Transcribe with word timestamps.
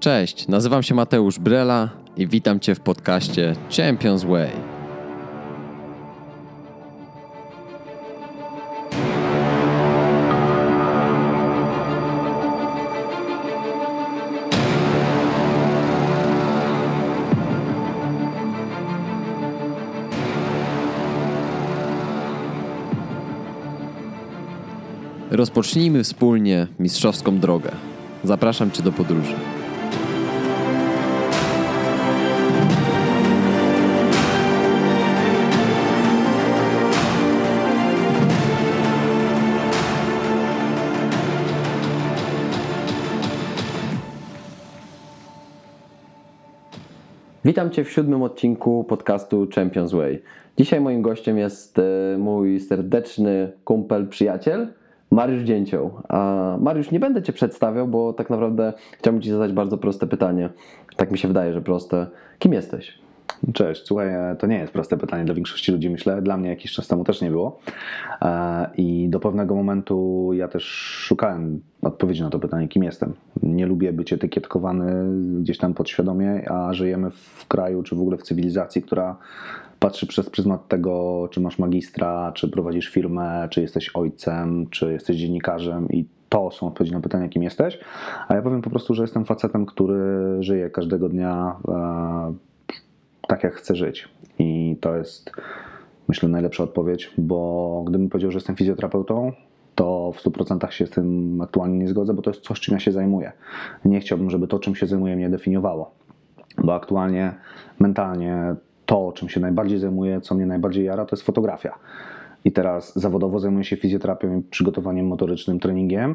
Cześć, 0.00 0.48
nazywam 0.48 0.82
się 0.82 0.94
Mateusz 0.94 1.38
Brela 1.38 1.88
i 2.16 2.26
witam 2.26 2.60
Cię 2.60 2.74
w 2.74 2.80
podcaście 2.80 3.56
Champions 3.76 4.24
Way. 4.24 4.50
Rozpocznijmy 25.30 26.04
wspólnie 26.04 26.66
mistrzowską 26.78 27.38
drogę. 27.38 27.85
Zapraszam 28.26 28.70
Cię 28.70 28.82
do 28.82 28.92
podróży. 28.92 29.34
Witam 47.44 47.70
Cię 47.70 47.84
w 47.84 47.90
siódmym 47.90 48.22
odcinku 48.22 48.84
podcastu 48.84 49.48
Champions 49.54 49.92
Way. 49.92 50.22
Dzisiaj 50.58 50.80
moim 50.80 51.02
gościem 51.02 51.38
jest 51.38 51.78
e, 51.78 51.82
mój 52.18 52.60
serdeczny 52.60 53.52
kumpel, 53.64 54.08
przyjaciel 54.08 54.68
Mariusz 55.10 55.42
Dzięcioł. 55.42 55.90
A 56.08 56.56
Mariusz, 56.60 56.90
nie 56.90 57.00
będę 57.00 57.22
Cię 57.22 57.32
przedstawiał, 57.32 57.88
bo 57.88 58.12
tak 58.12 58.30
naprawdę 58.30 58.72
chciałbym 58.98 59.22
Ci 59.22 59.30
zadać 59.30 59.52
bardzo 59.52 59.78
proste 59.78 60.06
pytanie. 60.06 60.50
Tak 60.96 61.10
mi 61.10 61.18
się 61.18 61.28
wydaje, 61.28 61.52
że 61.52 61.62
proste. 61.62 62.06
Kim 62.38 62.52
jesteś? 62.52 63.05
Cześć, 63.52 63.86
słuchaj, 63.86 64.08
e, 64.08 64.36
to 64.38 64.46
nie 64.46 64.58
jest 64.58 64.72
proste 64.72 64.96
pytanie 64.96 65.24
dla 65.24 65.34
większości 65.34 65.72
ludzi, 65.72 65.90
myślę. 65.90 66.22
Dla 66.22 66.36
mnie 66.36 66.48
jakiś 66.50 66.72
czas 66.72 66.88
temu 66.88 67.04
też 67.04 67.20
nie 67.20 67.30
było. 67.30 67.58
E, 68.22 68.70
I 68.76 69.08
do 69.08 69.20
pewnego 69.20 69.54
momentu 69.54 70.30
ja 70.32 70.48
też 70.48 70.64
szukałem 71.06 71.60
odpowiedzi 71.82 72.22
na 72.22 72.30
to 72.30 72.38
pytanie, 72.38 72.68
kim 72.68 72.84
jestem. 72.84 73.14
Nie 73.42 73.66
lubię 73.66 73.92
być 73.92 74.12
etykietkowany 74.12 75.04
gdzieś 75.40 75.58
tam 75.58 75.74
podświadomie, 75.74 76.50
a 76.50 76.74
żyjemy 76.74 77.10
w 77.10 77.46
kraju 77.48 77.82
czy 77.82 77.96
w 77.96 78.00
ogóle 78.00 78.16
w 78.16 78.22
cywilizacji, 78.22 78.82
która 78.82 79.16
patrzy 79.78 80.06
przez 80.06 80.30
pryzmat 80.30 80.68
tego, 80.68 81.28
czy 81.30 81.40
masz 81.40 81.58
magistra, 81.58 82.32
czy 82.32 82.48
prowadzisz 82.48 82.88
firmę, 82.88 83.48
czy 83.50 83.60
jesteś 83.60 83.90
ojcem, 83.94 84.66
czy 84.70 84.92
jesteś 84.92 85.16
dziennikarzem 85.16 85.88
i 85.88 86.06
to 86.28 86.50
są 86.50 86.66
odpowiedzi 86.66 86.94
na 86.94 87.00
pytanie, 87.00 87.28
kim 87.28 87.42
jesteś. 87.42 87.78
A 88.28 88.34
ja 88.34 88.42
powiem 88.42 88.62
po 88.62 88.70
prostu, 88.70 88.94
że 88.94 89.02
jestem 89.02 89.24
facetem, 89.24 89.66
który 89.66 89.98
żyje 90.40 90.70
każdego 90.70 91.08
dnia 91.08 91.56
e, 91.68 92.34
tak, 93.26 93.44
jak 93.44 93.54
chcę 93.54 93.76
żyć. 93.76 94.08
I 94.38 94.76
to 94.80 94.96
jest, 94.96 95.30
myślę, 96.08 96.28
najlepsza 96.28 96.64
odpowiedź, 96.64 97.10
bo 97.18 97.82
gdybym 97.86 98.08
powiedział, 98.08 98.30
że 98.30 98.36
jestem 98.36 98.56
fizjoterapeutą, 98.56 99.32
to 99.74 100.12
w 100.14 100.24
100% 100.24 100.70
się 100.70 100.86
z 100.86 100.90
tym 100.90 101.40
aktualnie 101.40 101.78
nie 101.78 101.88
zgodzę, 101.88 102.14
bo 102.14 102.22
to 102.22 102.30
jest 102.30 102.42
coś, 102.42 102.60
czym 102.60 102.74
ja 102.74 102.80
się 102.80 102.92
zajmuję. 102.92 103.32
Nie 103.84 104.00
chciałbym, 104.00 104.30
żeby 104.30 104.48
to, 104.48 104.58
czym 104.58 104.74
się 104.74 104.86
zajmuję, 104.86 105.16
mnie 105.16 105.28
definiowało, 105.28 105.90
bo 106.58 106.74
aktualnie 106.74 107.34
mentalnie 107.78 108.54
to, 108.86 109.12
czym 109.14 109.28
się 109.28 109.40
najbardziej 109.40 109.78
zajmuję, 109.78 110.20
co 110.20 110.34
mnie 110.34 110.46
najbardziej 110.46 110.84
jara, 110.84 111.04
to 111.04 111.16
jest 111.16 111.26
fotografia. 111.26 111.78
I 112.44 112.52
teraz 112.52 112.98
zawodowo 112.98 113.40
zajmuję 113.40 113.64
się 113.64 113.76
fizjoterapią 113.76 114.38
i 114.38 114.42
przygotowaniem 114.42 115.06
motorycznym, 115.06 115.60
treningiem. 115.60 116.14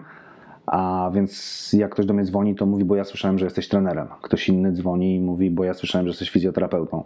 A 0.65 1.11
więc 1.13 1.69
jak 1.73 1.91
ktoś 1.91 2.05
do 2.05 2.13
mnie 2.13 2.23
dzwoni, 2.23 2.55
to 2.55 2.65
mówi, 2.65 2.83
bo 2.83 2.95
ja 2.95 3.03
słyszałem, 3.03 3.39
że 3.39 3.45
jesteś 3.45 3.67
trenerem. 3.67 4.07
Ktoś 4.21 4.49
inny 4.49 4.71
dzwoni 4.71 5.15
i 5.15 5.19
mówi, 5.19 5.51
bo 5.51 5.63
ja 5.63 5.73
słyszałem, 5.73 6.07
że 6.07 6.09
jesteś 6.09 6.29
fizjoterapeutą. 6.29 7.03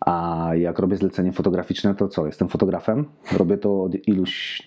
A 0.00 0.48
jak 0.54 0.78
robię 0.78 0.96
zlecenie 0.96 1.32
fotograficzne, 1.32 1.94
to 1.94 2.08
co? 2.08 2.26
Jestem 2.26 2.48
fotografem. 2.48 3.04
Robię 3.38 3.58
to 3.58 3.82
od 3.82 4.08
iluś 4.08 4.62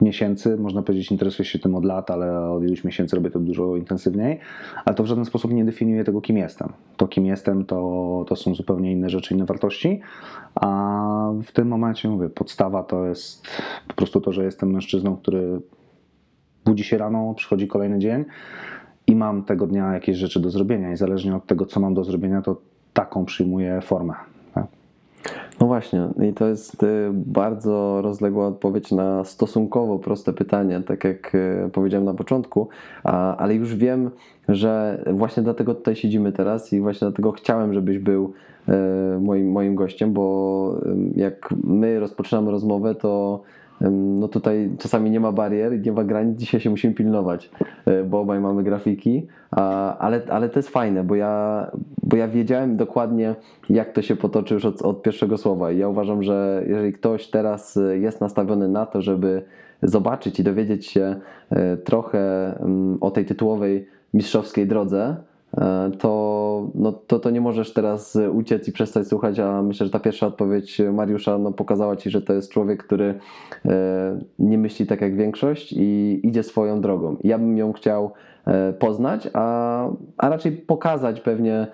miesięcy, 0.00 0.56
można 0.56 0.82
powiedzieć, 0.82 1.10
interesuję 1.10 1.46
się 1.46 1.58
tym 1.58 1.74
od 1.74 1.84
lat, 1.84 2.10
ale 2.10 2.50
od 2.50 2.64
iluś 2.64 2.84
miesięcy 2.84 3.16
robię 3.16 3.30
to 3.30 3.38
dużo 3.38 3.76
intensywniej, 3.76 4.40
ale 4.84 4.96
to 4.96 5.02
w 5.02 5.06
żaden 5.06 5.24
sposób 5.24 5.52
nie 5.52 5.64
definiuje 5.64 6.04
tego, 6.04 6.20
kim 6.20 6.36
jestem. 6.36 6.72
To, 6.96 7.08
kim 7.08 7.26
jestem, 7.26 7.64
to, 7.64 8.24
to 8.28 8.36
są 8.36 8.54
zupełnie 8.54 8.92
inne 8.92 9.10
rzeczy, 9.10 9.34
inne 9.34 9.44
wartości, 9.44 10.00
a 10.54 11.32
w 11.44 11.52
tym 11.52 11.68
momencie, 11.68 12.08
mówię, 12.08 12.28
podstawa 12.28 12.82
to 12.82 13.06
jest 13.06 13.46
po 13.88 13.94
prostu 13.94 14.20
to, 14.20 14.32
że 14.32 14.44
jestem 14.44 14.70
mężczyzną, 14.70 15.16
który 15.16 15.60
budzi 16.68 16.84
się 16.84 16.98
rano, 16.98 17.34
przychodzi 17.34 17.68
kolejny 17.68 17.98
dzień 17.98 18.24
i 19.06 19.16
mam 19.16 19.44
tego 19.44 19.66
dnia 19.66 19.92
jakieś 19.94 20.16
rzeczy 20.16 20.40
do 20.40 20.50
zrobienia 20.50 20.92
i 20.92 20.96
zależnie 20.96 21.36
od 21.36 21.46
tego, 21.46 21.66
co 21.66 21.80
mam 21.80 21.94
do 21.94 22.04
zrobienia, 22.04 22.42
to 22.42 22.56
taką 22.92 23.24
przyjmuję 23.24 23.80
formę. 23.80 24.14
Tak? 24.54 24.66
No 25.60 25.66
właśnie, 25.66 26.08
i 26.30 26.32
to 26.32 26.46
jest 26.46 26.82
y, 26.82 27.10
bardzo 27.12 28.02
rozległa 28.02 28.46
odpowiedź 28.46 28.92
na 28.92 29.24
stosunkowo 29.24 29.98
proste 29.98 30.32
pytanie, 30.32 30.80
tak 30.86 31.04
jak 31.04 31.34
y, 31.34 31.70
powiedziałem 31.72 32.04
na 32.04 32.14
początku, 32.14 32.68
ale 33.38 33.54
już 33.54 33.74
wiem, 33.74 34.10
że 34.48 35.04
właśnie 35.12 35.42
dlatego 35.42 35.74
tutaj 35.74 35.96
siedzimy 35.96 36.32
teraz 36.32 36.72
i 36.72 36.80
właśnie 36.80 37.06
dlatego 37.06 37.32
chciałem, 37.32 37.74
żebyś 37.74 37.98
był 37.98 38.32
y, 38.68 39.20
moim, 39.20 39.50
moim 39.50 39.74
gościem, 39.74 40.12
bo 40.12 40.80
jak 41.16 41.54
my 41.64 42.00
rozpoczynamy 42.00 42.50
rozmowę, 42.50 42.94
to 42.94 43.42
no 43.80 44.28
tutaj 44.28 44.70
czasami 44.78 45.10
nie 45.10 45.20
ma 45.20 45.32
barier, 45.32 45.80
nie 45.86 45.92
ma 45.92 46.04
granic, 46.04 46.38
dzisiaj 46.38 46.60
się 46.60 46.70
musimy 46.70 46.94
pilnować, 46.94 47.50
e, 47.86 48.04
bo 48.04 48.20
obaj 48.20 48.40
mamy 48.40 48.62
grafiki, 48.62 49.26
ale, 49.98 50.22
ale 50.30 50.48
to 50.48 50.58
jest 50.58 50.68
fajne, 50.68 51.04
bo 51.04 51.14
ja, 51.14 51.70
bo 52.02 52.16
ja 52.16 52.28
wiedziałem 52.28 52.76
dokładnie, 52.76 53.34
jak 53.70 53.92
to 53.92 54.02
się 54.02 54.16
potoczy 54.16 54.54
już 54.54 54.64
od, 54.64 54.82
od 54.82 55.02
pierwszego 55.02 55.38
słowa 55.38 55.72
i 55.72 55.78
ja 55.78 55.88
uważam, 55.88 56.22
że 56.22 56.64
jeżeli 56.66 56.92
ktoś 56.92 57.26
teraz 57.26 57.78
jest 57.92 58.20
nastawiony 58.20 58.68
na 58.68 58.86
to, 58.86 59.02
żeby 59.02 59.42
zobaczyć 59.82 60.40
i 60.40 60.44
dowiedzieć 60.44 60.86
się 60.86 61.16
e, 61.50 61.76
trochę 61.76 62.54
o 63.00 63.10
tej 63.10 63.24
tytułowej 63.24 63.86
mistrzowskiej 64.14 64.66
drodze, 64.66 65.16
E, 65.16 65.27
to, 65.98 66.70
no, 66.74 66.92
to, 66.92 67.18
to 67.18 67.30
nie 67.30 67.40
możesz 67.40 67.72
teraz 67.72 68.18
uciec 68.32 68.68
i 68.68 68.72
przestać 68.72 69.08
słuchać, 69.08 69.38
a 69.38 69.62
myślę, 69.62 69.86
że 69.86 69.92
ta 69.92 70.00
pierwsza 70.00 70.26
odpowiedź 70.26 70.80
Mariusza 70.92 71.38
no, 71.38 71.52
pokazała 71.52 71.96
Ci, 71.96 72.10
że 72.10 72.22
to 72.22 72.32
jest 72.32 72.50
człowiek, 72.50 72.84
który 72.84 73.14
e, 73.64 74.18
nie 74.38 74.58
myśli 74.58 74.86
tak 74.86 75.00
jak 75.00 75.16
większość 75.16 75.74
i 75.76 76.20
idzie 76.22 76.42
swoją 76.42 76.80
drogą. 76.80 77.16
Ja 77.24 77.38
bym 77.38 77.58
ją 77.58 77.72
chciał 77.72 78.04
e, 78.06 78.10
poznać, 78.78 79.28
a, 79.32 79.88
a 80.18 80.28
raczej 80.28 80.52
pokazać 80.52 81.20
pewnie 81.20 81.66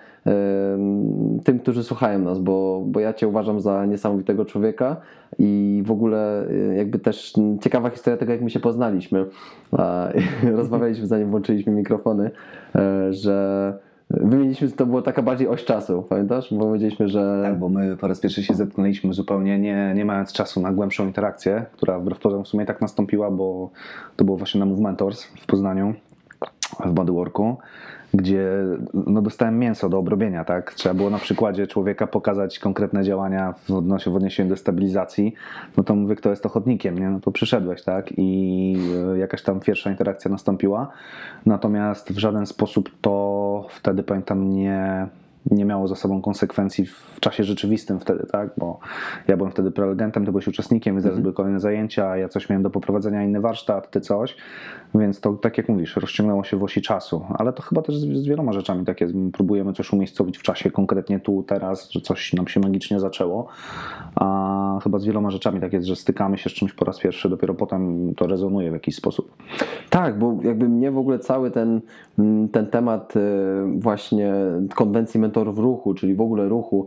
tym, 1.44 1.58
którzy 1.58 1.84
słuchają 1.84 2.18
nas, 2.18 2.38
bo, 2.38 2.82
bo 2.86 3.00
ja 3.00 3.12
Cię 3.12 3.28
uważam 3.28 3.60
za 3.60 3.86
niesamowitego 3.86 4.44
człowieka 4.44 4.96
i 5.38 5.82
w 5.86 5.90
ogóle 5.90 6.46
jakby 6.76 6.98
też 6.98 7.32
ciekawa 7.60 7.90
historia 7.90 8.16
tego, 8.16 8.32
jak 8.32 8.42
my 8.42 8.50
się 8.50 8.60
poznaliśmy. 8.60 9.26
Rozmawialiśmy 10.56 11.06
zanim 11.06 11.30
włączyliśmy 11.30 11.72
mikrofony, 11.72 12.30
że 13.10 13.78
Wymieniliśmy, 14.10 14.70
to 14.70 14.86
było 14.86 15.02
taka 15.02 15.22
bardziej 15.22 15.48
oś 15.48 15.64
czasu, 15.64 16.02
pamiętasz? 16.08 16.54
Bo 16.54 16.64
powiedzieliśmy, 16.64 17.08
że... 17.08 17.40
Tak, 17.42 17.58
bo 17.58 17.68
my 17.68 17.96
po 17.96 18.08
raz 18.08 18.20
pierwszy 18.20 18.42
się 18.42 18.54
zetknęliśmy 18.54 19.12
zupełnie 19.12 19.58
nie, 19.58 19.92
nie 19.96 20.04
mając 20.04 20.32
czasu 20.32 20.60
na 20.60 20.72
głębszą 20.72 21.06
interakcję, 21.06 21.66
która 21.72 21.98
wbrew 21.98 22.18
pozorom 22.18 22.44
w 22.44 22.48
sumie 22.48 22.66
tak 22.66 22.80
nastąpiła, 22.80 23.30
bo 23.30 23.70
to 24.16 24.24
było 24.24 24.36
właśnie 24.36 24.60
na 24.60 24.66
Move 24.66 24.80
Mentors 24.80 25.24
w 25.24 25.46
Poznaniu, 25.46 25.94
w 26.84 26.92
Bodyworku 26.92 27.56
gdzie 28.14 28.48
no, 28.94 29.22
dostałem 29.22 29.58
mięso 29.58 29.88
do 29.88 29.98
obrobienia, 29.98 30.44
tak? 30.44 30.74
Trzeba 30.74 30.94
było 30.94 31.10
na 31.10 31.18
przykładzie 31.18 31.66
człowieka 31.66 32.06
pokazać 32.06 32.58
konkretne 32.58 33.04
działania 33.04 33.54
w, 33.68 33.70
odnosie, 33.70 34.10
w 34.10 34.16
odniesieniu 34.16 34.48
do 34.48 34.56
stabilizacji, 34.56 35.34
no 35.76 35.84
to 35.84 35.94
mówię, 35.94 36.16
kto 36.16 36.30
jest 36.30 36.46
ochotnikiem, 36.46 36.98
nie? 36.98 37.10
No 37.10 37.20
to 37.20 37.32
przyszedłeś, 37.32 37.82
tak? 37.82 38.12
I 38.16 38.76
e, 39.14 39.18
jakaś 39.18 39.42
tam 39.42 39.60
pierwsza 39.60 39.90
interakcja 39.90 40.30
nastąpiła, 40.30 40.90
natomiast 41.46 42.12
w 42.12 42.18
żaden 42.18 42.46
sposób 42.46 42.90
to 43.00 43.66
wtedy, 43.70 44.02
pamiętam, 44.02 44.52
nie 44.52 45.06
nie 45.50 45.64
miało 45.64 45.88
za 45.88 45.96
sobą 45.96 46.22
konsekwencji 46.22 46.86
w 46.86 47.20
czasie 47.20 47.44
rzeczywistym 47.44 48.00
wtedy, 48.00 48.26
tak? 48.32 48.50
Bo 48.56 48.78
ja 49.28 49.36
byłem 49.36 49.52
wtedy 49.52 49.70
prelegentem, 49.70 50.24
ty 50.24 50.30
byłeś 50.30 50.48
uczestnikiem, 50.48 51.00
zaraz 51.00 51.12
mm 51.12 51.22
były 51.22 51.34
kolejne 51.34 51.60
zajęcia, 51.60 52.16
ja 52.16 52.28
coś 52.28 52.48
miałem 52.48 52.62
do 52.62 52.70
poprowadzenia, 52.70 53.24
inny 53.24 53.40
warsztat, 53.40 53.90
ty 53.90 54.00
coś, 54.00 54.36
więc 54.94 55.20
to 55.20 55.32
tak 55.32 55.58
jak 55.58 55.68
mówisz, 55.68 55.96
rozciągnęło 55.96 56.44
się 56.44 56.56
w 56.56 56.62
osi 56.62 56.82
czasu, 56.82 57.24
ale 57.38 57.52
to 57.52 57.62
chyba 57.62 57.82
też 57.82 57.96
z, 57.96 58.22
z 58.22 58.26
wieloma 58.26 58.52
rzeczami 58.52 58.84
tak 58.84 59.00
jest, 59.00 59.14
próbujemy 59.32 59.72
coś 59.72 59.92
umiejscowić 59.92 60.38
w 60.38 60.42
czasie, 60.42 60.70
konkretnie 60.70 61.20
tu, 61.20 61.42
teraz, 61.42 61.90
że 61.90 62.00
coś 62.00 62.32
nam 62.32 62.48
się 62.48 62.60
magicznie 62.60 63.00
zaczęło, 63.00 63.46
a 64.14 64.78
chyba 64.82 64.98
z 64.98 65.04
wieloma 65.04 65.30
rzeczami 65.30 65.60
tak 65.60 65.72
jest, 65.72 65.86
że 65.86 65.96
stykamy 65.96 66.38
się 66.38 66.50
z 66.50 66.52
czymś 66.52 66.72
po 66.72 66.84
raz 66.84 66.98
pierwszy, 66.98 67.28
dopiero 67.28 67.54
potem 67.54 68.14
to 68.14 68.26
rezonuje 68.26 68.70
w 68.70 68.74
jakiś 68.74 68.96
sposób. 68.96 69.36
Tak, 69.90 70.18
bo 70.18 70.38
jakby 70.42 70.68
mnie 70.68 70.90
w 70.90 70.98
ogóle 70.98 71.18
cały 71.18 71.50
ten, 71.50 71.80
ten 72.52 72.66
temat 72.66 73.16
y, 73.16 73.20
właśnie 73.78 74.34
konwencji 74.74 75.20
mentalnej 75.20 75.33
w 75.40 75.58
ruchu, 75.58 75.94
czyli 75.94 76.14
w 76.14 76.20
ogóle 76.20 76.48
ruchu, 76.48 76.86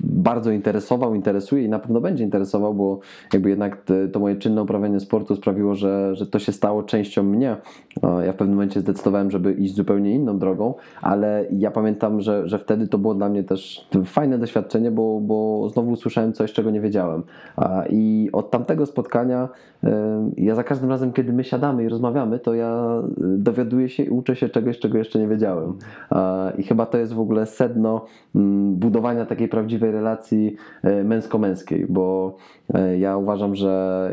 bardzo 0.00 0.50
interesował, 0.50 1.14
interesuje 1.14 1.64
i 1.64 1.68
na 1.68 1.78
pewno 1.78 2.00
będzie 2.00 2.24
interesował, 2.24 2.74
bo 2.74 2.98
jakby 3.32 3.50
jednak 3.50 3.84
to 4.12 4.20
moje 4.20 4.36
czynne 4.36 4.62
uprawianie 4.62 5.00
sportu 5.00 5.36
sprawiło, 5.36 5.74
że, 5.74 6.14
że 6.14 6.26
to 6.26 6.38
się 6.38 6.52
stało 6.52 6.82
częścią 6.82 7.22
mnie. 7.22 7.56
Ja 8.26 8.32
w 8.32 8.36
pewnym 8.36 8.56
momencie 8.56 8.80
zdecydowałem, 8.80 9.30
żeby 9.30 9.52
iść 9.52 9.74
zupełnie 9.74 10.14
inną 10.14 10.38
drogą, 10.38 10.74
ale 11.02 11.46
ja 11.52 11.70
pamiętam, 11.70 12.20
że, 12.20 12.48
że 12.48 12.58
wtedy 12.58 12.88
to 12.88 12.98
było 12.98 13.14
dla 13.14 13.28
mnie 13.28 13.44
też 13.44 13.88
fajne 14.04 14.38
doświadczenie, 14.38 14.90
bo, 14.90 15.20
bo 15.20 15.68
znowu 15.68 15.90
usłyszałem 15.90 16.32
coś, 16.32 16.52
czego 16.52 16.70
nie 16.70 16.80
wiedziałem. 16.80 17.22
I 17.90 18.30
od 18.32 18.50
tamtego 18.50 18.86
spotkania 18.86 19.48
ja 20.36 20.54
za 20.54 20.64
każdym 20.64 20.90
razem, 20.90 21.12
kiedy 21.12 21.32
my 21.32 21.44
siadamy 21.44 21.84
i 21.84 21.88
rozmawiamy, 21.88 22.38
to 22.38 22.54
ja 22.54 23.02
y, 23.18 23.38
dowiaduję 23.38 23.88
się 23.88 24.02
i 24.02 24.10
uczę 24.10 24.36
się 24.36 24.48
czegoś, 24.48 24.78
czego 24.78 24.98
jeszcze 24.98 25.18
nie 25.18 25.28
wiedziałem. 25.28 25.72
I 26.58 26.62
chyba 26.62 26.86
to 26.86 26.98
jest 26.98 27.12
w 27.12 27.20
ogóle 27.20 27.46
sedno 27.46 28.04
mm, 28.34 28.74
budowania 28.74 29.26
takiej 29.26 29.48
prawdziwej 29.48 29.92
relacji 29.92 30.56
e, 30.82 31.04
męsko-męskiej, 31.04 31.86
bo 31.88 32.36
e, 32.74 32.98
ja 32.98 33.16
uważam, 33.16 33.54
że, 33.54 34.10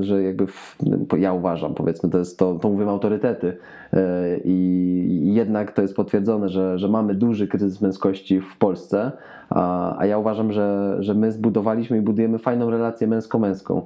że 0.00 0.22
jakby 0.22 0.46
w, 0.46 0.76
ja 1.18 1.32
uważam, 1.32 1.74
powiedzmy, 1.74 2.10
to 2.10 2.18
jest 2.18 2.38
to, 2.38 2.54
to 2.54 2.70
mówimy 2.70 2.90
autorytety 2.90 3.56
e, 3.92 4.00
i 4.44 5.23
jednak 5.34 5.72
to 5.72 5.82
jest 5.82 5.96
potwierdzone, 5.96 6.48
że, 6.48 6.78
że 6.78 6.88
mamy 6.88 7.14
duży 7.14 7.48
kryzys 7.48 7.80
męskości 7.80 8.40
w 8.40 8.58
Polsce, 8.58 9.12
a, 9.50 9.98
a 9.98 10.06
ja 10.06 10.18
uważam, 10.18 10.52
że, 10.52 10.96
że 10.98 11.14
my 11.14 11.32
zbudowaliśmy 11.32 11.98
i 11.98 12.00
budujemy 12.00 12.38
fajną 12.38 12.70
relację 12.70 13.06
męsko-męską. 13.06 13.82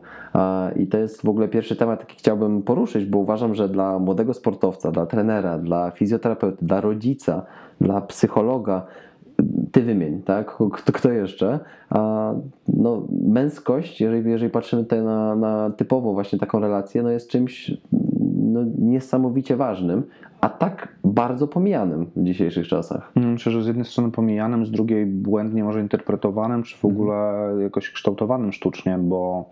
I 0.76 0.86
to 0.86 0.98
jest 0.98 1.22
w 1.22 1.28
ogóle 1.28 1.48
pierwszy 1.48 1.76
temat, 1.76 2.00
jaki 2.00 2.16
chciałbym 2.16 2.62
poruszyć, 2.62 3.04
bo 3.04 3.18
uważam, 3.18 3.54
że 3.54 3.68
dla 3.68 3.98
młodego 3.98 4.34
sportowca, 4.34 4.90
dla 4.90 5.06
trenera, 5.06 5.58
dla 5.58 5.90
fizjoterapeuty, 5.90 6.66
dla 6.66 6.80
rodzica, 6.80 7.42
dla 7.80 8.00
psychologa, 8.00 8.86
ty 9.72 9.82
wymień, 9.82 10.22
tak? 10.22 10.56
Kto, 10.72 10.92
kto 10.92 11.12
jeszcze? 11.12 11.58
A 11.90 12.32
no, 12.68 13.02
męskość, 13.10 14.00
jeżeli, 14.00 14.30
jeżeli 14.30 14.50
patrzymy 14.50 14.82
tutaj 14.82 15.02
na, 15.02 15.36
na 15.36 15.70
typowo 15.70 16.12
właśnie 16.12 16.38
taką 16.38 16.60
relację, 16.60 17.02
no 17.02 17.10
jest 17.10 17.30
czymś 17.30 17.72
no, 18.48 18.60
niesamowicie 18.78 19.56
ważnym, 19.56 20.02
a 20.40 20.48
tak 20.48 20.88
bardzo 21.04 21.48
pomijanym 21.48 22.06
w 22.16 22.22
dzisiejszych 22.24 22.68
czasach. 22.68 23.12
Mm, 23.16 23.32
Myślę, 23.32 23.52
że 23.52 23.62
z 23.62 23.66
jednej 23.66 23.84
strony 23.84 24.10
pomijanym, 24.10 24.66
z 24.66 24.70
drugiej 24.70 25.06
błędnie 25.06 25.64
może 25.64 25.80
interpretowanym, 25.80 26.62
czy 26.62 26.76
w 26.76 26.84
ogóle 26.84 27.48
jakoś 27.62 27.90
kształtowanym 27.90 28.52
sztucznie, 28.52 28.98
bo 28.98 29.50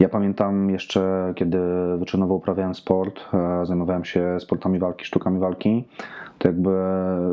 ja 0.00 0.08
pamiętam 0.08 0.70
jeszcze, 0.70 1.32
kiedy 1.36 1.58
wyczynowo 1.98 2.34
uprawiałem 2.34 2.74
sport, 2.74 3.20
e, 3.34 3.66
zajmowałem 3.66 4.04
się 4.04 4.36
sportami 4.40 4.78
walki, 4.78 5.04
sztukami 5.04 5.38
walki, 5.38 5.84
to 6.38 6.48
jakby 6.48 6.70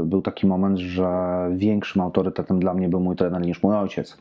był 0.05 0.21
taki 0.21 0.47
moment, 0.47 0.77
że 0.77 1.09
większym 1.55 2.01
autorytetem 2.01 2.59
dla 2.59 2.73
mnie 2.73 2.89
był 2.89 2.99
mój 2.99 3.15
trener 3.15 3.41
niż 3.41 3.63
mój 3.63 3.75
ojciec. 3.75 4.17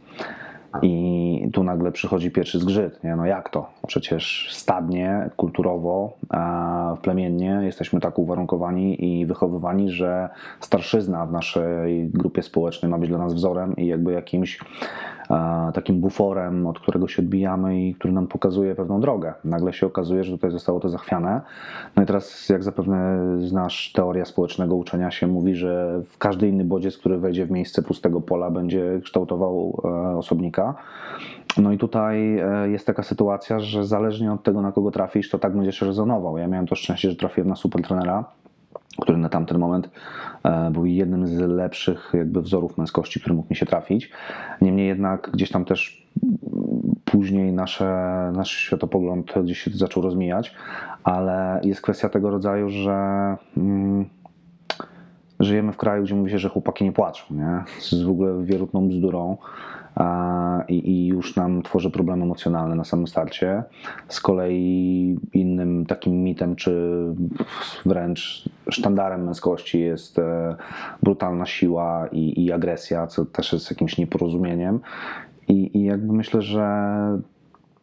I 0.82 1.50
tu 1.52 1.64
nagle 1.64 1.92
przychodzi 1.92 2.30
pierwszy 2.30 2.58
zgrzyt. 2.58 3.04
Nie? 3.04 3.16
No 3.16 3.26
jak 3.26 3.48
to? 3.48 3.70
Przecież 3.86 4.48
stadnie, 4.50 5.30
kulturowo, 5.36 6.12
e, 6.34 6.96
plemiennie 7.02 7.60
jesteśmy 7.62 8.00
tak 8.00 8.18
uwarunkowani 8.18 9.04
i 9.04 9.26
wychowywani, 9.26 9.90
że 9.90 10.28
starszyzna 10.60 11.26
w 11.26 11.32
naszej 11.32 12.08
grupie 12.08 12.42
społecznej 12.42 12.90
ma 12.90 12.98
być 12.98 13.08
dla 13.08 13.18
nas 13.18 13.34
wzorem 13.34 13.76
i 13.76 13.86
jakby 13.86 14.12
jakimś 14.12 14.58
takim 15.74 16.00
buforem, 16.00 16.66
od 16.66 16.80
którego 16.80 17.08
się 17.08 17.22
odbijamy 17.22 17.80
i 17.80 17.94
który 17.94 18.12
nam 18.12 18.26
pokazuje 18.26 18.74
pewną 18.74 19.00
drogę. 19.00 19.34
Nagle 19.44 19.72
się 19.72 19.86
okazuje, 19.86 20.24
że 20.24 20.32
tutaj 20.32 20.50
zostało 20.50 20.80
to 20.80 20.88
zachwiane. 20.88 21.40
No 21.96 22.02
i 22.02 22.06
teraz, 22.06 22.48
jak 22.48 22.62
zapewne 22.62 23.18
znasz, 23.38 23.92
teoria 23.92 24.24
społecznego 24.24 24.76
uczenia 24.76 25.10
się 25.10 25.26
mówi, 25.26 25.54
że 25.54 26.02
każdy 26.18 26.48
inny 26.48 26.64
bodziec, 26.64 26.98
który 26.98 27.18
wejdzie 27.18 27.46
w 27.46 27.50
miejsce 27.50 27.82
pustego 27.82 28.20
pola, 28.20 28.50
będzie 28.50 29.00
kształtował 29.04 29.82
e, 29.84 30.16
osobnika. 30.16 30.74
No 31.58 31.72
i 31.72 31.78
tutaj 31.78 32.38
e, 32.38 32.68
jest 32.70 32.86
taka 32.86 33.02
sytuacja, 33.02 33.60
że 33.60 33.84
zależnie 33.84 34.32
od 34.32 34.42
tego, 34.42 34.62
na 34.62 34.72
kogo 34.72 34.90
trafisz, 34.90 35.30
to 35.30 35.38
tak 35.38 35.56
będziesz 35.56 35.82
rezonował. 35.82 36.38
Ja 36.38 36.46
miałem 36.46 36.66
to 36.66 36.74
szczęście, 36.74 37.10
że 37.10 37.16
trafiłem 37.16 37.48
na 37.48 37.56
super 37.56 37.82
trenera, 37.82 38.24
który 39.00 39.18
na 39.18 39.28
tamten 39.28 39.58
moment 39.58 39.90
e, 40.42 40.70
był 40.70 40.86
jednym 40.86 41.26
z 41.26 41.40
lepszych 41.40 42.10
jakby 42.14 42.42
wzorów 42.42 42.78
męskości, 42.78 43.20
który 43.20 43.34
mógł 43.34 43.48
mi 43.50 43.56
się 43.56 43.66
trafić. 43.66 44.10
Niemniej 44.60 44.88
jednak 44.88 45.30
gdzieś 45.32 45.50
tam 45.50 45.64
też 45.64 46.10
później 47.04 47.52
nasze, 47.52 47.84
nasz 48.34 48.50
światopogląd 48.50 49.32
gdzieś 49.42 49.58
się 49.58 49.70
zaczął 49.70 50.02
rozmijać, 50.02 50.54
ale 51.04 51.60
jest 51.64 51.80
kwestia 51.80 52.08
tego 52.08 52.30
rodzaju, 52.30 52.68
że 52.68 53.36
mm, 53.56 54.04
żyjemy 55.40 55.72
w 55.72 55.76
kraju, 55.76 56.02
gdzie 56.02 56.14
mówi 56.14 56.30
się, 56.30 56.38
że 56.38 56.48
chłopaki 56.48 56.84
nie 56.84 56.92
płaczą, 56.92 57.34
nie? 57.34 57.64
To 57.66 57.96
jest 57.96 58.04
w 58.04 58.10
ogóle 58.10 58.44
wierutną 58.44 58.88
bzdurą 58.88 59.36
i, 60.68 60.90
i 60.90 61.06
już 61.06 61.36
nam 61.36 61.62
tworzy 61.62 61.90
problem 61.90 62.22
emocjonalny 62.22 62.76
na 62.76 62.84
samym 62.84 63.06
starcie. 63.06 63.62
Z 64.08 64.20
kolei 64.20 65.18
innym 65.32 65.86
takim 65.86 66.22
mitem, 66.22 66.56
czy 66.56 67.02
wręcz 67.86 68.48
sztandarem 68.70 69.24
męskości 69.24 69.80
jest 69.80 70.18
e, 70.18 70.56
brutalna 71.02 71.46
siła 71.46 72.06
i, 72.12 72.44
i 72.44 72.52
agresja, 72.52 73.06
co 73.06 73.24
też 73.24 73.52
jest 73.52 73.70
jakimś 73.70 73.98
nieporozumieniem. 73.98 74.80
I, 75.48 75.78
I 75.78 75.84
jakby 75.84 76.12
myślę, 76.12 76.42
że 76.42 76.68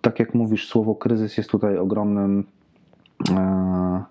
tak 0.02 0.20
jak 0.20 0.34
mówisz, 0.34 0.68
słowo 0.68 0.96
kryzys 0.96 1.38
jest 1.38 1.50
tutaj 1.50 1.78
ogromnym 1.78 2.44
e, 3.30 4.04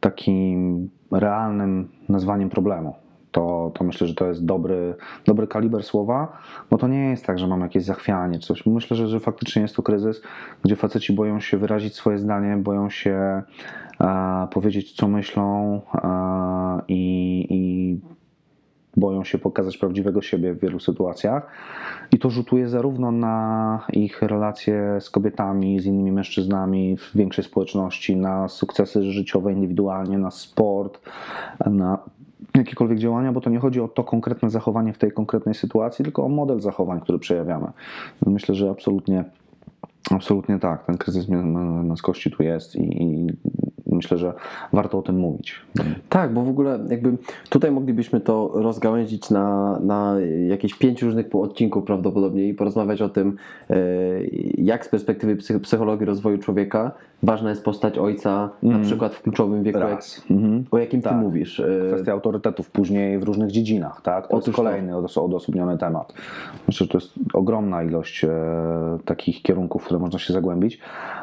takim 0.00 0.88
realnym 1.10 1.88
nazwaniem 2.08 2.50
problemu. 2.50 3.05
To, 3.36 3.70
to 3.74 3.84
myślę, 3.84 4.06
że 4.06 4.14
to 4.14 4.26
jest 4.26 4.44
dobry, 4.44 4.94
dobry 5.26 5.46
kaliber 5.46 5.82
słowa, 5.82 6.38
bo 6.70 6.78
to 6.78 6.88
nie 6.88 7.10
jest 7.10 7.26
tak, 7.26 7.38
że 7.38 7.46
mam 7.46 7.60
jakieś 7.60 7.84
zachwianie 7.84 8.38
czy 8.38 8.46
coś. 8.46 8.66
Myślę, 8.66 8.96
że, 8.96 9.08
że 9.08 9.20
faktycznie 9.20 9.62
jest 9.62 9.76
to 9.76 9.82
kryzys, 9.82 10.22
gdzie 10.64 10.76
faceci 10.76 11.12
boją 11.12 11.40
się 11.40 11.56
wyrazić 11.56 11.94
swoje 11.94 12.18
zdanie, 12.18 12.56
boją 12.56 12.90
się 12.90 13.42
e, 14.00 14.48
powiedzieć, 14.50 14.92
co 14.92 15.08
myślą 15.08 15.80
e, 15.94 16.82
i, 16.88 17.46
i 17.50 18.00
boją 18.96 19.24
się 19.24 19.38
pokazać 19.38 19.78
prawdziwego 19.78 20.22
siebie 20.22 20.54
w 20.54 20.60
wielu 20.60 20.80
sytuacjach. 20.80 21.50
I 22.12 22.18
to 22.18 22.30
rzutuje 22.30 22.68
zarówno 22.68 23.12
na 23.12 23.86
ich 23.92 24.22
relacje 24.22 24.98
z 25.00 25.10
kobietami, 25.10 25.80
z 25.80 25.86
innymi 25.86 26.12
mężczyznami 26.12 26.96
w 26.96 27.16
większej 27.16 27.44
społeczności, 27.44 28.16
na 28.16 28.48
sukcesy 28.48 29.02
życiowe 29.02 29.52
indywidualnie, 29.52 30.18
na 30.18 30.30
sport, 30.30 31.00
na 31.66 31.98
jakiekolwiek 32.56 32.98
działania, 32.98 33.32
bo 33.32 33.40
to 33.40 33.50
nie 33.50 33.58
chodzi 33.58 33.80
o 33.80 33.88
to 33.88 34.04
konkretne 34.04 34.50
zachowanie 34.50 34.92
w 34.92 34.98
tej 34.98 35.12
konkretnej 35.12 35.54
sytuacji, 35.54 36.04
tylko 36.04 36.24
o 36.24 36.28
model 36.28 36.60
zachowań, 36.60 37.00
który 37.00 37.18
przejawiamy. 37.18 37.66
Myślę, 38.26 38.54
że 38.54 38.70
absolutnie, 38.70 39.24
absolutnie 40.10 40.58
tak. 40.58 40.86
Ten 40.86 40.98
kryzys 40.98 41.28
mę- 41.28 41.42
mę- 41.42 41.82
męskości 41.82 42.30
tu 42.30 42.42
jest 42.42 42.76
i, 42.76 43.02
i 43.02 43.26
myślę, 43.96 44.18
że 44.18 44.32
warto 44.72 44.98
o 44.98 45.02
tym 45.02 45.18
mówić. 45.18 45.54
Tak, 46.08 46.34
bo 46.34 46.42
w 46.42 46.48
ogóle 46.48 46.78
jakby 46.90 47.16
tutaj 47.50 47.70
moglibyśmy 47.70 48.20
to 48.20 48.50
rozgałęzić 48.54 49.30
na, 49.30 49.78
na 49.80 50.16
jakieś 50.48 50.74
pięć 50.74 51.02
różnych 51.02 51.26
odcinków 51.34 51.84
prawdopodobnie 51.84 52.48
i 52.48 52.54
porozmawiać 52.54 53.02
o 53.02 53.08
tym, 53.08 53.36
e, 53.70 53.76
jak 54.58 54.86
z 54.86 54.88
perspektywy 54.88 55.36
psych- 55.36 55.60
psychologii 55.60 56.06
rozwoju 56.06 56.38
człowieka 56.38 56.90
ważna 57.22 57.50
jest 57.50 57.64
postać 57.64 57.98
ojca, 57.98 58.50
na 58.62 58.78
przykład 58.78 59.14
w 59.14 59.22
kluczowym 59.22 59.62
wieku, 59.62 59.78
jak. 59.78 60.00
Mhm. 60.30 60.64
o 60.70 60.78
jakim 60.78 61.00
ty 61.02 61.08
Tak. 61.08 61.18
mówisz. 61.18 61.60
E, 61.60 61.66
Kwestia 61.92 62.12
autorytetów 62.12 62.70
później 62.70 63.18
w 63.18 63.22
różnych 63.22 63.50
dziedzinach, 63.50 64.00
tak? 64.02 64.28
To 64.28 64.34
Otóż 64.36 64.46
jest 64.46 64.56
kolejny 64.56 64.92
odos- 64.92 65.24
odosobniony 65.24 65.78
temat. 65.78 66.12
Myślę, 66.68 66.86
że 66.86 66.92
to 66.92 66.98
jest 66.98 67.12
ogromna 67.32 67.82
ilość 67.82 68.24
e, 68.24 68.28
takich 69.04 69.42
kierunków, 69.42 69.82
w 69.82 69.84
które 69.84 70.00
można 70.00 70.18
się 70.18 70.32
zagłębić, 70.32 70.80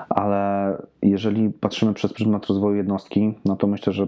ale 0.10 0.78
jeżeli 1.10 1.50
patrzymy 1.50 1.94
przez 1.94 2.14
pryzmat 2.14 2.46
rozwoju 2.46 2.76
jednostki, 2.76 3.34
no 3.46 3.56
to 3.56 3.68
myślę, 3.68 3.94
że 3.94 4.08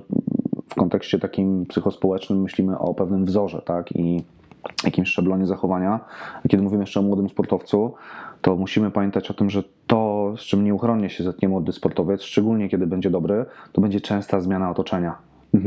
w 0.70 0.76
kontekście 0.76 1.20
takim 1.20 1.66
psychospołecznym 1.66 2.42
myślimy 2.42 2.80
o 2.80 2.94
pewnym 2.94 3.26
wzorze, 3.26 3.62
tak? 3.66 3.96
I 3.96 4.24
jakimś 4.84 5.10
szablonie 5.10 5.46
zachowania. 5.46 6.00
A 6.46 6.48
kiedy 6.48 6.64
mówimy 6.64 6.84
jeszcze 6.84 7.00
o 7.00 7.04
młodym 7.04 7.30
sportowcu, 7.30 7.94
to 8.42 8.56
musimy 8.56 8.92
pamiętać 8.92 9.32
o 9.32 9.34
tym, 9.34 9.50
że 9.50 9.64
to, 9.88 10.34
z 10.38 10.42
czym 10.42 10.64
nieuchronnie 10.64 11.10
się 11.10 11.24
zetknie 11.24 11.50
młody 11.50 11.72
sportowiec, 11.72 12.22
szczególnie 12.22 12.70
kiedy 12.70 12.88
będzie 12.88 13.10
dobry, 13.10 13.46
to 13.72 13.82
będzie 13.82 14.02
częsta 14.02 14.40
zmiana 14.40 14.72
otoczenia 14.72 15.16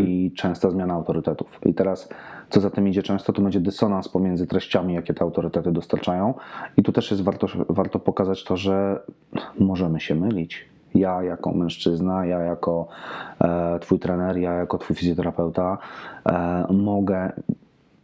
i 0.07 0.33
częsta 0.37 0.71
zmiana 0.71 0.95
autorytetów. 0.95 1.61
I 1.67 1.75
teraz, 1.75 2.09
co 2.51 2.61
za 2.61 2.71
tym 2.71 2.89
idzie 2.89 3.03
często, 3.03 3.33
to 3.33 3.43
będzie 3.43 3.61
dysonans 3.61 4.09
pomiędzy 4.09 4.47
treściami, 4.47 4.95
jakie 4.95 5.15
te 5.15 5.23
autorytety 5.23 5.73
dostarczają. 5.73 6.35
I 6.77 6.83
tu 6.83 6.93
też 6.93 7.11
jest 7.11 7.23
warto, 7.23 7.47
warto 7.69 7.99
pokazać 7.99 8.45
to, 8.45 8.57
że 8.57 9.01
możemy 9.59 10.01
się 10.01 10.15
mylić. 10.15 10.69
Ja 10.99 11.23
jako 11.23 11.53
mężczyzna, 11.53 12.27
ja 12.27 12.39
jako 12.39 12.89
e, 13.41 13.79
twój 13.79 13.99
trener, 13.99 14.37
ja 14.37 14.53
jako 14.53 14.79
twój 14.79 14.97
fizjoterapeuta 14.97 15.79
e, 16.27 16.67
mogę 16.73 17.33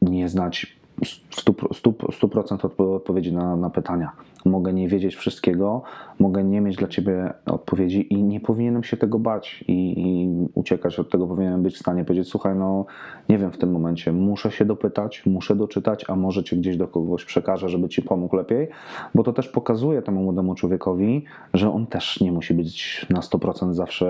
nie 0.03 0.29
znać 0.29 0.77
100%, 1.03 1.75
100, 1.75 1.91
100% 1.91 2.59
odpo- 2.59 2.97
odpowiedzi 2.97 3.33
na, 3.33 3.57
na 3.57 3.71
pytania, 3.71 4.13
mogę 4.45 4.73
nie 4.73 4.89
wiedzieć 4.89 5.17
wszystkiego, 5.17 5.83
mogę 6.19 6.45
nie 6.45 6.61
mieć 6.61 6.77
dla 6.77 6.89
ciebie 6.89 7.33
odpowiedzi 7.47 8.13
i 8.13 8.23
nie 8.23 8.41
powinienem 8.41 8.85
się 8.85 8.97
tego 8.97 9.19
bać 9.19 9.65
i, 9.69 9.95
i 9.97 10.29
uciekać 10.55 10.99
od 10.99 11.11
tego. 11.11 11.27
Powinienem 11.27 11.63
być 11.63 11.75
w 11.75 11.79
stanie 11.79 12.05
powiedzieć: 12.05 12.29
Słuchaj, 12.29 12.55
no 12.57 12.87
nie 13.29 13.39
wiem 13.39 13.53
w 13.53 13.59
tym 13.59 13.73
momencie, 13.73 14.13
muszę 14.13 14.51
się 14.51 14.65
dopytać, 14.65 15.27
muszę 15.27 15.57
doczytać, 15.57 16.05
a 16.09 16.17
może 16.17 16.45
cię 16.45 16.57
gdzieś 16.57 16.77
do 16.77 16.89
kogoś 16.89 17.25
przekażę, 17.25 17.69
żeby 17.69 17.89
ci 17.89 18.03
pomógł 18.03 18.37
lepiej, 18.37 18.69
bo 19.15 19.23
to 19.23 19.33
też 19.33 19.49
pokazuje 19.49 20.03
temu 20.03 20.23
młodemu 20.23 20.55
człowiekowi, 20.55 21.25
że 21.55 21.73
on 21.73 21.87
też 21.87 22.21
nie 22.21 22.33
musi 22.33 22.55
być 22.55 23.07
na 23.11 23.21
100% 23.21 23.73
zawsze 23.73 24.07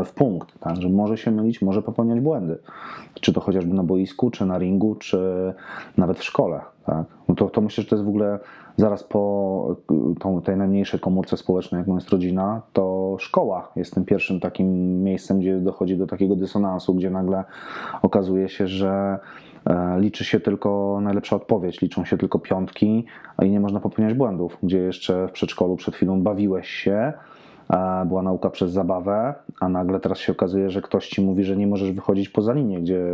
e, 0.00 0.04
w 0.04 0.12
punkt, 0.12 0.58
tak? 0.58 0.76
że 0.76 0.88
może 0.88 1.16
się 1.16 1.30
mylić, 1.30 1.62
może 1.62 1.82
popełniać 1.82 2.20
błędy. 2.20 2.58
Czy 3.20 3.32
to 3.32 3.40
chociażby 3.40 3.74
na 3.74 3.82
boisku, 3.82 4.30
czy 4.30 4.46
na 4.46 4.58
ringu, 4.58 4.94
czy 4.94 5.54
nawet 5.96 6.18
w 6.18 6.24
szkole. 6.24 6.60
Tak? 6.86 7.04
No 7.28 7.34
to, 7.34 7.50
to 7.50 7.60
myślę, 7.60 7.84
że 7.84 7.90
to 7.90 7.96
jest 7.96 8.04
w 8.06 8.08
ogóle 8.08 8.38
zaraz 8.80 9.04
po 9.04 9.76
tą, 10.20 10.42
tej 10.42 10.56
najmniejszej 10.56 11.00
komórce 11.00 11.36
społecznej, 11.36 11.78
jaką 11.78 11.94
jest 11.94 12.08
rodzina, 12.08 12.62
to 12.72 13.16
szkoła 13.18 13.72
jest 13.76 13.94
tym 13.94 14.04
pierwszym 14.04 14.40
takim 14.40 15.02
miejscem, 15.02 15.40
gdzie 15.40 15.60
dochodzi 15.60 15.96
do 15.96 16.06
takiego 16.06 16.36
dysonansu, 16.36 16.94
gdzie 16.94 17.10
nagle 17.10 17.44
okazuje 18.02 18.48
się, 18.48 18.66
że 18.66 19.18
e, 19.66 20.00
liczy 20.00 20.24
się 20.24 20.40
tylko 20.40 20.98
najlepsza 21.02 21.36
odpowiedź, 21.36 21.80
liczą 21.80 22.04
się 22.04 22.18
tylko 22.18 22.38
piątki 22.38 23.04
i 23.42 23.50
nie 23.50 23.60
można 23.60 23.80
popełniać 23.80 24.14
błędów, 24.14 24.58
gdzie 24.62 24.78
jeszcze 24.78 25.28
w 25.28 25.32
przedszkolu 25.32 25.76
przed 25.76 25.94
chwilą 25.94 26.22
bawiłeś 26.22 26.68
się, 26.68 27.12
była 28.06 28.22
nauka 28.22 28.50
przez 28.50 28.72
zabawę, 28.72 29.34
a 29.60 29.68
nagle 29.68 30.00
teraz 30.00 30.18
się 30.18 30.32
okazuje, 30.32 30.70
że 30.70 30.82
ktoś 30.82 31.08
ci 31.08 31.22
mówi, 31.22 31.44
że 31.44 31.56
nie 31.56 31.66
możesz 31.66 31.92
wychodzić 31.92 32.28
poza 32.28 32.52
linię, 32.52 32.80
gdzie 32.80 33.04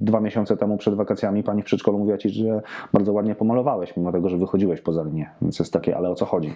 dwa 0.00 0.20
miesiące 0.20 0.56
temu 0.56 0.76
przed 0.76 0.94
wakacjami 0.94 1.42
pani 1.42 1.62
w 1.62 1.64
przedszkolu 1.64 1.98
mówiła 1.98 2.18
ci, 2.18 2.30
że 2.30 2.62
bardzo 2.92 3.12
ładnie 3.12 3.34
pomalowałeś, 3.34 3.96
mimo 3.96 4.12
tego, 4.12 4.28
że 4.28 4.36
wychodziłeś 4.36 4.80
poza 4.80 5.02
linię. 5.02 5.30
Więc 5.42 5.58
jest 5.58 5.72
takie, 5.72 5.96
ale 5.96 6.10
o 6.10 6.14
co 6.14 6.24
chodzi? 6.24 6.54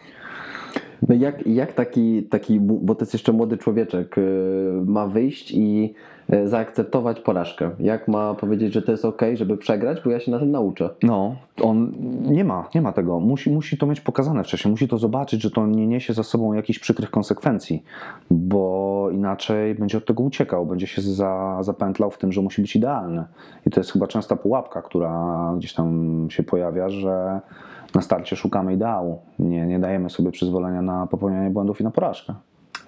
No 1.08 1.14
jak, 1.14 1.46
jak 1.46 1.72
taki, 1.72 2.22
taki, 2.22 2.60
bo 2.60 2.94
to 2.94 3.02
jest 3.02 3.12
jeszcze 3.12 3.32
młody 3.32 3.58
człowieczek, 3.58 4.18
y, 4.18 4.82
ma 4.86 5.06
wyjść 5.06 5.52
i 5.52 5.94
y, 6.34 6.48
zaakceptować 6.48 7.20
porażkę? 7.20 7.70
Jak 7.78 8.08
ma 8.08 8.34
powiedzieć, 8.34 8.72
że 8.72 8.82
to 8.82 8.92
jest 8.92 9.04
ok, 9.04 9.22
żeby 9.34 9.56
przegrać, 9.56 10.00
bo 10.04 10.10
ja 10.10 10.20
się 10.20 10.30
na 10.30 10.38
tym 10.38 10.50
nauczę? 10.50 10.90
No, 11.02 11.36
on 11.62 11.92
nie 12.22 12.44
ma, 12.44 12.68
nie 12.74 12.82
ma 12.82 12.92
tego. 12.92 13.20
Musi, 13.20 13.50
musi 13.50 13.78
to 13.78 13.86
mieć 13.86 14.00
pokazane 14.00 14.44
wcześniej, 14.44 14.70
musi 14.70 14.88
to 14.88 14.98
zobaczyć, 14.98 15.42
że 15.42 15.50
to 15.50 15.66
nie 15.66 15.86
niesie 15.86 16.12
za 16.12 16.22
sobą 16.22 16.52
jakichś 16.52 16.78
przykrych 16.78 17.10
konsekwencji, 17.10 17.82
bo 18.30 19.08
inaczej 19.12 19.74
będzie 19.74 19.98
od 19.98 20.06
tego 20.06 20.22
uciekał, 20.22 20.66
będzie 20.66 20.86
się 20.86 21.02
za, 21.02 21.58
zapętlał 21.60 22.10
w 22.10 22.18
tym, 22.18 22.32
że 22.32 22.42
musi 22.42 22.62
być 22.62 22.76
idealny. 22.76 23.24
I 23.66 23.70
to 23.70 23.80
jest 23.80 23.92
chyba 23.92 24.06
częsta 24.06 24.36
pułapka, 24.36 24.82
która 24.82 25.54
gdzieś 25.56 25.74
tam 25.74 26.26
się 26.30 26.42
pojawia, 26.42 26.88
że 26.88 27.40
na 27.94 28.00
starcie 28.02 28.36
szukamy 28.36 28.72
ideału. 28.72 29.18
Nie, 29.38 29.66
nie 29.66 29.78
dajemy 29.78 30.10
sobie 30.10 30.30
przyzwolenia 30.30 30.82
na 30.82 31.06
popełnianie 31.06 31.50
błędów 31.50 31.80
i 31.80 31.84
na 31.84 31.90
porażkę. 31.90 32.34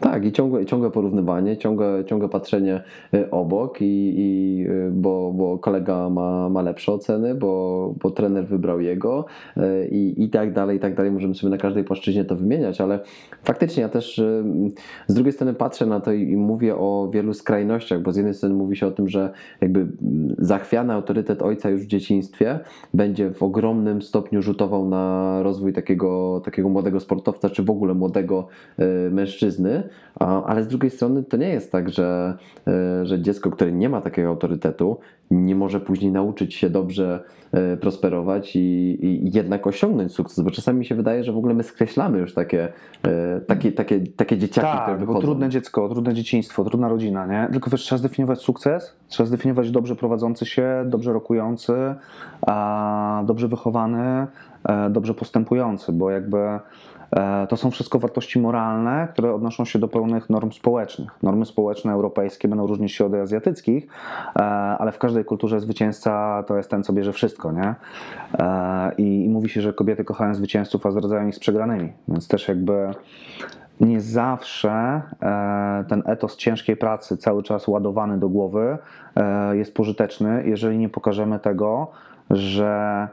Tak, 0.03 0.25
i 0.25 0.33
ciągłe, 0.33 0.67
ciągłe 0.67 0.91
porównywanie, 0.91 1.57
ciągłe, 1.57 2.05
ciągłe 2.07 2.29
patrzenie 2.29 2.83
y, 3.15 3.31
obok, 3.31 3.81
i, 3.81 4.15
i, 4.17 4.67
y, 4.69 4.91
bo, 4.93 5.33
bo 5.33 5.59
kolega 5.59 6.11
ma, 6.11 6.49
ma 6.49 6.63
lepsze 6.63 6.93
oceny, 6.93 7.35
bo, 7.35 7.95
bo 8.03 8.11
trener 8.11 8.47
wybrał 8.47 8.81
jego 8.81 9.25
y, 9.57 9.89
i, 9.91 10.25
i 10.25 10.31
tak 10.31 10.53
dalej, 10.53 10.77
i 10.77 10.81
tak 10.81 10.95
dalej. 10.95 11.13
Możemy 11.13 11.35
sobie 11.35 11.51
na 11.51 11.59
każdej 11.59 11.85
płaszczyźnie 11.85 12.25
to 12.25 12.37
wymieniać, 12.37 12.81
ale 12.81 13.01
faktycznie 13.45 13.83
ja 13.83 13.89
też 13.89 14.23
z 15.07 15.15
drugiej 15.15 15.33
strony 15.33 15.55
patrzę 15.55 15.87
na 15.87 16.01
to 16.01 16.13
i, 16.13 16.37
mówię 16.37 16.77
o 16.77 17.11
wielu 17.13 17.35
skrajnościach, 17.35 18.03
bo 18.03 18.13
z 18.13 18.17
jednej 18.17 18.35
strony 18.35 18.55
mówi 18.55 18.77
się 18.77 18.87
o 18.87 18.91
tym, 18.91 19.09
że 19.09 19.33
jakby 19.61 19.87
zachwiany 20.39 20.93
autorytet 20.93 21.43
ojca 21.43 21.71
już 21.71 21.81
w 21.81 21.87
dzieciństwie 21.87 22.61
będzie 22.95 23.31
w 23.31 23.43
ogromnym 23.43 24.03
stopniu 24.03 24.43
rzutował 24.43 24.89
na 24.89 25.39
rozwój 25.43 25.73
takiego, 25.73 26.41
takiego 26.45 26.69
młodego 26.69 27.01
sportowca, 27.01 27.51
czy 27.51 27.63
w 27.63 27.71
ogóle 27.71 27.95
młodego 27.95 28.49
mężczyzny. 29.11 29.92
Ale 30.21 30.63
z 30.63 30.69
drugiej 30.69 30.91
strony 30.91 31.23
to 31.23 31.37
nie 31.37 31.49
jest 31.49 31.73
tak, 31.73 31.91
że, 31.91 32.37
e, 32.67 33.07
że 33.07 33.21
dziecko, 33.21 33.51
które 33.51 33.73
nie 33.73 33.89
ma 33.89 34.01
takiego 34.01 34.29
autorytetu, 34.29 34.99
nie 35.31 35.55
może 35.55 35.81
później 35.81 36.13
nauczyć 36.13 36.55
się 36.55 36.71
dobrze 36.71 37.25
e, 37.53 37.77
prosperować 37.77 38.57
i, 38.57 38.99
i 39.07 39.31
jednak 39.35 39.67
osiągnąć 39.67 40.13
sukces, 40.13 40.45
bo 40.45 40.51
czasami 40.51 40.79
mi 40.79 40.85
się 40.85 40.95
wydaje, 40.95 41.25
że 41.25 41.33
w 41.33 41.37
ogóle 41.37 41.55
my 41.55 41.63
skreślamy 41.63 42.19
już 42.19 42.35
takie, 42.35 42.73
e, 43.05 43.41
takie, 43.41 43.73
takie, 43.73 44.01
takie 44.01 44.39
dzieciaki, 44.39 44.69
tak, 44.69 44.83
które 44.83 44.99
wychodzą. 44.99 45.19
Bo 45.19 45.25
trudne 45.25 45.49
dziecko, 45.49 45.89
trudne 45.89 46.15
dzieciństwo, 46.15 46.65
trudna 46.65 46.89
rodzina, 46.89 47.27
nie? 47.27 47.49
Tylko 47.53 47.71
wiesz, 47.71 47.83
trzeba 47.83 47.99
zdefiniować 47.99 48.41
sukces, 48.41 48.97
trzeba 49.09 49.27
zdefiniować 49.27 49.71
dobrze 49.71 49.97
prowadzący 49.97 50.47
się, 50.47 50.85
dobrze 50.87 51.13
rokujący, 51.13 51.73
dobrze 53.25 53.49
wychowany, 53.49 54.27
dobrze 54.91 55.15
postępujący, 55.15 55.93
bo 55.93 56.11
jakby 56.11 56.39
to 57.49 57.57
są 57.57 57.71
wszystko 57.71 57.99
wartości 57.99 58.41
moralne, 58.41 59.09
które 59.13 59.35
odnoszą 59.35 59.65
się 59.65 59.79
do 59.79 59.89
pełnych 59.89 60.31
norm 60.31 60.53
społecznych. 60.53 61.11
Normy 61.23 61.47
społeczne 61.47 61.93
europejskie 61.93 62.49
będą 62.49 62.67
różnić 62.67 62.93
się 62.93 63.07
od 63.07 63.15
azjatyckich, 63.15 63.87
e, 64.37 64.43
ale 64.79 64.93
w 64.93 64.99
każdej 64.99 65.25
kulturze 65.25 65.61
zwycięzca 65.61 66.43
to 66.47 66.57
jest 66.57 66.71
ten, 66.71 66.83
co 66.83 66.93
bierze 66.93 67.13
wszystko, 67.13 67.53
nie? 67.53 67.75
E, 68.39 68.93
I, 68.99 69.29
mówi 69.29 69.49
się, 69.49 69.61
że 69.61 69.73
kobiety 69.73 70.05
kochają 70.05 70.35
zwycięzców, 70.35 70.87
a 70.87 70.91
zdradzają 70.91 71.29
ich 71.29 71.35
z 71.35 71.39
przegranymi. 71.39 71.93
Więc 72.09 72.29
też 72.29 72.49
jakby 72.49 72.91
nie 73.81 74.01
zawsze 74.01 75.03
ten 75.89 76.03
etos 76.07 76.37
ciężkiej 76.37 76.77
pracy, 76.77 77.17
cały 77.17 77.43
czas 77.43 77.69
ładowany 77.69 78.19
do 78.19 78.29
głowy, 78.29 78.79
jest 79.53 79.75
pożyteczny, 79.75 80.43
jeżeli 80.47 80.79
nie 80.79 80.89
pokażemy 80.89 81.39
tego, 81.39 81.91
że 82.31 83.09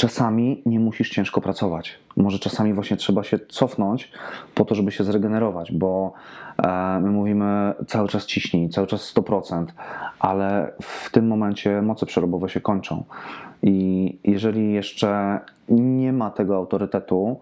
czasami 0.00 0.62
nie 0.66 0.80
musisz 0.80 1.10
ciężko 1.10 1.40
pracować. 1.40 1.98
Może 2.16 2.38
czasami 2.38 2.72
właśnie 2.74 2.96
trzeba 2.96 3.22
się 3.22 3.38
cofnąć 3.48 4.12
po 4.54 4.64
to, 4.64 4.74
żeby 4.74 4.92
się 4.92 5.04
zregenerować, 5.04 5.72
bo 5.72 6.12
e, 6.62 7.00
my 7.00 7.10
mówimy 7.10 7.74
cały 7.86 8.08
czas 8.08 8.26
ciśnij, 8.26 8.68
cały 8.68 8.86
czas 8.86 9.14
100%, 9.14 9.66
ale 10.18 10.72
w 10.82 11.10
tym 11.10 11.26
momencie 11.26 11.82
moce 11.82 12.06
przerobowe 12.06 12.48
się 12.48 12.60
kończą. 12.60 13.04
I 13.62 14.18
jeżeli 14.24 14.72
jeszcze 14.72 15.40
nie 15.68 16.12
ma 16.12 16.30
tego 16.30 16.56
autorytetu 16.56 17.40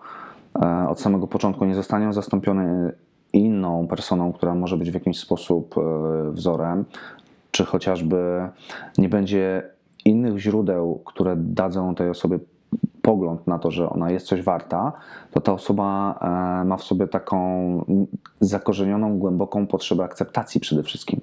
e, 0.62 0.88
od 0.88 1.00
samego 1.00 1.26
początku, 1.26 1.64
nie 1.64 1.74
zostanie 1.74 2.06
on 2.06 2.12
zastąpiony 2.12 2.92
inną 3.32 3.86
personą, 3.88 4.32
która 4.32 4.54
może 4.54 4.76
być 4.76 4.90
w 4.90 4.94
jakiś 4.94 5.18
sposób 5.18 5.74
e, 5.78 6.30
wzorem, 6.30 6.84
czy 7.50 7.64
chociażby 7.64 8.48
nie 8.98 9.08
będzie 9.08 9.77
innych 10.04 10.38
źródeł, 10.38 11.02
które 11.04 11.36
dadzą 11.36 11.94
tej 11.94 12.10
osobie 12.10 12.38
pogląd 13.02 13.46
na 13.46 13.58
to, 13.58 13.70
że 13.70 13.90
ona 13.90 14.10
jest 14.10 14.26
coś 14.26 14.42
warta, 14.42 14.92
to 15.30 15.40
ta 15.40 15.52
osoba 15.52 16.18
e, 16.62 16.64
ma 16.64 16.76
w 16.76 16.82
sobie 16.82 17.06
taką 17.06 17.38
zakorzenioną, 18.40 19.18
głęboką 19.18 19.66
potrzebę 19.66 20.04
akceptacji 20.04 20.60
przede 20.60 20.82
wszystkim. 20.82 21.20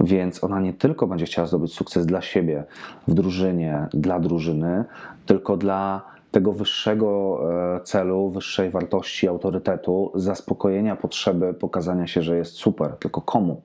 Więc 0.00 0.44
ona 0.44 0.60
nie 0.60 0.72
tylko 0.72 1.06
będzie 1.06 1.26
chciała 1.26 1.48
zdobyć 1.48 1.74
sukces 1.74 2.06
dla 2.06 2.20
siebie, 2.22 2.64
w 3.08 3.14
drużynie, 3.14 3.86
dla 3.94 4.20
drużyny, 4.20 4.84
tylko 5.26 5.56
dla 5.56 6.02
tego 6.30 6.52
wyższego 6.52 7.40
e, 7.76 7.80
celu, 7.80 8.30
wyższej 8.30 8.70
wartości, 8.70 9.28
autorytetu, 9.28 10.12
zaspokojenia 10.14 10.96
potrzeby 10.96 11.54
pokazania 11.54 12.06
się, 12.06 12.22
że 12.22 12.36
jest 12.36 12.52
super. 12.52 12.92
Tylko 13.00 13.20
komu? 13.20 13.60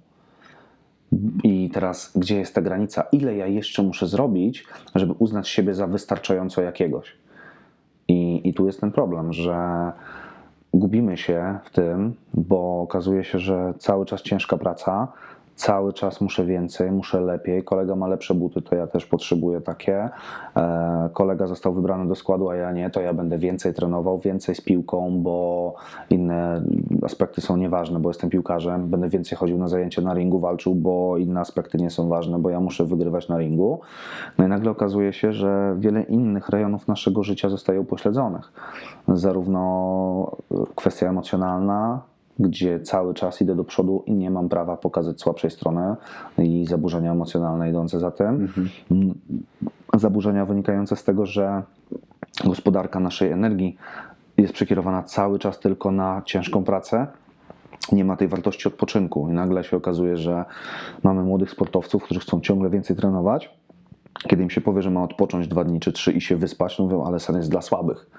I 1.43 1.69
teraz, 1.73 2.11
gdzie 2.15 2.39
jest 2.39 2.55
ta 2.55 2.61
granica? 2.61 3.03
Ile 3.11 3.35
ja 3.35 3.47
jeszcze 3.47 3.83
muszę 3.83 4.07
zrobić, 4.07 4.65
żeby 4.95 5.13
uznać 5.13 5.49
siebie 5.49 5.73
za 5.73 5.87
wystarczająco 5.87 6.61
jakiegoś? 6.61 7.17
I, 8.07 8.49
I 8.49 8.53
tu 8.53 8.65
jest 8.65 8.81
ten 8.81 8.91
problem, 8.91 9.33
że 9.33 9.91
gubimy 10.73 11.17
się 11.17 11.59
w 11.63 11.69
tym, 11.69 12.13
bo 12.33 12.81
okazuje 12.81 13.23
się, 13.23 13.39
że 13.39 13.73
cały 13.77 14.05
czas 14.05 14.21
ciężka 14.21 14.57
praca, 14.57 15.07
cały 15.61 15.93
czas 15.93 16.21
muszę 16.21 16.45
więcej, 16.45 16.91
muszę 16.91 17.21
lepiej. 17.21 17.63
Kolega 17.63 17.95
ma 17.95 18.07
lepsze 18.07 18.33
buty, 18.33 18.61
to 18.61 18.75
ja 18.75 18.87
też 18.87 19.05
potrzebuję 19.05 19.61
takie. 19.61 20.09
E, 20.57 21.09
kolega 21.13 21.47
został 21.47 21.73
wybrany 21.73 22.07
do 22.07 22.15
składu, 22.15 22.49
a 22.49 22.55
ja 22.55 22.71
nie, 22.71 22.89
to 22.89 23.01
ja 23.01 23.13
będę 23.13 23.37
więcej 23.37 23.73
trenował, 23.73 24.19
więcej 24.19 24.55
z 24.55 24.61
piłką, 24.61 25.21
bo 25.23 25.75
inne 26.09 26.61
aspekty 27.03 27.41
są 27.41 27.57
nieważne, 27.57 27.99
bo 27.99 28.09
jestem 28.09 28.29
piłkarzem. 28.29 28.87
Będę 28.87 29.09
więcej 29.09 29.37
chodził 29.37 29.57
na 29.57 29.67
zajęcia 29.67 30.01
na 30.01 30.13
ringu, 30.13 30.39
walczył, 30.39 30.75
bo 30.75 31.17
inne 31.17 31.39
aspekty 31.39 31.77
nie 31.77 31.89
są 31.89 32.09
ważne, 32.09 32.39
bo 32.39 32.49
ja 32.49 32.59
muszę 32.59 32.85
wygrywać 32.85 33.29
na 33.29 33.37
ringu. 33.37 33.79
No 34.37 34.45
i 34.45 34.47
nagle 34.47 34.71
okazuje 34.71 35.13
się, 35.13 35.33
że 35.33 35.75
wiele 35.79 36.03
innych 36.03 36.49
rejonów 36.49 36.87
naszego 36.87 37.23
życia 37.23 37.49
zostaje 37.49 37.81
upośledzonych. 37.81 38.53
Zarówno 39.07 40.31
kwestia 40.75 41.09
emocjonalna, 41.09 42.10
gdzie 42.39 42.79
cały 42.79 43.13
czas 43.13 43.41
idę 43.41 43.55
do 43.55 43.63
przodu 43.63 44.03
i 44.05 44.13
nie 44.13 44.31
mam 44.31 44.49
prawa 44.49 44.77
pokazać 44.77 45.21
słabszej 45.21 45.51
strony 45.51 45.95
i 46.37 46.65
zaburzenia 46.69 47.11
emocjonalne 47.11 47.69
idące 47.69 47.99
za 47.99 48.11
tym. 48.11 48.27
Mhm. 48.27 48.69
Zaburzenia 49.93 50.45
wynikające 50.45 50.95
z 50.95 51.03
tego, 51.03 51.25
że 51.25 51.63
gospodarka 52.43 52.99
naszej 52.99 53.31
energii 53.31 53.77
jest 54.37 54.53
przekierowana 54.53 55.03
cały 55.03 55.39
czas 55.39 55.59
tylko 55.59 55.91
na 55.91 56.21
ciężką 56.25 56.63
pracę. 56.63 57.07
Nie 57.91 58.05
ma 58.05 58.15
tej 58.15 58.27
wartości 58.27 58.67
odpoczynku, 58.67 59.29
i 59.29 59.33
nagle 59.33 59.63
się 59.63 59.77
okazuje, 59.77 60.17
że 60.17 60.45
mamy 61.03 61.23
młodych 61.23 61.51
sportowców, 61.51 62.03
którzy 62.03 62.19
chcą 62.19 62.41
ciągle 62.41 62.69
więcej 62.69 62.95
trenować, 62.95 63.49
kiedy 64.27 64.43
im 64.43 64.49
się 64.49 64.61
powie, 64.61 64.81
że 64.81 64.91
ma 64.91 65.03
odpocząć 65.03 65.47
dwa 65.47 65.63
dni 65.63 65.79
czy 65.79 65.91
trzy 65.91 66.11
i 66.11 66.21
się 66.21 66.35
wyspać, 66.35 66.79
mówią, 66.79 67.03
ale 67.03 67.19
sen 67.19 67.35
jest 67.35 67.49
dla 67.49 67.61
słabych. 67.61 68.09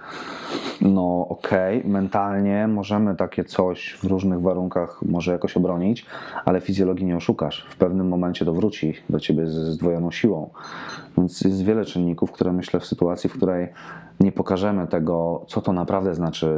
No 0.80 1.26
okej, 1.28 1.82
mentalnie 1.84 2.68
możemy 2.68 3.16
takie 3.16 3.44
coś 3.44 3.99
w 4.02 4.04
różnych 4.04 4.40
warunkach 4.40 5.02
może 5.02 5.32
jakoś 5.32 5.56
obronić, 5.56 6.06
ale 6.44 6.61
fizjologii 6.61 7.06
nie 7.06 7.16
oszukasz. 7.16 7.66
W 7.70 7.76
pewnym 7.76 8.08
momencie 8.08 8.44
to 8.44 8.52
wróci 8.52 8.94
do 9.11 9.20
ciebie 9.20 9.46
z 9.46 9.54
zdwojoną 9.54 10.11
siłą. 10.11 10.50
Więc 11.18 11.40
jest 11.40 11.64
wiele 11.64 11.84
czynników, 11.84 12.32
które 12.32 12.52
myślę 12.52 12.80
w 12.80 12.87
sytuacji, 12.87 13.30
w 13.30 13.32
której 13.32 13.68
nie 14.20 14.32
pokażemy 14.32 14.87
tego, 14.87 15.44
co 15.49 15.61
to 15.61 15.72
naprawdę 15.72 16.14
znaczy 16.14 16.49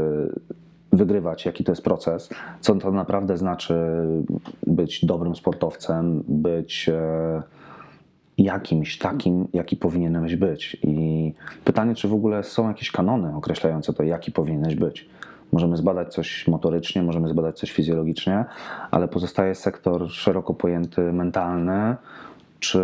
wygrywać, 0.93 1.47
jaki 1.47 1.65
to 1.65 1.73
jest 1.73 1.83
proces, 1.83 2.29
co 2.61 2.75
to 2.75 2.91
naprawdę 2.91 3.37
znaczy 3.37 3.75
być 4.67 5.05
dobrym 5.05 5.37
sportowcem, 5.37 6.25
być 6.29 6.89
e, 6.89 7.43
jakimś 8.39 8.99
takim, 8.99 9.49
jaki 9.53 9.77
powinieneś 9.77 10.37
być. 10.37 10.77
I 10.83 11.33
pytanie, 11.65 11.95
czy 11.95 12.09
w 12.09 12.15
ogóle 12.15 12.43
są 12.43 12.69
jakieś 12.69 12.91
kanony 12.91 13.37
określające 13.37 13.93
to, 13.93 14.03
jaki 14.03 14.33
powinieneś 14.33 14.75
być. 14.75 15.09
Możemy 15.53 15.77
zbadać 15.77 16.15
coś 16.15 16.49
motorycznie, 16.49 17.03
możemy 17.03 17.29
zbadać 17.29 17.59
coś 17.59 17.73
fizjologicznie, 17.73 18.45
ale 18.91 19.09
pozostaje 19.09 19.55
sektor 19.55 20.11
szeroko 20.11 20.55
pojęty 20.55 21.13
mentalny, 21.13 21.97
czy 22.61 22.81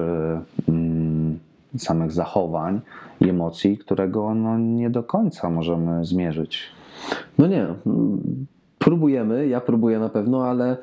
mm, 0.69 1.38
samych 1.78 2.12
zachowań 2.12 2.80
i 3.21 3.28
emocji, 3.28 3.78
którego 3.78 4.35
no, 4.35 4.59
nie 4.59 4.90
do 4.90 5.02
końca 5.02 5.50
możemy 5.50 6.04
zmierzyć. 6.04 6.62
No 7.38 7.47
nie. 7.47 7.66
Próbujemy, 8.84 9.49
ja 9.49 9.60
próbuję 9.60 9.99
na 9.99 10.08
pewno, 10.08 10.44
ale 10.44 10.76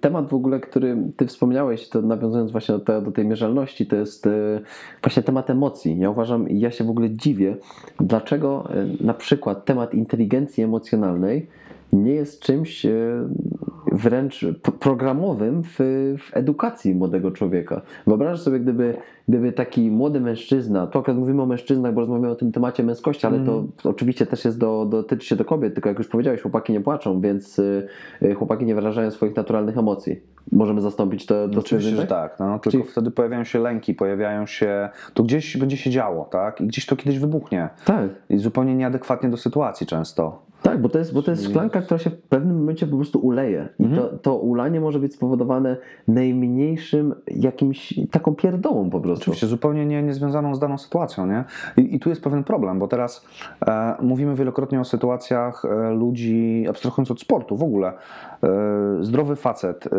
temat 0.00 0.28
w 0.28 0.34
ogóle, 0.34 0.60
który 0.60 0.96
ty 1.16 1.26
wspomniałeś, 1.26 1.88
to 1.88 2.02
nawiązując 2.02 2.52
właśnie 2.52 2.74
do, 2.74 2.80
te, 2.80 3.02
do 3.02 3.12
tej 3.12 3.26
mierzalności, 3.26 3.86
to 3.86 3.96
jest 3.96 4.26
y, 4.26 4.60
właśnie 5.02 5.22
temat 5.22 5.50
emocji. 5.50 5.98
Ja 5.98 6.10
uważam, 6.10 6.48
i 6.48 6.60
ja 6.60 6.70
się 6.70 6.84
w 6.84 6.90
ogóle 6.90 7.10
dziwię, 7.10 7.56
dlaczego 8.00 8.68
y, 9.00 9.04
na 9.04 9.14
przykład 9.14 9.64
temat 9.64 9.94
inteligencji 9.94 10.64
emocjonalnej 10.64 11.46
nie 11.92 12.12
jest 12.12 12.42
czymś 12.42 12.86
y, 12.86 13.14
wręcz 13.92 14.46
programowym 14.80 15.62
w, 15.62 15.76
w 16.18 16.36
edukacji 16.36 16.94
młodego 16.94 17.30
człowieka. 17.30 17.82
Wyobrażasz 18.06 18.40
sobie, 18.40 18.60
gdyby, 18.60 18.96
gdyby 19.28 19.52
taki 19.52 19.90
młody 19.90 20.20
mężczyzna, 20.20 20.86
tu 20.86 20.98
akurat 20.98 21.16
mówimy 21.18 21.42
o 21.42 21.46
mężczyznach, 21.46 21.94
bo 21.94 22.00
rozmawiamy 22.00 22.30
o 22.30 22.34
tym 22.34 22.52
temacie 22.52 22.82
męskości, 22.82 23.26
ale 23.26 23.40
to 23.40 23.64
oczywiście 23.84 24.26
też 24.26 24.44
jest 24.44 24.58
do, 24.58 24.86
dotyczy 24.90 25.26
się 25.26 25.36
do 25.36 25.44
kobiet, 25.44 25.74
tylko 25.74 25.88
jak 25.88 25.98
już 25.98 26.08
powiedziałeś, 26.08 26.42
chłopaki 26.42 26.72
nie 26.72 26.80
płaczą, 26.80 27.20
więc 27.20 27.58
y, 27.58 27.88
y, 28.22 28.34
chłopaki 28.34 28.64
nie 28.64 28.74
wyrażają 28.74 29.10
swoich 29.10 29.36
naturalnych 29.36 29.78
emocji. 29.78 30.20
Możemy 30.52 30.80
zastąpić 30.80 31.26
to 31.26 31.48
do 31.48 31.60
Oczywiście, 31.60 31.96
że 31.96 32.06
tak, 32.06 32.36
no, 32.40 32.58
tylko 32.58 32.70
Czyli- 32.70 32.92
wtedy 32.92 33.10
pojawiają 33.10 33.44
się 33.44 33.58
lęki, 33.58 33.94
pojawiają 33.94 34.46
się, 34.46 34.88
to 35.14 35.22
gdzieś 35.22 35.56
będzie 35.56 35.76
się 35.76 35.90
działo, 35.90 36.24
tak? 36.24 36.60
I 36.60 36.66
gdzieś 36.66 36.86
to 36.86 36.96
kiedyś 36.96 37.18
wybuchnie. 37.18 37.68
Tak. 37.84 38.10
I 38.30 38.38
zupełnie 38.38 38.74
nieadekwatnie 38.74 39.28
do 39.28 39.36
sytuacji 39.36 39.86
często. 39.86 40.42
Tak, 40.62 40.80
bo 40.82 40.88
to, 40.88 40.98
jest, 40.98 41.14
bo 41.14 41.22
to 41.22 41.30
jest 41.30 41.44
szklanka, 41.44 41.82
która 41.82 41.98
się 41.98 42.10
w 42.10 42.22
pewnym 42.22 42.58
momencie 42.58 42.86
po 42.86 42.96
prostu 42.96 43.18
uleje. 43.18 43.68
I 43.78 43.84
Mhm. 43.84 44.02
to, 44.02 44.18
to 44.18 44.36
ulanie 44.36 44.80
może 44.80 44.98
być 44.98 45.14
spowodowane 45.14 45.76
najmniejszym 46.08 47.14
jakimś 47.26 47.94
taką 48.10 48.34
pierdołą 48.34 48.90
po 48.90 49.00
prostu. 49.00 49.11
Oczywiście 49.12 49.46
zupełnie 49.46 49.86
nie, 49.86 50.02
niezwiązaną 50.02 50.54
z 50.54 50.58
daną 50.58 50.78
sytuacją, 50.78 51.26
nie? 51.26 51.44
I, 51.76 51.94
I 51.96 52.00
tu 52.00 52.08
jest 52.08 52.22
pewien 52.24 52.44
problem, 52.44 52.78
bo 52.78 52.88
teraz 52.88 53.26
e, 53.66 53.94
mówimy 54.02 54.34
wielokrotnie 54.34 54.80
o 54.80 54.84
sytuacjach 54.84 55.64
e, 55.64 55.90
ludzi, 55.90 56.66
abstrahując 56.68 57.10
od 57.10 57.20
sportu 57.20 57.56
w 57.56 57.62
ogóle. 57.62 57.92
E, 58.42 58.48
zdrowy 59.00 59.36
facet, 59.36 59.86
e, 59.86 59.90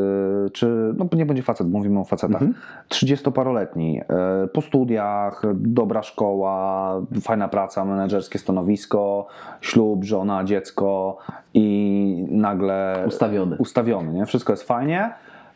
czy, 0.49 0.93
no 0.97 1.05
nie 1.13 1.25
będzie 1.25 1.43
facet, 1.43 1.67
mówimy 1.69 1.99
o 1.99 2.03
facetach, 2.03 2.41
Mhm. 2.41 2.53
30-paroletni, 2.89 4.01
e, 4.43 4.47
po 4.47 4.61
studiach, 4.61 5.41
dobra 5.55 6.03
szkoła, 6.03 6.93
fajna 7.21 7.47
praca, 7.47 7.85
menedżerskie 7.85 8.39
stanowisko, 8.39 9.27
ślub, 9.61 10.03
żona, 10.03 10.43
dziecko 10.43 11.17
i 11.53 12.25
nagle 12.29 13.03
Ustawiony. 13.07 13.55
ustawiony, 13.59 14.13
nie? 14.13 14.25
Wszystko 14.25 14.53
jest 14.53 14.63
fajnie 14.63 15.13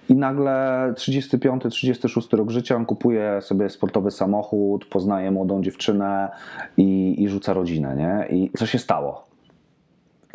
i 0.09 0.15
nagle 0.15 0.93
35, 0.95 1.63
36 1.69 2.33
rok 2.33 2.51
życia 2.51 2.75
on 2.75 2.85
kupuje 2.85 3.41
sobie 3.41 3.69
sportowy 3.69 4.11
samochód, 4.11 4.85
poznaje 4.85 5.31
młodą 5.31 5.61
dziewczynę 5.63 6.29
i, 6.77 7.15
i 7.23 7.29
rzuca 7.29 7.53
rodzinę, 7.53 7.95
nie? 7.95 8.37
I 8.37 8.51
co 8.57 8.65
się 8.65 8.79
stało? 8.79 9.27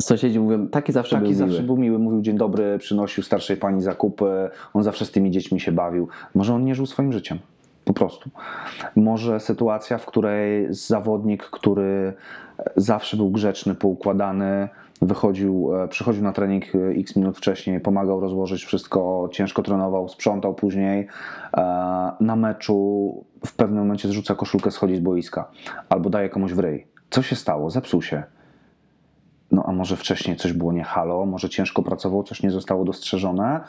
Sąsiedzi 0.00 0.40
mówią, 0.40 0.68
taki 0.68 0.92
zawsze 0.92 1.16
Taki 1.16 1.26
był 1.26 1.34
zawsze 1.34 1.54
miły. 1.54 1.66
był 1.66 1.76
miły, 1.76 1.98
mówił 1.98 2.22
dzień 2.22 2.36
dobry, 2.36 2.78
przynosił 2.78 3.22
starszej 3.22 3.56
pani 3.56 3.82
zakupy, 3.82 4.50
on 4.74 4.82
zawsze 4.82 5.06
z 5.06 5.10
tymi 5.10 5.30
dziećmi 5.30 5.60
się 5.60 5.72
bawił. 5.72 6.08
Może 6.34 6.54
on 6.54 6.64
nie 6.64 6.74
żył 6.74 6.86
swoim 6.86 7.12
życiem. 7.12 7.38
Po 7.84 7.92
prostu. 7.92 8.30
Może 8.96 9.40
sytuacja, 9.40 9.98
w 9.98 10.06
której 10.06 10.66
zawodnik, 10.70 11.42
który 11.42 12.12
zawsze 12.76 13.16
był 13.16 13.30
grzeczny, 13.30 13.74
poukładany, 13.74 14.68
wychodził, 15.02 15.70
e, 15.76 15.88
przychodził 15.88 16.22
na 16.22 16.32
trening 16.32 16.64
e, 16.74 16.78
x 16.78 17.16
minut 17.16 17.36
wcześniej, 17.36 17.80
pomagał 17.80 18.20
rozłożyć 18.20 18.64
wszystko, 18.64 19.28
ciężko 19.32 19.62
trenował, 19.62 20.08
sprzątał 20.08 20.54
później, 20.54 21.06
e, 21.56 22.12
na 22.20 22.36
meczu 22.36 23.24
w 23.46 23.54
pewnym 23.54 23.78
momencie 23.78 24.08
zrzuca 24.08 24.34
koszulkę, 24.34 24.70
schodzi 24.70 24.96
z 24.96 25.00
boiska 25.00 25.48
albo 25.88 26.10
daje 26.10 26.28
komuś 26.28 26.52
w 26.52 26.58
ryj. 26.58 26.86
Co 27.10 27.22
się 27.22 27.36
stało? 27.36 27.70
Zepsuł 27.70 28.02
się. 28.02 28.22
No 29.52 29.64
a 29.66 29.72
może 29.72 29.96
wcześniej 29.96 30.36
coś 30.36 30.52
było 30.52 30.72
nie 30.72 30.84
halo, 30.84 31.26
może 31.26 31.48
ciężko 31.48 31.82
pracował, 31.82 32.22
coś 32.22 32.42
nie 32.42 32.50
zostało 32.50 32.84
dostrzeżone 32.84 33.60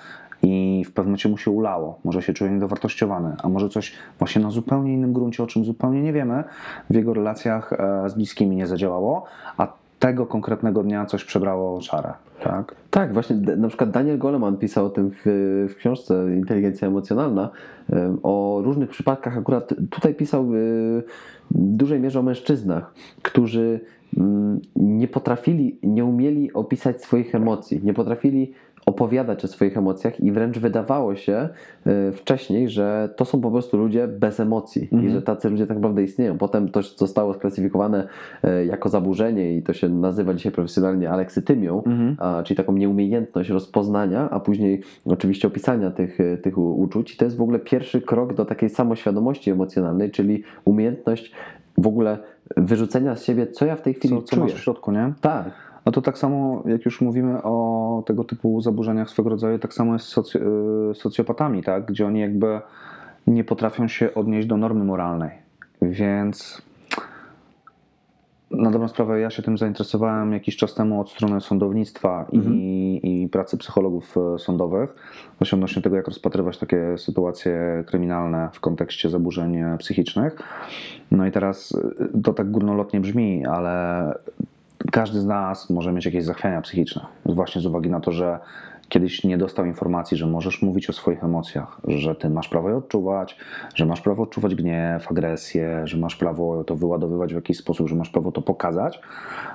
i 0.43 0.83
w 0.87 0.93
pewnym 0.93 1.09
momencie 1.09 1.29
mu 1.29 1.37
się 1.37 1.51
ulało. 1.51 1.99
Może 2.03 2.21
się 2.21 2.33
czuje 2.33 2.51
niedowartościowany, 2.51 3.35
a 3.43 3.49
może 3.49 3.69
coś 3.69 3.93
właśnie 4.19 4.41
na 4.41 4.51
zupełnie 4.51 4.93
innym 4.93 5.13
gruncie, 5.13 5.43
o 5.43 5.47
czym 5.47 5.65
zupełnie 5.65 6.01
nie 6.01 6.13
wiemy, 6.13 6.43
w 6.89 6.95
jego 6.95 7.13
relacjach 7.13 7.73
z 8.07 8.13
bliskimi 8.13 8.55
nie 8.55 8.67
zadziałało, 8.67 9.23
a 9.57 9.82
tego 10.03 10.25
konkretnego 10.25 10.83
dnia 10.83 11.05
coś 11.05 11.23
przebrało 11.23 11.81
czarę. 11.81 12.13
Tak? 12.41 12.75
Tak, 12.89 13.13
właśnie 13.13 13.35
na 13.35 13.67
przykład 13.67 13.91
Daniel 13.91 14.17
Goleman 14.17 14.57
pisał 14.57 14.85
o 14.85 14.89
tym 14.89 15.11
w, 15.11 15.21
w 15.69 15.75
książce 15.75 16.35
Inteligencja 16.35 16.87
Emocjonalna, 16.87 17.49
em, 17.89 18.19
o 18.23 18.61
różnych 18.63 18.89
przypadkach. 18.89 19.37
Akurat 19.37 19.73
tutaj 19.89 20.15
pisał 20.15 20.43
y, 20.43 21.03
w 21.51 21.75
dużej 21.75 21.99
mierze 21.99 22.19
o 22.19 22.23
mężczyznach, 22.23 22.93
którzy 23.21 23.79
mm, 24.17 24.61
nie 24.75 25.07
potrafili, 25.07 25.79
nie 25.83 26.05
umieli 26.05 26.53
opisać 26.53 27.01
swoich 27.01 27.35
emocji, 27.35 27.81
nie 27.83 27.93
potrafili 27.93 28.53
opowiadać 28.85 29.45
o 29.45 29.47
swoich 29.47 29.77
emocjach 29.77 30.19
i 30.19 30.31
wręcz 30.31 30.59
wydawało 30.59 31.15
się 31.15 31.49
y, 31.87 32.11
wcześniej, 32.11 32.69
że 32.69 33.09
to 33.15 33.25
są 33.25 33.41
po 33.41 33.51
prostu 33.51 33.77
ludzie 33.77 34.07
bez 34.07 34.39
emocji 34.39 34.89
i 35.05 35.09
że 35.09 35.21
tacy 35.21 35.49
ludzie 35.49 35.67
tak 35.67 35.77
naprawdę 35.77 36.03
istnieją. 36.03 36.37
Potem 36.37 36.69
to 36.69 36.81
zostało 36.81 37.33
sklasyfikowane 37.33 38.07
y, 38.45 38.65
jako 38.65 38.89
zaburzenie 38.89 39.57
i 39.57 39.63
to 39.63 39.73
się 39.73 39.89
nazywa 39.89 40.33
dzisiaj 40.33 40.51
profesjonalnie 40.51 41.09
aleksytymią, 41.11 41.83
a, 42.17 42.43
czyli 42.45 42.57
taką 42.57 42.73
nieumiejętność 42.73 43.49
rozpoznania, 43.49 44.29
a 44.29 44.39
później 44.39 44.81
oczywiście 45.05 45.47
opisania 45.47 45.91
tych, 45.91 46.19
y, 46.19 46.37
tych 46.37 46.57
uczuć. 46.57 47.13
I 47.13 47.17
to 47.17 47.25
jest 47.25 47.37
w 47.37 47.41
ogóle 47.41 47.59
pierwszy 47.59 48.01
krok 48.01 48.33
do 48.33 48.45
takiej 48.45 48.69
samoświadomości 48.69 49.51
emocjonalnej, 49.51 50.11
czyli 50.11 50.43
umiejętność 50.65 51.31
w 51.77 51.87
ogóle 51.87 52.17
wyrzucenia 52.57 53.15
z 53.15 53.23
siebie, 53.23 53.47
co 53.47 53.65
ja 53.65 53.75
w 53.75 53.81
tej 53.81 53.93
chwili 53.93 54.15
Co, 54.15 54.21
co 54.21 54.35
czuję. 54.35 54.41
masz 54.41 54.53
w 54.53 54.63
środku, 54.63 54.91
nie? 54.91 55.13
Tak, 55.21 55.51
No 55.85 55.91
to 55.91 56.01
tak 56.01 56.17
samo, 56.17 56.63
jak 56.65 56.85
już 56.85 57.01
mówimy 57.01 57.43
o 57.43 58.03
tego 58.05 58.23
typu 58.23 58.61
zaburzeniach 58.61 59.09
swego 59.09 59.29
rodzaju, 59.29 59.59
tak 59.59 59.73
samo 59.73 59.93
jest 59.93 60.05
z 60.05 60.17
soc- 60.17 60.91
y, 60.91 60.95
socjopatami, 60.95 61.63
tak? 61.63 61.85
gdzie 61.85 62.07
oni 62.07 62.19
jakby 62.19 62.61
nie 63.27 63.43
potrafią 63.43 63.87
się 63.87 64.13
odnieść 64.13 64.47
do 64.47 64.57
normy 64.57 64.83
moralnej. 64.83 65.31
Więc 65.81 66.61
na 68.51 68.71
dobrą 68.71 68.87
sprawę 68.87 69.19
ja 69.19 69.29
się 69.29 69.43
tym 69.43 69.57
zainteresowałem 69.57 70.33
jakiś 70.33 70.57
czas 70.57 70.73
temu 70.73 71.01
od 71.01 71.11
strony 71.11 71.41
sądownictwa 71.41 72.25
i, 72.31 72.99
i 73.03 73.29
pracy 73.29 73.57
psychologów 73.57 74.15
e, 74.35 74.39
sądowych, 74.39 74.95
właśnie 75.39 75.55
odnośnie 75.55 75.81
tego, 75.81 75.95
jak 75.95 76.07
rozpatrywać 76.07 76.57
takie 76.57 76.97
sytuacje 76.97 77.83
kryminalne 77.87 78.49
w 78.53 78.59
kontekście 78.59 79.09
zaburzeń 79.09 79.57
e, 79.57 79.77
psychicznych. 79.77 80.37
No 81.11 81.25
i 81.25 81.31
teraz 81.31 81.77
e, 82.15 82.21
to 82.23 82.33
tak 82.33 82.51
górnolotnie 82.51 83.01
brzmi, 83.01 83.45
ale 83.45 84.05
każdy 84.91 85.21
z 85.21 85.25
nas 85.25 85.69
może 85.69 85.91
mieć 85.91 86.05
jakieś 86.05 86.23
zachwiania 86.23 86.61
psychiczne, 86.61 87.05
właśnie 87.25 87.61
z 87.61 87.65
uwagi 87.65 87.89
na 87.89 87.99
to, 87.99 88.11
że 88.11 88.39
kiedyś 88.93 89.23
nie 89.23 89.37
dostał 89.37 89.65
informacji, 89.65 90.17
że 90.17 90.27
możesz 90.27 90.61
mówić 90.61 90.89
o 90.89 90.93
swoich 90.93 91.23
emocjach, 91.23 91.81
że 91.87 92.15
ty 92.15 92.29
masz 92.29 92.49
prawo 92.49 92.69
je 92.69 92.75
odczuwać, 92.75 93.37
że 93.75 93.85
masz 93.85 94.01
prawo 94.01 94.23
odczuwać 94.23 94.55
gniew, 94.55 95.11
agresję, 95.11 95.81
że 95.83 95.97
masz 95.97 96.15
prawo 96.15 96.63
to 96.63 96.75
wyładowywać 96.75 97.33
w 97.33 97.35
jakiś 97.35 97.57
sposób, 97.57 97.87
że 97.89 97.95
masz 97.95 98.09
prawo 98.09 98.31
to 98.31 98.41
pokazać, 98.41 99.01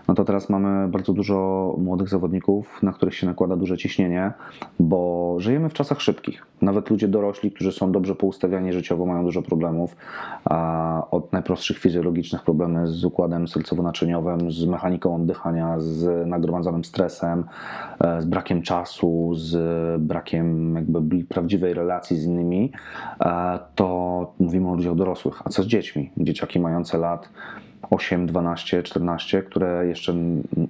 no 0.08 0.14
to 0.14 0.24
teraz 0.24 0.50
mamy 0.50 0.88
bardzo 0.88 1.12
dużo 1.12 1.74
młodych 1.78 2.08
zawodników, 2.08 2.82
na 2.82 2.92
których 2.92 3.14
się 3.14 3.26
nakłada 3.26 3.56
duże 3.56 3.78
ciśnienie, 3.78 4.32
bo 4.80 5.34
żyjemy 5.38 5.68
w 5.68 5.74
czasach 5.74 6.00
szybkich. 6.00 6.46
Nawet 6.62 6.90
ludzie 6.90 7.08
dorośli, 7.08 7.50
którzy 7.50 7.72
są 7.72 7.92
dobrze 7.92 8.14
poustawiani 8.14 8.72
życiowo, 8.72 9.06
mają 9.06 9.24
dużo 9.24 9.42
problemów. 9.42 9.96
Od 11.10 11.32
najprostszych 11.32 11.78
fizjologicznych 11.78 12.42
problemy 12.42 12.86
z 12.86 13.04
układem 13.04 13.46
sercowo-naczyniowym, 13.46 14.50
z 14.50 14.64
mechaniką 14.66 15.14
oddychania, 15.14 15.74
z 15.78 16.26
nagromadzonym 16.28 16.84
stresem, 16.84 17.44
e, 18.00 18.22
z 18.22 18.24
brakiem 18.24 18.62
czasu, 18.62 19.27
z 19.34 20.02
brakiem 20.02 20.74
jakby 20.74 21.24
prawdziwej 21.24 21.74
relacji 21.74 22.16
z 22.16 22.24
innymi, 22.24 22.72
to 23.74 24.32
mówimy 24.38 24.70
o 24.70 24.74
ludziach 24.74 24.94
dorosłych. 24.94 25.42
A 25.44 25.50
co 25.50 25.62
z 25.62 25.66
dziećmi? 25.66 26.10
Dzieciaki 26.16 26.60
mające 26.60 26.98
lat 26.98 27.28
8, 27.90 28.26
12, 28.26 28.82
14, 28.82 29.42
które 29.42 29.86
jeszcze 29.86 30.14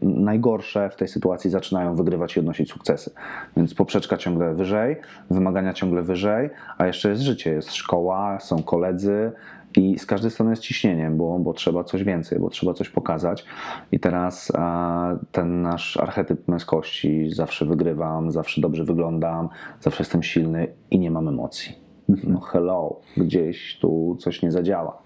najgorsze 0.02 0.90
w 0.90 0.96
tej 0.96 1.08
sytuacji 1.08 1.50
zaczynają 1.50 1.96
wygrywać 1.96 2.36
i 2.36 2.40
odnosić 2.40 2.70
sukcesy. 2.70 3.10
Więc 3.56 3.74
poprzeczka 3.74 4.16
ciągle 4.16 4.54
wyżej, 4.54 4.96
wymagania 5.30 5.72
ciągle 5.72 6.02
wyżej, 6.02 6.50
a 6.78 6.86
jeszcze 6.86 7.10
jest 7.10 7.22
życie, 7.22 7.50
jest 7.50 7.74
szkoła, 7.74 8.40
są 8.40 8.62
koledzy 8.62 9.32
i 9.76 9.98
z 9.98 10.06
każdej 10.06 10.30
strony 10.30 10.50
jest 10.50 10.62
ciśnienie, 10.62 11.10
bo, 11.10 11.38
bo 11.38 11.52
trzeba 11.52 11.84
coś 11.84 12.04
więcej, 12.04 12.38
bo 12.38 12.50
trzeba 12.50 12.74
coś 12.74 12.88
pokazać. 12.88 13.44
I 13.92 14.00
teraz 14.00 14.52
ten 15.32 15.62
nasz 15.62 15.96
archetyp 15.96 16.48
męskości, 16.48 17.30
zawsze 17.30 17.66
wygrywam, 17.66 18.32
zawsze 18.32 18.60
dobrze 18.60 18.84
wyglądam, 18.84 19.48
zawsze 19.80 20.02
jestem 20.02 20.22
silny 20.22 20.66
i 20.90 20.98
nie 20.98 21.10
mam 21.10 21.28
emocji. 21.28 21.88
No 22.24 22.40
hello, 22.40 23.00
gdzieś 23.16 23.78
tu 23.80 24.16
coś 24.20 24.42
nie 24.42 24.52
zadziała. 24.52 25.02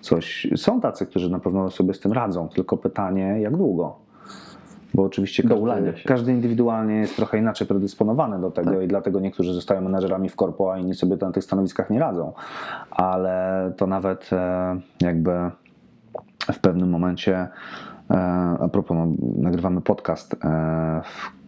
Coś, 0.00 0.48
są 0.56 0.80
tacy, 0.80 1.06
którzy 1.06 1.30
na 1.30 1.38
pewno 1.38 1.70
sobie 1.70 1.94
z 1.94 2.00
tym 2.00 2.12
radzą, 2.12 2.48
tylko 2.48 2.76
pytanie, 2.76 3.36
jak 3.40 3.56
długo? 3.56 4.01
Bo 4.94 5.02
oczywiście 5.02 5.42
każdy, 5.42 5.92
każdy 6.06 6.32
indywidualnie 6.32 6.94
jest 6.94 7.16
trochę 7.16 7.38
inaczej 7.38 7.66
predysponowany 7.66 8.40
do 8.40 8.50
tego 8.50 8.70
Tak. 8.70 8.82
i 8.82 8.88
dlatego 8.88 9.20
niektórzy 9.20 9.54
zostają 9.54 9.80
menadżerami 9.80 10.28
w 10.28 10.36
korpo, 10.36 10.72
a 10.72 10.78
inni 10.78 10.94
sobie 10.94 11.16
na 11.20 11.32
tych 11.32 11.44
stanowiskach 11.44 11.90
nie 11.90 11.98
radzą. 11.98 12.32
Ale 12.90 13.72
to 13.76 13.86
nawet 13.86 14.30
e, 14.32 14.80
jakby 15.00 15.30
w 16.52 16.58
pewnym 16.58 16.90
momencie, 16.90 17.48
e, 18.10 18.14
a 18.60 18.68
propos, 18.68 18.96
no, 18.96 19.06
nagrywamy 19.36 19.80
podcast, 19.80 20.34
e, 20.44 21.00
w 21.04 21.41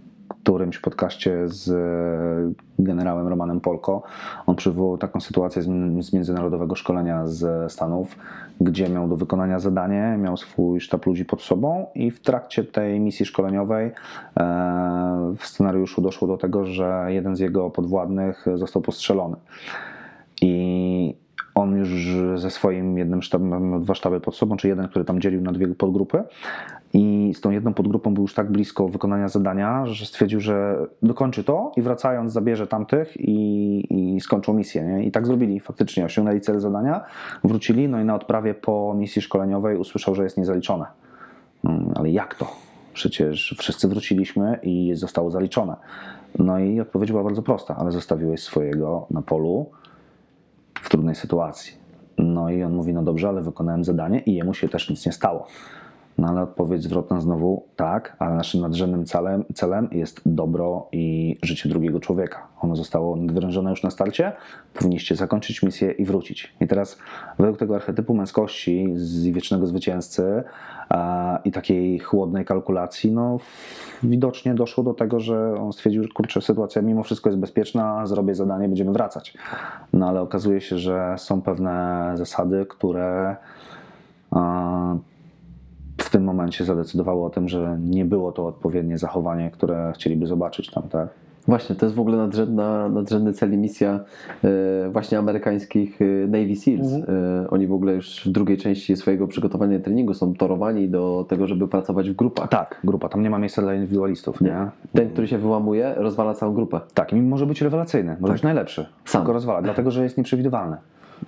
którymś 0.44 0.78
podcaście 0.78 1.48
z 1.48 1.68
e, 1.70 2.82
generałem 2.84 3.28
Romanem 3.28 3.60
Polko. 3.60 4.02
On 4.46 4.56
przywołał 4.56 4.98
taką 4.98 5.20
sytuację 5.20 5.62
z, 5.62 6.12
międzynarodowego 6.12 6.74
szkolenia 6.74 7.26
z 7.26 7.72
Stanów, 7.72 8.16
gdzie 8.60 8.88
miał 8.88 9.08
do 9.08 9.16
wykonania 9.16 9.58
zadanie, 9.58 10.18
miał 10.22 10.36
swój 10.36 10.80
sztab 10.80 11.06
ludzi 11.06 11.24
pod 11.24 11.42
sobą 11.42 11.86
i 11.94 12.10
w 12.10 12.20
trakcie 12.20 12.64
tej 12.64 13.00
misji 13.00 13.26
szkoleniowej 13.26 13.86
e, 13.86 13.92
w 15.38 15.46
scenariuszu 15.46 16.02
doszło 16.02 16.28
do 16.28 16.36
tego, 16.36 16.64
że 16.64 17.06
jeden 17.08 17.36
z 17.36 17.40
jego 17.40 17.70
podwładnych 17.70 18.46
został 18.54 18.82
postrzelony. 18.82 19.36
I 20.42 21.23
on 21.54 21.76
już 21.76 21.88
ze 22.34 22.50
swoim 22.50 22.98
jednym 22.98 23.22
sztabem, 23.22 23.70
miał 23.70 23.80
dwa 23.80 23.94
sztaby 23.94 24.20
pod 24.20 24.36
sobą, 24.36 24.56
czy 24.56 24.68
jeden, 24.68 24.88
który 24.88 25.04
tam 25.04 25.20
dzielił 25.20 25.40
na 25.40 25.52
dwie 25.52 25.68
podgrupy. 25.68 26.22
I 26.92 27.32
z 27.34 27.40
tą 27.40 27.50
jedną 27.50 27.74
podgrupą 27.74 28.14
był 28.14 28.22
już 28.22 28.34
tak 28.34 28.50
blisko 28.50 28.88
wykonania 28.88 29.28
zadania, 29.28 29.86
że 29.86 30.06
stwierdził, 30.06 30.40
że 30.40 30.76
dokończy 31.02 31.44
to 31.44 31.72
i 31.76 31.82
wracając 31.82 32.32
zabierze 32.32 32.66
tamtych 32.66 33.16
i, 33.20 34.14
i 34.14 34.20
skończą 34.20 34.54
misję. 34.54 34.84
Nie? 34.84 35.04
I 35.04 35.10
tak 35.10 35.26
zrobili 35.26 35.60
faktycznie. 35.60 36.04
Osiągnęli 36.04 36.40
cel 36.40 36.60
zadania, 36.60 37.04
wrócili, 37.44 37.88
no 37.88 38.00
i 38.00 38.04
na 38.04 38.14
odprawie 38.14 38.54
po 38.54 38.94
misji 38.96 39.22
szkoleniowej 39.22 39.76
usłyszał, 39.76 40.14
że 40.14 40.24
jest 40.24 40.38
niezaliczone. 40.38 40.84
Mm, 41.64 41.92
Ale 41.94 42.10
jak 42.10 42.34
to? 42.34 42.46
Przecież 42.92 43.54
wszyscy 43.58 43.88
wróciliśmy 43.88 44.58
i 44.62 44.94
zostało 44.94 45.30
zaliczone. 45.30 45.76
No 46.38 46.58
i 46.58 46.80
odpowiedź 46.80 47.10
była 47.10 47.24
bardzo 47.24 47.42
prosta, 47.42 47.76
ale 47.76 47.92
zostawiłeś 47.92 48.42
swojego 48.42 49.06
na 49.10 49.22
polu 49.22 49.70
w 50.82 50.88
trudnej 50.88 51.14
sytuacji. 51.14 51.72
No 52.18 52.50
i 52.50 52.62
on 52.62 52.74
mówi, 52.74 52.92
no 52.92 53.02
dobrze, 53.02 53.28
ale 53.28 53.42
wykonałem 53.42 53.84
zadanie 53.84 54.20
i 54.20 54.34
jemu 54.34 54.54
się 54.54 54.68
też 54.68 54.90
nic 54.90 55.06
nie 55.06 55.12
stało. 55.12 55.46
No 56.18 56.28
ale 56.28 56.42
odpowiedź 56.42 56.82
zwrotna 56.82 57.20
znowu 57.20 57.64
tak, 57.76 58.16
ale 58.18 58.34
naszym 58.34 58.60
nadrzędnym 58.60 59.04
celem, 59.04 59.44
celem 59.54 59.88
jest 59.92 60.20
dobro 60.26 60.88
i 60.92 61.36
życie 61.42 61.68
drugiego 61.68 62.00
człowieka. 62.00 62.46
Ono 62.60 62.76
zostało 62.76 63.16
nadwyrężone 63.16 63.70
już 63.70 63.82
na 63.82 63.90
starcie, 63.90 64.32
powinniście 64.74 65.16
zakończyć 65.16 65.62
misję 65.62 65.90
i 65.90 66.04
wrócić. 66.04 66.54
I 66.60 66.66
teraz 66.66 66.98
według 67.38 67.58
tego 67.58 67.74
archetypu 67.74 68.14
męskości 68.14 68.92
z 68.94 69.26
wiecznego 69.26 69.66
zwycięzcy 69.66 70.44
a, 70.88 71.38
i 71.44 71.52
takiej 71.52 71.98
chłodnej 71.98 72.44
kalkulacji, 72.44 73.12
no 73.12 73.38
widocznie 74.02 74.54
doszło 74.54 74.84
do 74.84 74.94
tego, 74.94 75.20
że 75.20 75.54
on 75.60 75.72
stwierdził, 75.72 76.02
że 76.02 76.08
kurczę, 76.08 76.42
sytuacja 76.42 76.82
mimo 76.82 77.02
wszystko 77.02 77.30
jest 77.30 77.40
bezpieczna, 77.40 78.06
zrobię 78.06 78.34
zadanie, 78.34 78.68
będziemy 78.68 78.92
wracać. 78.92 79.34
No 79.92 80.08
ale 80.08 80.20
okazuje 80.20 80.60
się, 80.60 80.78
że 80.78 81.14
są 81.18 81.42
pewne 81.42 82.12
zasady, 82.14 82.66
które 82.68 83.36
a, 84.30 84.96
tym 86.14 86.24
momencie 86.24 86.64
zadecydowały 86.64 87.24
o 87.24 87.30
tym, 87.30 87.48
że 87.48 87.78
nie 87.80 88.04
było 88.04 88.32
to 88.32 88.46
odpowiednie 88.46 88.98
zachowanie, 88.98 89.50
które 89.50 89.92
chcieliby 89.94 90.26
zobaczyć 90.26 90.70
tam, 90.70 90.82
tak? 90.82 91.08
Właśnie, 91.48 91.76
to 91.76 91.86
jest 91.86 91.96
w 91.96 92.00
ogóle 92.00 92.16
nadrzędna, 92.16 92.88
nadrzędny 92.88 93.32
cel 93.32 93.52
i 93.52 93.56
misja 93.56 94.00
e, 94.44 94.88
właśnie 94.90 95.18
amerykańskich 95.18 96.02
e, 96.02 96.04
Navy 96.26 96.56
Seals. 96.56 96.92
E, 96.92 97.50
oni 97.50 97.66
w 97.66 97.72
ogóle 97.72 97.92
już 97.94 98.26
w 98.26 98.28
drugiej 98.28 98.56
części 98.56 98.96
swojego 98.96 99.28
przygotowania 99.28 99.78
treningu 99.78 100.14
są 100.14 100.34
torowani 100.34 100.88
do 100.88 101.26
tego, 101.28 101.46
żeby 101.46 101.68
pracować 101.68 102.10
w 102.10 102.16
grupach. 102.16 102.48
Tak, 102.48 102.80
grupa, 102.84 103.08
tam 103.08 103.22
nie 103.22 103.30
ma 103.30 103.38
miejsca 103.38 103.62
dla 103.62 103.74
indywidualistów, 103.74 104.40
nie? 104.40 104.70
Ten, 104.92 105.10
który 105.10 105.28
się 105.28 105.38
wyłamuje, 105.38 105.94
rozwala 105.96 106.34
całą 106.34 106.54
grupę. 106.54 106.80
Tak, 106.94 107.12
i 107.12 107.16
może 107.16 107.46
być 107.46 107.62
rewelacyjny, 107.62 108.16
może 108.20 108.32
być 108.32 108.42
najlepszy, 108.42 108.86
Sam. 109.04 109.20
tylko 109.22 109.32
rozwala, 109.32 109.62
dlatego 109.62 109.90
że 109.90 110.02
jest 110.02 110.18
nieprzewidywalny. 110.18 110.76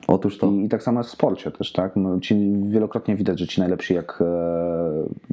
Otóż 0.07 0.39
to. 0.39 0.47
I, 0.47 0.65
I 0.65 0.69
tak 0.69 0.83
samo 0.83 1.01
jest 1.01 1.11
w 1.11 1.13
sporcie 1.13 1.51
też, 1.51 1.73
tak? 1.73 1.97
No, 1.97 2.21
Ci, 2.21 2.53
wielokrotnie 2.69 3.17
widać, 3.17 3.39
że 3.39 3.47
ci 3.47 3.61
najlepsi 3.61 3.95
jak 3.95 4.19
e, 4.21 4.25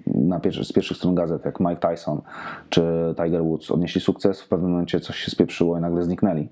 na 0.08 0.40
pierwszy, 0.40 0.66
z 0.66 0.74
pierwszych 0.74 0.98
stron 0.98 1.16
gazet, 1.16 1.46
jak 1.46 1.60
Mike 1.60 1.90
Tyson 1.90 2.22
czy 2.70 2.82
Tiger 3.24 3.44
Woods, 3.44 3.72
odnieśli 3.72 4.02
sukces, 4.02 4.42
w 4.42 4.48
pewnym 4.48 4.72
momencie 4.72 5.00
coś 5.00 5.16
się 5.18 5.32
spieprzyło 5.32 5.78
i 5.78 5.82
nagle 5.82 6.04
zniknęli. 6.04 6.50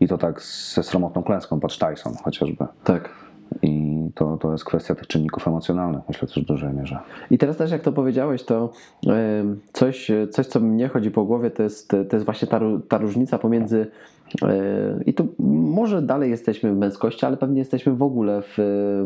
I 0.00 0.08
to 0.08 0.18
tak 0.18 0.42
ze 0.42 0.82
sromotną 0.82 1.22
klęską, 1.22 1.60
patrz 1.60 1.78
Tyson 1.78 2.14
chociażby. 2.24 2.66
Tak. 2.84 3.10
I 3.62 3.96
to, 4.14 4.36
to 4.36 4.52
jest 4.52 4.64
kwestia 4.64 4.94
tych 4.94 5.06
czynników 5.06 5.48
emocjonalnych, 5.48 6.02
myślę 6.08 6.28
też 6.28 6.44
w 6.44 6.46
dużej 6.46 6.74
mierze. 6.74 6.98
I 7.30 7.38
teraz 7.38 7.56
też 7.56 7.70
jak 7.70 7.82
to 7.82 7.92
powiedziałeś, 7.92 8.42
to 8.44 8.72
coś, 9.72 10.10
coś 10.30 10.46
co 10.46 10.60
mnie 10.60 10.88
chodzi 10.88 11.10
po 11.10 11.24
głowie, 11.24 11.50
to 11.50 11.62
jest, 11.62 11.88
to 11.88 12.16
jest 12.16 12.24
właśnie 12.24 12.48
ta, 12.48 12.60
ta 12.88 12.98
różnica 12.98 13.38
pomiędzy 13.38 13.86
i 15.06 15.14
tu 15.14 15.28
może 15.38 16.02
dalej 16.02 16.30
jesteśmy 16.30 16.72
w 16.72 16.78
męskości, 16.78 17.26
ale 17.26 17.36
pewnie 17.36 17.58
jesteśmy 17.58 17.94
w 17.94 18.02
ogóle 18.02 18.42
w, 18.42 18.54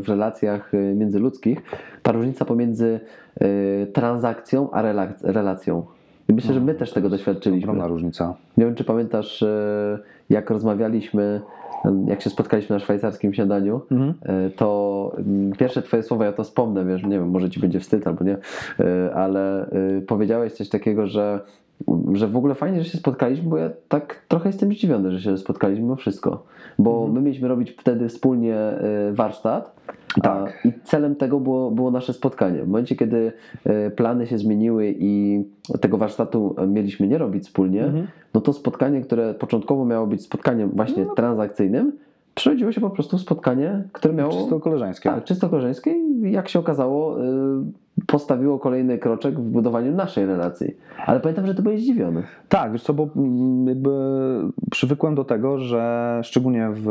w 0.04 0.08
relacjach 0.08 0.74
e, 0.74 0.94
międzyludzkich. 0.94 1.62
Ta 2.02 2.12
różnica 2.12 2.44
pomiędzy 2.44 3.00
e, 3.40 3.86
transakcją 3.86 4.70
a 4.70 4.82
relacją. 5.22 5.82
I 6.28 6.32
myślę, 6.32 6.54
że 6.54 6.60
my 6.60 6.74
też 6.74 6.92
tego 6.92 7.08
doświadczyliśmy. 7.08 7.70
Ogromna 7.70 7.86
różnica. 7.86 8.34
Nie 8.56 8.64
wiem, 8.64 8.74
czy 8.74 8.84
pamiętasz, 8.84 9.42
e, 9.42 9.98
jak 10.30 10.50
rozmawialiśmy, 10.50 11.40
jak 12.06 12.22
się 12.22 12.30
spotkaliśmy 12.30 12.76
na 12.76 12.80
szwajcarskim 12.80 13.34
śniadaniu, 13.34 13.80
e, 14.22 14.50
to 14.50 15.12
mm, 15.18 15.52
pierwsze 15.52 15.82
twoje 15.82 16.02
słowa, 16.02 16.24
ja 16.24 16.32
to 16.32 16.44
wspomnę, 16.44 16.84
wiesz, 16.84 17.02
nie 17.02 17.18
wiem, 17.18 17.30
może 17.30 17.50
ci 17.50 17.60
będzie 17.60 17.80
wstyd 17.80 18.06
albo 18.06 18.24
nie, 18.24 18.36
ale 19.14 19.66
powiedziałeś 20.06 20.52
coś 20.52 20.68
takiego, 20.68 21.06
że, 21.06 21.40
że 22.12 22.28
w 22.28 22.36
ogóle 22.36 22.54
fajnie, 22.54 22.82
że 22.84 22.90
się 22.90 22.98
spotkaliśmy, 22.98 23.48
bo 23.48 23.56
ja 23.58 23.70
tak 23.88 24.22
trochę 24.28 24.48
jestem 24.48 24.72
zdziwiony, 24.72 25.10
że 25.10 25.20
się 25.20 25.38
spotkaliśmy 25.38 25.82
mimo 25.84 25.96
wszystko, 25.96 26.44
bo 26.78 27.08
my 27.08 27.20
mieliśmy 27.20 27.48
robić 27.48 27.70
wtedy 27.70 28.08
wspólnie 28.08 28.56
e, 28.56 29.12
warsztat, 29.12 29.76
Tak. 30.22 30.60
a, 30.64 30.68
i 30.68 30.72
celem 30.84 31.16
tego 31.16 31.40
było, 31.40 31.70
było 31.70 31.90
nasze 31.90 32.12
spotkanie. 32.12 32.62
W 32.62 32.66
momencie, 32.66 32.96
kiedy 32.96 33.32
e, 33.64 33.90
plany 33.90 34.26
się 34.26 34.38
zmieniły 34.38 34.94
i 34.98 35.44
tego 35.80 35.98
warsztatu 35.98 36.54
mieliśmy 36.68 37.06
nie 37.08 37.18
robić 37.18 37.44
wspólnie, 37.44 37.84
Mhm. 37.84 38.06
no 38.34 38.40
to 38.40 38.52
spotkanie, 38.52 39.00
które 39.00 39.34
początkowo 39.34 39.84
miało 39.84 40.06
być 40.06 40.22
spotkaniem 40.22 40.70
właśnie 40.70 41.04
No. 41.04 41.14
transakcyjnym, 41.14 41.92
przerodziło 42.34 42.72
się 42.72 42.80
po 42.80 42.90
prostu 42.90 43.18
spotkanie, 43.18 43.82
które 43.92 44.14
miało 44.14 44.32
Czysto 44.32 44.60
koleżeńskie. 44.60 45.10
tak, 45.10 45.24
czysto 45.24 45.48
koleżeńskie 45.48 45.90
i 45.90 46.32
jak 46.32 46.48
się 46.48 46.58
okazało, 46.58 47.24
y, 47.24 47.24
postawiło 48.06 48.58
kolejny 48.58 48.98
kroczek 48.98 49.40
w 49.40 49.42
budowaniu 49.42 49.92
naszej 49.92 50.26
relacji. 50.26 50.76
Ale 51.06 51.20
pamiętam, 51.20 51.46
że 51.46 51.54
ty 51.54 51.62
byłeś 51.62 51.80
zdziwiony. 51.80 52.22
Tak, 52.48 52.72
wiesz 52.72 52.82
co, 52.82 52.94
bo 52.94 53.08
jakby 53.66 53.90
przywykłem 54.70 55.14
do 55.14 55.24
tego, 55.24 55.58
że 55.58 56.20
szczególnie 56.24 56.68
w 56.72 56.86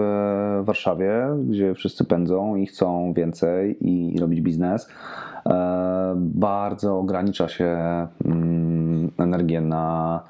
Warszawie, 0.64 1.28
gdzie 1.50 1.74
wszyscy 1.74 2.06
pędzą 2.06 2.56
i 2.56 2.66
chcą 2.66 3.14
więcej 3.14 3.88
i, 3.88 4.16
i 4.16 4.20
robić 4.20 4.42
biznes, 4.42 4.90
e, 5.46 6.14
bardzo 6.18 7.00
ogranicza 7.00 7.48
się 7.48 7.78
mm, 8.26 9.12
energię 9.18 9.62
na, 9.62 10.24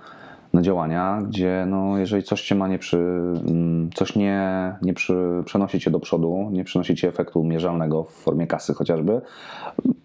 na 0.53 0.61
działania, 0.61 1.19
gdzie 1.27 1.65
no, 1.69 1.97
jeżeli 1.97 2.23
coś 2.23 2.41
cię 2.41 2.55
ma 2.55 2.67
nie 2.67 2.79
przy, 2.79 2.97
mm, 2.97 3.89
coś 3.95 4.15
nie, 4.15 4.75
nie 4.81 4.93
przy, 4.93 5.43
przenosi 5.45 5.79
cię 5.79 5.91
do 5.91 5.99
przodu, 5.99 6.49
nie 6.51 6.63
przynosi 6.63 6.95
ci 6.95 7.07
efektu 7.07 7.43
mierzalnego 7.43 8.03
w 8.03 8.11
formie 8.11 8.47
kasy 8.47 8.73
chociażby, 8.73 9.21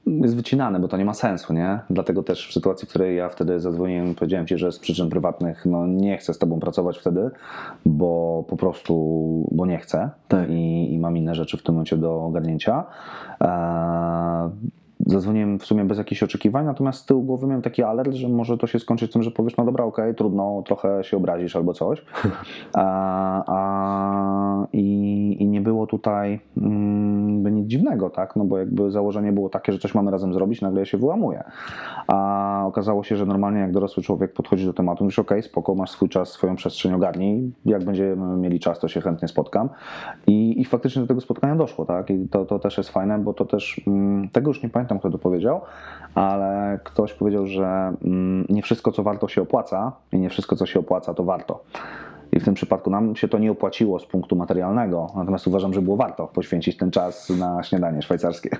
jest 0.06 0.36
wycinane, 0.36 0.80
bo 0.80 0.88
to 0.88 0.96
nie 0.96 1.04
ma 1.04 1.14
sensu, 1.14 1.52
nie? 1.52 1.78
Dlatego 1.90 2.22
też 2.22 2.48
w 2.48 2.52
sytuacji, 2.52 2.86
w 2.86 2.88
której 2.88 3.16
ja 3.16 3.28
wtedy 3.28 3.60
zadzwoniłem, 3.60 4.14
powiedziałem 4.14 4.46
ci, 4.46 4.58
że 4.58 4.72
z 4.72 4.78
przyczyn 4.78 5.08
prywatnych 5.08 5.66
no, 5.66 5.86
nie 5.86 6.18
chcę 6.18 6.34
z 6.34 6.38
tobą 6.38 6.60
pracować 6.60 6.98
wtedy, 6.98 7.30
bo 7.86 8.44
po 8.48 8.56
prostu, 8.56 8.94
bo 9.52 9.66
nie 9.66 9.78
chcę 9.78 10.10
Tak. 10.28 10.50
i, 10.50 10.92
i 10.92 10.98
mam 10.98 11.16
inne 11.16 11.34
rzeczy 11.34 11.56
w 11.56 11.62
tym 11.62 11.74
momencie 11.74 11.96
do 11.96 12.24
ogarnięcia. 12.24 12.84
Eee, 13.40 13.48
zadzwoniłem 15.06 15.58
w 15.58 15.66
sumie 15.66 15.84
bez 15.84 15.98
jakichś 15.98 16.22
oczekiwań, 16.22 16.66
natomiast 16.66 17.02
z 17.02 17.06
tyłu 17.06 17.22
głowy 17.22 17.46
miałem 17.46 17.62
taki 17.62 17.82
alert, 17.82 18.12
że 18.14 18.28
może 18.28 18.58
to 18.58 18.66
się 18.66 18.78
skończyć 18.78 19.12
tym, 19.12 19.22
że 19.22 19.30
powiesz, 19.30 19.56
no 19.56 19.64
dobra, 19.64 19.84
okej, 19.84 20.14
trudno, 20.14 20.62
trochę 20.66 21.04
się 21.04 21.16
obrazisz 21.16 21.56
albo 21.56 21.74
coś. 21.74 22.04
A, 22.74 23.42
a, 23.46 24.66
i, 24.72 25.36
I 25.40 25.46
nie 25.46 25.60
było 25.60 25.86
tutaj 25.86 26.40
mm, 26.56 27.54
nic 27.54 27.66
dziwnego, 27.66 28.10
tak? 28.10 28.36
No 28.36 28.44
bo 28.44 28.58
jakby 28.58 28.90
założenie 28.90 29.32
było 29.32 29.48
takie, 29.48 29.72
że 29.72 29.78
coś 29.78 29.94
mamy 29.94 30.10
razem 30.10 30.34
zrobić, 30.34 30.60
nagle 30.60 30.80
ja 30.80 30.86
się 30.86 30.98
wyłamuję. 30.98 31.44
A 32.06 32.62
okazało 32.66 33.02
się, 33.02 33.16
że 33.16 33.26
normalnie 33.26 33.60
jak 33.60 33.72
dorosły 33.72 34.02
człowiek 34.02 34.32
podchodzi 34.32 34.66
do 34.66 34.72
tematu, 34.72 35.04
mówisz, 35.04 35.18
okej, 35.18 35.42
spoko, 35.42 35.74
masz 35.74 35.90
swój 35.90 36.08
czas, 36.08 36.28
swoją 36.28 36.56
przestrzeń 36.56 36.92
ogarnij, 36.92 37.52
jak 37.64 37.84
będziemy 37.84 38.36
mieli 38.36 38.60
czas, 38.60 38.78
to 38.78 38.88
się 38.88 39.00
chętnie 39.00 39.28
spotkam. 39.28 39.68
I, 40.26 40.60
i 40.60 40.64
faktycznie 40.64 41.02
do 41.02 41.08
tego 41.08 41.20
spotkania 41.20 41.56
doszło, 41.56 41.84
tak? 41.84 42.10
I 42.10 42.28
to, 42.28 42.44
to 42.44 42.58
też 42.58 42.78
jest 42.78 42.90
fajne, 42.90 43.18
bo 43.18 43.34
to 43.34 43.44
też, 43.44 43.80
mm, 43.86 44.28
tego 44.28 44.50
już 44.50 44.62
nie 44.62 44.68
pamiętam, 44.68 44.87
kto 44.98 45.10
to 45.10 45.18
powiedział, 45.18 45.60
ale 46.14 46.78
ktoś 46.84 47.12
powiedział, 47.12 47.46
że 47.46 47.92
mm, 48.04 48.46
nie 48.48 48.62
wszystko, 48.62 48.92
co 48.92 49.02
warto 49.02 49.28
się 49.28 49.42
opłaca 49.42 49.92
i 50.12 50.18
nie 50.18 50.30
wszystko, 50.30 50.56
co 50.56 50.66
się 50.66 50.80
opłaca, 50.80 51.14
to 51.14 51.24
warto. 51.24 51.64
I 52.32 52.40
w 52.40 52.44
tym 52.44 52.54
przypadku 52.54 52.90
nam 52.90 53.16
się 53.16 53.28
to 53.28 53.38
nie 53.38 53.50
opłaciło 53.50 53.98
z 53.98 54.06
punktu 54.06 54.36
materialnego, 54.36 55.06
natomiast 55.16 55.46
uważam, 55.46 55.74
że 55.74 55.82
było 55.82 55.96
warto 55.96 56.26
poświęcić 56.26 56.76
ten 56.76 56.90
czas 56.90 57.30
na 57.30 57.62
śniadanie 57.62 58.02
szwajcarskie. 58.02 58.50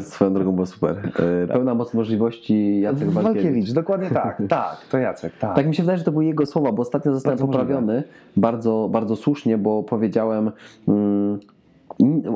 Swoją 0.00 0.34
drogą 0.34 0.52
było 0.52 0.66
super. 0.66 1.12
E, 1.44 1.46
Pełna 1.46 1.74
moc 1.74 1.94
możliwości 1.94 2.80
Jacek 2.80 3.10
Walkiewicz. 3.10 3.42
Walkiewicz, 3.42 3.72
dokładnie 3.72 4.10
tak, 4.10 4.42
tak, 4.48 4.76
to 4.90 4.98
Jacek, 4.98 5.38
tak. 5.38 5.56
Tak 5.56 5.66
mi 5.66 5.74
się 5.74 5.82
wydaje, 5.82 5.98
że 5.98 6.04
to 6.04 6.12
były 6.12 6.24
jego 6.24 6.46
słowa, 6.46 6.72
bo 6.72 6.82
ostatnio 6.82 7.12
zostałem 7.12 7.38
Bardzo 7.38 7.52
poprawiony 7.52 8.02
bardzo, 8.36 8.88
bardzo 8.92 9.16
słusznie, 9.16 9.58
bo 9.58 9.82
powiedziałem 9.82 10.50
mm, 10.88 11.40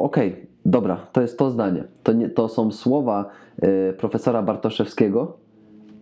okej, 0.01 0.47
dobra, 0.66 0.96
to 1.12 1.20
jest 1.20 1.38
to 1.38 1.51
zdanie. 1.51 1.85
To, 2.03 2.12
nie, 2.12 2.29
to 2.29 2.49
są 2.49 2.70
słowa 2.73 3.25
e, 3.62 3.92
profesora 3.92 4.42
Bartoszewskiego, 4.42 5.37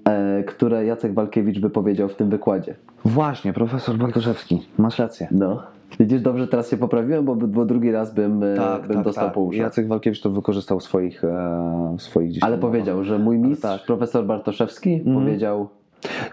e, 0.04 0.44
które 0.44 0.84
Jacek 0.84 1.14
Walkiewicz 1.14 1.60
wypowiedział 1.60 2.08
w 2.08 2.14
tym 2.14 2.30
wykładzie. 2.30 2.74
Właśnie, 3.04 3.52
profesor 3.52 3.96
Bartoszewski, 3.96 4.66
masz 4.78 4.98
rację. 4.98 5.28
No. 5.30 5.62
Widzisz, 6.00 6.20
dobrze 6.22 6.48
teraz 6.48 6.70
się 6.70 6.76
poprawiłem, 6.76 7.24
bo, 7.24 7.36
bo 7.36 7.64
drugi 7.64 7.92
raz 7.92 8.14
bym, 8.14 8.42
e, 8.42 8.56
bym 8.88 9.02
dostał 9.02 9.30
po 9.30 9.40
uszach. 9.40 9.60
Jacek 9.60 9.88
Walkiewicz 9.88 10.20
to 10.20 10.30
wykorzystał 10.30 10.80
w 10.80 10.82
swoich, 10.82 11.24
e, 11.24 11.96
swoich 11.98 12.28
gdzieś 12.30 12.42
Ale 12.42 12.58
powiedział, 12.58 13.04
że 13.04 13.18
mój 13.18 13.38
mistrz, 13.38 13.62
tak. 13.62 13.84
profesor 13.86 14.24
Bartoszewski, 14.26 14.94
Mhm. 14.94 15.16
powiedział, 15.16 15.68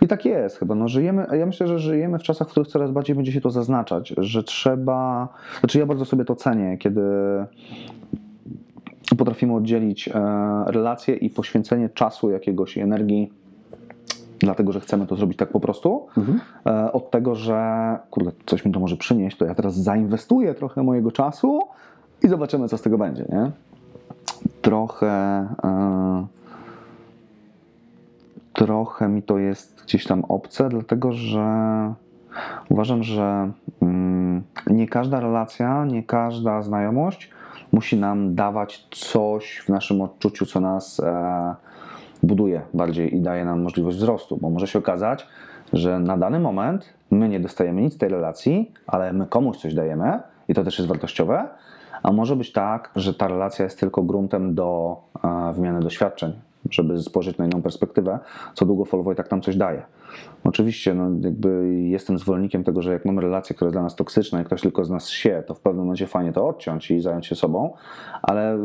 I 0.02 0.08
tak 0.08 0.26
jest 0.26 0.58
chyba. 0.58 0.76
No, 0.76 0.88
żyjemy, 0.88 1.26
ja 1.32 1.46
myślę, 1.46 1.68
że 1.68 1.80
żyjemy 1.80 2.20
w 2.20 2.24
czasach, 2.24 2.48
w 2.48 2.52
których 2.52 2.68
coraz 2.70 2.92
bardziej 2.92 3.16
będzie 3.16 3.32
się 3.32 3.42
to 3.42 3.50
zaznaczać, 3.50 4.14
że 4.18 4.44
trzeba. 4.44 5.28
Znaczy, 5.60 5.80
ja 5.80 5.86
bardzo 5.86 6.06
sobie 6.06 6.26
to 6.26 6.36
cenię, 6.36 6.78
kiedy 6.78 7.02
potrafimy 9.18 9.56
oddzielić 9.56 10.08
e, 10.08 10.12
relacje 10.68 11.16
i 11.16 11.30
poświęcenie 11.30 11.90
czasu, 11.90 12.30
jakiegoś 12.30 12.78
i 12.78 12.80
energii, 12.80 13.32
dlatego 14.40 14.72
że 14.72 14.80
chcemy 14.80 15.08
to 15.08 15.16
zrobić 15.16 15.38
tak 15.38 15.50
po 15.50 15.60
prostu, 15.60 16.08
Mhm. 16.18 16.40
e, 16.66 16.92
od 16.92 17.12
tego, 17.12 17.36
że 17.36 17.60
kurde, 18.10 18.32
coś 18.46 18.66
mi 18.66 18.72
to 18.72 18.80
może 18.80 18.98
przynieść, 18.98 19.38
to 19.38 19.46
ja 19.46 19.56
teraz 19.56 19.76
zainwestuję 19.76 20.54
trochę 20.54 20.84
mojego 20.84 21.12
czasu 21.12 21.60
i 22.24 22.28
zobaczymy, 22.28 22.68
co 22.68 22.78
z 22.78 22.82
tego 22.82 22.98
będzie. 22.98 23.26
Nie? 23.30 23.52
Trochę. 24.62 25.08
E, 25.64 26.26
trochę 28.56 29.08
mi 29.08 29.24
to 29.24 29.38
jest 29.38 29.84
gdzieś 29.84 30.08
tam 30.08 30.26
obce, 30.26 30.70
dlatego 30.70 31.12
że 31.12 31.46
uważam, 32.70 33.04
że 33.04 33.52
mm, 33.82 34.44
nie 34.68 34.88
każda 34.88 35.20
relacja, 35.20 35.86
nie 35.86 36.04
każda 36.04 36.62
znajomość 36.62 37.32
musi 37.72 37.98
nam 37.98 38.36
dawać 38.36 38.88
coś 38.92 39.64
w 39.66 39.70
naszym 39.70 40.02
odczuciu, 40.02 40.46
co 40.46 40.60
nas 40.60 41.00
e, 41.00 41.56
buduje 42.24 42.62
bardziej 42.74 43.16
i 43.16 43.22
daje 43.22 43.46
nam 43.46 43.62
możliwość 43.62 43.98
wzrostu, 43.98 44.38
bo 44.38 44.50
może 44.50 44.68
się 44.68 44.80
okazać, 44.80 45.28
że 45.74 46.00
na 46.00 46.18
dany 46.18 46.40
moment 46.40 46.94
my 47.12 47.30
nie 47.30 47.40
dostajemy 47.40 47.82
nic 47.82 47.94
z 47.94 47.98
tej 47.98 48.10
relacji, 48.10 48.72
ale 48.88 49.14
my 49.14 49.28
komuś 49.28 49.58
coś 49.58 49.74
dajemy 49.74 50.20
i 50.48 50.54
to 50.54 50.64
też 50.64 50.78
jest 50.78 50.90
wartościowe, 50.90 51.48
a 52.04 52.12
może 52.12 52.36
być 52.36 52.52
tak, 52.52 52.92
że 52.96 53.14
ta 53.14 53.28
relacja 53.28 53.66
jest 53.66 53.80
tylko 53.80 54.04
gruntem 54.04 54.56
do 54.56 54.98
e, 55.24 55.54
wymiany 55.54 55.80
doświadczeń, 55.80 56.34
żeby 56.70 57.02
spojrzeć 57.02 57.38
na 57.38 57.46
inną 57.46 57.62
perspektywę, 57.62 58.20
co 58.54 58.66
długofalowo 58.66 59.12
i 59.12 59.16
tak 59.16 59.32
nam 59.32 59.42
coś 59.42 59.56
daje. 59.56 59.84
Oczywiście, 60.44 60.94
no, 60.94 61.10
jakby 61.22 61.74
jestem 61.74 62.18
zwolennikiem 62.20 62.64
tego, 62.64 62.82
że 62.82 62.94
jak 62.94 63.06
mamy 63.06 63.22
relację, 63.22 63.56
która 63.56 63.68
jest 63.68 63.76
dla 63.76 63.82
nas 63.82 63.96
toksyczna 63.96 64.42
i 64.42 64.46
ktoś 64.46 64.62
tylko 64.62 64.86
z 64.86 64.90
nas 64.90 65.10
sie, 65.10 65.44
to 65.48 65.54
w 65.54 65.60
pewnym 65.60 65.84
momencie 65.84 66.08
fajnie 66.08 66.34
to 66.34 66.48
odciąć 66.48 66.92
i 66.92 67.02
zająć 67.02 67.26
się 67.26 67.36
sobą, 67.36 67.74
ale 68.22 68.58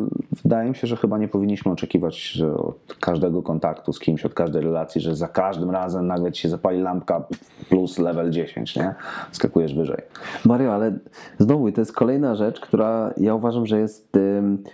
wydaje 0.43 0.69
mi 0.69 0.77
się, 0.77 0.87
że 0.87 0.97
chyba 0.97 1.19
nie 1.19 1.29
powinniśmy 1.29 1.73
oczekiwać 1.73 2.43
od 2.57 2.95
każdego 3.01 3.43
kontaktu 3.43 3.93
z 3.93 3.99
kimś, 3.99 4.25
od 4.25 4.35
każdej 4.35 4.63
relacji, 4.63 5.01
że 5.01 5.17
za 5.17 5.29
każdym 5.29 5.71
razem 5.71 6.07
nagle 6.07 6.33
ci 6.33 6.43
się 6.43 6.49
zapali 6.49 6.81
lampka 6.81 7.25
plus 7.69 7.99
level 7.99 8.31
10, 8.31 8.77
nie? 8.77 8.95
Skakujesz 9.33 9.75
wyżej. 9.75 10.03
Mario, 10.45 10.75
ale 10.75 10.99
znowu 11.39 11.73
to 11.73 11.81
jest 11.81 11.93
kolejna 11.93 12.35
rzecz, 12.35 12.61
która 12.61 13.15
ja 13.17 13.35
uważam, 13.35 13.67
że 13.67 13.81
jest, 13.81 14.17
ym, 14.17 14.65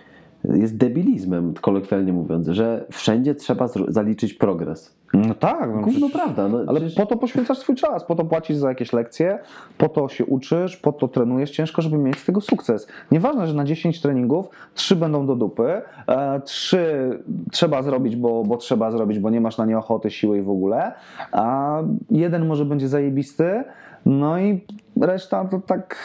jest 0.43 0.77
debilizmem, 0.77 1.53
kolokwialnie 1.61 2.13
mówiąc, 2.13 2.47
że 2.47 2.85
wszędzie 2.91 3.35
trzeba 3.35 3.67
zaliczyć 3.87 4.33
progres. 4.33 4.97
No 5.13 5.33
tak, 5.35 5.69
no 5.75 5.81
Gówno 5.81 6.09
prawda. 6.09 6.47
No, 6.47 6.59
Ale 6.67 6.79
przecież- 6.79 6.95
po 6.95 7.05
to 7.05 7.17
poświęcasz 7.17 7.57
swój 7.57 7.75
czas, 7.75 8.03
po 8.05 8.15
to 8.15 8.25
płacisz 8.25 8.57
za 8.57 8.69
jakieś 8.69 8.93
lekcje, 8.93 9.39
po 9.77 9.89
to 9.89 10.09
się 10.09 10.25
uczysz, 10.25 10.77
po 10.77 10.91
to 10.91 11.07
trenujesz 11.07 11.51
ciężko, 11.51 11.81
żeby 11.81 11.97
mieć 11.97 12.19
z 12.19 12.25
tego 12.25 12.41
sukces. 12.41 12.87
Nieważne, 13.11 13.47
że 13.47 13.53
na 13.53 13.63
10 13.63 14.01
treningów 14.01 14.49
3 14.73 14.95
będą 14.95 15.25
do 15.25 15.35
dupy, 15.35 15.81
e, 16.07 16.41
3 16.41 17.19
trzeba 17.51 17.81
zrobić, 17.83 18.15
bo, 18.15 18.43
bo 18.43 18.57
trzeba 18.57 18.91
zrobić, 18.91 19.19
bo 19.19 19.29
nie 19.29 19.41
masz 19.41 19.57
na 19.57 19.65
nie 19.65 19.77
ochoty, 19.77 20.11
siły 20.11 20.37
i 20.37 20.41
w 20.41 20.49
ogóle, 20.49 20.93
a 21.31 21.77
jeden 22.11 22.47
może 22.47 22.65
będzie 22.65 22.87
zajebisty, 22.87 23.63
no 24.05 24.39
i 24.39 24.61
reszta 25.01 25.45
to 25.45 25.59
tak 25.59 25.95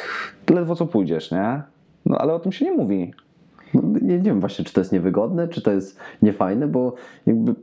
ledwo 0.50 0.74
co 0.76 0.86
pójdziesz, 0.86 1.30
nie? 1.30 1.62
No 2.06 2.18
ale 2.18 2.34
o 2.34 2.38
tym 2.40 2.52
się 2.52 2.64
nie 2.64 2.72
mówi. 2.72 3.14
No, 3.74 3.82
nie, 4.02 4.16
nie 4.16 4.22
wiem 4.22 4.40
właśnie, 4.40 4.64
czy 4.64 4.72
to 4.72 4.80
jest 4.80 4.92
niewygodne, 4.92 5.48
czy 5.48 5.62
to 5.62 5.72
jest 5.72 5.98
niefajne, 6.22 6.68
bo 6.68 6.94
jakby, 7.26 7.54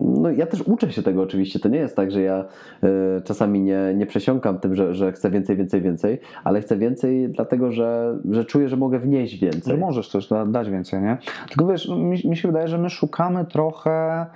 no 0.00 0.30
ja 0.30 0.46
też 0.46 0.62
uczę 0.62 0.92
się 0.92 1.02
tego 1.02 1.22
oczywiście. 1.22 1.58
To 1.58 1.68
nie 1.68 1.78
jest 1.78 1.96
tak, 1.96 2.10
że 2.10 2.22
ja 2.22 2.44
e, 2.82 3.20
czasami 3.24 3.60
nie, 3.60 3.94
nie 3.96 4.06
przesiąkam 4.06 4.58
tym, 4.58 4.74
że, 4.74 4.94
że 4.94 5.12
chcę 5.12 5.30
więcej, 5.30 5.56
więcej, 5.56 5.82
więcej, 5.82 6.20
ale 6.44 6.60
chcę 6.60 6.76
więcej 6.76 7.28
dlatego, 7.28 7.72
że, 7.72 8.18
że 8.30 8.44
czuję, 8.44 8.68
że 8.68 8.76
mogę 8.76 8.98
wnieść 8.98 9.38
Że 9.38 9.46
więcej. 9.46 9.78
możesz 9.78 10.08
też 10.08 10.28
da, 10.28 10.46
dać 10.46 10.70
więcej, 10.70 11.02
nie? 11.02 11.18
Tylko 11.48 11.66
wiesz, 11.66 11.88
no, 11.88 11.96
mi, 11.96 12.18
mi 12.24 12.36
się 12.36 12.48
wydaje, 12.48 12.68
że 12.68 12.78
my 12.78 12.90
szukamy 12.90 13.44
trochę 13.44 14.26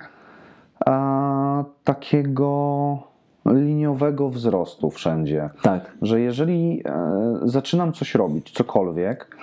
e, 0.87 1.63
takiego 1.83 3.09
liniowego 3.45 4.29
wzrostu 4.29 4.89
wszędzie. 4.89 5.49
Tak. 5.61 5.91
Że 6.01 6.21
jeżeli 6.21 6.81
e, 6.85 7.39
zaczynam 7.43 7.93
coś 7.93 8.15
robić, 8.15 8.51
cokolwiek 8.51 9.35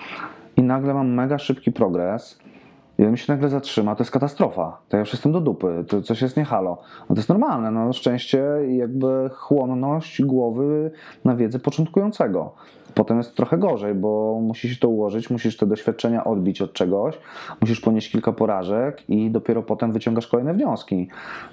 i 0.57 0.62
nagle 0.62 0.95
mam 0.95 1.09
mega 1.09 1.38
szybki 1.38 1.73
progres, 1.73 2.38
i 2.99 3.05
on 3.05 3.11
mi 3.11 3.19
się 3.19 3.33
nagle 3.33 3.49
zatrzyma, 3.49 3.95
to 3.95 4.03
jest 4.03 4.11
katastrofa. 4.11 4.79
To 4.88 4.97
ja 4.97 5.01
już 5.01 5.12
jestem 5.12 5.33
do 5.33 5.40
dupy, 5.40 5.85
to 5.88 6.03
coś 6.03 6.23
jest 6.23 6.37
nie 6.37 6.45
halo. 6.45 6.79
No 7.01 7.14
to 7.14 7.16
jest 7.16 7.29
normalne, 7.29 7.71
no 7.71 7.92
szczęście 7.92 8.45
i 8.69 8.77
jakby 8.77 9.31
chłonność 9.35 10.23
głowy 10.23 10.90
na 11.25 11.37
wiedzę 11.37 11.59
początkującego. 11.59 12.55
Potem 12.96 13.18
jest 13.18 13.35
trochę 13.35 13.59
gorzej, 13.59 13.94
bo 13.94 14.40
musisz 14.42 14.78
to 14.78 14.88
ułożyć, 14.88 15.30
musisz 15.30 15.56
te 15.56 15.66
doświadczenia 15.66 16.24
odbić 16.24 16.62
od 16.62 16.72
czegoś, 16.72 17.18
musisz 17.61 17.80
ponieść 17.80 18.11
kilka 18.11 18.32
porażek 18.32 19.11
i 19.11 19.30
dopiero 19.30 19.62
potem 19.62 19.92
wyciągasz 19.92 20.26
kolejne 20.26 20.54
wnioski. 20.54 21.09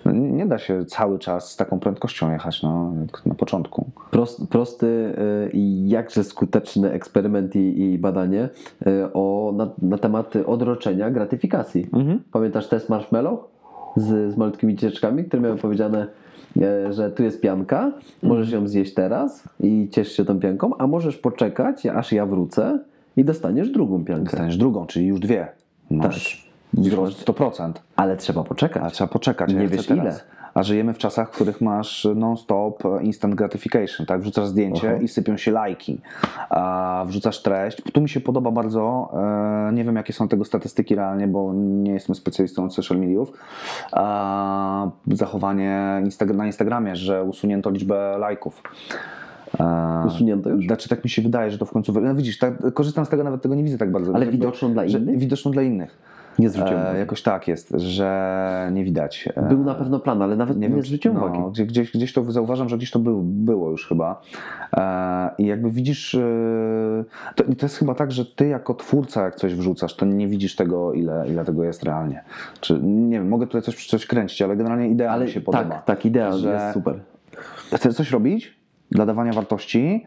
No, 0.06 0.12
nie 0.12 0.45
da 0.45 0.58
się 0.58 0.86
cały 0.86 1.19
czas 1.19 1.51
z 1.51 1.56
taką 1.56 1.79
prędkością 1.79 2.32
jechać 2.32 2.63
no, 2.63 2.93
jak 3.01 3.25
na 3.25 3.36
początku. 3.36 3.89
Prost, 4.12 4.47
prosty 4.47 4.88
y, 4.88 5.49
i 5.53 5.89
jakże 5.89 6.23
skuteczny 6.23 6.91
eksperyment 6.91 7.56
i, 7.56 7.82
i 7.82 7.97
badanie 7.97 8.49
y, 8.88 9.13
o, 9.13 9.53
na, 9.56 9.69
na 9.82 9.97
temat 9.97 10.34
odroczenia 10.45 11.12
gratyfikacji. 11.12 11.88
Pamiętasz 12.32 12.67
test 12.67 12.89
marshmallow 12.89 13.39
z, 13.95 14.34
z 14.34 14.38
malutkimi 14.38 14.75
dzieciaczkami, 14.75 15.25
które 15.25 15.41
miały 15.41 15.58
powiedziane, 15.58 16.08
że 16.89 17.12
tu 17.12 17.24
jest 17.24 17.42
pianka, 17.42 17.92
możesz 18.24 18.52
ją 18.52 18.68
zjeść 18.68 18.94
teraz 18.94 19.44
i 19.60 19.89
ciesz 19.92 20.12
się 20.12 20.26
tą 20.26 20.39
pianką, 20.39 20.78
a 20.78 20.88
możesz 20.88 21.18
poczekać, 21.18 21.86
aż 21.86 22.12
ja 22.12 22.26
wrócę 22.26 22.80
i 23.18 23.26
dostaniesz 23.26 23.70
drugą 23.70 24.06
piankę. 24.06 24.24
Dostaniesz 24.24 24.58
drugą, 24.58 24.86
czyli 24.86 25.08
już 25.08 25.20
dwie. 25.20 25.48
Masz 25.92 26.50
wzrost 26.74 27.26
100%. 27.26 27.72
Ale 27.96 28.18
trzeba 28.18 28.42
Ale 28.42 28.50
poczekać. 28.50 28.94
trzeba 28.94 29.08
poczekać. 29.08 29.54
Nie 29.54 29.62
ja 29.62 29.68
wiesz 29.68 29.88
teraz. 29.88 30.24
A 30.54 30.63
żyjemy 30.63 30.94
w 30.94 30.98
czasach, 30.98 31.30
w 31.30 31.32
których 31.32 31.62
masz 31.62 32.08
non-stop 32.16 32.84
instant 33.02 33.36
gratification, 33.36 34.06
tak? 34.06 34.22
Wrzucasz 34.22 34.48
zdjęcie 34.48 34.89
Aha. 34.92 35.02
i 35.02 35.08
sypią 35.08 35.38
się 35.38 35.52
lajki. 35.52 36.02
A 36.50 37.04
wrzucasz 37.08 37.42
treść. 37.42 37.82
Tu 37.94 38.02
mi 38.02 38.10
się 38.10 38.20
podoba 38.22 38.52
bardzo, 38.52 39.10
e, 39.70 39.74
nie 39.74 39.84
wiem 39.84 39.96
jakie 39.96 40.13
są 40.13 40.28
tego 40.28 40.46
statystyki 40.46 40.96
realnie, 40.96 41.28
bo 41.28 41.54
nie 41.56 41.92
jestem 41.92 42.16
specjalistą 42.16 42.66
od 42.66 42.74
social 42.74 42.98
mediów, 42.98 43.34
zachowanie 45.12 46.02
na 46.34 46.46
Instagramie, 46.46 46.96
że 46.96 47.24
usunięto 47.24 47.70
liczbę 47.70 48.18
lajków. 48.18 48.62
E, 49.60 50.04
Usunięto 50.08 50.50
już? 50.50 50.66
Znaczy 50.66 50.89
tak 50.89 51.04
mi 51.04 51.10
się 51.10 51.22
wydaje, 51.22 51.52
że 51.52 51.58
to 51.58 51.66
w 51.66 51.72
końcu... 51.72 52.02
No 52.02 52.16
widzisz, 52.16 52.38
tak, 52.39 52.74
korzystam 52.74 53.06
z 53.06 53.10
tego, 53.10 53.24
nawet 53.24 53.42
tego 53.42 53.56
nie 53.56 53.63
widzę 53.63 53.78
tak 53.78 53.92
bardzo. 53.92 54.16
Ale 54.16 54.26
Jakby- 54.26 54.38
widoczną 54.38 54.74
dla 54.74 54.86
innych? 54.86 55.18
Widoczną 55.18 55.52
dla 55.52 55.62
innych. 55.62 55.98
Nie 56.39 56.50
zwróciłem 56.50 56.80
E, 56.80 56.84
uwagi. 56.84 57.00
jakoś 57.00 57.22
tak 57.22 57.48
jest, 57.48 57.69
że 57.78 58.69
nie 58.74 58.84
widać. 58.84 59.30
E, 59.36 59.41
Był 59.41 59.63
na 59.63 59.76
pewno 59.76 60.00
plan, 60.00 60.22
ale 60.22 60.36
nawet 60.36 60.58
nie, 60.58 60.69
wiem, 60.69 60.82
zwróciłem 60.86 61.17
no, 61.17 61.26
uwagi. 61.26 61.65
Gdzieś, 61.65 61.91
gdzieś, 61.91 62.13
to 62.13 62.32
zauważam, 62.32 62.69
że 62.69 62.78
gdzieś 62.78 62.91
to 62.91 63.00
był, 63.00 63.22
było 63.24 63.72
już 63.72 63.88
chyba. 63.88 64.22
E, 64.78 65.30
I 65.38 65.46
jakby 65.46 65.72
widzisz, 65.72 66.15
e, 66.15 66.19
to, 67.36 67.43
to 67.43 67.65
jest 67.65 67.78
chyba 67.78 67.96
tak, 67.96 68.12
że 68.12 68.26
ty 68.26 68.48
jako 68.48 68.74
twórca, 68.74 69.24
jak 69.24 69.36
coś 69.36 69.56
wrzucasz, 69.56 69.96
to 69.96 70.06
nie 70.06 70.28
widzisz 70.28 70.56
tego, 70.56 70.93
ile, 70.93 71.26
ile 71.30 71.46
tego 71.46 71.63
jest 71.63 71.84
realnie. 71.84 72.24
Czy 72.62 72.80
nie 72.84 73.17
wiem, 73.19 73.28
mogę 73.30 73.46
tutaj 73.48 73.62
coś, 73.62 73.88
coś 73.88 74.06
kręcić, 74.06 74.41
ale 74.41 74.56
generalnie 74.56 74.88
idea 74.88 75.12
Ale 75.12 75.26
mi 75.26 75.32
się 75.32 75.41
podoba. 75.41 75.63
tak, 75.63 75.86
tak, 75.86 76.06
idea 76.06 76.32
że- 76.32 76.54
jest 76.54 76.74
super. 76.74 77.00
Chcesz 77.76 77.96
coś 77.96 78.12
robić 78.12 78.60
dla 78.91 79.06
dawania 79.06 79.34
wartości, 79.34 80.06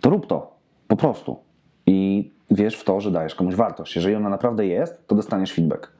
to 0.00 0.10
rób 0.10 0.26
to. 0.26 0.56
Po 0.88 0.96
prostu. 0.96 1.36
I 1.86 2.30
wiesz 2.50 2.76
w 2.76 2.84
to, 2.84 3.00
że 3.00 3.10
dajesz 3.10 3.34
komuś 3.34 3.54
wartość. 3.54 3.96
Jeżeli 3.96 4.14
ona 4.14 4.28
naprawdę 4.28 4.66
jest, 4.66 5.06
to 5.06 5.14
dostaniesz 5.14 5.52
feedback. 5.52 5.92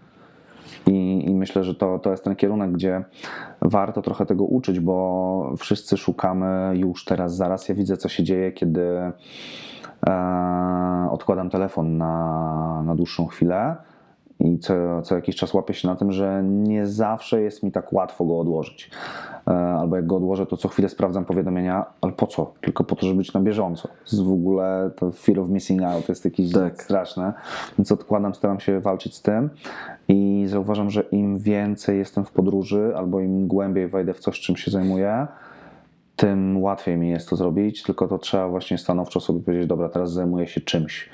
I, 0.87 1.24
i 1.26 1.35
myślę, 1.35 1.64
że 1.64 1.74
to, 1.74 1.98
to 1.98 2.11
jest 2.11 2.24
ten 2.24 2.37
kierunek, 2.37 2.72
gdzie 2.72 3.04
warto 3.61 4.02
trochę 4.02 4.26
tego 4.26 4.44
uczyć, 4.44 4.80
bo 4.80 5.54
wszyscy 5.59 5.96
szukamy 5.96 6.72
już 6.74 7.04
teraz, 7.04 7.37
zaraz. 7.37 7.68
Ja 7.68 7.74
widzę, 7.74 7.96
co 7.96 8.09
się 8.09 8.22
dzieje, 8.22 8.52
kiedy 8.52 9.12
e, 10.06 11.09
odkładam 11.11 11.50
telefon 11.50 11.96
na, 11.96 12.82
na 12.87 12.94
dłuższą 12.94 13.26
chwilę 13.26 13.76
i 14.40 14.59
co, 14.59 15.03
co 15.03 15.14
jakiś 15.14 15.37
czas 15.37 15.55
łapię 15.55 15.75
się 15.75 15.88
na 15.88 15.96
tym, 15.96 16.12
że 16.12 16.42
nie 16.44 16.87
zawsze 16.87 17.42
jest 17.42 17.62
mi 17.62 17.72
tak 17.72 17.92
łatwo 17.92 18.25
go 18.25 18.38
odłożyć. 18.40 18.90
E, 19.49 19.51
Albo 19.53 19.96
jak 19.96 20.07
go 20.07 20.16
odłożę, 20.16 20.46
to 20.46 20.57
co 20.57 20.68
chwilę 20.68 20.88
sprawdzam 20.88 21.25
powiadomienia, 21.25 21.85
ale 22.01 22.12
po 22.12 22.27
co? 22.27 22.53
Tylko 22.61 22.85
po 22.85 22.96
to, 22.96 23.07
żeby 23.07 23.18
być 23.18 23.33
na 23.33 23.40
bieżąco. 23.40 23.88
Z 24.05 24.20
w 24.20 24.33
ogóle 24.33 24.90
to 24.96 25.11
fear 25.11 25.40
of 25.40 25.49
missing 25.49 25.83
out 25.83 26.09
jest 26.09 26.25
jakieś 26.25 26.53
Tak. 26.53 26.83
straszne. 26.83 27.33
Więc 27.79 27.92
odkładam, 27.92 28.35
staram 28.35 28.61
się 28.61 28.81
walczyć 28.81 29.14
z 29.14 29.22
tym 29.22 29.51
i 30.09 30.44
zauważam, 30.49 30.90
że 30.90 31.01
im 31.12 31.38
więcej 31.38 31.99
jestem 31.99 32.25
w 32.25 32.31
podróży, 32.31 32.92
albo 32.96 33.20
im 33.20 33.46
głębiej 33.49 33.88
wejdę 33.88 34.14
w 34.14 34.20
coś, 34.20 34.40
czym 34.40 34.57
się 34.57 34.70
zajmuję, 34.70 35.27
tym 36.16 36.62
łatwiej 36.62 36.96
mi 36.96 37.09
jest 37.11 37.29
to 37.29 37.37
zrobić, 37.37 37.83
tylko 37.83 38.09
to 38.09 38.18
trzeba 38.18 38.49
właśnie 38.49 38.79
stanowczo 38.79 39.20
sobie 39.20 39.40
powiedzieć, 39.40 39.66
dobra, 39.66 39.88
teraz 39.88 40.12
zajmuję 40.12 40.46
się 40.46 40.61
czymś, 40.61 41.11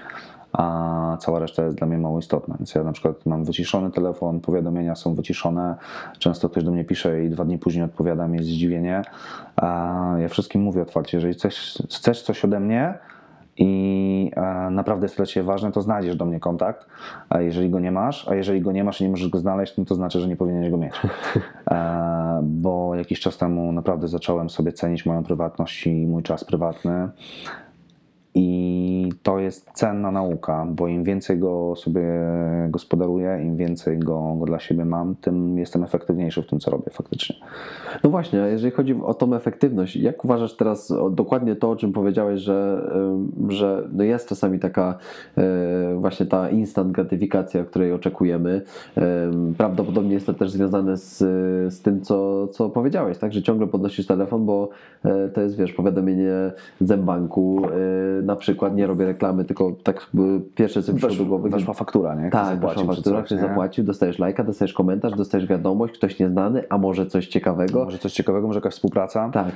a 0.52 1.16
cała 1.20 1.38
reszta 1.38 1.64
jest 1.64 1.76
dla 1.76 1.86
mnie 1.86 1.98
mało 1.98 2.18
istotna. 2.18 2.56
Więc 2.58 2.74
ja 2.74 2.84
na 2.84 2.92
przykład 2.92 3.26
mam 3.26 3.44
wyciszony 3.44 3.90
telefon, 3.90 4.40
powiadomienia 4.40 4.94
są 4.94 5.14
wyciszone, 5.14 5.76
często 6.18 6.48
ktoś 6.48 6.64
do 6.64 6.70
mnie 6.70 6.84
pisze 6.84 7.24
i 7.24 7.30
dwa 7.30 7.44
dni 7.44 7.58
później 7.58 7.84
odpowiadam, 7.84 8.34
jest 8.34 8.48
zdziwienie. 8.48 9.02
Ja 10.18 10.28
wszystkim 10.28 10.62
mówię 10.62 10.82
otwarcie, 10.82 11.16
jeżeli 11.16 11.34
chcesz, 11.34 11.82
chcesz 11.90 12.22
coś 12.22 12.44
ode 12.44 12.60
mnie, 12.60 12.94
i 13.56 14.30
e, 14.36 14.70
naprawdę 14.70 15.04
jest 15.04 15.16
dla 15.16 15.26
Ciebie 15.26 15.46
ważne, 15.46 15.72
to 15.72 15.82
znajdziesz 15.82 16.16
do 16.16 16.24
mnie 16.24 16.40
kontakt, 16.40 16.86
a 17.28 17.40
jeżeli 17.40 17.70
go 17.70 17.80
nie 17.80 17.92
masz, 17.92 18.28
a 18.28 18.34
jeżeli 18.34 18.60
go 18.60 18.72
nie 18.72 18.84
masz 18.84 19.00
i 19.00 19.04
nie 19.04 19.10
możesz 19.10 19.28
go 19.28 19.38
znaleźć, 19.38 19.76
no 19.76 19.84
to 19.84 19.94
znaczy, 19.94 20.20
że 20.20 20.28
nie 20.28 20.36
powinieneś 20.36 20.70
go 20.70 20.76
mieć. 20.76 20.94
E, 21.70 22.40
bo 22.42 22.94
jakiś 22.94 23.20
czas 23.20 23.38
temu 23.38 23.72
naprawdę 23.72 24.08
zacząłem 24.08 24.50
sobie 24.50 24.72
cenić 24.72 25.06
moją 25.06 25.24
prywatność 25.24 25.86
i 25.86 26.06
mój 26.06 26.22
czas 26.22 26.44
prywatny 26.44 27.08
i 28.34 29.12
to 29.22 29.38
jest 29.38 29.70
cenna 29.74 30.10
nauka, 30.10 30.66
bo 30.70 30.88
im 30.88 31.04
więcej 31.04 31.38
go 31.38 31.76
sobie 31.76 32.02
gospodaruję, 32.68 33.40
im 33.42 33.56
więcej 33.56 33.98
go, 33.98 34.34
go 34.38 34.44
dla 34.46 34.58
siebie 34.58 34.84
mam, 34.84 35.14
tym 35.14 35.58
jestem 35.58 35.84
efektywniejszy 35.84 36.42
w 36.42 36.46
tym, 36.46 36.60
co 36.60 36.70
robię 36.70 36.90
faktycznie. 36.90 37.36
No 38.04 38.10
właśnie, 38.10 38.42
a 38.42 38.46
jeżeli 38.46 38.72
chodzi 38.72 38.94
o 39.02 39.14
tą 39.14 39.34
efektywność, 39.34 39.96
jak 39.96 40.24
uważasz 40.24 40.56
teraz 40.56 40.90
o 40.90 41.10
dokładnie 41.10 41.56
to, 41.56 41.70
o 41.70 41.76
czym 41.76 41.92
powiedziałeś, 41.92 42.40
że, 42.40 42.90
że 43.48 43.88
no 43.92 44.04
jest 44.04 44.28
czasami 44.28 44.58
taka 44.58 44.98
y, 45.38 45.42
właśnie 45.96 46.26
ta 46.26 46.50
instant 46.50 46.92
gratyfikacja, 46.92 47.64
której 47.64 47.92
oczekujemy. 47.92 48.62
Prawdopodobnie 49.58 50.14
jest 50.14 50.26
to 50.26 50.34
też 50.34 50.50
związane 50.50 50.96
z, 50.96 51.18
z 51.74 51.82
tym, 51.82 52.00
co, 52.00 52.48
co 52.48 52.70
powiedziałeś, 52.70 53.18
tak? 53.18 53.32
że 53.32 53.42
ciągle 53.42 53.66
podnosisz 53.66 54.06
telefon, 54.06 54.46
bo 54.46 54.68
y, 55.04 55.30
to 55.34 55.40
jest, 55.40 55.56
wiesz, 55.56 55.72
powiadomienie 55.72 56.52
y, 58.20 58.21
na 58.22 58.36
przykład, 58.36 58.74
nie 58.76 58.86
robię 58.86 59.04
reklamy, 59.06 59.44
tylko 59.44 59.72
tak 59.82 60.10
y, 60.14 60.40
pierwsze 60.54 60.82
co 60.82 60.94
przyszło 60.94 61.16
do 61.16 61.24
głowy. 61.24 61.50
weszła 61.50 61.74
faktura, 61.74 62.14
nie? 62.14 62.28
Ktoś 62.28 62.40
Tak, 62.48 62.60
weszła 62.60 62.84
faktura, 62.84 63.22
ktoś 63.22 63.40
zapłacił, 63.40 63.84
dostajesz 63.84 64.18
lajka, 64.18 64.44
dostajesz 64.44 64.72
komentarz, 64.74 65.12
dostajesz 65.16 65.46
wiadomość, 65.48 65.94
ktoś 65.94 66.18
nieznany, 66.18 66.64
a 66.70 66.78
może 66.78 67.06
coś 67.06 67.26
ciekawego. 67.26 67.84
Może 67.84 67.98
coś 67.98 68.12
ciekawego, 68.12 68.46
może 68.46 68.58
jakaś 68.58 68.72
współpraca? 68.74 69.30
Tak. 69.32 69.52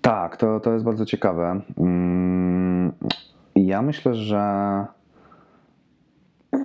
Tak, 0.00 0.36
to, 0.36 0.60
to 0.60 0.72
jest 0.72 0.84
bardzo 0.84 1.06
ciekawe. 1.06 1.60
Mm, 1.78 2.92
Ja 3.56 3.82
myślę, 3.82 4.14
że 4.14 4.40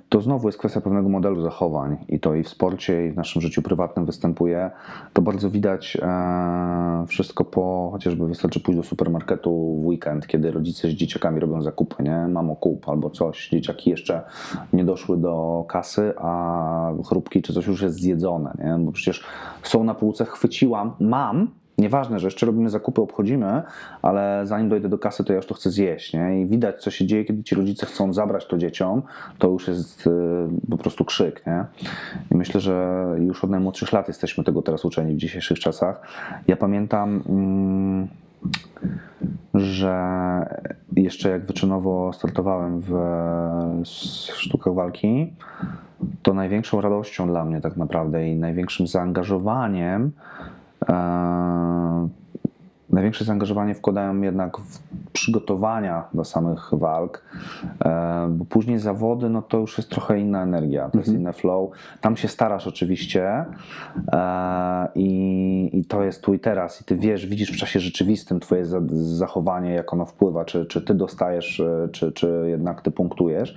to 0.08 0.20
znowu 0.20 0.48
jest 0.48 0.58
kwestia 0.58 0.80
pewnego 0.80 1.08
modelu 1.08 1.42
zachowań 1.42 1.96
i 2.08 2.20
to 2.20 2.34
i 2.34 2.42
w 2.42 2.48
sporcie, 2.48 3.06
i 3.06 3.10
w 3.10 3.16
naszym 3.16 3.42
życiu 3.42 3.62
prywatnym 3.62 4.06
występuje. 4.06 4.70
To 5.12 5.22
bardzo 5.22 5.50
widać 5.50 5.98
e, 6.02 7.04
wszystko 7.08 7.44
po, 7.44 7.88
chociażby 7.92 8.28
wystarczy 8.28 8.60
pójść 8.60 8.80
do 8.80 8.86
supermarketu 8.86 9.80
w 9.82 9.86
weekend, 9.86 10.26
kiedy 10.26 10.50
rodzice 10.50 10.88
z 10.88 10.92
dzieciakami 10.92 11.40
robią 11.40 11.62
zakupy, 11.62 12.02
nie? 12.02 12.28
Mamo 12.28 12.56
kup 12.56 12.88
albo 12.88 13.10
coś. 13.10 13.48
Dzieciaki 13.48 13.90
jeszcze 13.90 14.22
nie 14.72 14.84
doszły 14.84 15.16
do 15.16 15.64
kasy, 15.68 16.12
a 16.16 16.92
chrupki 17.08 17.42
czy 17.42 17.52
coś 17.52 17.66
już 17.66 17.82
jest 17.82 17.96
zjedzone, 17.96 18.54
nie? 18.58 18.84
Bo 18.84 18.92
przecież 18.92 19.24
są 19.62 19.84
na 19.84 19.94
półce, 19.94 20.24
chwyciłam, 20.24 20.92
mam, 21.00 21.50
Nieważne, 21.78 22.18
że 22.18 22.26
jeszcze 22.26 22.46
robimy 22.46 22.70
zakupy, 22.70 23.02
obchodzimy, 23.02 23.62
ale 24.02 24.40
zanim 24.44 24.68
dojdę 24.68 24.88
do 24.88 24.98
kasy, 24.98 25.24
to 25.24 25.32
ja 25.32 25.36
już 25.36 25.46
to 25.46 25.54
chcę 25.54 25.70
zjeść. 25.70 26.14
Nie? 26.14 26.40
I 26.40 26.46
widać, 26.46 26.82
co 26.82 26.90
się 26.90 27.06
dzieje, 27.06 27.24
kiedy 27.24 27.42
ci 27.42 27.54
rodzice 27.54 27.86
chcą 27.86 28.12
zabrać 28.12 28.46
to 28.46 28.58
dzieciom, 28.58 29.02
to 29.38 29.48
już 29.48 29.68
jest 29.68 30.06
y, 30.06 30.10
po 30.70 30.78
prostu 30.78 31.04
krzyk. 31.04 31.46
Nie? 31.46 31.64
I 32.30 32.36
myślę, 32.36 32.60
że 32.60 33.06
już 33.18 33.44
od 33.44 33.50
najmłodszych 33.50 33.92
lat 33.92 34.08
jesteśmy 34.08 34.44
tego 34.44 34.62
teraz 34.62 34.84
uczeni 34.84 35.14
w 35.14 35.16
dzisiejszych 35.16 35.58
czasach. 35.58 36.00
Ja 36.48 36.56
pamiętam. 36.56 37.22
Mm, 37.28 38.08
że 39.54 39.96
jeszcze 40.96 41.30
jak 41.30 41.46
wyczynowo 41.46 42.12
startowałem 42.12 42.80
w 42.80 42.92
sztukach 44.34 44.74
walki, 44.74 45.32
to 46.22 46.34
największą 46.34 46.80
radością 46.80 47.26
dla 47.26 47.44
mnie 47.44 47.60
tak 47.60 47.76
naprawdę 47.76 48.28
i 48.28 48.36
największym 48.36 48.86
zaangażowaniem 48.86 50.12
e, 50.88 52.25
największe 52.90 53.24
zaangażowanie 53.24 53.74
wkładałem 53.74 54.24
jednak 54.24 54.58
w 54.58 54.78
przygotowania 55.12 56.04
do 56.14 56.24
samych 56.24 56.70
walk, 56.72 57.22
e, 57.84 58.28
bo 58.30 58.44
później 58.44 58.78
zawody, 58.78 59.30
no 59.30 59.42
to 59.42 59.58
już 59.58 59.78
jest 59.78 59.90
trochę 59.90 60.20
inna 60.20 60.42
energia, 60.42 60.90
to 60.90 60.98
jest 60.98 61.12
inny 61.12 61.32
flow. 61.32 61.70
Tam 62.00 62.16
się 62.16 62.28
starasz 62.28 62.66
oczywiście 62.66 63.44
e, 64.12 64.88
i, 64.94 65.70
i 65.72 65.84
to 65.84 66.02
jest 66.02 66.22
tu 66.22 66.34
i 66.34 66.38
teraz 66.38 66.80
i 66.80 66.84
ty 66.84 66.96
wiesz, 66.96 67.26
widzisz 67.26 67.52
w 67.52 67.56
czasie 67.56 67.80
rzeczywistym 67.80 68.40
twoje 68.40 68.64
za- 68.66 68.80
zachowanie, 68.92 69.70
jak 69.70 69.92
ono 69.92 70.06
wpływa, 70.06 70.44
czy, 70.44 70.66
czy 70.66 70.82
ty 70.82 70.94
dostajesz, 70.94 71.60
e, 71.60 71.88
czy, 71.92 72.12
czy 72.12 72.44
jednak 72.46 72.82
ty 72.82 72.90
punktujesz, 72.90 73.56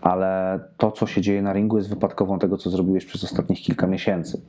ale 0.00 0.60
to, 0.76 0.92
co 0.92 1.06
się 1.06 1.20
dzieje 1.20 1.42
na 1.42 1.52
ringu 1.52 1.76
jest 1.76 1.88
wypadkową 1.90 2.38
tego, 2.38 2.56
co 2.56 2.70
zrobiłeś 2.70 3.06
przez 3.06 3.24
ostatnich 3.24 3.60
kilka 3.60 3.86
miesięcy. 3.86 4.40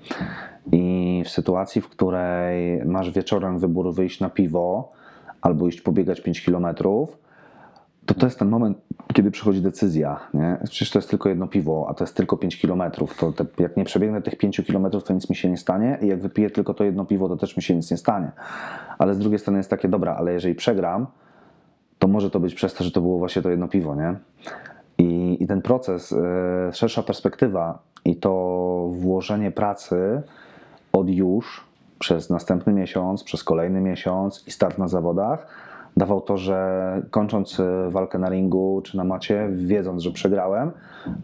I 0.71 1.21
w 1.25 1.29
sytuacji, 1.29 1.81
w 1.81 1.89
której 1.89 2.85
masz 2.85 3.11
wieczorem 3.11 3.59
wybór 3.59 3.93
wyjść 4.09 4.19
na 4.19 4.29
piwo 4.29 4.91
albo 5.41 5.67
iść 5.67 5.81
pobiegać 5.81 6.21
5 6.21 6.41
kilometrów, 6.41 7.17
to 8.05 8.13
to 8.13 8.25
jest 8.25 8.39
ten 8.39 8.49
moment, 8.49 8.77
kiedy 9.13 9.31
przychodzi 9.31 9.61
decyzja. 9.61 10.19
Nie? 10.33 10.57
Przecież 10.63 10.89
to 10.91 10.99
jest 10.99 11.09
tylko 11.09 11.29
jedno 11.29 11.47
piwo, 11.47 11.87
a 11.89 11.93
to 11.93 12.03
jest 12.03 12.15
tylko 12.15 12.37
5 12.37 12.57
kilometrów. 12.61 13.17
To 13.17 13.31
te, 13.31 13.45
jak 13.59 13.77
nie 13.77 13.85
przebiegnę 13.85 14.21
tych 14.21 14.37
5 14.37 14.61
kilometrów, 14.65 15.03
to 15.03 15.13
nic 15.13 15.29
mi 15.29 15.35
się 15.35 15.49
nie 15.49 15.57
stanie 15.57 15.97
i 16.01 16.07
jak 16.07 16.21
wypiję 16.21 16.49
tylko 16.49 16.73
to 16.73 16.83
jedno 16.83 17.05
piwo, 17.05 17.29
to 17.29 17.37
też 17.37 17.57
mi 17.57 17.63
się 17.63 17.75
nic 17.75 17.91
nie 17.91 17.97
stanie. 17.97 18.31
Ale 18.97 19.15
z 19.15 19.19
drugiej 19.19 19.39
strony 19.39 19.59
jest 19.59 19.69
takie, 19.69 19.87
dobra, 19.87 20.15
ale 20.15 20.33
jeżeli 20.33 20.55
przegram, 20.55 21.07
to 21.99 22.07
może 22.07 22.29
to 22.29 22.39
być 22.39 22.53
przez 22.53 22.73
to, 22.73 22.83
że 22.83 22.91
to 22.91 23.01
było 23.01 23.17
właśnie 23.17 23.41
to 23.41 23.49
jedno 23.49 23.67
piwo, 23.67 23.95
nie? 23.95 24.15
I, 24.97 25.37
i 25.43 25.47
ten 25.47 25.61
proces, 25.61 26.13
e, 26.13 26.73
szersza 26.73 27.03
perspektywa 27.03 27.79
i 28.05 28.15
to 28.15 28.31
włożenie 28.91 29.51
pracy 29.51 30.21
od 30.93 31.09
już 31.09 31.68
przez 31.99 32.29
następny 32.29 32.73
miesiąc, 32.73 33.23
przez 33.23 33.43
kolejny 33.43 33.81
miesiąc 33.81 34.43
i 34.47 34.51
start 34.51 34.77
na 34.77 34.87
zawodach 34.87 35.47
dawał 35.97 36.21
to, 36.21 36.37
że 36.37 37.01
kończąc 37.11 37.59
e, 37.59 37.89
walkę 37.89 38.19
na 38.19 38.29
ringu 38.29 38.81
czy 38.83 38.97
na 38.97 39.03
macie, 39.03 39.49
wiedząc, 39.51 40.03
że 40.03 40.11
przegrałem, 40.11 40.71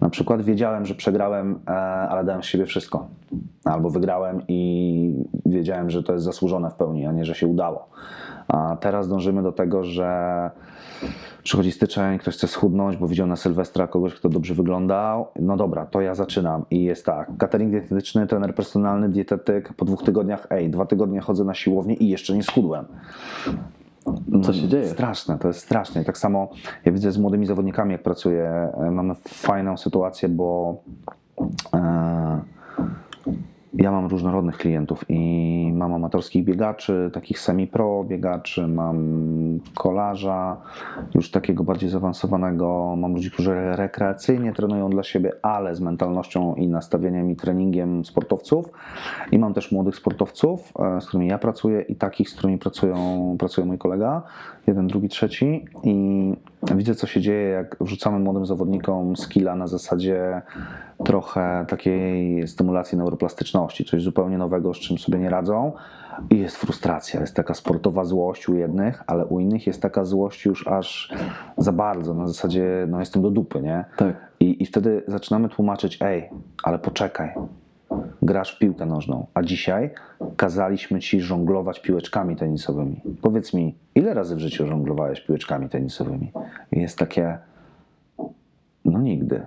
na 0.02 0.10
przykład 0.10 0.42
wiedziałem, 0.42 0.86
że 0.86 0.96
przegrałem, 0.96 1.60
e, 1.68 1.72
ale 2.10 2.24
dałem 2.24 2.44
z 2.44 2.46
siebie 2.46 2.66
wszystko. 2.66 3.08
Albo 3.66 3.90
wygrałem 3.90 4.42
i 4.48 5.26
wiedziałem, 5.46 5.90
że 5.90 6.04
to 6.04 6.14
jest 6.14 6.26
zasłużone 6.26 6.70
w 6.70 6.74
pełni, 6.74 7.06
a 7.06 7.12
nie, 7.12 7.26
że 7.26 7.36
się 7.36 7.48
udało. 7.48 7.90
A 8.48 8.78
teraz 8.80 9.08
dążymy 9.08 9.44
do 9.44 9.52
tego, 9.52 9.84
że 9.84 10.52
przychodzi 11.44 11.72
styczeń, 11.72 12.20
ktoś 12.20 12.36
chce 12.36 12.48
schudnąć, 12.48 12.98
bo 12.98 13.08
widział 13.08 13.28
na 13.28 13.36
Sylwestra 13.36 13.88
kogoś, 13.88 14.14
kto 14.14 14.30
dobrze 14.30 14.54
wyglądał. 14.54 15.28
No 15.40 15.58
dobra, 15.58 15.86
to 15.86 16.02
ja 16.02 16.16
zaczynam 16.16 16.66
i 16.72 16.84
jest 16.84 17.06
tak. 17.06 17.32
Catering 17.38 17.72
dietetyczny, 17.72 18.28
trener 18.28 18.56
personalny, 18.56 19.10
dietetyk. 19.10 19.74
Po 19.74 19.86
dwóch 19.86 20.04
tygodniach, 20.04 20.48
ej, 20.50 20.70
dwa 20.70 20.86
tygodnie 20.86 21.20
chodzę 21.20 21.44
na 21.44 21.54
siłownię 21.54 21.96
i 21.96 22.10
jeszcze 22.10 22.36
nie 22.36 22.44
schudłem. 22.44 22.86
Co 24.44 24.54
się 24.54 24.68
dzieje? 24.68 24.88
Straszne, 24.88 25.38
to 25.40 25.48
jest 25.48 25.60
straszne. 25.60 26.02
I 26.02 26.06
tak 26.06 26.18
samo 26.18 26.50
ja 26.86 26.92
widzę 26.92 27.12
z 27.12 27.18
młodymi 27.18 27.46
zawodnikami, 27.46 27.92
jak 27.92 28.04
pracuję, 28.04 28.72
e, 28.78 28.92
mamy 28.92 29.16
fajną 29.28 29.78
sytuację, 29.78 30.30
bo 30.30 30.78
e, 31.74 32.42
ja 33.76 33.92
mam 33.92 34.08
różnorodnych 34.08 34.58
klientów 34.58 35.06
i 35.10 35.72
mam 35.74 35.94
amatorskich 35.94 36.44
biegaczy, 36.44 37.10
takich 37.14 37.40
semi-pro 37.40 38.04
biegaczy, 38.04 38.68
mam 38.68 39.60
kolarza, 39.76 40.58
już 41.16 41.32
takiego 41.32 41.64
bardziej 41.64 41.90
zaawansowanego, 41.90 42.96
mam 42.98 43.14
ludzi, 43.14 43.32
którzy 43.32 43.76
rekreacyjnie 43.76 44.54
trenują 44.54 44.90
dla 44.90 45.04
siebie, 45.04 45.32
ale 45.42 45.76
z 45.76 45.82
mentalnością 45.82 46.56
i 46.56 46.68
nastawieniem 46.68 47.32
i 47.32 47.36
treningiem 47.36 48.06
sportowców. 48.06 48.66
I 49.32 49.40
mam 49.40 49.54
też 49.54 49.72
młodych 49.72 49.96
sportowców, 49.96 50.74
e, 50.80 51.02
z 51.02 51.08
którymi 51.08 51.28
ja 51.28 51.38
pracuję 51.38 51.82
i 51.82 51.96
takich, 51.96 52.30
z 52.30 52.36
którymi 52.36 52.58
pracują, 52.58 52.96
pracuje 53.40 53.68
mój 53.68 53.78
kolega, 53.78 54.24
jeden, 54.68 54.88
drugi, 54.88 55.10
trzeci. 55.10 55.66
I 55.84 56.34
widzę 56.76 56.96
co 56.96 57.08
się 57.08 57.22
dzieje, 57.22 57.50
jak 57.50 57.78
wrzucamy 57.82 58.20
młodym 58.20 58.46
zawodnikom 58.46 59.16
skilla 59.16 59.56
na 59.56 59.68
zasadzie 59.68 60.42
trochę 61.06 61.66
takiej 61.68 62.48
stymulacji 62.48 62.98
neuroplastyczności, 62.98 63.86
coś 63.86 64.04
zupełnie 64.04 64.38
nowego, 64.38 64.74
z 64.74 64.78
czym 64.78 64.98
sobie 64.98 65.20
nie 65.20 65.30
radzą. 65.30 65.72
I 66.30 66.40
jest 66.40 66.58
frustracja, 66.58 67.22
jest 67.22 67.36
taka 67.36 67.54
sportowa 67.54 68.06
złość 68.06 68.50
u 68.50 68.56
jednych, 68.56 69.04
ale 69.08 69.26
u 69.26 69.40
innych 69.40 69.68
jest 69.68 69.82
taka 69.82 70.06
złość 70.06 70.46
już 70.46 70.68
aż 70.68 71.14
za 71.58 71.72
bardzo, 71.72 72.14
na 72.14 72.28
zasadzie, 72.28 72.88
no 72.90 73.00
jestem 73.00 73.22
do 73.22 73.32
dupy, 73.32 73.62
nie? 73.62 73.86
Tak. 73.98 74.16
I, 74.40 74.64
I 74.64 74.66
wtedy 74.66 75.04
zaczynamy 75.08 75.50
tłumaczyć, 75.50 75.98
ej, 76.02 76.30
ale 76.64 76.80
poczekaj, 76.80 77.34
grasz 78.22 78.56
w 78.56 78.60
piłkę 78.60 78.86
nożną, 78.86 79.28
a 79.34 79.44
dzisiaj 79.44 79.90
kazaliśmy 80.38 81.00
ci 81.00 81.22
żonglować 81.22 81.80
piłeczkami 81.80 82.36
tenisowymi. 82.36 83.02
Powiedz 83.22 83.54
mi, 83.54 83.76
ile 83.96 84.14
razy 84.14 84.36
w 84.36 84.40
życiu 84.40 84.68
żonglowałeś 84.68 85.22
piłeczkami 85.22 85.70
tenisowymi? 85.70 86.32
I 86.72 86.80
jest 86.80 86.98
takie, 86.98 87.38
no 88.86 89.02
nigdy. 89.02 89.46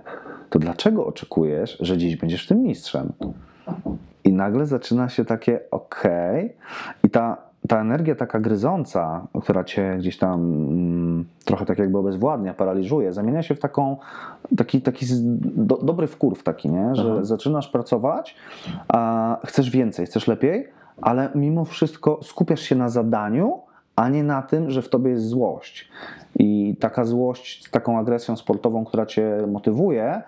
To 0.49 0.59
dlaczego 0.59 1.05
oczekujesz, 1.05 1.77
że 1.79 1.97
dziś 1.97 2.15
będziesz 2.15 2.47
tym 2.47 2.63
mistrzem? 2.63 3.13
I 4.23 4.33
nagle 4.33 4.65
zaczyna 4.65 5.09
się 5.09 5.25
takie 5.25 5.59
okej. 5.71 6.55
I 7.03 7.09
ta, 7.09 7.48
ta 7.67 7.81
energia 7.81 8.15
taka 8.15 8.39
gryząca, 8.39 9.27
która 9.41 9.63
cię 9.63 9.95
gdzieś 9.99 10.17
tam 10.17 10.39
mm, 10.39 11.25
trochę 11.45 11.65
tak 11.65 11.79
jakby 11.79 11.97
obezwładnia, 11.97 12.53
paraliżuje, 12.53 13.13
zamienia 13.13 13.43
się 13.43 13.55
w 13.55 13.59
taką, 13.59 13.97
taki, 14.57 14.81
taki 14.81 15.05
do, 15.41 15.77
dobry 15.77 16.07
wkurw 16.07 16.43
taki, 16.43 16.69
nie? 16.69 16.95
że 16.95 17.11
Aha. 17.13 17.23
zaczynasz 17.23 17.67
pracować, 17.67 18.35
a 18.87 19.37
chcesz 19.45 19.69
więcej, 19.69 20.05
chcesz 20.05 20.27
lepiej, 20.27 20.67
ale 21.01 21.29
mimo 21.35 21.65
wszystko 21.65 22.19
skupiasz 22.23 22.61
się 22.61 22.75
na 22.75 22.89
zadaniu, 22.89 23.59
a 23.95 24.09
nie 24.09 24.23
na 24.23 24.41
tym, 24.41 24.69
że 24.69 24.81
w 24.81 24.89
tobie 24.89 25.11
jest 25.11 25.25
złość. 25.25 25.89
I 26.39 26.75
taka 26.79 27.05
złość 27.05 27.67
z 27.67 27.71
taką 27.71 27.99
agresją 27.99 28.35
sportową, 28.35 28.85
która 28.85 29.05
cię 29.05 29.47
motywuje, 29.47 30.21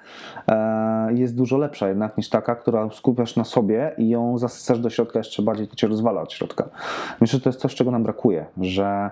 e, 0.47 1.13
jest 1.13 1.35
dużo 1.35 1.57
lepsza 1.57 1.87
jednak 1.87 2.17
niż 2.17 2.29
taka, 2.29 2.55
która 2.55 2.89
skupiasz 2.91 3.35
na 3.35 3.43
sobie 3.43 3.91
i 3.97 4.09
ją 4.09 4.37
zasysasz 4.37 4.79
do 4.79 4.89
środka 4.89 5.19
jeszcze 5.19 5.43
bardziej, 5.43 5.67
to 5.67 5.75
cię 5.75 5.87
rozwala 5.87 6.21
od 6.21 6.33
środka. 6.33 6.69
Myślę, 7.21 7.37
że 7.37 7.43
to 7.43 7.49
jest 7.49 7.59
coś, 7.59 7.75
czego 7.75 7.91
nam 7.91 8.03
brakuje, 8.03 8.45
że 8.61 9.11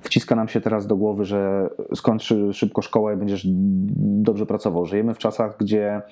wciska 0.00 0.36
nam 0.36 0.48
się 0.48 0.60
teraz 0.60 0.86
do 0.86 0.96
głowy, 0.96 1.24
że 1.24 1.70
skończ 1.94 2.34
szybko 2.52 2.82
szkołę 2.82 3.14
i 3.14 3.16
będziesz 3.16 3.46
dobrze 4.22 4.46
pracował. 4.46 4.86
Żyjemy 4.86 5.14
w 5.14 5.18
czasach, 5.18 5.56
gdzie 5.58 6.02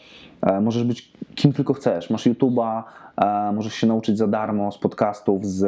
e, 0.43 0.61
możesz 0.61 0.85
być 0.85 1.13
kim 1.35 1.53
tylko 1.53 1.75
chcesz. 1.75 2.11
Masz 2.11 2.27
YouTube'a, 2.27 2.83
e, 3.17 3.53
możesz 3.53 3.75
się 3.75 3.87
nauczyć 3.87 4.19
za 4.19 4.27
darmo 4.27 4.73
z 4.73 4.79
podcastów, 4.79 5.47
z, 5.47 5.67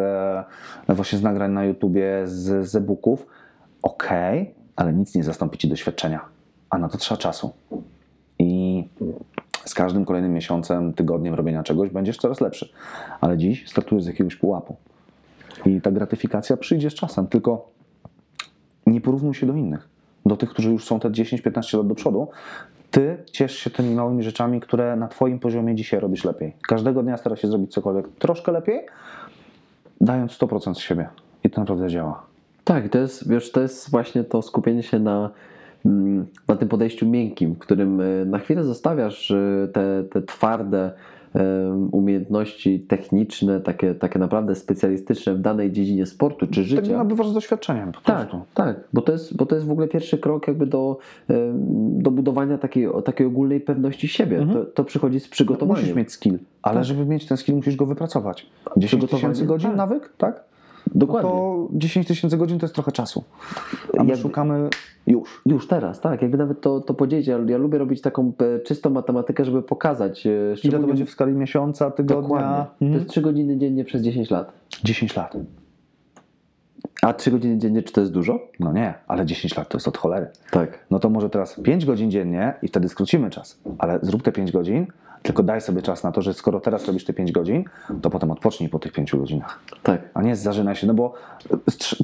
właśnie 0.89 1.19
z 1.19 1.23
nagrań 1.23 1.53
na 1.53 1.65
YouTubie, 1.65 2.23
z, 2.25 2.69
z 2.69 2.77
e-booków. 2.77 3.27
Okej, 3.83 4.55
ale 4.77 4.93
nic 4.93 5.15
nie 5.15 5.25
zastąpi 5.25 5.59
ci 5.59 5.69
doświadczenia, 5.69 6.21
a 6.71 6.79
na 6.79 6.89
to 6.89 6.99
trzeba 6.99 7.19
czasu. 7.19 7.53
I 8.39 8.85
z 9.65 9.75
każdym 9.75 10.05
kolejnym 10.05 10.33
miesiącem, 10.33 10.93
tygodniem 10.93 11.35
robienia 11.35 11.63
czegoś 11.63 11.91
będziesz 11.91 12.17
coraz 12.17 12.41
lepszy. 12.41 12.73
Ale 13.21 13.39
dziś 13.39 13.69
startujesz 13.69 14.05
z 14.05 14.07
jakiegoś 14.07 14.37
pułapu. 14.37 14.77
I 15.67 15.81
ta 15.81 15.91
gratyfikacja 15.91 16.57
przyjdzie 16.57 16.91
z 16.91 16.95
czasem, 16.95 17.27
tylko 17.27 17.71
nie 18.87 19.01
porównuj 19.01 19.35
się 19.35 19.47
do 19.47 19.55
innych. 19.55 19.89
Do 20.27 20.37
tych, 20.37 20.51
którzy 20.51 20.71
już 20.71 20.85
są 20.85 21.01
te 21.01 21.11
10-15 21.11 21.79
lat 21.79 21.87
do 21.87 21.95
przodu. 21.95 22.29
Ty 22.91 23.17
ciesz 23.33 23.57
się 23.57 23.71
tymi 23.71 23.95
małymi 23.95 24.23
rzeczami, 24.23 24.61
które 24.61 24.97
na 24.97 25.09
Twoim 25.09 25.39
poziomie 25.39 25.75
dzisiaj 25.75 26.01
robisz 26.01 26.25
lepiej. 26.25 26.57
Każdego 26.69 27.03
dnia 27.03 27.17
stara 27.17 27.37
się 27.37 27.49
zrobić 27.49 27.73
cokolwiek 27.73 28.09
troszkę 28.19 28.53
lepiej, 28.53 28.81
dając 30.01 30.39
100% 30.39 30.75
z 30.75 30.79
siebie. 30.79 31.09
I 31.45 31.51
to 31.51 31.61
naprawdę 31.61 31.89
działa. 31.89 32.30
Tak, 32.65 32.89
to 32.89 32.99
jest, 32.99 33.29
wiesz, 33.31 33.53
to 33.53 33.61
jest 33.61 33.91
właśnie 33.91 34.25
to 34.25 34.43
skupienie 34.43 34.83
się 34.83 34.99
na, 34.99 35.31
mm, 35.87 36.27
na 36.49 36.57
tym 36.57 36.69
podejściu 36.69 37.07
miękkim, 37.09 37.55
w 37.55 37.59
którym 37.59 38.01
y, 38.01 38.25
na 38.27 38.39
chwilę 38.39 38.65
zostawiasz 38.65 39.31
y, 39.31 39.69
te, 39.73 40.05
te 40.13 40.23
twarde 40.23 40.91
em, 41.35 41.89
umiejętności 41.93 42.81
techniczne, 42.81 43.61
takie, 43.61 43.95
takie 43.95 44.19
naprawdę 44.19 44.55
specjalistyczne 44.55 45.35
w 45.35 45.41
danej 45.41 45.73
dziedzinie 45.73 46.07
sportu 46.07 46.47
czy 46.47 46.61
Tak 46.61 46.65
życia. 46.65 46.97
nabywasz 46.97 47.29
z 47.29 47.33
doświadczeniem 47.35 47.93
po 47.93 48.01
Tak, 48.01 48.29
prostu. 48.29 48.47
tak, 48.55 48.81
bo 48.93 49.03
to, 49.03 49.13
jest, 49.13 49.37
bo 49.37 49.47
to 49.47 49.55
jest 49.55 49.67
w 49.67 49.71
ogóle 49.71 49.89
pierwszy 49.89 50.19
krok 50.19 50.49
jakby 50.49 50.67
do, 50.67 50.99
do 51.79 52.11
budowania 52.11 52.59
takiej, 52.59 52.89
takiej 53.05 53.27
ogólnej 53.27 53.61
pewności 53.61 54.09
siebie. 54.09 54.39
Mhm. 54.39 54.59
To, 54.59 54.71
to 54.73 54.85
przychodzi 54.85 55.21
z 55.21 55.29
przygotowaniem. 55.29 55.83
Musisz 55.83 55.97
mieć 55.97 56.13
skill, 56.13 56.39
ale 56.63 56.75
Tak. 56.77 56.85
żeby 56.85 57.07
mieć 57.07 57.27
ten 57.27 57.37
skill, 57.37 57.57
musisz 57.57 57.77
go 57.77 57.87
wypracować. 57.87 58.47
10 58.77 58.89
Przygotowanie? 58.91 59.21
tysięcy 59.35 59.47
godzin 59.47 59.69
Tak. 59.71 59.77
nawyk, 59.77 60.13
tak? 60.19 60.50
Dokładnie. 60.95 61.31
No 61.31 61.37
to 61.37 61.69
10 61.73 62.07
tysięcy 62.07 62.37
godzin 62.37 62.59
to 62.59 62.65
jest 62.67 62.75
trochę 62.75 62.93
czasu. 62.93 63.25
A 63.99 64.03
my 64.03 64.09
Jakby- 64.09 64.23
szukamy 64.23 64.69
już. 65.07 65.43
Już 65.47 65.69
teraz, 65.69 66.01
tak. 66.01 66.23
Jakby 66.23 66.39
nawet 66.39 66.61
to, 66.61 66.81
to 66.81 66.95
podzielić. 66.95 67.27
Ja, 67.27 67.39
ja 67.47 67.59
lubię 67.59 67.79
robić 67.79 68.01
taką 68.01 68.33
e, 68.57 68.61
czystą 68.61 68.91
matematykę, 68.91 69.45
żeby 69.45 69.63
pokazać. 69.63 70.27
e, 70.27 70.31
Ile 70.65 70.79
to 70.79 70.87
będzie 70.87 71.07
w 71.07 71.11
skali 71.11 71.33
miesiąca, 71.33 71.91
tygodnia? 71.91 72.23
Dokładnie. 72.23 72.65
To 72.79 72.85
Mhm. 72.85 72.93
jest 72.93 73.09
3 73.11 73.21
godziny 73.21 73.59
dziennie 73.59 73.85
przez 73.85 74.03
10 74.03 74.31
lat. 74.31 74.53
10 74.85 75.17
lat. 75.17 75.37
A 77.03 77.13
3 77.13 77.31
godziny 77.31 77.59
dziennie, 77.59 77.83
czy 77.83 77.93
to 77.93 78.01
jest 78.01 78.13
dużo? 78.13 78.39
No 78.61 78.73
nie, 78.73 78.95
ale 79.09 79.27
10 79.27 79.57
lat 79.57 79.69
to 79.69 79.77
jest 79.79 79.89
od 79.89 79.99
cholery. 79.99 80.27
Tak. 80.51 80.87
No 80.91 80.99
to 80.99 81.11
może 81.11 81.31
teraz 81.31 81.61
5 81.61 81.85
godzin 81.87 82.11
dziennie 82.11 82.55
i 82.63 82.69
wtedy 82.69 82.89
skrócimy 82.89 83.31
czas. 83.31 83.61
Ale 83.79 83.99
zrób 84.03 84.23
te 84.23 84.33
5 84.33 84.53
godzin, 84.53 84.87
tylko 85.23 85.43
daj 85.43 85.61
sobie 85.61 85.83
czas 85.83 86.05
na 86.05 86.13
to, 86.13 86.23
że 86.23 86.35
skoro 86.35 86.61
teraz 86.61 86.87
robisz 86.87 87.05
te 87.05 87.13
5 87.13 87.33
godzin, 87.33 87.65
to 88.03 88.11
potem 88.11 88.31
odpocznij 88.31 88.69
po 88.69 88.79
tych 88.79 88.93
5 88.93 89.17
godzinach. 89.17 89.61
Tak. 89.83 90.01
A 90.15 90.23
nie 90.23 90.37
zażynaj 90.37 90.77
się, 90.77 90.87
no 90.87 90.95
bo 90.95 91.15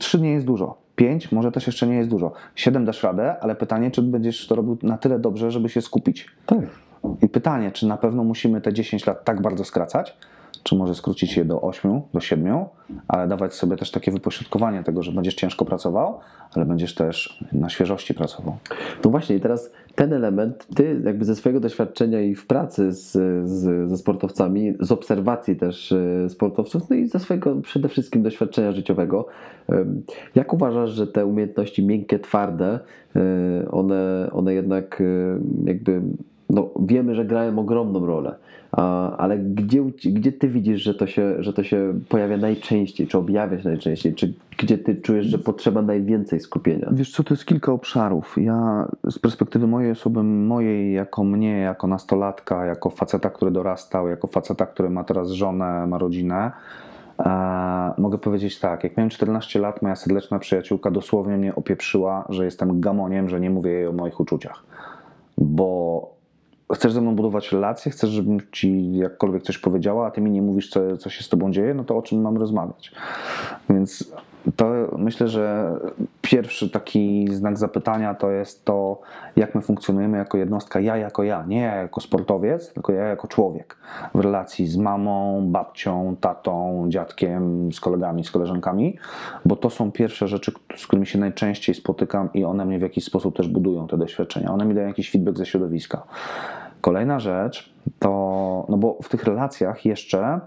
3 0.00 0.20
nie 0.20 0.30
jest 0.30 0.46
dużo. 0.46 0.76
5 0.96 1.32
może 1.32 1.52
też 1.52 1.66
jeszcze 1.66 1.86
nie 1.86 1.94
jest 1.94 2.10
dużo. 2.10 2.32
7 2.54 2.84
dasz 2.84 3.02
radę, 3.02 3.36
ale 3.40 3.54
pytanie, 3.54 3.90
czy 3.90 4.02
będziesz 4.02 4.46
to 4.46 4.54
robił 4.54 4.78
na 4.82 4.98
tyle 4.98 5.18
dobrze, 5.18 5.50
żeby 5.50 5.68
się 5.68 5.82
skupić. 5.82 6.26
Tak. 6.46 6.58
I 7.22 7.28
pytanie, 7.28 7.70
czy 7.70 7.86
na 7.86 7.96
pewno 7.96 8.24
musimy 8.24 8.60
te 8.60 8.72
10 8.72 9.06
lat 9.06 9.24
tak 9.24 9.42
bardzo 9.42 9.64
skracać, 9.64 10.16
czy 10.66 10.76
może 10.76 10.94
skrócić 10.94 11.36
je 11.36 11.44
do 11.44 11.60
8, 11.60 12.00
do 12.14 12.20
7, 12.20 12.64
ale 13.08 13.28
dawać 13.28 13.54
sobie 13.54 13.76
też 13.76 13.90
takie 13.90 14.10
wypośrodkowanie 14.10 14.82
tego, 14.82 15.02
że 15.02 15.12
będziesz 15.12 15.34
ciężko 15.34 15.64
pracował, 15.64 16.18
ale 16.54 16.66
będziesz 16.66 16.94
też 16.94 17.44
na 17.52 17.68
świeżości 17.68 18.14
pracował. 18.14 18.56
No 19.04 19.10
właśnie, 19.10 19.36
i 19.36 19.40
teraz 19.40 19.72
ten 19.94 20.12
element, 20.12 20.66
ty 20.74 21.02
jakby 21.04 21.24
ze 21.24 21.34
swojego 21.34 21.60
doświadczenia 21.60 22.20
i 22.20 22.34
w 22.34 22.46
pracy 22.46 22.92
z, 22.92 23.12
z, 23.48 23.90
ze 23.90 23.96
sportowcami, 23.96 24.74
z 24.80 24.92
obserwacji 24.92 25.56
też 25.56 25.92
e, 25.92 26.30
sportowców, 26.30 26.90
no 26.90 26.96
i 26.96 27.06
ze 27.06 27.18
swojego 27.18 27.56
przede 27.56 27.88
wszystkim 27.88 28.22
doświadczenia 28.22 28.72
życiowego, 28.72 29.26
jak 30.34 30.52
uważasz, 30.52 30.90
że 30.90 31.06
te 31.06 31.26
umiejętności 31.26 31.86
miękkie, 31.86 32.18
twarde, 32.18 32.78
e, 33.16 33.70
one, 33.70 34.30
one 34.32 34.54
jednak 34.54 35.00
e, 35.00 35.04
jakby, 35.64 36.02
no 36.50 36.70
wiemy, 36.80 37.14
że 37.14 37.24
grają 37.24 37.58
ogromną 37.58 38.06
rolę, 38.06 38.36
a, 38.72 39.16
ale 39.16 39.38
gdzie, 39.38 39.82
gdzie 40.04 40.32
ty 40.32 40.48
widzisz, 40.48 40.82
że 40.82 40.94
to, 40.94 41.06
się, 41.06 41.34
że 41.38 41.52
to 41.52 41.62
się 41.62 41.94
pojawia 42.08 42.36
najczęściej, 42.36 43.06
czy 43.06 43.18
objawia 43.18 43.58
się 43.58 43.68
najczęściej, 43.68 44.14
czy 44.14 44.34
gdzie 44.58 44.78
ty 44.78 44.96
czujesz, 44.96 45.26
że 45.26 45.38
potrzeba 45.38 45.82
najwięcej 45.82 46.40
skupienia? 46.40 46.88
Wiesz 46.92 47.10
co, 47.10 47.24
to 47.24 47.34
jest 47.34 47.44
kilka 47.44 47.72
obszarów. 47.72 48.34
Ja 48.40 48.88
z 49.10 49.18
perspektywy 49.18 49.66
mojej 49.66 49.90
osoby, 49.90 50.22
mojej 50.22 50.94
jako 50.94 51.24
mnie, 51.24 51.58
jako 51.58 51.86
nastolatka, 51.86 52.66
jako 52.66 52.90
faceta, 52.90 53.30
który 53.30 53.50
dorastał, 53.50 54.08
jako 54.08 54.26
faceta, 54.26 54.66
który 54.66 54.90
ma 54.90 55.04
teraz 55.04 55.30
żonę, 55.30 55.86
ma 55.86 55.98
rodzinę, 55.98 56.50
e, 57.18 57.92
mogę 57.98 58.18
powiedzieć 58.18 58.58
tak, 58.58 58.84
jak 58.84 58.96
miałem 58.96 59.10
14 59.10 59.58
lat, 59.58 59.82
moja 59.82 59.96
serdeczna 59.96 60.38
przyjaciółka 60.38 60.90
dosłownie 60.90 61.36
mnie 61.36 61.54
opieprzyła, 61.54 62.24
że 62.28 62.44
jestem 62.44 62.80
gamoniem, 62.80 63.28
że 63.28 63.40
nie 63.40 63.50
mówię 63.50 63.70
jej 63.70 63.86
o 63.86 63.92
moich 63.92 64.20
uczuciach. 64.20 64.62
Bo 65.38 66.15
chcesz 66.74 66.92
ze 66.92 67.00
mną 67.00 67.14
budować 67.14 67.52
relacje, 67.52 67.92
chcesz, 67.92 68.10
żebym 68.10 68.40
ci 68.52 68.96
jakkolwiek 68.96 69.42
coś 69.42 69.58
powiedziała, 69.58 70.06
a 70.06 70.10
ty 70.10 70.20
mi 70.20 70.30
nie 70.30 70.42
mówisz, 70.42 70.70
co, 70.70 70.96
co 70.96 71.10
się 71.10 71.24
z 71.24 71.28
tobą 71.28 71.52
dzieje, 71.52 71.74
no 71.74 71.84
to 71.84 71.96
o 71.96 72.02
czym 72.02 72.20
mam 72.20 72.36
rozmawiać? 72.36 72.92
Więc 73.70 74.12
to 74.56 74.72
myślę, 74.98 75.28
że 75.28 75.76
pierwszy 76.22 76.70
taki 76.70 77.28
znak 77.30 77.58
zapytania 77.58 78.14
to 78.14 78.30
jest 78.30 78.64
to, 78.64 79.00
jak 79.36 79.54
my 79.54 79.60
funkcjonujemy 79.60 80.18
jako 80.18 80.38
jednostka, 80.38 80.80
ja 80.80 80.96
jako 80.96 81.22
ja, 81.22 81.44
nie 81.48 81.60
ja 81.60 81.74
jako 81.74 82.00
sportowiec, 82.00 82.72
tylko 82.72 82.92
ja 82.92 83.04
jako 83.04 83.28
człowiek 83.28 83.76
w 84.14 84.20
relacji 84.20 84.66
z 84.66 84.76
mamą, 84.76 85.46
babcią, 85.46 86.16
tatą, 86.20 86.84
dziadkiem, 86.88 87.72
z 87.72 87.80
kolegami, 87.80 88.24
z 88.24 88.30
koleżankami, 88.30 88.98
bo 89.44 89.56
to 89.56 89.70
są 89.70 89.92
pierwsze 89.92 90.28
rzeczy, 90.28 90.52
z 90.76 90.86
którymi 90.86 91.06
się 91.06 91.18
najczęściej 91.18 91.74
spotykam 91.74 92.28
i 92.34 92.44
one 92.44 92.64
mnie 92.64 92.78
w 92.78 92.82
jakiś 92.82 93.04
sposób 93.04 93.36
też 93.36 93.48
budują 93.48 93.86
te 93.86 93.98
doświadczenia. 93.98 94.52
One 94.52 94.64
mi 94.64 94.74
dają 94.74 94.88
jakiś 94.88 95.10
feedback 95.10 95.38
ze 95.38 95.46
środowiska. 95.46 96.02
Kolejna 96.80 97.20
rzecz 97.20 97.74
to, 97.98 98.08
no 98.68 98.76
bo 98.76 98.98
w 99.02 99.08
tych 99.08 99.24
relacjach 99.24 99.84
jeszcze 99.84 100.40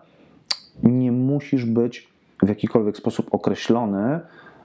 nie 0.84 1.12
musisz 1.12 1.66
być 1.66 2.10
w 2.44 2.50
jakikolwiek 2.50 2.98
sposób 2.98 3.28
określony 3.32 4.20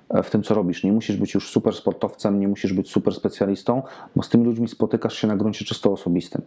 e, 0.09 0.22
w 0.22 0.31
tym, 0.31 0.43
co 0.43 0.55
robisz. 0.55 0.85
Nie 0.85 0.93
musisz 0.93 1.16
być 1.16 1.35
już 1.35 1.51
super 1.51 1.75
sportowcem, 1.75 2.41
nie 2.41 2.49
musisz 2.49 2.72
być 2.72 2.91
super 2.91 3.14
specjalistą, 3.14 3.83
bo 4.16 4.22
z 4.22 4.29
tymi 4.29 4.45
ludźmi 4.45 4.68
spotykasz 4.68 5.14
się 5.14 5.29
na 5.29 5.37
gruncie 5.37 5.64
czysto 5.64 5.93
osobistym. 5.93 6.43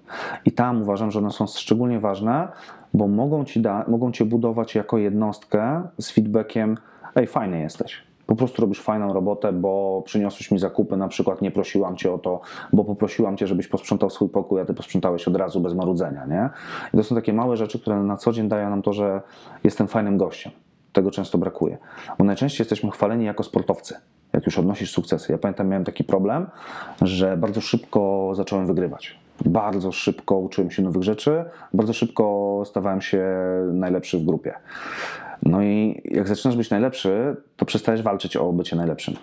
I 0.45 0.51
tam 0.51 0.81
uważam, 0.81 1.11
że 1.11 1.19
one 1.19 1.31
są 1.31 1.47
szczególnie 1.47 1.99
ważne, 1.99 2.47
bo 2.93 3.07
mogą, 3.07 3.45
ci 3.45 3.61
da, 3.61 3.85
mogą 3.87 4.11
cię 4.11 4.25
budować 4.25 4.75
jako 4.75 4.97
jednostkę 4.97 5.81
z 5.97 6.11
feedbackiem: 6.11 6.77
Ej, 7.15 7.27
fajny 7.27 7.59
jesteś. 7.59 8.07
Po 8.27 8.35
prostu 8.35 8.61
robisz 8.61 8.81
fajną 8.81 9.13
robotę, 9.13 9.53
bo 9.53 10.01
przyniosłeś 10.05 10.51
mi 10.51 10.59
zakupy, 10.59 10.97
na 10.97 11.07
przykład 11.07 11.41
nie 11.41 11.51
prosiłam 11.51 11.97
cię 11.97 12.13
o 12.13 12.17
to, 12.17 12.41
bo 12.73 12.83
poprosiłam 12.83 13.37
cię, 13.37 13.47
żebyś 13.47 13.67
posprzątał 13.67 14.09
swój 14.09 14.29
pokój, 14.29 14.61
a 14.61 14.65
ty 14.65 14.73
posprzątałeś 14.73 15.27
od 15.27 15.35
razu 15.35 15.59
bez 15.59 15.73
marudzenia, 15.73 16.25
nie? 16.25 16.49
I 16.93 16.97
to 16.97 17.03
są 17.03 17.15
takie 17.15 17.33
małe 17.33 17.57
rzeczy, 17.57 17.79
które 17.79 18.03
na 18.03 18.17
co 18.17 18.31
dzień 18.31 18.47
dają 18.47 18.69
nam 18.69 18.81
to, 18.81 18.93
że 18.93 19.21
jestem 19.63 19.87
fajnym 19.87 20.17
gościem. 20.17 20.51
Tego 20.93 21.11
często 21.11 21.37
brakuje. 21.37 21.77
Bo 22.19 22.25
najczęściej 22.25 22.61
jesteśmy 22.61 22.91
chwaleni 22.91 23.25
jako 23.25 23.43
sportowcy, 23.43 23.95
jak 24.33 24.45
już 24.45 24.57
odnosisz 24.57 24.91
sukcesy. 24.91 25.31
Ja 25.31 25.37
pamiętam, 25.37 25.67
miałem 25.67 25.83
taki 25.85 26.03
problem, 26.03 26.47
że 27.01 27.37
bardzo 27.37 27.61
szybko 27.61 28.31
zacząłem 28.35 28.67
wygrywać. 28.67 29.19
Bardzo 29.45 29.91
szybko 29.91 30.37
uczyłem 30.37 30.71
się 30.71 30.81
nowych 30.81 31.03
rzeczy, 31.03 31.45
bardzo 31.73 31.93
szybko 31.93 32.63
stawałem 32.65 33.01
się 33.01 33.27
najlepszy 33.73 34.17
w 34.19 34.25
grupie. 34.25 34.53
No 35.43 35.63
i 35.63 36.01
jak 36.05 36.27
zaczynasz 36.27 36.57
być 36.57 36.69
najlepszy, 36.69 37.35
to 37.57 37.65
przestajesz 37.65 38.01
walczyć 38.01 38.37
o 38.37 38.53
bycie 38.53 38.75
najlepszym. 38.75 39.13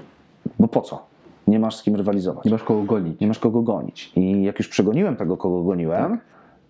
Bo 0.59 0.69
po 0.69 0.81
co? 0.81 1.07
Nie 1.47 1.59
masz 1.59 1.77
z 1.77 1.83
kim 1.83 1.97
rywalizować. 1.97 2.45
Nie 2.45 2.51
masz 2.51 2.63
kogo 2.63 2.83
gonić. 2.83 3.21
Nie 3.21 3.27
masz 3.27 3.39
kogo 3.39 3.63
gonić. 3.63 4.13
I 4.17 4.43
jak 4.43 4.59
już 4.59 4.69
przegoniłem 4.69 5.17
tego, 5.17 5.37
kogo 5.37 5.63
goniłem, 5.63 6.11
Tak. 6.11 6.21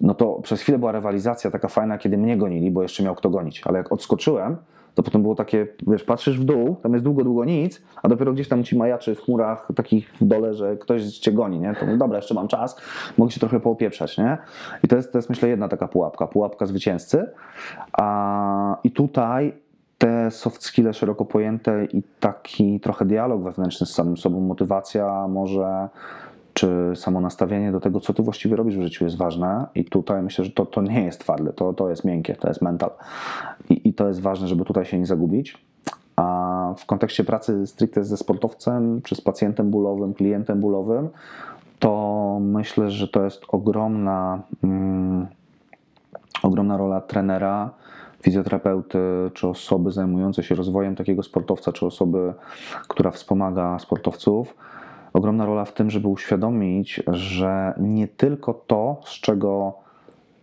no 0.01 0.15
to 0.15 0.35
przez 0.43 0.61
chwilę 0.61 0.79
była 0.79 0.93
rywalizacja 0.93 1.51
taka 1.51 1.69
fajna, 1.69 1.99
kiedy 1.99 2.19
mnie 2.19 2.37
gonili, 2.37 2.71
bo 2.71 2.83
jeszcze 2.83 3.03
miał 3.03 3.15
kto 3.15 3.31
gonić. 3.31 3.63
Ale 3.65 3.79
jak 3.79 3.93
odskoczyłem, 3.93 4.57
to 4.95 5.03
potem 5.03 5.23
było 5.23 5.35
takie, 5.35 5.67
wiesz, 5.87 6.05
patrzysz 6.05 6.41
w 6.41 6.45
dół, 6.45 6.77
tam 6.83 6.93
jest 6.93 7.05
długo, 7.05 7.25
długo 7.25 7.45
nic, 7.45 7.83
a 8.03 8.09
dopiero 8.09 8.33
gdzieś 8.33 8.49
tam 8.49 8.65
ci 8.65 8.79
majaczy 8.79 9.15
w 9.15 9.21
chmurach 9.21 9.69
takich 9.77 10.13
w 10.21 10.25
dole, 10.25 10.55
że 10.55 10.77
ktoś 10.77 11.19
cię 11.19 11.33
goni, 11.33 11.61
nie? 11.61 11.75
To 11.75 11.97
dobra, 11.97 12.19
jeszcze 12.19 12.35
mam 12.35 12.49
czas, 12.49 12.77
mogę 13.19 13.31
się 13.31 13.41
trochę 13.41 13.61
poopieprzać, 13.61 14.19
nie? 14.19 14.39
I 14.85 14.89
to 14.89 14.97
jest, 14.97 15.13
to 15.13 15.19
jest 15.19 15.31
myślę 15.31 15.49
jedna 15.49 15.69
taka 15.69 15.89
pułapka, 15.89 16.27
pułapka 16.27 16.67
zwycięzcy. 16.67 17.31
A, 17.93 18.79
I 18.85 18.91
tutaj 18.91 19.65
te 19.99 20.31
soft 20.31 20.63
skille 20.63 20.95
szeroko 20.95 21.25
pojęte 21.25 21.85
i 21.85 22.03
taki 22.21 22.81
trochę 22.81 23.05
dialog 23.05 23.43
wewnętrzny 23.43 23.87
z 23.87 23.95
samym 23.95 24.17
sobą, 24.17 24.41
motywacja 24.41 25.29
może, 25.29 25.89
czy 26.55 26.93
samo 26.95 27.21
nastawienie 27.21 27.73
do 27.73 27.81
tego, 27.81 28.01
co 28.01 28.15
ty 28.15 28.23
właściwie 28.23 28.57
robisz 28.57 28.77
w 28.77 28.83
życiu 28.83 29.05
jest 29.05 29.17
ważne 29.17 29.67
i 29.75 29.85
tutaj 29.85 30.23
myślę, 30.23 30.45
że 30.45 30.51
to, 30.51 30.67
to 30.67 30.83
nie 30.83 31.05
jest 31.05 31.21
twarde, 31.21 31.53
to, 31.53 31.73
to 31.73 31.91
jest 31.91 32.05
miękkie, 32.05 32.37
to 32.37 32.49
jest 32.49 32.63
mental 32.63 32.91
I, 33.71 33.89
i 33.89 33.95
to 33.95 34.09
jest 34.09 34.21
ważne, 34.21 34.49
żeby 34.49 34.65
tutaj 34.65 34.85
się 34.85 34.99
nie 34.99 35.07
zagubić. 35.07 35.65
A 36.17 36.75
w 36.79 36.87
kontekście 36.87 37.25
pracy 37.25 37.67
stricte 37.67 38.05
ze 38.05 38.17
sportowcem, 38.17 39.03
czy 39.03 39.15
z 39.15 39.21
pacjentem 39.21 39.71
bólowym, 39.71 40.15
klientem 40.15 40.61
bólowym, 40.61 41.09
to 41.79 42.39
myślę, 42.41 42.91
że 42.91 43.09
to 43.09 43.25
jest 43.25 43.43
ogromna, 43.49 44.43
mm, 44.65 45.27
ogromna 46.43 46.77
rola 46.77 47.01
trenera, 47.01 47.71
fizjoterapeuty, 48.23 48.99
czy 49.35 49.49
osoby 49.49 49.93
zajmującej 49.93 50.45
się 50.45 50.55
rozwojem 50.55 50.97
takiego 50.97 51.23
sportowca, 51.23 51.73
czy 51.73 51.87
osoby, 51.87 52.35
która 52.89 53.11
wspomaga 53.11 53.79
sportowców. 53.79 54.55
Ogromna 55.15 55.47
rola 55.47 55.65
w 55.65 55.73
tym, 55.73 55.91
żeby 55.91 56.09
uświadomić, 56.09 57.03
że 57.07 57.75
nie 57.81 58.09
tylko 58.09 58.55
to, 58.55 59.01
z 59.05 59.21
czego 59.21 59.75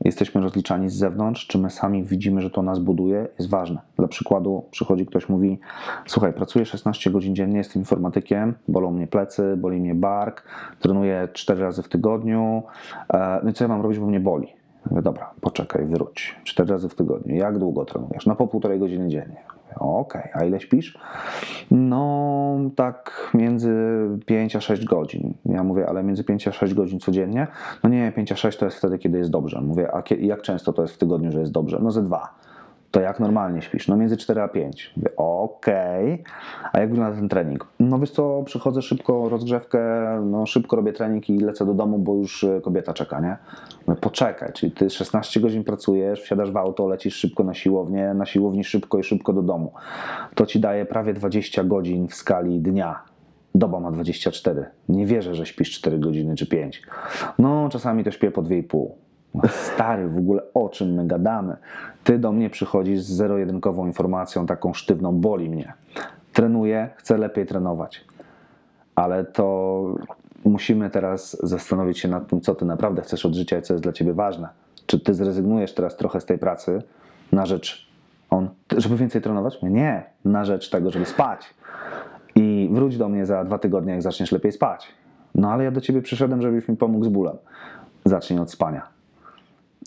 jesteśmy 0.06 0.42
rozliczani 0.42 0.90
z 0.90 0.94
zewnątrz, 0.94 1.48
czy 1.48 1.58
my 1.58 1.70
sami 1.70 2.04
widzimy, 2.04 2.42
że 2.42 2.50
to 2.50 2.62
nas 2.62 2.80
buduje, 2.80 3.28
jest 3.40 3.50
ważne. 3.50 3.82
Dla 3.98 4.08
przykładu 4.08 4.66
przychodzi 4.72 5.06
ktoś, 5.06 5.30
mówi: 5.30 5.60
Słuchaj, 6.06 6.34
pracuję 6.34 6.66
16 6.66 7.12
godzin 7.12 7.36
dziennie, 7.36 7.58
jestem 7.58 7.82
informatykiem, 7.82 8.54
bolą 8.68 8.92
mnie 8.92 9.08
plecy, 9.08 9.58
boli 9.58 9.80
mnie 9.80 9.96
bark, 9.96 10.44
trenuję 10.80 11.28
4 11.34 11.62
razy 11.62 11.84
w 11.84 11.90
tygodniu. 11.90 12.64
e, 13.14 13.40
No 13.44 13.50
i 13.50 13.54
co 13.54 13.64
ja 13.64 13.68
mam 13.68 13.82
robić, 13.82 14.00
bo 14.00 14.06
mnie 14.08 14.20
boli? 14.20 14.61
Mówię, 14.90 15.02
dobra, 15.02 15.32
poczekaj, 15.42 15.86
wróć. 15.86 16.36
4 16.44 16.72
razy 16.72 16.90
w 16.90 16.96
tygodniu. 16.96 17.36
Jak 17.36 17.58
długo 17.58 17.86
trenujesz? 17.86 18.26
No 18.26 18.36
po 18.36 18.48
półtorej 18.48 18.80
godziny 18.80 19.10
dziennie. 19.10 19.44
Okej, 19.76 20.30
a 20.34 20.46
ile 20.46 20.60
śpisz? 20.60 20.98
No 21.72 22.58
tak 22.76 23.32
między 23.34 23.74
5 24.26 24.56
a 24.56 24.62
6 24.62 24.86
godzin. 24.86 25.34
Ja 25.46 25.64
mówię, 25.64 25.90
ale 25.90 26.04
między 26.04 26.24
5 26.24 26.48
a 26.48 26.52
6 26.52 26.74
godzin 26.74 27.00
codziennie? 27.00 27.48
No 27.84 27.90
nie, 27.90 28.12
5 28.12 28.32
a 28.32 28.36
6 28.36 28.58
to 28.58 28.66
jest 28.66 28.78
wtedy, 28.78 28.98
kiedy 28.98 29.18
jest 29.18 29.32
dobrze. 29.32 29.62
Mówię, 29.62 29.96
a 29.96 30.04
jak 30.20 30.42
często 30.42 30.74
to 30.74 30.82
jest 30.82 30.94
w 30.94 30.98
tygodniu, 30.98 31.32
że 31.32 31.40
jest 31.40 31.52
dobrze? 31.52 31.80
No 31.82 31.92
ze 31.92 32.04
dwa. 32.04 32.34
To 32.92 33.02
jak 33.02 33.20
normalnie 33.20 33.62
śpisz? 33.62 33.88
No 33.88 33.98
między 33.98 34.18
4 34.18 34.42
a 34.42 34.48
5. 34.48 34.94
Mówię, 34.98 35.10
okej. 35.18 36.24
A 36.74 36.80
jak 36.80 36.90
wygląda 36.90 37.18
ten 37.18 37.30
trening? 37.30 37.68
No 37.80 38.00
wiesz 38.00 38.12
co, 38.12 38.44
przychodzę 38.46 38.82
szybko, 38.82 39.30
rozgrzewkę, 39.30 39.80
no 40.26 40.46
szybko 40.46 40.76
robię 40.76 40.94
trening 40.94 41.30
i 41.30 41.40
lecę 41.40 41.66
do 41.66 41.74
domu, 41.74 42.00
bo 42.00 42.16
już 42.16 42.44
e, 42.44 42.62
kobieta 42.62 42.94
czeka, 42.94 43.20
nie? 43.20 43.38
Mówię, 43.88 44.02
poczekaj, 44.02 44.54
czyli 44.54 44.72
ty 44.72 44.90
16 44.90 45.40
godzin 45.40 45.64
pracujesz, 45.64 46.22
wsiadasz 46.22 46.52
w 46.52 46.58
auto, 46.58 46.88
lecisz 46.88 47.16
szybko 47.16 47.44
na 47.44 47.54
siłownię, 47.54 48.14
na 48.14 48.26
siłowni 48.26 48.64
szybko 48.64 48.98
i 48.98 49.04
szybko 49.04 49.34
do 49.34 49.42
domu. 49.42 49.72
To 50.36 50.46
ci 50.46 50.60
daje 50.60 50.86
prawie 50.86 51.14
20 51.14 51.64
godzin 51.64 52.08
w 52.08 52.16
skali 52.16 52.60
dnia. 52.60 53.04
Doba 53.56 53.80
ma 53.80 53.92
24. 53.92 54.66
Nie 54.90 55.06
wierzę, 55.06 55.36
że 55.36 55.46
śpisz 55.46 55.72
4 55.72 56.00
godziny 56.00 56.36
czy 56.36 56.48
5. 56.48 56.82
No, 57.40 57.70
czasami 57.70 58.04
to 58.04 58.12
śpię 58.12 58.32
po 58.32 58.42
2,5. 58.42 58.88
No, 59.36 59.42
Stary, 59.50 60.08
w 60.08 60.18
ogóle 60.18 60.42
o 60.54 60.70
czym 60.70 60.94
my 60.94 61.08
gadamy? 61.08 61.58
Ty 62.04 62.20
do 62.20 62.32
mnie 62.32 62.50
przychodzisz 62.50 63.00
z 63.00 63.12
zero-jedynkową 63.12 63.86
informacją, 63.86 64.46
taką 64.46 64.74
sztywną, 64.74 65.12
boli 65.12 65.50
mnie. 65.50 65.74
Trenuję, 66.34 66.90
chcę 66.96 67.18
lepiej 67.18 67.46
trenować. 67.46 68.06
Ale 68.96 69.24
to 69.24 69.86
musimy 70.46 70.90
teraz 70.90 71.38
zastanowić 71.44 72.00
się 72.00 72.08
nad 72.08 72.28
tym, 72.28 72.42
co 72.42 72.56
ty 72.56 72.66
naprawdę 72.66 73.02
chcesz 73.02 73.26
od 73.26 73.34
życia 73.34 73.58
i 73.58 73.62
co 73.62 73.74
jest 73.74 73.84
dla 73.84 73.94
ciebie 73.94 74.14
ważne. 74.14 74.50
Czy 74.86 75.00
ty 75.00 75.14
zrezygnujesz 75.14 75.74
teraz 75.74 75.98
trochę 75.98 76.22
z 76.22 76.26
tej 76.26 76.38
pracy 76.38 76.82
na 77.32 77.46
rzecz 77.46 77.92
on, 78.30 78.50
żeby 78.78 78.98
więcej 78.98 79.22
trenować? 79.22 79.60
Nie, 79.62 80.04
na 80.26 80.46
rzecz 80.46 80.70
tego, 80.70 80.92
żeby 80.92 81.06
spać. 81.06 81.54
I 82.36 82.70
wróć 82.72 82.98
do 82.98 83.10
mnie 83.10 83.26
za 83.26 83.44
dwa 83.44 83.58
tygodnie, 83.58 83.92
jak 83.92 84.02
zaczniesz 84.02 84.32
lepiej 84.32 84.52
spać. 84.52 84.88
No 85.36 85.52
ale 85.52 85.64
ja 85.64 85.72
do 85.72 85.82
ciebie 85.82 86.02
przyszedłem, 86.02 86.42
żebyś 86.42 86.68
mi 86.68 86.78
pomógł 86.78 87.06
z 87.06 87.08
bólem. 87.08 87.38
Zacznij 88.06 88.40
od 88.40 88.52
spania. 88.52 89.01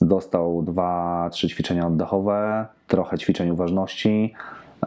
Dostał 0.01 0.63
dwa, 0.63 1.29
trzy 1.33 1.49
ćwiczenia 1.49 1.87
oddechowe, 1.87 2.67
trochę 2.87 3.19
ćwiczeń 3.19 3.51
uważności, 3.51 4.35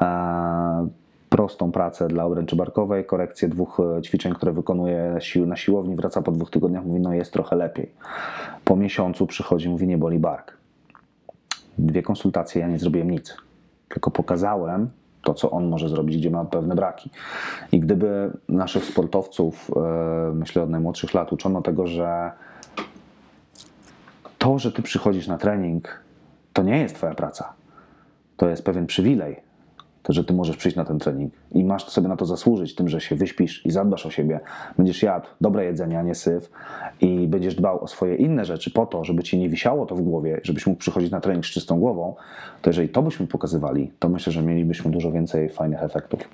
e, 0.01 0.87
prostą 1.29 1.71
pracę 1.71 2.07
dla 2.07 2.25
obręczy 2.25 2.55
barkowej, 2.55 3.05
korekcję 3.05 3.47
dwóch 3.47 3.79
e, 3.97 4.01
ćwiczeń, 4.01 4.33
które 4.33 4.51
wykonuje 4.51 5.19
na 5.45 5.55
siłowni, 5.55 5.95
wraca 5.95 6.21
po 6.21 6.31
dwóch 6.31 6.49
tygodniach, 6.51 6.85
mówi, 6.85 6.99
no 6.99 7.13
jest 7.13 7.33
trochę 7.33 7.55
lepiej. 7.55 7.91
Po 8.65 8.75
miesiącu 8.75 9.27
przychodzi, 9.27 9.69
mówi, 9.69 9.87
nie 9.87 9.97
boli 9.97 10.19
bark. 10.19 10.57
Dwie 11.77 12.01
konsultacje, 12.01 12.61
ja 12.61 12.67
nie 12.67 12.79
zrobiłem 12.79 13.11
nic, 13.11 13.37
tylko 13.89 14.11
pokazałem 14.11 14.89
to, 15.23 15.33
co 15.33 15.51
on 15.51 15.67
może 15.67 15.89
zrobić, 15.89 16.17
gdzie 16.17 16.29
ma 16.29 16.45
pewne 16.45 16.75
braki. 16.75 17.09
I 17.71 17.79
gdyby 17.79 18.31
naszych 18.49 18.85
sportowców, 18.85 19.71
e, 19.75 20.31
myślę 20.33 20.63
od 20.63 20.69
najmłodszych 20.69 21.13
lat, 21.13 21.33
uczono 21.33 21.61
tego, 21.61 21.87
że 21.87 22.31
to, 24.47 24.59
że 24.59 24.71
ty 24.71 24.81
przychodzisz 24.81 25.27
na 25.27 25.37
trening, 25.37 26.03
to 26.53 26.63
nie 26.63 26.77
jest 26.77 26.95
twoja 26.95 27.15
praca. 27.15 27.53
To 28.37 28.49
jest 28.49 28.65
pewien 28.65 28.85
przywilej. 28.85 29.35
To, 30.03 30.13
że 30.13 30.23
ty 30.23 30.33
możesz 30.33 30.57
przyjść 30.57 30.77
na 30.77 30.85
ten 30.85 30.99
trening 30.99 31.33
i 31.51 31.63
masz 31.63 31.89
sobie 31.89 32.07
na 32.07 32.15
to 32.15 32.25
zasłużyć 32.25 32.75
tym, 32.75 32.89
że 32.89 33.01
się 33.01 33.15
wyśpisz 33.15 33.65
i 33.65 33.71
zadbasz 33.71 34.05
o 34.05 34.11
siebie, 34.11 34.39
będziesz 34.77 35.03
jadł 35.03 35.27
dobre 35.41 35.65
jedzenie, 35.65 35.99
a 35.99 36.01
nie 36.01 36.15
syf 36.15 36.51
i 37.01 37.27
będziesz 37.27 37.55
dbał 37.55 37.83
o 37.83 37.87
swoje 37.87 38.15
inne 38.15 38.45
rzeczy 38.45 38.71
po 38.71 38.85
to, 38.85 39.03
żeby 39.03 39.23
ci 39.23 39.37
nie 39.37 39.49
wisiało 39.49 39.85
to 39.85 39.95
w 39.95 40.01
głowie, 40.01 40.41
żebyś 40.43 40.67
mógł 40.67 40.79
przychodzić 40.79 41.11
na 41.11 41.21
trening 41.21 41.45
z 41.45 41.49
czystą 41.49 41.79
głową, 41.79 42.15
to 42.61 42.69
jeżeli 42.69 42.89
to 42.89 43.01
byśmy 43.01 43.27
pokazywali, 43.27 43.91
to 43.99 44.09
myślę, 44.09 44.33
że 44.33 44.41
mielibyśmy 44.41 44.91
dużo 44.91 45.11
więcej 45.11 45.49
fajnych 45.49 45.83
efektów. 45.83 46.29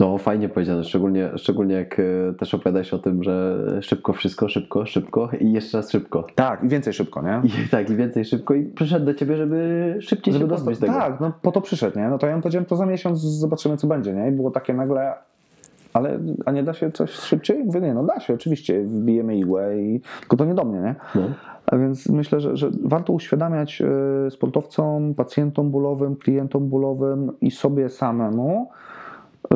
No 0.00 0.18
fajnie 0.18 0.48
powiedziane, 0.48 0.84
szczególnie, 0.84 1.30
szczególnie 1.36 1.74
jak 1.74 2.00
e, 2.00 2.02
też 2.38 2.54
opowiadałeś 2.54 2.94
o 2.94 2.98
tym, 2.98 3.22
że 3.22 3.58
szybko 3.82 4.12
wszystko, 4.12 4.48
szybko, 4.48 4.86
szybko 4.86 5.28
i 5.40 5.52
jeszcze 5.52 5.78
raz 5.78 5.90
szybko. 5.90 6.26
Tak, 6.34 6.64
i 6.64 6.68
więcej 6.68 6.92
szybko, 6.92 7.22
nie? 7.22 7.42
I 7.44 7.68
tak, 7.70 7.90
i 7.90 7.96
więcej 7.96 8.24
szybko 8.24 8.54
i 8.54 8.64
przyszedł 8.64 9.06
do 9.06 9.14
ciebie, 9.14 9.36
żeby 9.36 9.96
szybciej 10.00 10.34
Żeby 10.34 10.44
się 10.44 10.48
dostać, 10.48 10.78
tego. 10.78 10.92
tak, 10.92 11.20
no 11.20 11.32
po 11.42 11.52
to 11.52 11.60
przyszedł, 11.60 11.98
nie? 11.98 12.08
No 12.08 12.18
to 12.18 12.26
ja 12.26 12.36
mu 12.36 12.42
powiedziałem, 12.42 12.66
to 12.66 12.76
za 12.76 12.86
miesiąc 12.86 13.20
zobaczymy, 13.20 13.76
co 13.76 13.86
będzie, 13.86 14.12
nie? 14.12 14.28
I 14.28 14.32
było 14.32 14.50
takie 14.50 14.74
nagle, 14.74 15.14
ale 15.92 16.18
a 16.46 16.50
nie 16.50 16.62
da 16.62 16.74
się 16.74 16.90
coś 16.90 17.10
szybciej? 17.10 17.64
Mówię, 17.64 17.80
nie, 17.80 17.94
no 17.94 18.04
da 18.04 18.20
się, 18.20 18.34
oczywiście, 18.34 18.82
wbijemy 18.82 19.36
igłę 19.36 19.78
i 19.78 20.00
tylko 20.20 20.36
to 20.36 20.44
nie 20.44 20.54
do 20.54 20.64
mnie, 20.64 20.80
nie? 20.80 20.94
No. 21.14 21.22
A 21.66 21.76
więc 21.76 22.08
myślę, 22.08 22.40
że, 22.40 22.56
że 22.56 22.70
warto 22.84 23.12
uświadamiać 23.12 23.82
e, 24.26 24.30
sportowcom, 24.30 25.14
pacjentom 25.14 25.70
bólowym, 25.70 26.16
klientom 26.16 26.68
bólowym 26.68 27.32
i 27.40 27.50
sobie 27.50 27.88
samemu, 27.88 28.70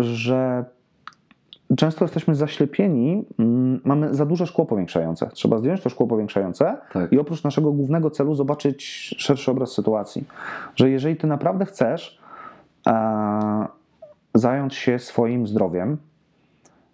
że 0.02 0.64
często 1.76 2.04
jesteśmy 2.04 2.34
zaślepieni, 2.34 3.24
mm, 3.38 3.80
mamy 3.84 4.14
za 4.14 4.26
duże 4.26 4.46
szkło 4.46 4.66
powiększające. 4.66 5.26
Trzeba 5.26 5.58
zdjąć 5.58 5.80
to 5.80 5.88
szkło 5.88 6.06
powiększające 6.06 6.76
Tak. 6.92 7.12
i 7.12 7.18
oprócz 7.18 7.44
naszego 7.44 7.72
głównego 7.72 8.10
celu 8.10 8.34
zobaczyć 8.34 8.84
szerszy 9.18 9.50
obraz 9.50 9.72
sytuacji. 9.72 10.24
Że 10.76 10.90
jeżeli 10.90 11.16
ty 11.16 11.26
naprawdę 11.26 11.64
chcesz 11.64 12.20
e, 12.86 13.66
zająć 14.34 14.74
się 14.74 14.98
swoim 14.98 15.46
zdrowiem, 15.46 15.96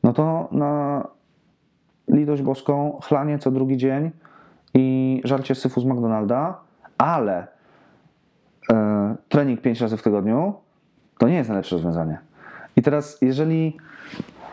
no 0.02 0.12
to 0.12 0.48
na 0.52 1.04
litość 2.08 2.42
boską 2.42 2.98
chlanie 3.02 3.38
co 3.38 3.50
drugi 3.50 3.76
dzień 3.76 4.10
i 4.74 5.20
żarcie 5.24 5.54
syfu 5.54 5.80
z 5.80 5.84
McDonalda, 5.84 6.60
ale 6.98 7.46
e, 8.72 9.16
trening 9.28 9.60
5 9.60 9.80
razy 9.80 9.96
w 9.96 10.02
tygodniu 10.02 10.54
to 11.18 11.28
nie 11.28 11.34
jest 11.34 11.48
najlepsze 11.48 11.76
rozwiązanie. 11.76 12.18
I 12.76 12.82
teraz, 12.82 13.18
jeżeli 13.22 13.76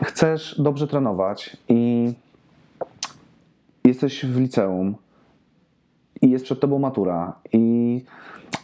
chcesz 0.04 0.60
dobrze 0.60 0.86
trenować 0.86 1.56
i 1.68 2.12
jesteś 3.84 4.26
w 4.26 4.40
liceum 4.40 4.94
i 6.22 6.30
jest 6.30 6.44
przed 6.44 6.60
tobą 6.60 6.78
matura 6.78 7.32
i 7.52 8.04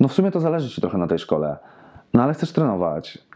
no 0.01 0.09
w 0.09 0.13
sumie 0.13 0.31
to 0.31 0.41
zależy 0.41 0.71
ci 0.71 0.81
trochę 0.81 0.99
na 0.99 1.07
tej 1.07 1.19
szkole, 1.19 1.57
no 2.15 2.23
ale 2.23 2.35
chcesz 2.35 2.53
trenować. 2.53 3.27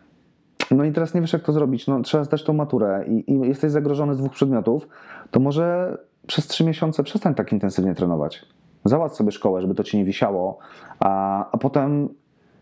No 0.70 0.84
i 0.84 0.92
teraz 0.92 1.14
nie 1.14 1.20
wiesz 1.20 1.32
jak 1.32 1.42
to 1.42 1.52
zrobić, 1.52 1.86
no 1.86 2.00
trzeba 2.02 2.24
zdać 2.24 2.44
tą 2.44 2.52
maturę 2.52 3.04
i, 3.08 3.32
i 3.32 3.40
jesteś 3.40 3.72
zagrożony 3.72 4.14
z 4.14 4.18
dwóch 4.18 4.32
przedmiotów, 4.32 4.88
to 5.30 5.40
może 5.40 5.98
przez 6.26 6.46
trzy 6.46 6.64
miesiące 6.64 7.02
przestań 7.02 7.34
tak 7.34 7.52
intensywnie 7.52 7.94
trenować. 7.94 8.46
Załatw 8.84 9.16
sobie 9.16 9.32
szkołę, 9.32 9.62
żeby 9.62 9.74
to 9.74 9.84
ci 9.84 9.96
nie 9.96 10.04
wisiało, 10.04 10.58
a, 11.00 11.50
a 11.50 11.58
potem 11.58 12.08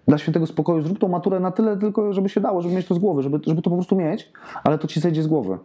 dla 0.08 0.18
świętego 0.18 0.46
spokoju 0.46 0.82
zrób 0.82 0.98
tą 0.98 1.08
maturę 1.08 1.40
na 1.40 1.50
tyle 1.50 1.76
tylko, 1.76 2.12
żeby 2.12 2.28
się 2.28 2.40
dało, 2.40 2.62
żeby 2.62 2.74
mieć 2.74 2.86
to 2.86 2.94
z 2.94 2.98
głowy, 2.98 3.22
żeby, 3.22 3.40
żeby 3.46 3.62
to 3.62 3.70
po 3.70 3.76
prostu 3.76 3.96
mieć, 3.96 4.32
ale 4.64 4.78
to 4.78 4.88
ci 4.88 5.00
zejdzie 5.00 5.22
z 5.22 5.26
głowy. 5.26 5.58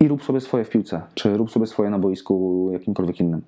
I 0.00 0.08
rób 0.08 0.24
sobie 0.24 0.40
swoje 0.40 0.64
w 0.64 0.70
piłce, 0.70 1.00
czy 1.14 1.36
rób 1.36 1.50
sobie 1.50 1.66
swoje 1.66 1.90
na 1.90 1.98
boisku 1.98 2.68
jakimkolwiek 2.72 3.20
innym. 3.20 3.42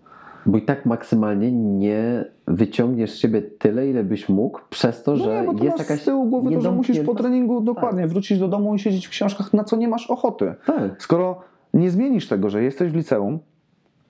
Bo 0.46 0.58
i 0.58 0.62
tak 0.62 0.86
maksymalnie 0.86 1.52
nie 1.52 2.24
wyciągniesz 2.46 3.10
z 3.10 3.16
siebie 3.16 3.42
tyle, 3.42 3.88
ile 3.88 4.04
byś 4.04 4.28
mógł, 4.28 4.60
przez 4.70 5.02
to, 5.02 5.10
No 5.10 5.16
że 5.16 5.42
nie, 5.42 5.52
bo 5.52 5.64
jest 5.64 5.78
jakaś 5.78 6.00
z 6.00 6.04
tyłu 6.04 6.26
głowy 6.26 6.50
to, 6.54 6.60
że 6.60 6.72
musisz 6.72 7.00
po 7.00 7.14
treningu 7.14 7.60
dokładnie 7.60 8.06
wrócić 8.06 8.38
do 8.38 8.48
domu 8.48 8.74
i 8.74 8.78
siedzieć 8.78 9.06
w 9.06 9.10
książkach, 9.10 9.52
na 9.52 9.64
co 9.64 9.76
nie 9.76 9.88
masz 9.88 10.10
ochoty. 10.10 10.54
Tak. 10.66 11.02
Skoro 11.02 11.40
nie 11.74 11.90
zmienisz 11.90 12.28
tego, 12.28 12.50
że 12.50 12.62
jesteś 12.62 12.92
w 12.92 12.94
liceum 12.94 13.38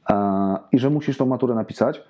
a, 0.04 0.58
i 0.72 0.78
że 0.78 0.90
musisz 0.90 1.18
tą 1.18 1.26
maturę 1.26 1.54
napisać, 1.54 2.02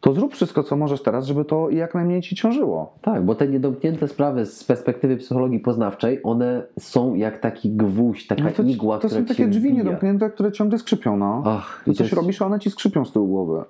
to 0.00 0.12
zrób 0.12 0.34
wszystko, 0.34 0.62
co 0.62 0.76
możesz 0.76 1.02
teraz, 1.02 1.26
żeby 1.26 1.44
to 1.44 1.70
jak 1.70 1.94
najmniej 1.94 2.20
ci 2.22 2.36
ciążyło. 2.36 2.92
Tak, 3.02 3.24
bo 3.24 3.34
te 3.34 3.48
niedomknięte 3.48 4.08
sprawy 4.08 4.46
z 4.46 4.64
perspektywy 4.64 5.16
psychologii 5.16 5.60
poznawczej, 5.60 6.20
one 6.22 6.62
są 6.78 7.14
jak 7.14 7.38
taki 7.38 7.70
gwóźdź, 7.70 8.26
taka 8.26 8.42
No 8.42 8.50
to, 8.50 8.62
igła, 8.62 8.98
to 8.98 9.08
są 9.08 9.24
takie 9.24 9.46
drzwi 9.48 9.60
wbija. 9.68 9.74
niedomknięte, 9.84 10.30
które 10.30 10.52
ciągle 10.52 10.78
skrzypią. 10.78 11.16
No. 11.16 11.42
Ach, 11.46 11.82
i 11.86 11.90
coś 11.90 12.00
jest- 12.00 12.12
robisz, 12.12 12.42
a 12.42 12.46
one 12.46 12.58
ci 12.60 12.70
skrzypią 12.70 13.04
z 13.04 13.12
tyłu 13.12 13.26
głowy. 13.26 13.62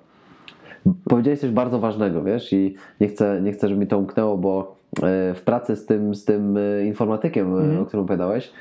Powiedziałeś 1.09 1.39
coś 1.39 1.51
bardzo 1.51 1.79
ważnego, 1.79 2.23
wiesz, 2.23 2.53
i 2.53 2.75
nie 3.01 3.07
chcę, 3.07 3.39
nie 3.43 3.51
chcę 3.51 3.67
żeby 3.67 3.79
mi 3.79 3.87
to 3.87 3.97
umknęło, 3.97 4.37
bo 4.37 4.75
e, 5.03 5.33
w 5.33 5.41
pracy 5.45 5.75
z 5.75 5.85
tym, 5.85 6.15
z 6.15 6.25
tym 6.25 6.57
e, 6.57 6.85
informatykiem, 6.85 7.55
e, 7.55 7.59
Mhm. 7.59 7.81
o 7.81 7.85
którym 7.85 8.03
opowiadałeś, 8.05 8.51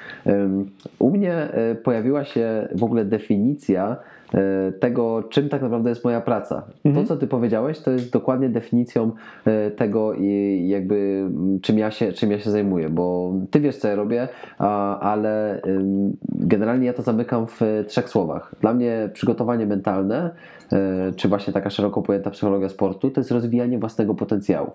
u 0.98 1.10
mnie 1.10 1.48
pojawiła 1.84 2.24
się 2.24 2.68
w 2.74 2.84
ogóle 2.84 3.04
definicja 3.04 3.96
tego, 4.80 5.22
czym 5.22 5.48
tak 5.48 5.62
naprawdę 5.62 5.90
jest 5.90 6.04
moja 6.04 6.20
praca. 6.20 6.62
Mhm. 6.84 7.06
To, 7.06 7.08
co 7.08 7.20
ty 7.20 7.26
powiedziałeś, 7.26 7.80
to 7.80 7.90
jest 7.90 8.12
dokładnie 8.12 8.48
definicją 8.48 9.10
e, 9.44 9.70
tego, 9.70 10.14
i 10.14 10.64
jakby 10.68 11.28
czym 11.62 11.78
ja 11.78 11.90
się, 11.90 12.12
czym 12.12 12.30
ja 12.30 12.38
się 12.38 12.50
zajmuję, 12.50 12.88
bo 12.88 13.32
ty 13.50 13.60
wiesz, 13.60 13.76
co 13.76 13.88
ja 13.88 13.94
robię, 13.94 14.28
ale 15.00 15.62
generalnie 16.28 16.86
ja 16.86 16.92
to 16.92 17.02
zamykam 17.02 17.46
w 17.46 17.62
e, 17.62 17.84
trzech 17.84 18.08
słowach. 18.08 18.54
Dla 18.60 18.74
mnie 18.74 19.10
przygotowanie 19.12 19.66
mentalne, 19.66 20.30
e, 20.72 21.12
czy 21.16 21.28
właśnie 21.28 21.52
taka 21.52 21.70
szeroko 21.70 22.02
pojęta 22.02 22.30
psychologia 22.30 22.68
sportu, 22.68 23.10
to 23.10 23.20
jest 23.20 23.30
rozwijanie 23.30 23.78
własnego 23.78 24.14
potencjału. 24.14 24.70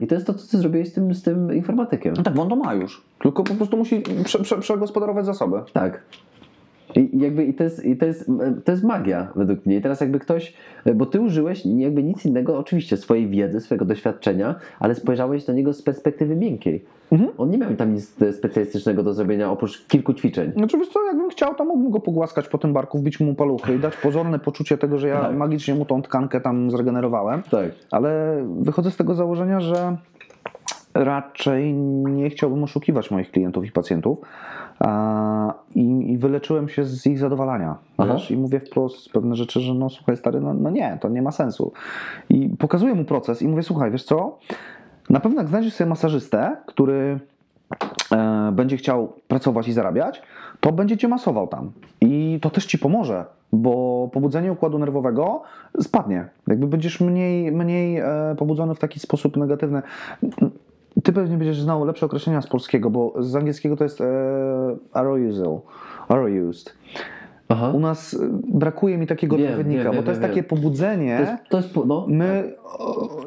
I 0.00 0.06
to 0.06 0.14
jest 0.14 0.26
to, 0.26 0.34
co 0.34 0.50
ty 0.50 0.58
zrobiłeś 0.58 0.88
z 0.88 0.92
tym, 0.92 1.14
z 1.14 1.22
tym 1.22 1.54
informatykiem. 1.54 2.14
No 2.16 2.22
tak, 2.22 2.34
bo 2.34 2.42
on 2.42 2.48
to 2.48 2.56
ma 2.56 2.74
już. 2.74 3.04
Tylko 3.18 3.44
po 3.44 3.54
prostu 3.54 3.76
musi 3.76 4.02
prze, 4.24 4.38
prze, 4.38 4.58
przegospodarować 4.58 5.26
zasoby. 5.26 5.56
Tak. 5.72 6.02
I 6.96 7.18
jakby 7.18 7.44
i 7.44 7.54
to, 7.54 7.64
jest, 7.64 7.84
i 7.84 7.96
to, 7.96 8.06
jest, 8.06 8.30
to 8.64 8.72
jest 8.72 8.84
magia 8.84 9.28
według 9.36 9.66
mnie. 9.66 9.76
I 9.76 9.80
teraz 9.80 10.00
jakby 10.00 10.18
ktoś, 10.18 10.54
bo 10.94 11.06
ty 11.06 11.20
użyłeś 11.20 11.66
jakby 11.66 12.02
nic 12.02 12.26
innego, 12.26 12.58
oczywiście 12.58 12.96
swojej 12.96 13.28
wiedzy, 13.28 13.60
swojego 13.60 13.84
doświadczenia, 13.84 14.54
ale 14.80 14.94
spojrzałeś 14.94 15.46
na 15.46 15.54
niego 15.54 15.72
z 15.72 15.82
perspektywy 15.82 16.36
miękkiej. 16.36 16.84
Mhm. 17.12 17.30
On 17.38 17.50
nie 17.50 17.58
miał 17.58 17.74
tam 17.74 17.94
nic 17.94 18.14
specjalistycznego 18.32 19.02
do 19.02 19.14
zrobienia 19.14 19.50
oprócz 19.50 19.86
kilku 19.86 20.14
ćwiczeń. 20.14 20.52
Znaczy 20.56 20.78
wiesz 20.78 20.88
co, 20.88 21.04
jakbym 21.06 21.30
chciał, 21.30 21.54
to 21.54 21.64
mógłbym 21.64 21.90
go 21.90 22.00
pogłaskać 22.00 22.48
po 22.48 22.58
tym 22.58 22.72
barku, 22.72 22.98
wbić 22.98 23.20
mu 23.20 23.34
paluchy 23.34 23.74
i 23.74 23.78
dać 23.78 23.96
pozorne 23.96 24.38
poczucie 24.38 24.78
tego, 24.78 24.98
że 24.98 25.08
ja 25.08 25.20
Tak. 25.20 25.36
magicznie 25.36 25.74
mu 25.74 25.84
tą 25.84 26.02
tkankę 26.02 26.40
tam 26.40 26.70
zregenerowałem. 26.70 27.42
Tak. 27.50 27.70
Ale 27.90 28.36
wychodzę 28.60 28.90
z 28.90 28.96
tego 28.96 29.14
założenia, 29.14 29.60
że 29.60 29.96
raczej 30.94 31.74
nie 32.04 32.30
chciałbym 32.30 32.64
oszukiwać 32.64 33.10
moich 33.10 33.30
klientów 33.30 33.66
i 33.66 33.72
pacjentów 33.72 34.18
i, 35.74 36.12
i 36.12 36.18
wyleczyłem 36.18 36.68
się 36.68 36.84
z 36.84 37.06
ich 37.06 37.18
zadowalania. 37.18 37.76
Aha. 37.98 38.14
Wiesz, 38.14 38.30
I 38.30 38.36
mówię 38.36 38.60
wprost 38.60 39.12
pewne 39.12 39.36
rzeczy, 39.36 39.60
że 39.60 39.74
no 39.74 39.90
słuchaj 39.90 40.16
stary, 40.16 40.40
no, 40.40 40.54
no 40.54 40.70
nie, 40.70 40.98
to 41.00 41.08
nie 41.08 41.22
ma 41.22 41.30
sensu. 41.30 41.72
I 42.30 42.48
pokazuję 42.48 42.94
mu 42.94 43.04
proces 43.04 43.42
i 43.42 43.48
mówię, 43.48 43.62
słuchaj, 43.62 43.90
wiesz 43.90 44.04
co, 44.04 44.38
na 45.10 45.20
pewno 45.20 45.40
jak 45.40 45.48
znajdziesz 45.48 45.74
sobie 45.74 45.90
masażystę, 45.90 46.56
który 46.66 47.20
e, 48.12 48.52
będzie 48.52 48.76
chciał 48.76 49.12
pracować 49.28 49.68
i 49.68 49.72
zarabiać, 49.72 50.22
to 50.60 50.72
będzie 50.72 50.96
cię 50.96 51.08
masował 51.08 51.46
tam. 51.46 51.72
I 52.00 52.38
to 52.42 52.50
też 52.50 52.66
ci 52.66 52.78
pomoże, 52.78 53.24
bo 53.52 54.08
pobudzenie 54.12 54.52
układu 54.52 54.78
nerwowego 54.78 55.42
spadnie. 55.80 56.28
Jakby 56.46 56.66
będziesz 56.66 57.00
mniej, 57.00 57.52
mniej 57.52 57.98
e, 57.98 58.34
pobudzony 58.38 58.74
w 58.74 58.78
taki 58.78 59.00
sposób 59.00 59.36
negatywny. 59.36 59.82
Ty 61.04 61.12
pewnie 61.12 61.36
będziesz 61.36 61.60
znał 61.60 61.84
lepsze 61.84 62.06
określenia 62.06 62.40
z 62.40 62.46
polskiego, 62.46 62.90
bo 62.90 63.14
z 63.18 63.36
angielskiego 63.36 63.76
to 63.76 63.84
jest 63.84 64.00
e, 64.00 64.04
arousal, 64.92 65.60
aroused. 66.08 66.74
Aha. 67.48 67.70
U 67.74 67.80
nas 67.80 68.14
e, 68.14 68.18
brakuje 68.54 68.98
mi 68.98 69.06
takiego 69.06 69.36
Wiem, 69.36 69.46
odpowiednika, 69.46 69.82
wiem, 69.82 69.86
bo 69.92 69.94
wiem, 69.96 70.04
to 70.04 70.10
jest 70.10 70.22
takie 70.22 70.42
pobudzenie. 70.42 71.16
To 71.16 71.22
jest, 71.22 71.48
to 71.48 71.56
jest, 71.56 71.86
no, 71.86 72.06
My 72.08 72.54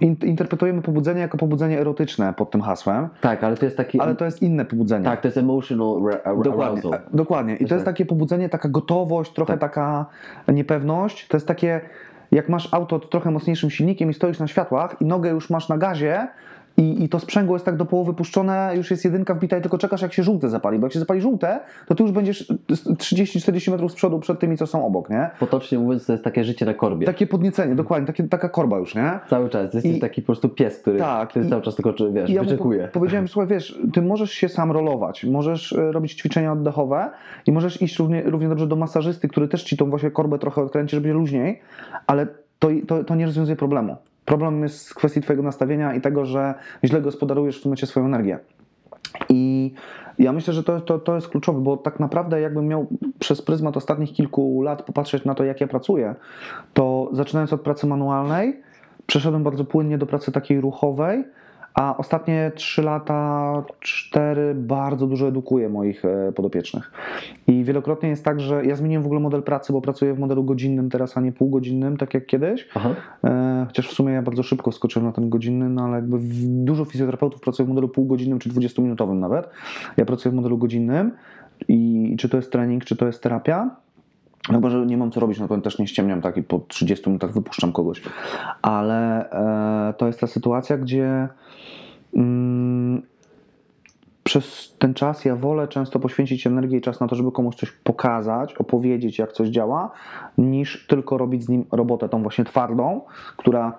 in, 0.02 0.16
interpretujemy 0.24 0.82
pobudzenie 0.82 1.22
jako 1.22 1.38
pobudzenie 1.38 1.80
erotyczne 1.80 2.34
pod 2.34 2.52
tym 2.52 2.62
hasłem, 2.62 3.08
tak, 3.22 3.44
ale 3.44 3.58
to 3.58 3.66
jest 3.66 3.78
taki. 3.78 4.00
ale 4.00 4.16
to 4.16 4.26
jest 4.26 4.42
inne 4.42 4.66
pobudzenie. 4.66 5.06
Tak, 5.06 5.22
to 5.22 5.28
jest 5.28 5.38
emotional 5.38 6.04
ra- 6.06 6.36
Dokładnie, 6.44 6.82
arousal. 6.82 6.94
e, 6.94 7.02
dokładnie. 7.14 7.56
I 7.56 7.66
to 7.66 7.76
jest 7.76 7.86
tak. 7.86 7.96
takie 7.96 8.06
pobudzenie, 8.06 8.50
taka 8.50 8.70
gotowość, 8.70 9.34
trochę 9.34 9.54
Tak. 9.54 9.60
taka 9.72 10.06
niepewność. 10.54 11.28
To 11.28 11.38
jest 11.38 11.48
takie, 11.48 11.82
jak 12.32 12.50
masz 12.50 12.74
auto 12.74 13.00
trochę 13.00 13.32
mocniejszym 13.32 13.70
silnikiem 13.70 14.10
i 14.10 14.14
stoisz 14.14 14.40
na 14.40 14.48
światłach 14.48 14.96
i 15.02 15.06
nogę 15.06 15.30
już 15.30 15.50
masz 15.50 15.70
na 15.70 15.78
gazie 15.78 16.28
i, 16.78 17.04
i 17.04 17.10
to 17.10 17.20
sprzęgło 17.20 17.56
jest 17.56 17.66
tak 17.66 17.76
do 17.78 17.86
połowy 17.86 18.14
puszczone, 18.14 18.72
już 18.76 18.92
jest 18.92 19.06
jedynka 19.06 19.34
wbita 19.36 19.58
i 19.58 19.62
tylko 19.62 19.78
czekasz 19.78 20.02
jak 20.02 20.14
się 20.14 20.24
żółte 20.24 20.50
zapali, 20.50 20.80
bo 20.80 20.86
jak 20.86 20.94
się 20.94 21.00
zapali 21.00 21.22
żółte, 21.22 21.60
to 21.88 21.96
ty 21.96 22.04
już 22.04 22.12
będziesz 22.12 22.48
30-40 22.70 23.72
metrów 23.72 23.92
z 23.92 23.96
przodu 23.96 24.20
przed 24.20 24.40
tymi, 24.40 24.58
co 24.58 24.68
są 24.68 24.86
obok, 24.86 25.10
nie? 25.10 25.30
Potocznie 25.40 25.80
mówiąc, 25.80 26.06
to 26.06 26.12
jest 26.12 26.24
takie 26.24 26.44
życie 26.44 26.66
na 26.66 26.74
korbie. 26.74 27.06
Takie 27.06 27.28
podniecenie, 27.28 27.76
dokładnie, 27.76 28.08
takie, 28.08 28.24
taka 28.24 28.50
korba 28.50 28.78
już, 28.78 28.96
nie? 28.96 29.20
Cały 29.30 29.50
czas. 29.50 29.74
Jesteś 29.74 29.98
I- 29.98 30.00
taki 30.00 30.22
po 30.22 30.26
prostu 30.26 30.50
pies, 30.50 30.80
który, 30.80 31.00
Tak, 31.00 31.30
który 31.30 31.46
i- 31.46 31.50
cały 31.50 31.62
czas 31.62 31.76
tylko, 31.76 31.94
wiesz, 32.12 32.30
ja 32.30 32.44
wyczekuje. 32.44 32.88
po- 32.88 33.00
powiedziałem, 33.00 33.28
słuchaj, 33.28 33.48
wiesz, 33.50 33.80
ty 33.94 34.02
możesz 34.02 34.32
się 34.32 34.50
sam 34.50 34.72
rolować, 34.72 35.24
możesz 35.24 35.74
e, 35.74 35.92
robić 35.92 36.14
ćwiczenia 36.14 36.52
oddechowe 36.52 37.10
i 37.46 37.52
możesz 37.52 37.82
iść 37.82 38.00
równie, 38.00 38.24
równie 38.24 38.50
dobrze 38.50 38.68
do 38.68 38.76
masażysty, 38.76 39.28
który 39.28 39.48
też 39.48 39.64
ci 39.64 39.78
tą 39.78 39.90
właśnie 39.90 40.12
korbę 40.12 40.40
trochę 40.40 40.62
odkręci, 40.62 40.96
żeby 40.96 41.14
luźniej, 41.14 41.62
ale 42.08 42.28
to, 42.60 42.68
to, 42.88 43.04
to 43.04 43.16
nie 43.16 43.26
rozwiązuje 43.26 43.56
problemu. 43.56 43.96
Problem 44.28 44.64
jest 44.64 44.90
w 44.90 44.96
kwestii 44.96 45.22
twojego 45.22 45.44
nastawienia 45.44 45.94
i 45.94 46.02
tego, 46.02 46.26
że 46.26 46.54
źle 46.86 47.02
gospodarujesz 47.02 47.60
w 47.60 47.62
tym 47.62 47.70
momencie 47.70 47.88
swoją 47.88 48.06
energię. 48.06 48.40
I 49.30 49.74
ja 50.20 50.34
myślę, 50.34 50.54
że 50.54 50.64
to, 50.64 50.82
to, 50.82 51.00
to 51.00 51.16
jest 51.16 51.28
kluczowe, 51.28 51.62
bo 51.62 51.78
tak 51.78 52.00
naprawdę 52.00 52.42
jakbym 52.42 52.68
miał 52.68 52.88
przez 53.20 53.42
pryzmat 53.42 53.78
ostatnich 53.78 54.14
kilku 54.14 54.62
lat 54.62 54.82
popatrzeć 54.82 55.26
na 55.26 55.36
to, 55.36 55.44
jak 55.44 55.62
ja 55.62 55.68
pracuję, 55.68 56.16
to 56.74 57.10
zaczynając 57.12 57.54
od 57.54 57.62
pracy 57.62 57.88
manualnej, 57.88 58.62
przeszedłem 59.06 59.44
bardzo 59.44 59.66
płynnie 59.66 59.98
do 59.98 60.06
pracy 60.06 60.32
takiej 60.32 60.62
ruchowej, 60.62 61.24
a 61.78 61.98
ostatnie 61.98 62.52
3 62.56 62.82
lata, 62.82 63.64
4 63.80 64.56
bardzo 64.56 65.08
dużo 65.08 65.28
edukuję 65.28 65.70
moich 65.70 66.06
e, 66.06 66.32
podopiecznych. 66.32 66.92
I 67.48 67.64
wielokrotnie 67.64 68.10
jest 68.10 68.26
tak, 68.26 68.40
że 68.40 68.66
ja 68.66 68.76
zmieniłem 68.76 69.04
w 69.04 69.06
ogóle 69.06 69.22
model 69.22 69.44
pracy, 69.44 69.74
bo 69.74 69.82
pracuję 69.82 70.14
w 70.14 70.20
modelu 70.20 70.44
godzinnym 70.44 70.90
teraz, 70.90 71.18
a 71.18 71.22
nie 71.22 71.32
półgodzinnym, 71.32 71.98
tak 71.98 72.14
jak 72.14 72.26
kiedyś. 72.26 72.68
Aha. 72.76 72.96
E, 73.24 73.66
Chociaż 73.68 73.90
w 73.90 73.94
sumie 73.94 74.14
ja 74.14 74.22
bardzo 74.22 74.44
szybko 74.44 74.72
skoczyłem 74.72 75.06
na 75.06 75.12
ten 75.12 75.30
godzinny, 75.30 75.70
no 75.70 75.84
ale 75.84 75.96
jakby 75.96 76.18
dużo 76.66 76.86
fizjoterapeutów 76.86 77.42
pracuje 77.42 77.66
w 77.66 77.70
modelu 77.70 77.90
półgodzinnym 77.90 78.40
czy 78.40 78.50
20-minutowym 78.50 79.20
nawet. 79.20 79.50
Ja 79.98 80.06
pracuję 80.06 80.32
w 80.32 80.36
modelu 80.36 80.58
godzinnym 80.58 81.12
i 81.68 82.16
czy 82.20 82.30
to 82.30 82.38
jest 82.38 82.52
trening, 82.52 82.86
czy 82.86 82.96
to 82.96 83.08
jest 83.08 83.24
terapia. 83.24 83.76
No 84.50 84.60
bo 84.60 84.70
że 84.70 84.86
nie 84.86 84.98
mam 84.98 85.12
co 85.12 85.20
robić, 85.20 85.40
no 85.40 85.48
to 85.48 85.58
też 85.58 85.80
nie 85.80 85.88
ściemniam 85.88 86.22
tak 86.22 86.38
i 86.38 86.44
po 86.44 86.60
30 86.60 87.10
minutach 87.10 87.34
wypuszczam 87.34 87.72
kogoś. 87.72 88.02
Ale 88.62 89.30
e, 89.90 89.94
to 89.94 90.08
jest 90.08 90.20
ta 90.20 90.28
sytuacja, 90.28 90.78
gdzie 90.78 91.28
mm, 92.14 93.02
przez 94.24 94.76
ten 94.80 94.94
czas 94.94 95.26
ja 95.26 95.36
wolę 95.36 95.68
często 95.68 96.00
poświęcić 96.00 96.48
energię 96.48 96.78
i 96.78 96.82
czas 96.82 97.00
na 97.00 97.08
to, 97.08 97.16
żeby 97.16 97.32
komuś 97.32 97.56
coś 97.56 97.72
pokazać, 97.72 98.54
opowiedzieć, 98.54 99.20
jak 99.20 99.32
coś 99.32 99.50
działa, 99.50 99.92
niż 100.38 100.88
tylko 100.88 101.18
robić 101.18 101.44
z 101.44 101.50
nim 101.50 101.66
robotę 101.72 102.10
tą 102.10 102.22
właśnie 102.22 102.46
twardą, 102.46 103.02
która 103.38 103.78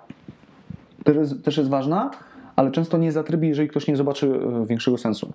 też 1.04 1.16
jest, 1.16 1.44
też 1.44 1.56
jest 1.56 1.70
ważna, 1.70 2.10
ale 2.56 2.70
często 2.70 2.98
nie 2.98 3.12
zatrybi, 3.12 3.48
jeżeli 3.48 3.68
ktoś 3.68 3.88
nie 3.88 3.96
zobaczy 3.96 4.40
e, 4.62 4.66
większego 4.66 4.98
sensu. 4.98 5.32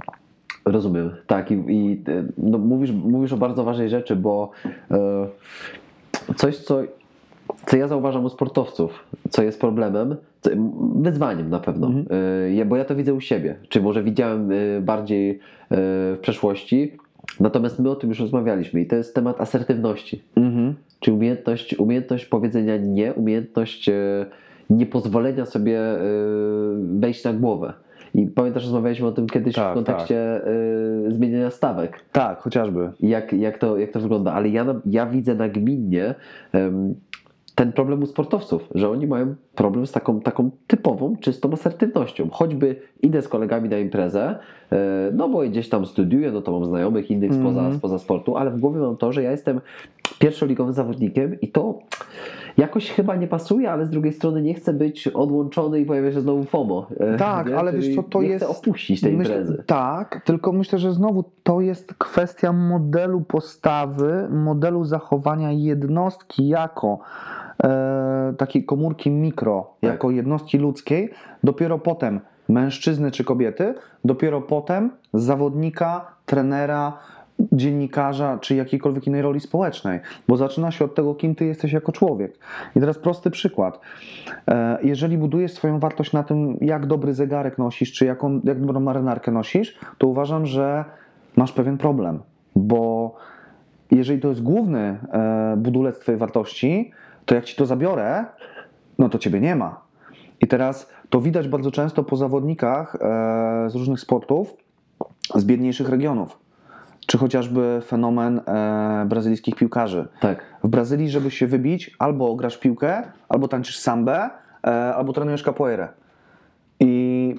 Rozumiem, 0.65 1.11
tak. 1.27 1.51
I, 1.51 1.53
i 1.53 2.03
e, 2.07 2.23
no, 2.37 2.57
mówisz, 2.57 2.91
mówisz 2.91 3.33
o 3.33 3.37
bardzo 3.37 3.63
ważnej 3.63 3.89
rzeczy, 3.89 4.15
bo 4.15 4.51
e, 4.91 5.27
coś, 6.35 6.57
co, 6.57 6.81
co 7.65 7.77
ja 7.77 7.87
zauważam 7.87 8.25
u 8.25 8.29
sportowców, 8.29 9.05
co 9.29 9.43
jest 9.43 9.59
problemem, 9.59 10.15
co, 10.41 10.49
wyzwaniem 10.95 11.49
na 11.49 11.59
pewno, 11.59 11.91
e, 12.09 12.53
ja, 12.53 12.65
bo 12.65 12.75
ja 12.75 12.85
to 12.85 12.95
widzę 12.95 13.13
u 13.13 13.21
siebie, 13.21 13.55
czy 13.69 13.81
może 13.81 14.03
widziałem 14.03 14.51
e, 14.51 14.81
bardziej 14.81 15.31
e, 15.31 15.37
w 16.15 16.17
przeszłości, 16.21 16.97
natomiast 17.39 17.79
my 17.79 17.89
o 17.89 17.95
tym 17.95 18.09
już 18.09 18.19
rozmawialiśmy 18.19 18.81
i 18.81 18.85
to 18.85 18.95
jest 18.95 19.15
temat 19.15 19.41
asertywności. 19.41 20.21
Mhm. 20.35 20.75
Czy 20.99 21.13
umiejętność, 21.13 21.79
umiejętność 21.79 22.25
powiedzenia 22.25 22.77
nie, 22.77 23.13
umiejętność 23.13 23.89
e, 23.89 24.25
niepozwolenia 24.69 25.45
sobie 25.45 25.79
e, 25.79 25.99
wejść 26.99 27.23
na 27.23 27.33
głowę. 27.33 27.73
I 28.13 28.27
pamiętasz, 28.27 28.63
rozmawialiśmy 28.63 29.07
o 29.07 29.11
tym 29.11 29.27
kiedyś 29.27 29.55
Tak, 29.55 29.71
w 29.71 29.73
kontekście 29.73 30.17
e, 30.17 31.11
zmieniania 31.11 31.51
stawek. 31.51 31.99
Tak, 32.11 32.39
chociażby. 32.39 32.91
Jak, 32.99 33.33
jak, 33.33 33.57
to, 33.57 33.77
jak 33.77 33.91
to 33.91 33.99
wygląda. 33.99 34.33
Ale 34.33 34.49
ja, 34.49 34.65
ja 34.85 35.05
widzę 35.05 35.35
nagminnie 35.35 36.15
em, 36.51 36.95
ten 37.55 37.73
problem 37.73 38.03
u 38.03 38.05
sportowców, 38.05 38.69
że 38.75 38.89
oni 38.89 39.07
mają 39.07 39.35
problem 39.55 39.87
z 39.87 39.91
taką, 39.91 40.21
taką 40.21 40.51
typową, 40.67 41.17
czystą 41.17 41.51
asertywnością. 41.53 42.29
Choćby 42.29 42.75
idę 43.01 43.21
z 43.21 43.27
kolegami 43.27 43.69
na 43.69 43.77
imprezę, 43.77 44.39
no 45.13 45.29
bo 45.29 45.39
gdzieś 45.39 45.69
tam 45.69 45.85
studiuję, 45.85 46.31
no 46.31 46.41
to 46.41 46.51
mam 46.51 46.65
znajomych 46.65 47.11
innych 47.11 47.33
spoza, 47.33 47.59
Mhm. 47.59 47.77
spoza 47.77 47.99
sportu, 47.99 48.37
ale 48.37 48.51
w 48.51 48.59
głowie 48.59 48.79
mam 48.79 48.97
to, 48.97 49.11
że 49.11 49.23
ja 49.23 49.31
jestem 49.31 49.61
pierwszoligowym 50.19 50.73
zawodnikiem 50.73 51.41
i 51.41 51.47
to 51.47 51.79
jakoś 52.57 52.91
chyba 52.91 53.15
nie 53.15 53.27
pasuje, 53.27 53.71
ale 53.71 53.85
z 53.85 53.89
drugiej 53.89 54.13
strony 54.13 54.41
nie 54.41 54.53
chcę 54.53 54.73
być 54.73 55.07
odłączony 55.07 55.79
i 55.79 55.85
pojawia 55.85 56.11
się 56.11 56.21
znowu 56.21 56.43
FOMO. 56.43 56.87
e, 56.99 57.17
Tak, 57.17 57.47
nie? 57.49 57.57
ale 57.57 57.71
Czyli 57.71 57.87
wiesz 57.87 57.95
co, 57.95 58.03
to 58.03 58.21
nie 58.21 58.27
jest- 58.27 58.45
chcę 58.45 58.57
opuścić 58.57 59.01
tej 59.01 59.17
Myślę- 59.17 59.35
imprezy. 59.39 59.63
Tak, 59.67 60.21
tylko 60.25 60.51
myślę, 60.51 60.79
że 60.79 60.93
znowu 60.93 61.23
to 61.43 61.61
jest 61.61 61.93
kwestia 61.93 62.53
modelu 62.53 63.21
postawy, 63.21 64.27
modelu 64.29 64.85
zachowania 64.85 65.51
jednostki 65.51 66.47
jako 66.47 66.99
e, 67.63 68.33
takiej 68.37 68.65
komórki 68.65 69.11
mikro, 69.11 69.73
Tak. 69.81 69.91
jako 69.91 70.11
jednostki 70.11 70.57
ludzkiej, 70.57 71.09
dopiero 71.43 71.79
potem 71.79 72.19
mężczyzny 72.49 73.11
czy 73.11 73.23
kobiety, 73.23 73.73
dopiero 74.05 74.41
potem 74.41 74.91
zawodnika, 75.13 76.05
trenera, 76.25 76.97
dziennikarza 77.51 78.37
czy 78.41 78.55
jakiejkolwiek 78.55 79.07
innej 79.07 79.21
roli 79.21 79.39
społecznej, 79.39 79.99
bo 80.27 80.37
zaczyna 80.37 80.71
się 80.71 80.85
od 80.85 80.95
tego, 80.95 81.15
kim 81.15 81.35
ty 81.35 81.45
jesteś 81.45 81.71
jako 81.71 81.91
człowiek. 81.91 82.37
I 82.75 82.79
teraz 82.79 82.97
prosty 82.97 83.31
przykład. 83.31 83.79
E, 84.47 84.77
Jeżeli 84.83 85.17
budujesz 85.17 85.53
swoją 85.53 85.79
wartość 85.79 86.13
na 86.13 86.23
tym, 86.23 86.57
jak 86.61 86.85
dobry 86.85 87.13
zegarek 87.13 87.57
nosisz, 87.57 87.93
czy 87.93 88.05
jaką, 88.05 88.41
jak 88.43 88.59
dobrą 88.59 88.79
marynarkę 88.79 89.31
nosisz, 89.31 89.79
to 89.97 90.07
uważam, 90.07 90.45
że 90.45 90.85
masz 91.35 91.51
pewien 91.51 91.77
problem, 91.77 92.19
bo 92.55 93.15
jeżeli 93.91 94.19
to 94.21 94.29
jest 94.29 94.43
główny 94.43 94.79
e, 94.79 95.55
budulec 95.57 95.99
twojej 95.99 96.19
wartości, 96.19 96.91
to 97.25 97.35
jak 97.35 97.45
ci 97.45 97.55
to 97.55 97.65
zabiorę, 97.65 98.25
no 98.99 99.09
to 99.09 99.19
ciebie 99.19 99.39
nie 99.39 99.55
ma. 99.55 99.81
I 100.41 100.47
teraz 100.47 100.89
to 101.13 101.21
widać 101.21 101.47
bardzo 101.47 101.71
często 101.71 102.03
po 102.03 102.15
zawodnikach 102.15 102.95
e, 102.95 102.99
z 103.69 103.75
różnych 103.75 103.99
sportów 103.99 104.53
z 105.35 105.45
biedniejszych 105.45 105.89
regionów. 105.89 106.39
Czy 107.07 107.17
chociażby 107.17 107.81
fenomen 107.85 108.41
e, 108.47 109.05
brazylijskich 109.09 109.55
piłkarzy. 109.55 110.07
Tak. 110.19 110.45
W 110.63 110.67
Brazylii, 110.67 111.09
żeby 111.09 111.31
się 111.31 111.47
wybić, 111.47 111.95
albo 111.99 112.35
grasz 112.35 112.57
piłkę, 112.57 113.03
albo 113.29 113.47
tańczysz 113.47 113.79
sambę, 113.79 114.29
e, 114.63 114.95
albo 114.95 115.13
trenujesz 115.13 115.43
capoeirę. 115.43 115.87
I 116.79 117.35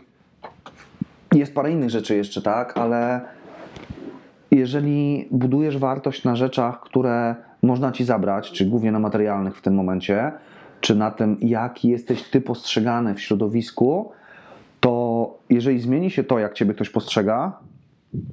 jest 1.34 1.54
parę 1.54 1.72
innych 1.72 1.90
rzeczy 1.90 2.16
jeszcze, 2.16 2.42
tak, 2.42 2.78
ale 2.78 3.20
jeżeli 4.50 5.28
budujesz 5.30 5.78
wartość 5.78 6.24
na 6.24 6.36
rzeczach, 6.36 6.80
które 6.80 7.34
można 7.62 7.92
ci 7.92 8.04
zabrać, 8.04 8.52
czy 8.52 8.66
głównie 8.66 8.92
na 8.92 8.98
materialnych 8.98 9.56
w 9.56 9.62
tym 9.62 9.74
momencie, 9.74 10.32
czy 10.84 10.94
na 10.94 11.10
tym, 11.10 11.36
jak 11.40 11.84
jesteś 11.84 12.22
ty 12.22 12.40
postrzegany 12.40 13.14
w 13.14 13.20
środowisku, 13.20 14.10
to 14.80 15.38
jeżeli 15.50 15.80
zmieni 15.80 16.10
się 16.10 16.24
to, 16.24 16.38
jak 16.38 16.52
ciebie 16.52 16.74
ktoś 16.74 16.90
postrzega, 16.90 17.58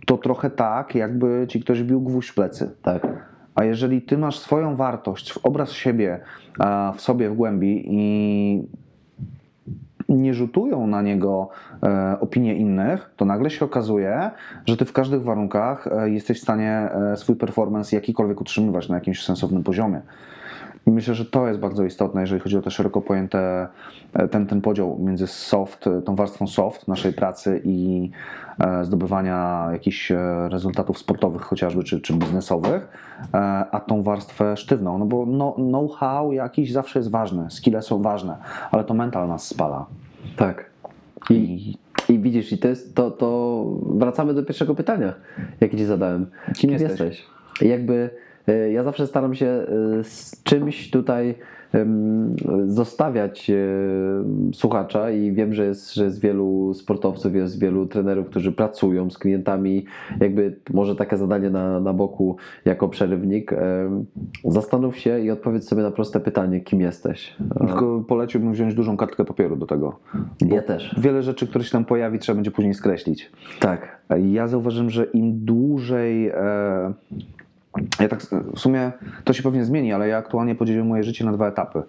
to 0.06 0.18
trochę 0.18 0.50
tak, 0.50 0.96
jakby 0.96 1.46
ci 1.50 1.60
ktoś 1.60 1.84
bił 1.84 2.02
gwóźdź 2.02 2.30
w 2.30 2.36
plecy. 2.36 2.76
Tak. 2.82 3.08
A 3.56 3.64
jeżeli 3.64 4.02
ty 4.02 4.18
masz 4.18 4.40
swoją 4.40 4.76
wartość, 4.76 5.40
obraz 5.44 5.72
siebie 5.72 6.20
w 6.96 7.02
sobie 7.02 7.30
w 7.30 7.36
głębi 7.36 7.84
i 7.88 8.68
nie 10.10 10.34
rzutują 10.34 10.88
na 10.88 11.02
niego 11.02 11.50
e, 11.84 12.18
opinie 12.20 12.56
innych, 12.56 13.12
to 13.18 13.26
nagle 13.26 13.50
się 13.50 13.66
okazuje, 13.66 14.32
że 14.66 14.78
ty 14.78 14.86
w 14.86 14.94
każdych 14.94 15.24
warunkach 15.24 15.88
e, 15.88 16.10
jesteś 16.10 16.40
w 16.40 16.44
stanie 16.44 16.72
e, 16.72 17.18
swój 17.18 17.36
performance 17.36 17.96
jakikolwiek 17.96 18.42
utrzymywać 18.42 18.90
na 18.90 18.96
jakimś 18.96 19.24
sensownym 19.24 19.64
poziomie. 19.64 20.02
I 20.88 20.92
myślę, 20.92 21.16
że 21.16 21.26
to 21.26 21.48
jest 21.48 21.60
bardzo 21.60 21.84
istotne, 21.84 22.22
jeżeli 22.22 22.42
chodzi 22.42 22.58
o 22.58 22.62
te 22.62 22.72
szeroko 22.72 23.02
pojęte, 23.02 23.68
e, 24.14 24.28
ten, 24.28 24.48
ten 24.48 24.62
podział 24.62 24.98
między 25.00 25.28
soft, 25.28 25.88
e, 25.88 26.02
tą 26.02 26.16
warstwą 26.16 26.48
soft 26.48 26.88
naszej 26.88 27.14
pracy 27.14 27.62
i 27.64 28.10
e, 28.60 28.86
zdobywania 28.86 29.68
jakichś 29.72 30.12
rezultatów 30.50 30.98
sportowych 30.98 31.42
chociażby, 31.42 31.84
czy, 31.84 32.02
czy 32.02 32.14
biznesowych, 32.14 32.88
a 33.72 33.82
tą 33.88 34.04
warstwę 34.04 34.58
sztywną, 34.58 34.98
no 34.98 35.06
bo 35.06 35.26
no, 35.26 35.52
know-how 35.52 36.32
jakiś 36.32 36.72
zawsze 36.72 37.00
jest 37.00 37.12
ważny, 37.12 37.46
skille 37.50 37.82
są 37.82 38.02
ważne, 38.02 38.38
ale 38.72 38.84
to 38.84 38.94
mental 38.94 39.28
nas 39.28 39.48
spala. 39.48 39.86
Tak. 40.36 40.72
I, 41.30 41.74
I 42.10 42.20
widzisz, 42.20 42.52
i 42.52 42.58
to 42.58 42.68
jest 42.68 42.96
to, 42.96 43.12
to 43.12 43.66
wracamy 43.86 44.34
do 44.34 44.44
pierwszego 44.44 44.76
pytania, 44.76 45.14
jakie 45.62 45.78
ci 45.78 45.86
zadałem. 45.86 46.26
Kim 46.56 46.72
jesteś? 46.72 47.26
Jakby 47.62 47.94
e, 48.04 48.31
ja 48.72 48.84
zawsze 48.84 49.08
staram 49.08 49.36
się 49.36 49.46
e, 49.46 49.68
z 50.04 50.44
czymś 50.44 50.90
tutaj 50.90 51.36
zostawiać 52.66 53.50
e, 53.50 53.56
słuchacza 54.54 55.12
i 55.12 55.32
wiem, 55.32 55.54
że 55.54 55.66
jest, 55.66 55.94
że 55.94 56.04
jest 56.04 56.22
wielu 56.22 56.74
sportowców, 56.74 57.36
jest 57.36 57.60
wielu 57.60 57.86
trenerów, 57.86 58.28
którzy 58.28 58.52
pracują 58.52 59.10
z 59.10 59.18
klientami, 59.18 59.86
jakby 60.20 60.56
może 60.74 60.96
takie 60.96 61.18
zadanie 61.18 61.50
na, 61.50 61.80
na 61.80 61.94
boku 61.94 62.36
jako 62.66 62.90
przerywnik. 62.90 63.52
Zastanów 64.46 64.98
się 64.98 65.20
i 65.20 65.32
odpowiedz 65.32 65.68
sobie 65.68 65.84
na 65.84 65.92
proste 65.92 66.20
pytanie, 66.20 66.60
kim 66.60 66.82
jesteś. 66.82 67.36
Tylko 67.68 68.04
poleciłbym 68.08 68.54
wziąć 68.54 68.76
dużą 68.76 68.98
kartkę 68.98 69.26
papieru 69.26 69.56
do 69.56 69.66
tego. 69.66 70.00
Ja 70.46 70.62
też. 70.62 70.96
Wiele 70.98 71.24
rzeczy, 71.24 71.48
które 71.48 71.64
się 71.64 71.72
tam 71.72 71.86
pojawi, 71.86 72.20
trzeba 72.20 72.36
będzie 72.36 72.52
później 72.52 72.74
skreślić. 72.74 73.32
Tak, 73.60 74.02
Ja 74.32 74.48
zauważyłem, 74.48 74.90
że 74.90 75.04
im 75.04 75.46
dłużej. 75.46 76.32
Ja 78.00 78.08
tak 78.08 78.22
w 78.56 78.60
sumie 78.60 78.92
to 79.24 79.34
się 79.34 79.44
pewnie 79.44 79.66
zmieni, 79.66 79.94
ale 79.94 80.08
ja 80.08 80.18
aktualnie 80.18 80.56
podzieliłem 80.56 80.88
moje 80.88 81.04
życie 81.04 81.26
na 81.26 81.32
dwa 81.32 81.48
etapy. 81.48 81.84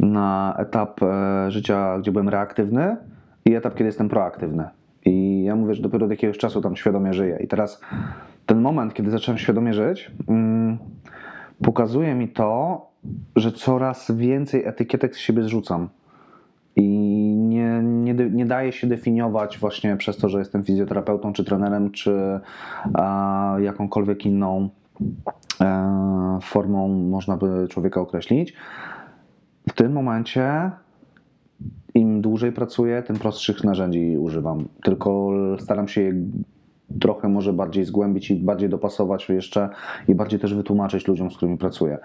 Na 0.00 0.54
etap 0.58 1.02
e, 1.02 1.50
życia, 1.50 1.98
gdzie 1.98 2.12
byłem 2.12 2.28
reaktywny 2.28 2.96
i 3.44 3.54
etap, 3.54 3.74
kiedy 3.74 3.84
jestem 3.84 4.08
proaktywny. 4.08 4.68
I 5.04 5.44
ja 5.44 5.56
mówię, 5.56 5.74
że 5.74 5.82
dopiero 5.82 6.04
od 6.04 6.10
jakiegoś 6.10 6.38
czasu 6.38 6.60
tam 6.60 6.76
świadomie 6.76 7.14
żyję. 7.14 7.38
I 7.40 7.48
teraz 7.48 7.80
ten 8.46 8.60
moment, 8.60 8.94
kiedy 8.94 9.10
zacząłem 9.10 9.38
świadomie 9.38 9.74
żyć, 9.74 10.10
mm, 10.28 10.78
pokazuje 11.62 12.14
mi 12.14 12.28
to, 12.28 12.86
że 13.36 13.52
coraz 13.52 14.10
więcej 14.10 14.64
etykietek 14.64 15.16
z 15.16 15.18
siebie 15.18 15.42
zrzucam. 15.42 15.88
I 16.76 16.88
nie, 17.36 17.80
nie, 17.82 18.14
nie 18.14 18.46
daje 18.46 18.72
się 18.72 18.86
definiować 18.86 19.58
właśnie 19.58 19.96
przez 19.96 20.16
to, 20.16 20.28
że 20.28 20.38
jestem 20.38 20.64
fizjoterapeutą, 20.64 21.32
czy 21.32 21.44
trenerem, 21.44 21.90
czy 21.90 22.40
a, 22.94 23.56
jakąkolwiek 23.60 24.26
inną 24.26 24.68
formą 26.42 26.88
można 26.88 27.36
by 27.36 27.68
człowieka 27.68 28.00
określić. 28.00 28.54
W 29.68 29.72
tym 29.72 29.92
momencie 29.92 30.70
im 31.94 32.20
dłużej 32.20 32.52
pracuję, 32.52 33.02
tym 33.02 33.16
prostszych 33.16 33.64
narzędzi 33.64 34.16
używam. 34.18 34.68
Tylko 34.82 35.30
staram 35.58 35.88
się 35.88 36.00
je 36.00 36.12
trochę 37.00 37.28
może 37.28 37.52
bardziej 37.52 37.84
zgłębić 37.84 38.30
i 38.30 38.36
bardziej 38.36 38.68
dopasować 38.68 39.28
jeszcze 39.28 39.68
i 40.08 40.14
bardziej 40.14 40.40
też 40.40 40.54
wytłumaczyć 40.54 41.08
ludziom, 41.08 41.30
z 41.30 41.36
którymi 41.36 41.58
pracuję. 41.58 41.98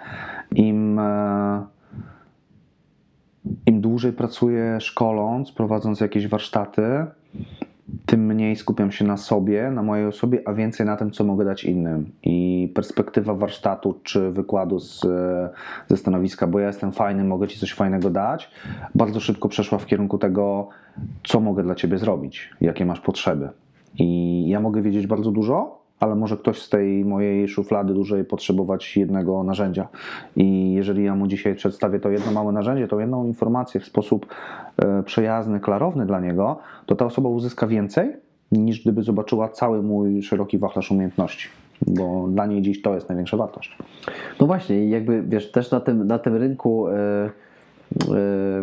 Im 0.55 0.99
e, 0.99 1.63
im 3.65 3.81
dłużej 3.81 4.13
pracuję 4.13 4.77
szkoląc, 4.81 5.51
prowadząc 5.51 5.99
jakieś 5.99 6.27
warsztaty, 6.27 7.05
tym 8.05 8.25
mniej 8.25 8.55
skupiam 8.55 8.91
się 8.91 9.05
na 9.05 9.17
sobie, 9.17 9.71
na 9.71 9.83
mojej 9.83 10.05
osobie, 10.05 10.41
a 10.45 10.53
więcej 10.53 10.85
na 10.85 10.97
tym, 10.97 11.11
co 11.11 11.23
mogę 11.23 11.45
dać 11.45 11.63
innym. 11.63 12.11
I 12.23 12.71
perspektywa 12.75 13.33
warsztatu 13.33 13.99
czy 14.03 14.31
wykładu 14.31 14.79
z, 14.79 15.01
ze 15.87 15.97
stanowiska, 15.97 16.47
bo 16.47 16.59
ja 16.59 16.67
jestem 16.67 16.91
fajny, 16.91 17.23
mogę 17.23 17.47
ci 17.47 17.59
coś 17.59 17.73
fajnego 17.73 18.09
dać, 18.09 18.51
bardzo 18.95 19.19
szybko 19.19 19.49
przeszła 19.49 19.77
w 19.77 19.85
kierunku 19.85 20.17
tego, 20.17 20.69
co 21.23 21.39
mogę 21.39 21.63
dla 21.63 21.75
ciebie 21.75 21.97
zrobić, 21.97 22.49
jakie 22.61 22.85
masz 22.85 22.99
potrzeby. 22.99 23.49
I 23.99 24.47
ja 24.47 24.59
mogę 24.59 24.81
wiedzieć 24.81 25.07
bardzo 25.07 25.31
dużo, 25.31 25.82
ale 26.03 26.15
może 26.15 26.37
ktoś 26.37 26.61
z 26.61 26.69
tej 26.69 27.05
mojej 27.05 27.47
szuflady 27.47 27.93
dużej 27.93 28.25
potrzebować 28.25 28.97
jednego 28.97 29.43
narzędzia. 29.43 29.87
I 30.35 30.73
jeżeli 30.73 31.03
ja 31.03 31.15
mu 31.15 31.27
dzisiaj 31.27 31.55
przedstawię 31.55 31.99
to 31.99 32.09
jedno 32.09 32.31
małe 32.31 32.51
narzędzie, 32.51 32.87
tą 32.87 32.99
jedną 32.99 33.25
informację 33.25 33.79
w 33.79 33.85
sposób 33.85 34.25
e, 34.77 35.03
przejazny, 35.03 35.59
klarowny 35.59 36.05
dla 36.05 36.19
niego, 36.19 36.59
to 36.85 36.95
ta 36.95 37.05
osoba 37.05 37.29
uzyska 37.29 37.67
więcej 37.67 38.13
niż 38.51 38.81
gdyby 38.81 39.03
zobaczyła 39.03 39.49
cały 39.49 39.83
mój 39.83 40.23
szeroki 40.23 40.57
wachlarz 40.57 40.91
umiejętności. 40.91 41.49
Bo 41.87 42.27
dla 42.27 42.45
niej 42.45 42.61
dziś 42.61 42.81
to 42.81 42.95
jest 42.95 43.09
największa 43.09 43.37
wartość. 43.37 43.77
No 44.39 44.47
właśnie, 44.47 44.89
jakby 44.89 45.23
wiesz, 45.27 45.51
też 45.51 45.71
na 45.71 45.79
tym, 45.79 46.07
na 46.07 46.19
tym 46.19 46.35
rynku, 46.35 46.87
e, 46.87 47.29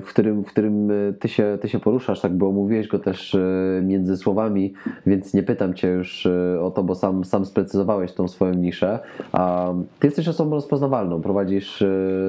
w 0.01 0.07
którym, 0.09 0.45
w 0.45 0.47
którym 0.47 0.91
e, 0.91 1.13
ty 1.13 1.29
się, 1.29 1.59
ty 1.61 1.69
się 1.69 1.79
poruszasz, 1.79 2.21
tak, 2.21 2.33
bo 2.33 2.49
omówiłeś 2.49 2.89
go 2.89 2.99
też 2.99 3.35
e, 3.35 3.39
między 3.83 4.17
słowami, 4.17 4.75
więc 5.07 5.35
nie 5.35 5.43
pytam 5.43 5.75
cię 5.75 5.89
już 5.89 6.27
e, 6.27 6.61
o 6.61 6.71
to, 6.71 6.83
bo 6.83 6.95
sam, 6.95 7.25
sam 7.25 7.45
sprecyzowałeś 7.45 8.13
tą 8.13 8.29
swoją 8.29 8.55
niszę. 8.55 8.99
A 9.33 9.73
ty 9.99 10.07
jesteś 10.07 10.29
osobą 10.29 10.51
rozpoznawalną, 10.51 11.23
prowadzisz 11.23 11.85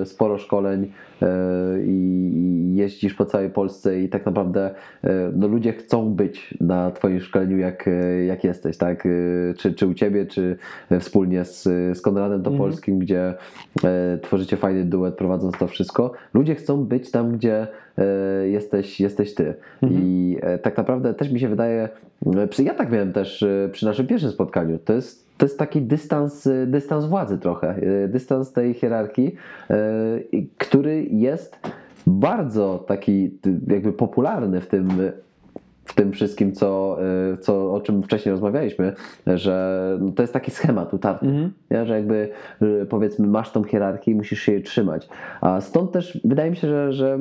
sporo 0.06 0.38
szkoleń 0.38 0.92
i 1.86 2.22
i 2.72 2.76
jeździsz 2.76 3.14
po 3.14 3.26
całej 3.26 3.50
Polsce 3.50 4.00
i 4.02 4.10
tak 4.10 4.26
naprawdę 4.26 4.76
e, 5.04 5.32
no, 5.36 5.48
ludzie 5.48 5.74
chcą 5.74 6.14
być 6.14 6.58
na 6.62 6.92
twoim 6.92 7.22
szkoleniu, 7.22 7.58
jak, 7.58 7.88
e, 7.88 8.26
jak 8.26 8.44
jesteś, 8.44 8.78
tak? 8.78 9.06
E, 9.06 9.10
Czy, 9.58 9.74
czy 9.74 9.88
u 9.88 9.94
ciebie, 9.94 10.26
czy 10.26 10.58
e, 10.90 11.00
wspólnie 11.00 11.46
z, 11.46 11.64
z 11.98 12.02
Konradem 12.02 12.44
Topolskim, 12.44 13.00
gdzie 13.00 13.34
e, 13.84 14.18
tworzycie 14.22 14.58
fajny 14.58 14.86
duet 14.86 15.16
prowadząc 15.16 15.58
to 15.58 15.68
wszystko. 15.68 16.12
Ludzie 16.34 16.56
chcą 16.56 16.86
być 16.86 17.12
tam, 17.12 17.32
gdzie 17.32 17.62
e, 17.62 17.68
jesteś, 18.46 19.00
jesteś 19.00 19.34
ty. 19.34 19.54
I 19.90 20.38
e, 20.42 20.58
tak 20.58 20.78
naprawdę 20.78 21.14
też 21.14 21.32
mi 21.32 21.40
się 21.40 21.50
wydaje, 21.50 21.90
e, 22.36 22.48
przy, 22.48 22.64
ja 22.64 22.74
tak 22.74 22.92
miałem 22.92 23.14
też 23.14 23.44
e, 23.44 23.70
przy 23.72 23.86
naszym 23.86 24.08
pierwszym 24.08 24.32
spotkaniu, 24.32 24.80
to 24.80 24.94
jest, 24.94 25.32
to 25.42 25.46
jest 25.46 25.60
taki 25.60 25.82
dystans, 25.82 26.48
e, 26.48 26.68
dystans 26.68 27.06
władzy 27.06 27.38
trochę, 27.38 27.76
e, 28.04 28.08
dystans 28.08 28.54
tej 28.54 28.74
hierarchii, 28.74 29.36
e, 29.70 29.76
który 30.58 31.04
jest 31.04 31.60
bardzo 32.08 32.84
taki 32.88 33.40
jakby 33.68 33.94
popularny 33.94 34.62
w 34.62 34.68
tym 34.68 34.90
w 35.86 35.94
tym 35.94 36.12
wszystkim, 36.12 36.52
co, 36.52 36.98
co, 37.40 37.74
o 37.74 37.82
czym 37.82 38.04
wcześniej 38.04 38.32
rozmawialiśmy, 38.32 38.94
że 39.28 39.98
no 40.02 40.12
to 40.12 40.24
jest 40.24 40.34
taki 40.34 40.52
schemat 40.52 40.94
utarty, 40.94 41.52
nie? 41.72 41.86
że 41.86 41.96
jakby 41.96 42.30
powiedzmy 42.90 43.28
masz 43.28 43.52
tą 43.52 43.64
hierarchię 43.64 44.12
i 44.12 44.16
musisz 44.16 44.42
się 44.42 44.52
jej 44.52 44.64
trzymać. 44.64 45.10
A 45.42 45.62
stąd 45.62 45.92
też 45.92 46.20
wydaje 46.24 46.52
mi 46.52 46.58
się, 46.58 46.68
że, 46.68 46.94
że 46.94 47.20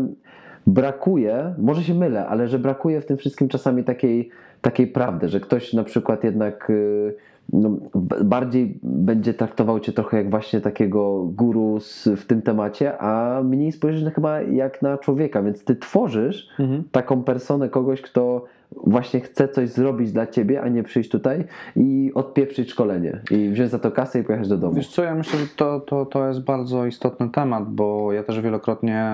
brakuje, 0.67 1.55
może 1.59 1.83
się 1.83 1.95
mylę, 1.95 2.27
ale 2.27 2.49
że 2.49 2.59
brakuje 2.59 3.01
w 3.01 3.07
tym 3.07 3.17
wszystkim 3.17 3.49
czasami 3.49 3.85
takiej, 3.85 4.31
takiej 4.61 4.87
prawdy, 4.87 5.29
że 5.29 5.41
ktoś 5.41 5.73
na 5.73 5.85
przykład 5.85 6.25
jednak 6.25 6.71
y, 6.71 7.15
no, 7.53 7.77
bardziej 8.25 8.79
będzie 8.83 9.35
traktował 9.35 9.81
cię 9.81 9.93
trochę 9.93 10.17
jak 10.17 10.31
właśnie 10.31 10.61
takiego 10.61 11.25
guru 11.25 11.81
z, 11.81 12.09
w 12.09 12.27
tym 12.27 12.43
temacie, 12.43 12.99
a 12.99 13.43
mniej 13.45 13.73
spojrzysz 13.73 14.03
na 14.03 14.11
chyba 14.11 14.41
jak 14.41 14.83
na 14.83 14.99
człowieka, 14.99 15.43
więc 15.43 15.65
ty 15.65 15.77
tworzysz 15.77 16.49
taką 16.93 17.23
personę 17.23 17.69
kogoś, 17.69 18.03
kto 18.03 18.45
właśnie 18.77 19.21
chce 19.21 19.49
coś 19.49 19.69
zrobić 19.69 20.13
dla 20.13 20.27
ciebie, 20.27 20.63
a 20.63 20.69
nie 20.69 20.83
przyjść 20.83 21.11
tutaj 21.11 21.45
i 21.77 22.13
odpieprzyć 22.15 22.71
szkolenie 22.71 23.21
i 23.31 23.49
wziąć 23.49 23.71
za 23.71 23.79
to 23.79 23.91
kasę 23.91 24.21
i 24.21 24.25
pojechać 24.25 24.49
do 24.49 24.57
domu. 24.57 24.75
Wiesz 24.75 24.89
co, 24.89 25.03
ja 25.03 25.15
myślę, 25.15 25.39
że 25.39 25.47
to, 25.57 25.81
to, 25.81 26.07
to 26.07 26.29
jest 26.29 26.45
bardzo 26.45 26.87
istotny 26.87 27.29
temat, 27.31 27.71
bo 27.71 28.13
ja 28.13 28.23
też 28.23 28.41
wielokrotnie 28.41 29.07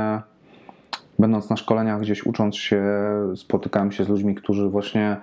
będąc 1.18 1.50
na 1.50 1.56
szkoleniach 1.56 2.00
gdzieś 2.00 2.26
ucząc 2.26 2.56
się, 2.56 2.82
spotykałem 3.36 3.92
się 3.92 4.04
z 4.04 4.08
ludźmi, 4.08 4.34
którzy 4.34 4.68
właśnie, 4.68 5.16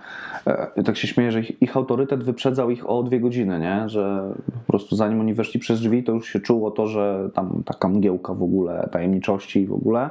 e, 0.46 0.84
tak 0.84 0.98
się 0.98 1.08
śmieję, 1.08 1.32
że 1.32 1.40
ich, 1.40 1.62
ich 1.62 1.78
autorytet 1.78 2.24
wyprzedzał 2.24 2.70
ich 2.70 2.90
o 2.90 3.04
dwie 3.04 3.20
godziny, 3.20 3.60
nie? 3.60 3.90
że 3.90 4.34
po 4.66 4.72
prostu 4.72 4.96
zanim 4.96 5.20
oni 5.20 5.34
weszli 5.34 5.60
przez 5.60 5.80
drzwi, 5.80 6.04
to 6.04 6.12
już 6.12 6.28
się 6.28 6.40
czuło 6.40 6.72
to, 6.72 6.88
że 6.88 7.30
tam 7.34 7.64
taka 7.66 7.88
mgiełka 7.88 8.34
w 8.34 8.44
ogóle, 8.44 8.90
tajemniczości 8.92 9.68
w 9.68 9.74
ogóle. 9.74 10.10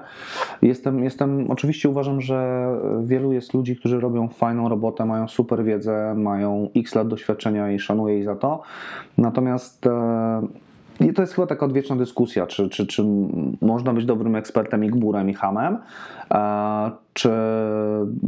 Jestem, 0.62 1.04
jestem, 1.04 1.50
oczywiście 1.50 1.88
uważam, 1.88 2.20
że 2.20 2.66
wielu 3.04 3.32
jest 3.32 3.54
ludzi, 3.54 3.76
którzy 3.76 4.00
robią 4.00 4.28
fajną 4.28 4.68
robotę, 4.68 5.06
mają 5.06 5.28
super 5.28 5.64
wiedzę, 5.64 6.14
mają 6.16 6.68
x 6.76 6.94
lat 6.94 7.08
doświadczenia 7.08 7.72
i 7.72 7.78
szanuję 7.78 8.18
ich 8.18 8.24
za 8.24 8.36
to, 8.36 8.62
natomiast 9.18 9.86
e, 9.86 10.42
i 11.06 11.12
to 11.12 11.22
jest 11.22 11.34
chyba 11.34 11.46
taka 11.46 11.66
odwieczna 11.66 11.96
dyskusja, 11.96 12.46
czy, 12.46 12.68
czy, 12.68 12.86
czy 12.86 13.04
można 13.60 13.92
być 13.92 14.04
dobrym 14.04 14.36
ekspertem 14.36 14.84
i 14.84 14.88
gburem 14.88 15.30
i 15.30 15.34
hamem, 15.34 15.78
czy, 17.12 17.30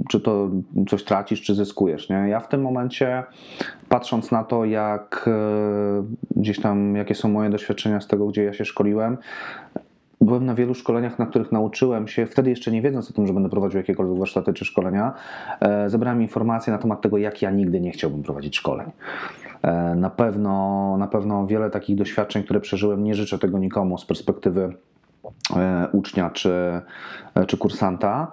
czy 0.09 0.21
to 0.21 0.51
coś 0.89 1.05
tracisz, 1.05 1.43
czy 1.43 1.55
zyskujesz. 1.55 2.09
Nie? 2.09 2.17
Ja 2.17 2.41
w 2.41 2.49
tym 2.49 2.63
momencie, 2.63 3.23
patrząc 3.89 4.31
na 4.31 4.45
to, 4.45 4.65
jak 4.65 5.25
e, 5.29 6.05
gdzieś 6.37 6.61
tam, 6.61 6.97
jakie 6.97 7.15
są 7.15 7.29
moje 7.29 7.51
doświadczenia 7.51 8.01
z 8.01 8.07
tego, 8.07 8.27
gdzie 8.27 8.45
ja 8.45 8.53
się 8.53 8.65
szkoliłem, 8.65 9.17
Byłem 10.25 10.47
na 10.47 10.55
wielu 10.55 10.75
szkoleniach, 10.75 11.19
na 11.19 11.27
których 11.27 11.53
nauczyłem 11.53 12.09
się, 12.09 12.27
wtedy 12.27 12.51
jeszcze 12.51 12.71
nie 12.71 12.83
wiedząc 12.83 13.11
o 13.11 13.13
tym, 13.13 13.27
że 13.27 13.33
będę 13.33 13.49
prowadził 13.49 13.79
jakiekolwiek 13.79 14.19
warsztaty 14.19 14.53
czy 14.53 14.65
szkolenia, 14.65 15.13
e, 15.61 15.91
zebrałem 15.91 16.23
informacje 16.23 16.73
na 16.73 16.79
temat 16.79 17.01
tego, 17.01 17.19
jak 17.19 17.43
ja 17.43 17.51
nigdy 17.51 17.81
nie 17.81 17.91
chciałbym 17.91 18.23
prowadzić 18.23 18.57
szkoleń. 18.57 18.91
E, 19.63 19.95
Na 19.95 20.11
pewno, 20.11 20.97
na 20.99 21.07
pewno 21.07 21.47
wiele 21.47 21.71
takich 21.71 21.97
doświadczeń, 21.97 22.43
które 22.43 22.61
przeżyłem, 22.61 23.05
nie 23.05 23.15
życzę 23.15 23.39
tego 23.39 23.59
nikomu 23.59 23.99
z 23.99 24.07
perspektywy 24.07 24.75
e, 25.57 25.89
ucznia 25.93 26.31
czy, 26.31 26.81
czy 27.47 27.59
kursanta. 27.59 28.33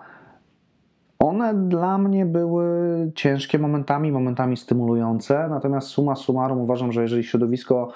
One 1.20 1.54
dla 1.54 1.98
mnie 1.98 2.26
były 2.26 2.68
ciężkie 3.16 3.60
momentami, 3.60 4.12
momentami 4.12 4.58
stymulujące, 4.58 5.48
natomiast 5.50 5.88
suma 5.88 6.16
summarum 6.16 6.62
uważam, 6.62 6.92
że 6.92 7.02
jeżeli 7.02 7.24
środowisko 7.24 7.92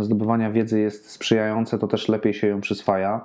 zdobywania 0.00 0.50
wiedzy 0.50 0.80
jest 0.80 1.10
sprzyjające, 1.10 1.78
to 1.78 1.88
też 1.88 2.08
lepiej 2.08 2.34
się 2.34 2.46
ją 2.46 2.60
przyswaja. 2.60 3.24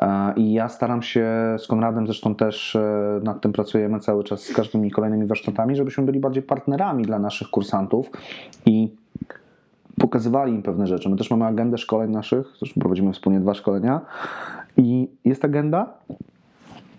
E, 0.00 0.32
I 0.36 0.52
ja 0.52 0.68
staram 0.68 1.02
się 1.02 1.26
z 1.58 1.66
Konradem, 1.66 2.06
zresztą 2.06 2.34
też 2.34 2.76
e, 2.76 3.20
nad 3.22 3.40
tym 3.40 3.52
pracujemy 3.52 4.00
cały 4.00 4.24
czas 4.24 4.42
z 4.42 4.52
każdymi 4.52 4.90
kolejnymi 4.90 5.26
warsztatami, 5.26 5.76
żebyśmy 5.76 6.04
byli 6.04 6.20
bardziej 6.20 6.42
partnerami 6.42 7.04
dla 7.04 7.18
naszych 7.18 7.48
kursantów 7.48 8.10
i 8.66 8.88
pokazywali 9.98 10.52
im 10.52 10.62
pewne 10.62 10.86
rzeczy. 10.86 11.08
My 11.08 11.16
też 11.16 11.30
mamy 11.30 11.44
agendę 11.44 11.78
szkoleń 11.78 12.10
naszych, 12.10 12.46
zresztą 12.58 12.80
prowadzimy 12.80 13.12
wspólnie 13.12 13.40
dwa 13.40 13.54
szkolenia 13.54 14.00
i 14.76 15.08
jest 15.24 15.44
agenda 15.44 15.86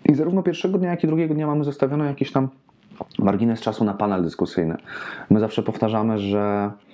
i 0.08 0.14
zarówno 0.14 0.42
pierwszego 0.42 0.78
dnia, 0.78 0.90
jak 0.90 1.04
i 1.04 1.06
drugiego 1.06 1.34
dnia 1.34 1.46
mamy 1.46 1.64
zostawiono 1.64 2.04
jakiś 2.04 2.32
tam 2.32 2.48
margines 3.18 3.60
czasu 3.60 3.84
na 3.84 3.94
panel 3.94 4.22
dyskusyjny. 4.22 4.76
My 5.30 5.40
zawsze 5.40 5.62
powtarzamy, 5.62 6.18
że 6.18 6.40
e, 6.40 6.89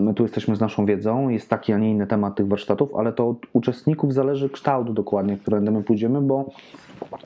my 0.00 0.14
tu 0.14 0.22
jesteśmy 0.22 0.56
z 0.56 0.60
naszą 0.60 0.86
wiedzą, 0.86 1.28
jest 1.28 1.48
taki, 1.48 1.72
a 1.72 1.78
nie 1.78 1.90
inny 1.90 2.06
temat 2.06 2.34
tych 2.34 2.48
warsztatów, 2.48 2.94
ale 2.94 3.12
to 3.12 3.28
od 3.28 3.38
uczestników 3.52 4.14
zależy 4.14 4.50
kształt 4.50 4.92
dokładnie, 4.92 5.36
którym 5.36 5.72
my 5.72 5.82
pójdziemy, 5.82 6.20
bo 6.22 6.50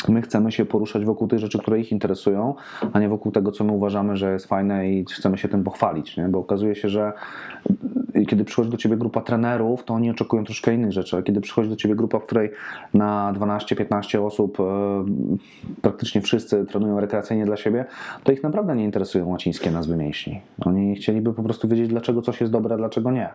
my 0.08 0.22
chcemy 0.22 0.52
się 0.52 0.64
poruszać 0.64 1.04
wokół 1.04 1.28
tych 1.28 1.38
rzeczy, 1.38 1.58
które 1.58 1.80
ich 1.80 1.92
interesują, 1.92 2.54
a 2.92 3.00
nie 3.00 3.08
wokół 3.08 3.32
tego, 3.32 3.52
co 3.52 3.64
my 3.64 3.72
uważamy, 3.72 4.16
że 4.16 4.32
jest 4.32 4.46
fajne 4.46 4.90
i 4.90 5.04
chcemy 5.04 5.38
się 5.38 5.48
tym 5.48 5.64
pochwalić, 5.64 6.16
nie? 6.16 6.28
bo 6.28 6.38
okazuje 6.38 6.74
się, 6.74 6.88
że 6.88 7.12
kiedy 8.28 8.44
przychodzi 8.44 8.70
do 8.70 8.76
ciebie 8.76 8.96
grupa 8.96 9.20
trenerów, 9.20 9.84
to 9.84 9.94
oni 9.94 10.10
oczekują 10.10 10.44
troszkę 10.44 10.74
innych 10.74 10.92
rzeczy, 10.92 11.22
kiedy 11.22 11.40
przychodzi 11.40 11.70
do 11.70 11.76
ciebie 11.76 11.94
grupa, 11.94 12.18
w 12.18 12.26
której 12.26 12.50
na 12.94 13.32
12-15 13.36 14.26
osób 14.26 14.60
e, 14.60 14.64
praktycznie 15.82 16.20
wszyscy 16.20 16.64
trenują 16.64 17.00
rekreacyjnie 17.00 17.44
dla 17.44 17.56
siebie, 17.56 17.84
to 18.24 18.32
ich 18.32 18.42
naprawdę 18.42 18.76
nie 18.76 18.84
interesują 18.84 19.28
łacińskie 19.28 19.70
nazwy 19.70 19.96
mięśni. 19.96 20.40
Oni 20.60 20.96
chcieliby 20.96 21.32
po 21.32 21.42
prostu 21.42 21.68
wiedzieć, 21.68 21.88
dlaczego 21.88 22.22
coś 22.22 22.40
jest 22.40 22.52
dobre, 22.52 22.74
a 22.74 22.78
dlaczego 22.78 23.10
nie. 23.10 23.28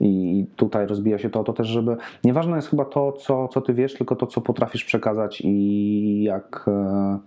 I 0.00 0.46
tutaj 0.56 0.86
rozbija 0.86 1.18
się 1.18 1.30
to 1.30 1.40
o 1.40 1.44
to 1.44 1.52
też, 1.52 1.68
żeby. 1.68 1.96
Nieważne 2.24 2.56
jest 2.56 2.68
chyba 2.68 2.84
to, 2.84 3.12
co, 3.12 3.48
co 3.48 3.60
ty 3.60 3.74
wiesz, 3.74 3.94
tylko 3.94 4.16
to, 4.16 4.26
co 4.26 4.40
potrafisz 4.40 4.84
przekazać 4.84 5.42
i 5.44 6.22
jak, 6.22 6.64
e, 6.68 7.18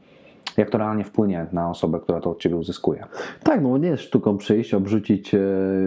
jak 0.57 0.69
to 0.69 0.77
realnie 0.77 1.03
wpłynie 1.03 1.45
na 1.53 1.69
osobę, 1.69 1.99
która 1.99 2.21
to 2.21 2.31
od 2.31 2.39
ciebie 2.39 2.55
uzyskuje. 2.55 3.03
Tak, 3.43 3.61
no 3.61 3.69
bo 3.69 3.77
nie 3.77 3.87
jest 3.87 4.03
sztuką 4.03 4.37
przyjść, 4.37 4.73
obrzucić 4.73 5.35
e, 5.35 5.39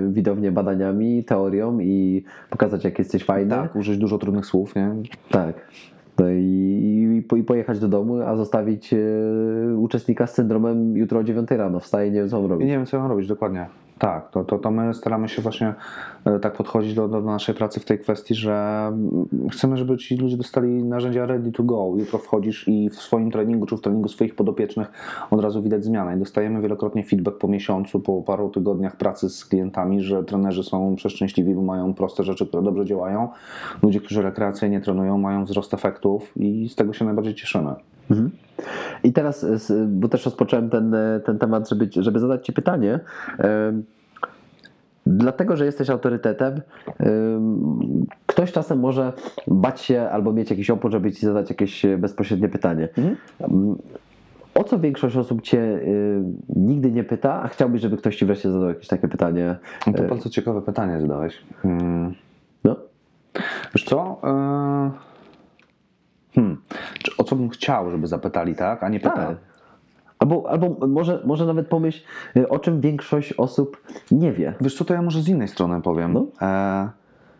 widownię 0.08 0.52
badaniami, 0.52 1.24
teorią 1.24 1.78
i 1.80 2.24
pokazać, 2.50 2.84
jak 2.84 2.98
jesteś 2.98 3.24
fajny. 3.24 3.50
Tak, 3.50 3.76
użyć 3.76 3.98
dużo 3.98 4.18
trudnych 4.18 4.46
słów, 4.46 4.74
nie? 4.76 4.94
Tak. 5.30 5.70
No 6.18 6.30
i, 6.30 7.22
i, 7.32 7.38
i 7.38 7.44
pojechać 7.44 7.78
do 7.78 7.88
domu, 7.88 8.22
a 8.22 8.36
zostawić 8.36 8.92
e, 8.92 8.98
uczestnika 9.76 10.26
z 10.26 10.34
syndromem 10.34 10.96
jutro 10.96 11.20
o 11.20 11.24
9 11.24 11.50
rano. 11.50 11.80
Wstaje 11.80 12.08
i 12.08 12.12
nie 12.12 12.20
wiem, 12.20 12.28
co 12.28 12.38
on 12.38 12.44
I 12.44 12.48
robi. 12.48 12.64
nie 12.64 12.72
wiem, 12.72 12.86
co 12.86 12.98
mam 12.98 13.10
robić 13.10 13.28
dokładnie. 13.28 13.66
Tak, 14.00 14.30
to, 14.30 14.44
to, 14.44 14.58
to 14.58 14.70
my 14.70 14.94
staramy 14.94 15.28
się 15.28 15.42
właśnie 15.42 15.74
e, 16.24 16.38
tak 16.38 16.52
podchodzić 16.52 16.94
do, 16.94 17.08
do 17.08 17.20
naszej 17.20 17.54
pracy 17.54 17.80
w 17.80 17.84
tej 17.84 17.98
kwestii, 17.98 18.34
że 18.34 18.86
mm, 18.88 19.28
chcemy, 19.52 19.76
żeby 19.76 19.96
ci 19.96 20.16
ludzie 20.16 20.36
dostali 20.36 20.84
narzędzia 20.84 21.26
ready 21.26 21.52
to 21.52 21.62
go. 21.62 21.92
Jutro 21.96 22.18
wchodzisz 22.18 22.68
i 22.68 22.90
w 22.90 22.94
swoim 22.94 23.30
treningu 23.30 23.66
czy 23.66 23.76
w 23.76 23.80
treningu 23.80 24.08
swoich 24.08 24.34
podopiecznych 24.34 24.92
od 25.30 25.40
razu 25.40 25.62
widać 25.62 25.84
zmianę. 25.84 26.16
I 26.16 26.18
dostajemy 26.18 26.60
wielokrotnie 26.60 27.04
feedback 27.04 27.38
po 27.38 27.48
miesiącu, 27.48 28.00
po 28.00 28.22
paru 28.22 28.50
tygodniach 28.50 28.96
pracy 28.96 29.28
z 29.28 29.44
klientami, 29.44 30.02
że 30.02 30.24
trenerzy 30.24 30.64
są 30.64 30.96
przeszczęśliwi, 30.96 31.54
bo 31.54 31.62
mają 31.62 31.94
proste 31.94 32.24
rzeczy, 32.24 32.46
które 32.46 32.62
dobrze 32.62 32.84
działają. 32.84 33.28
Ludzie, 33.82 34.00
którzy 34.00 34.22
rekreacyjnie 34.22 34.80
trenują, 34.80 35.18
mają 35.18 35.44
wzrost 35.44 35.74
efektów 35.74 36.32
i 36.36 36.68
z 36.68 36.74
tego 36.74 36.92
się 36.92 37.04
najbardziej 37.04 37.34
cieszymy. 37.34 37.74
Mhm. 38.10 38.30
I 39.04 39.12
teraz, 39.12 39.40
z- 39.40 39.90
bo 39.90 40.08
też 40.08 40.24
rozpocząłem 40.24 40.70
ten, 40.70 40.94
e, 40.94 41.20
ten 41.24 41.38
temat, 41.38 41.68
żeby, 41.68 41.88
żeby 41.96 42.18
zadać 42.18 42.46
Ci 42.46 42.52
pytanie. 42.52 43.00
Dlatego, 45.06 45.56
że 45.56 45.64
jesteś 45.64 45.90
autorytetem, 45.90 46.60
em, 46.98 48.06
ktoś 48.26 48.52
czasem 48.52 48.80
może 48.80 49.12
bać 49.48 49.80
się 49.80 50.00
albo 50.02 50.32
mieć 50.32 50.50
jakiś 50.50 50.70
opór, 50.70 50.90
żeby 50.90 51.12
Ci 51.12 51.26
zadać 51.26 51.50
jakieś 51.50 51.84
e, 51.84 51.98
bezpośrednie 51.98 52.48
pytanie. 52.48 52.88
Mhm. 52.98 53.16
O 54.54 54.64
co 54.64 54.78
większość 54.78 55.16
osób 55.16 55.42
Cię 55.42 55.58
y, 55.62 56.22
nigdy 56.56 56.92
nie 56.92 57.04
pyta, 57.04 57.42
a 57.42 57.48
chciałbyś, 57.48 57.80
żeby 57.82 57.96
ktoś 57.96 58.16
Ci 58.16 58.26
wreszcie 58.26 58.50
zadał 58.50 58.68
jakieś 58.68 58.86
takie 58.88 59.08
pytanie? 59.08 59.56
No 59.86 59.92
to 59.92 60.02
bardzo 60.02 60.30
ciekawe 60.30 60.62
pytanie 60.62 61.00
zadałeś. 61.00 61.34
Mm. 61.64 62.14
No? 62.64 62.76
Wiesz 63.74 63.84
co? 63.84 64.20
E, 64.24 64.90
Hmm. 66.34 66.56
Czy 66.98 67.16
o 67.18 67.24
co 67.24 67.36
bym 67.36 67.48
chciał, 67.48 67.90
żeby 67.90 68.06
zapytali, 68.06 68.54
tak? 68.54 68.82
A 68.82 68.88
nie 68.88 69.00
pytali. 69.00 69.36
Tak. 69.36 69.50
Albo, 70.18 70.50
albo 70.50 70.86
może, 70.86 71.22
może 71.24 71.46
nawet 71.46 71.66
pomyśl, 71.66 72.04
y, 72.36 72.48
o 72.48 72.58
czym 72.58 72.80
większość 72.80 73.32
osób 73.32 73.82
nie 74.10 74.32
wie. 74.32 74.54
Wiesz 74.60 74.74
co, 74.74 74.84
to 74.84 74.94
ja 74.94 75.02
może 75.02 75.22
z 75.22 75.28
innej 75.28 75.48
strony 75.48 75.80
powiem. 75.80 76.12
No. 76.12 76.26
E, 76.42 76.90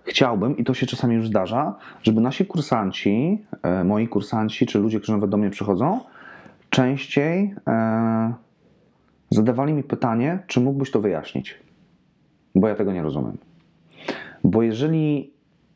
chciałbym, 0.04 0.56
i 0.56 0.64
to 0.64 0.74
się 0.74 0.86
czasami 0.86 1.14
już 1.14 1.28
zdarza, 1.28 1.74
żeby 2.02 2.20
nasi 2.20 2.46
kursanci, 2.46 3.44
e, 3.62 3.84
moi 3.84 4.08
kursanci, 4.08 4.66
czy 4.66 4.78
ludzie, 4.78 4.98
którzy 4.98 5.12
nawet 5.12 5.30
do 5.30 5.36
mnie 5.36 5.50
przychodzą, 5.50 6.00
częściej 6.70 7.54
e, 7.66 8.32
zadawali 9.30 9.72
mi 9.72 9.82
pytanie, 9.82 10.38
czy 10.46 10.60
mógłbyś 10.60 10.90
to 10.90 11.00
wyjaśnić? 11.00 11.58
Bo 12.54 12.68
ja 12.68 12.74
tego 12.74 12.92
nie 12.92 13.02
rozumiem. 13.02 13.38
Bo 14.44 14.62
jeżeli 14.62 15.32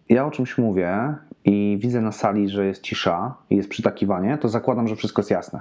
ja 0.08 0.26
o 0.26 0.30
czymś 0.30 0.58
mówię 0.58 1.14
i 1.45 1.78
widzę 1.80 2.01
na 2.01 2.12
sali, 2.12 2.49
że 2.49 2.66
jest 2.66 2.82
cisza 2.82 3.34
i 3.51 3.57
jest 3.57 3.68
przytakiwanie, 3.68 4.38
to 4.38 4.49
zakładam, 4.49 4.88
że 4.88 4.97
wszystko 4.97 5.20
jest 5.20 5.30
jasne. 5.30 5.61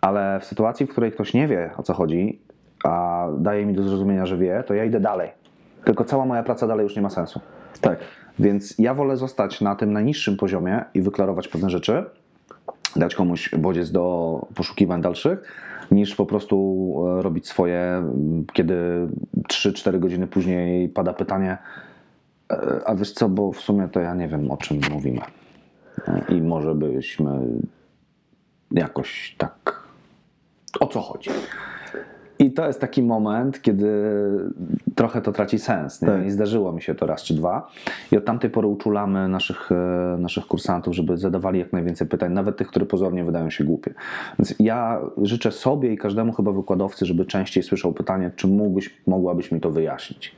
Ale 0.00 0.40
w 0.40 0.44
sytuacji, 0.44 0.86
w 0.86 0.88
której 0.88 1.12
ktoś 1.12 1.34
nie 1.34 1.48
wie 1.48 1.70
o 1.76 1.82
co 1.82 1.94
chodzi, 1.94 2.40
a 2.84 3.26
daje 3.38 3.66
mi 3.66 3.74
do 3.74 3.82
zrozumienia, 3.82 4.26
że 4.26 4.36
wie, 4.36 4.64
to 4.66 4.74
ja 4.74 4.84
idę 4.84 5.00
dalej. 5.00 5.30
Tylko 5.84 6.04
cała 6.04 6.26
moja 6.26 6.42
praca 6.42 6.66
dalej 6.66 6.84
już 6.84 6.96
nie 6.96 7.02
ma 7.02 7.10
sensu. 7.10 7.40
Tak. 7.80 7.98
Więc 8.38 8.78
ja 8.78 8.94
wolę 8.94 9.16
zostać 9.16 9.60
na 9.60 9.74
tym 9.74 9.92
najniższym 9.92 10.36
poziomie 10.36 10.84
i 10.94 11.02
wyklarować 11.02 11.48
pewne 11.48 11.70
rzeczy, 11.70 12.04
dać 12.96 13.14
komuś 13.14 13.54
bodziec 13.54 13.90
do 13.90 14.46
poszukiwań 14.54 15.02
dalszych, 15.02 15.42
niż 15.90 16.14
po 16.14 16.26
prostu 16.26 16.94
e, 17.18 17.22
robić 17.22 17.48
swoje, 17.48 18.02
kiedy 18.52 18.76
3-4 19.48 19.98
godziny 19.98 20.26
później 20.26 20.88
pada 20.88 21.12
pytanie, 21.12 21.58
a 22.86 22.94
wiesz 22.94 23.12
co, 23.12 23.28
bo 23.28 23.52
w 23.52 23.60
sumie 23.60 23.88
to 23.88 24.00
ja 24.00 24.14
nie 24.14 24.28
wiem 24.28 24.50
o 24.50 24.56
czym 24.56 24.80
mówimy. 24.92 25.20
E, 26.08 26.24
I 26.28 26.42
może 26.42 26.74
byśmy 26.74 27.30
jakoś 28.70 29.34
tak. 29.38 29.82
O 30.80 30.86
co 30.86 31.00
chodzi? 31.00 31.30
I 32.38 32.52
to 32.52 32.66
jest 32.66 32.80
taki 32.80 33.02
moment, 33.02 33.62
kiedy 33.62 33.88
trochę 34.94 35.22
to 35.22 35.32
traci 35.32 35.58
sens. 35.58 36.02
Nie? 36.02 36.08
Tak. 36.08 36.26
I 36.26 36.30
zdarzyło 36.30 36.72
mi 36.72 36.82
się 36.82 36.94
to 36.94 37.06
raz 37.06 37.22
czy 37.22 37.34
dwa. 37.34 37.70
I 38.12 38.16
od 38.16 38.24
tamtej 38.24 38.50
pory 38.50 38.66
uczulamy 38.66 39.28
naszych, 39.28 39.72
e, 39.72 40.16
naszych 40.18 40.46
kursantów, 40.46 40.94
żeby 40.94 41.16
zadawali 41.16 41.58
jak 41.58 41.72
najwięcej 41.72 42.06
pytań, 42.06 42.32
nawet 42.32 42.56
tych, 42.56 42.68
które 42.68 42.86
pozornie 42.86 43.24
wydają 43.24 43.50
się 43.50 43.64
głupie. 43.64 43.94
Więc 44.38 44.54
ja 44.58 45.00
życzę 45.22 45.52
sobie 45.52 45.92
i 45.92 45.98
każdemu 45.98 46.32
chyba 46.32 46.52
wykładowcy, 46.52 47.06
żeby 47.06 47.24
częściej 47.24 47.62
słyszał 47.62 47.92
pytanie, 47.92 48.30
czy 48.36 48.46
mógłbyś, 48.46 49.00
mogłabyś 49.06 49.52
mi 49.52 49.60
to 49.60 49.70
wyjaśnić? 49.70 50.36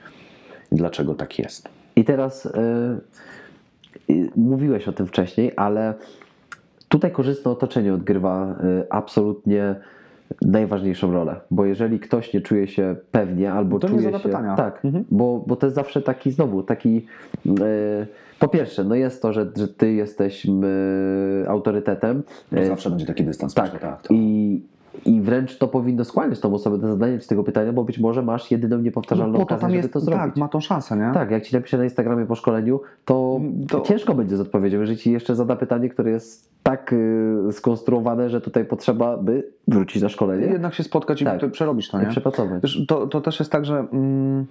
I 0.73 0.77
dlaczego 0.77 1.15
tak 1.15 1.39
jest? 1.39 1.69
I 1.97 2.05
teraz 2.05 2.47
y, 2.47 4.31
mówiłeś 4.37 4.89
o 4.89 4.93
tym 4.93 5.07
wcześniej, 5.07 5.53
ale 5.57 5.95
tutaj 6.89 7.11
korzystne 7.13 7.51
otoczenie 7.51 7.95
odgrywa 7.95 8.57
y, 8.83 8.87
absolutnie 8.91 9.75
najważniejszą 10.43 11.13
rolę, 11.13 11.41
bo 11.51 11.65
jeżeli 11.65 12.01
ktoś 12.01 12.33
nie 12.33 12.41
czuje 12.41 12.69
się 12.69 12.97
pewnie 13.13 13.53
albo 13.53 13.79
To 13.79 13.87
nie 13.89 13.95
czuje 13.95 14.05
zada 14.05 14.19
się 14.19 14.23
pytania. 14.29 14.55
tak, 14.57 14.85
Mhm. 14.85 15.05
bo, 15.11 15.45
bo 15.47 15.57
to 15.57 15.67
jest 15.67 15.75
zawsze 15.77 16.03
taki 16.03 16.31
znowu 16.31 16.63
taki 16.63 17.07
y, 17.47 17.51
po 18.39 18.49
pierwsze, 18.49 18.85
no 18.85 18.95
jest 18.95 19.23
to, 19.23 19.33
że, 19.33 19.47
że 19.57 19.69
ty 19.69 19.93
jesteś 19.93 20.47
y, 20.47 21.49
autorytetem 21.49 22.23
y, 22.53 22.67
Zawsze 22.67 22.91
będzie 22.91 23.07
taki 23.07 23.25
dystans. 23.25 23.55
tak, 23.55 23.79
tak. 23.79 24.03
I, 24.11 24.63
i 25.07 25.21
wręcz 25.21 25.59
to 25.59 25.69
powinno 25.69 26.05
skłaniać 26.05 26.41
tą 26.41 26.55
osobę 26.55 26.79
do 26.79 26.89
zadania 26.89 27.19
ci 27.19 27.29
tego 27.29 27.45
pytania, 27.45 27.73
bo 27.73 27.85
być 27.85 27.99
może 27.99 28.23
masz 28.23 28.51
jedyną 28.51 28.79
niepowtarzalną 28.79 29.33
po 29.33 29.39
to 29.39 29.45
okazję, 29.45 29.61
tam 29.61 29.71
żeby 29.71 29.83
jest, 29.83 29.93
to 29.93 30.01
zrobić. 30.01 30.23
tak, 30.25 30.37
ma 30.37 30.49
tą 30.49 30.61
szansę, 30.61 30.97
nie? 30.97 31.11
Tak, 31.15 31.31
jak 31.31 31.43
ci 31.43 31.55
napisze 31.55 31.79
na 31.79 31.85
Instagramie 31.85 32.27
po 32.27 32.35
szkoleniu, 32.35 32.81
to, 33.05 33.41
To- 33.69 33.81
ciężko 33.81 34.15
będzie 34.15 34.37
z 34.37 34.41
odpowiedzią, 34.41 34.81
jeżeli 34.81 34.99
ci 34.99 35.13
jeszcze 35.13 35.35
zada 35.35 35.57
pytanie, 35.57 35.89
które 35.89 36.11
jest 36.11 36.51
tak 36.63 36.93
y, 36.93 37.53
skonstruowane, 37.53 38.31
że 38.31 38.41
tutaj 38.41 38.65
potrzeba, 38.65 39.17
by 39.17 39.49
wrócić 39.69 40.03
na 40.03 40.09
szkolenie 40.09 40.47
Jednak 40.47 40.75
się 40.75 40.83
spotkać 40.83 41.23
i 41.23 41.25
Tak. 41.25 41.41
to 41.41 41.49
przerobić 41.49 41.91
to, 41.91 41.99
i 41.99 42.01
nie? 42.03 42.07
przepracować. 42.07 42.79
To, 42.89 43.07
to 43.07 43.21
też 43.21 43.39
jest 43.39 43.53
tak, 43.53 43.65
że 43.65 43.79
mm, 43.93 44.47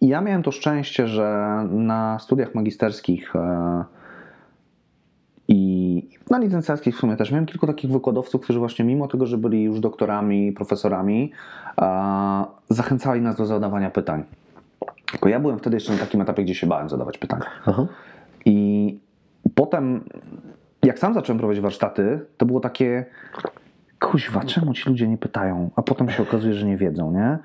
ja 0.00 0.20
miałem 0.20 0.42
to 0.42 0.52
szczęście, 0.52 1.06
że 1.06 1.48
na 1.70 2.18
studiach 2.18 2.54
magisterskich 2.54 3.36
e, 3.36 3.84
i 5.52 6.08
na 6.30 6.38
licencjackich 6.38 6.96
w 6.96 6.98
sumie 6.98 7.16
też 7.16 7.30
miałem 7.30 7.46
kilku 7.46 7.66
takich 7.66 7.90
wykładowców, 7.90 8.40
którzy 8.42 8.58
właśnie 8.58 8.84
mimo 8.84 9.08
tego, 9.08 9.26
że 9.26 9.38
byli 9.38 9.62
już 9.62 9.80
doktorami, 9.80 10.52
profesorami, 10.52 11.32
zachęcali 12.68 13.20
nas 13.20 13.36
do 13.36 13.46
zadawania 13.46 13.90
pytań. 13.90 14.24
Tylko 15.10 15.28
ja 15.28 15.40
byłem 15.40 15.58
wtedy 15.58 15.76
jeszcze 15.76 15.92
na 15.92 15.98
takim 15.98 16.20
etapie, 16.20 16.42
gdzie 16.42 16.54
się 16.54 16.66
bałem 16.66 16.88
zadawać 16.88 17.18
pytań. 17.18 17.40
Aha. 17.66 17.86
I 18.44 18.98
potem, 19.54 20.00
jak 20.82 20.98
sam 20.98 21.14
zacząłem 21.14 21.38
prowadzić 21.38 21.62
warsztaty, 21.62 22.20
to 22.36 22.46
było 22.46 22.60
takie, 22.60 23.06
kuźwa, 24.00 24.44
czemu 24.44 24.74
ci 24.74 24.88
ludzie 24.88 25.08
nie 25.08 25.18
pytają? 25.18 25.70
A 25.76 25.82
potem 25.82 26.10
się 26.10 26.22
okazuje, 26.22 26.54
że 26.54 26.66
nie 26.66 26.76
wiedzą, 26.76 27.12
nie? 27.12 27.38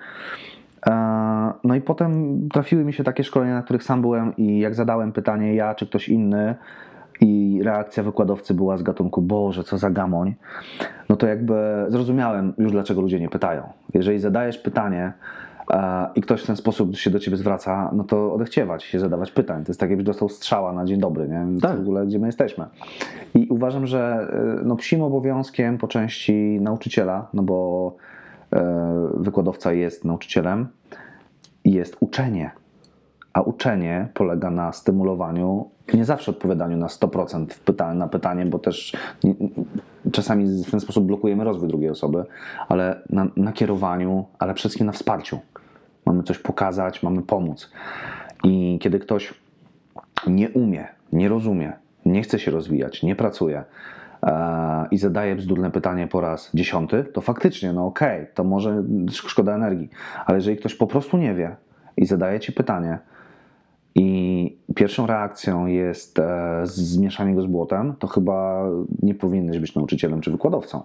No 1.63 1.75
i 1.75 1.81
potem 1.81 2.39
trafiły 2.49 2.83
mi 2.83 2.93
się 2.93 3.03
takie 3.03 3.23
szkolenia, 3.23 3.53
na 3.53 3.61
których 3.61 3.83
sam 3.83 4.01
byłem 4.01 4.35
i 4.37 4.59
jak 4.59 4.75
zadałem 4.75 5.11
pytanie 5.11 5.55
ja 5.55 5.75
czy 5.75 5.87
ktoś 5.87 6.09
inny 6.09 6.55
i 7.21 7.61
reakcja 7.63 8.03
wykładowcy 8.03 8.53
była 8.53 8.77
z 8.77 8.83
gatunku 8.83 9.21
Boże, 9.21 9.63
co 9.63 9.77
za 9.77 9.89
gamoń, 9.89 10.35
no 11.09 11.15
to 11.15 11.27
jakby 11.27 11.85
zrozumiałem 11.87 12.53
już 12.57 12.71
dlaczego 12.71 13.01
ludzie 13.01 13.19
nie 13.19 13.29
pytają. 13.29 13.69
Jeżeli 13.93 14.19
zadajesz 14.19 14.57
pytanie 14.57 15.13
e, 15.71 16.07
i 16.15 16.21
ktoś 16.21 16.43
w 16.43 16.47
ten 16.47 16.55
sposób 16.55 16.95
się 16.95 17.09
do 17.09 17.19
ciebie 17.19 17.37
zwraca, 17.37 17.91
no 17.93 18.03
to 18.03 18.33
odechciewać 18.33 18.83
się 18.83 18.99
zadawać 18.99 19.31
pytań. 19.31 19.63
To 19.63 19.69
jest 19.69 19.79
tak 19.79 19.89
jakbyś 19.89 20.05
dostał 20.05 20.29
strzała 20.29 20.73
na 20.73 20.85
dzień 20.85 20.99
dobry, 20.99 21.27
nie? 21.27 21.61
Tak. 21.61 21.77
W 21.77 21.81
ogóle 21.81 22.05
gdzie 22.05 22.19
my 22.19 22.27
jesteśmy. 22.27 22.65
I 23.33 23.47
uważam, 23.49 23.87
że 23.87 24.27
e, 24.61 24.65
no, 24.65 24.75
psim 24.75 25.01
obowiązkiem 25.01 25.77
po 25.77 25.87
części 25.87 26.59
nauczyciela, 26.61 27.27
no 27.33 27.43
bo 27.43 27.95
e, 28.53 29.09
wykładowca 29.17 29.73
jest 29.73 30.05
nauczycielem, 30.05 30.67
jest 31.65 31.97
uczenie. 31.99 32.51
A 33.35 33.41
uczenie 33.41 34.07
polega 34.13 34.51
na 34.51 34.71
stymulowaniu, 34.71 35.69
nie 35.93 36.05
zawsze 36.05 36.31
odpowiadaniu 36.31 36.77
na 36.77 36.87
100% 36.87 37.53
w 37.53 37.65
pyta- 37.65 37.95
na 37.95 38.07
pytanie, 38.07 38.45
bo 38.45 38.59
też 38.59 38.97
czasami 40.11 40.63
w 40.63 40.71
ten 40.71 40.79
sposób 40.79 41.05
blokujemy 41.05 41.43
rozwój 41.43 41.67
drugiej 41.67 41.89
osoby, 41.89 42.25
ale 42.69 43.01
na, 43.09 43.27
na 43.35 43.53
kierowaniu, 43.53 44.25
ale 44.39 44.53
przede 44.53 44.61
wszystkim 44.61 44.85
na 44.85 44.91
wsparciu. 44.91 45.39
Mamy 46.05 46.23
coś 46.23 46.39
pokazać, 46.39 47.03
mamy 47.03 47.21
pomóc. 47.21 47.71
I 48.43 48.79
kiedy 48.81 48.99
ktoś 48.99 49.33
nie 50.27 50.49
umie, 50.49 50.87
nie 51.13 51.29
rozumie, 51.29 51.73
nie 52.05 52.21
chce 52.21 52.39
się 52.39 52.51
rozwijać, 52.51 53.03
nie 53.03 53.15
pracuje 53.15 53.63
e, 54.23 54.87
i 54.91 54.97
zadaje 54.97 55.35
bzdurne 55.35 55.71
pytanie 55.71 56.07
po 56.07 56.21
raz 56.21 56.51
dziesiąty, 56.53 57.03
to 57.03 57.21
faktycznie, 57.21 57.73
no 57.73 57.85
okej, 57.85 58.27
to 58.33 58.43
może 58.43 58.83
szkoda 59.11 59.55
energii, 59.55 59.89
ale 60.25 60.37
jeżeli 60.37 60.57
ktoś 60.57 60.75
po 60.75 60.87
prostu 60.87 61.17
nie 61.17 61.33
wie 61.33 61.55
i 61.97 62.05
zadaje 62.05 62.39
ci 62.39 62.51
pytanie 62.51 62.99
i 63.95 64.57
pierwszą 64.75 65.07
reakcją 65.07 65.65
jest 65.65 66.19
e, 66.19 66.61
zmieszanie 66.63 67.35
go 67.35 67.41
z 67.41 67.45
błotem, 67.45 67.93
to 67.99 68.07
chyba 68.07 68.69
nie 69.01 69.15
powinieneś 69.15 69.59
być 69.59 69.75
nauczycielem 69.75 70.21
czy 70.21 70.31
wykładowcą. 70.31 70.81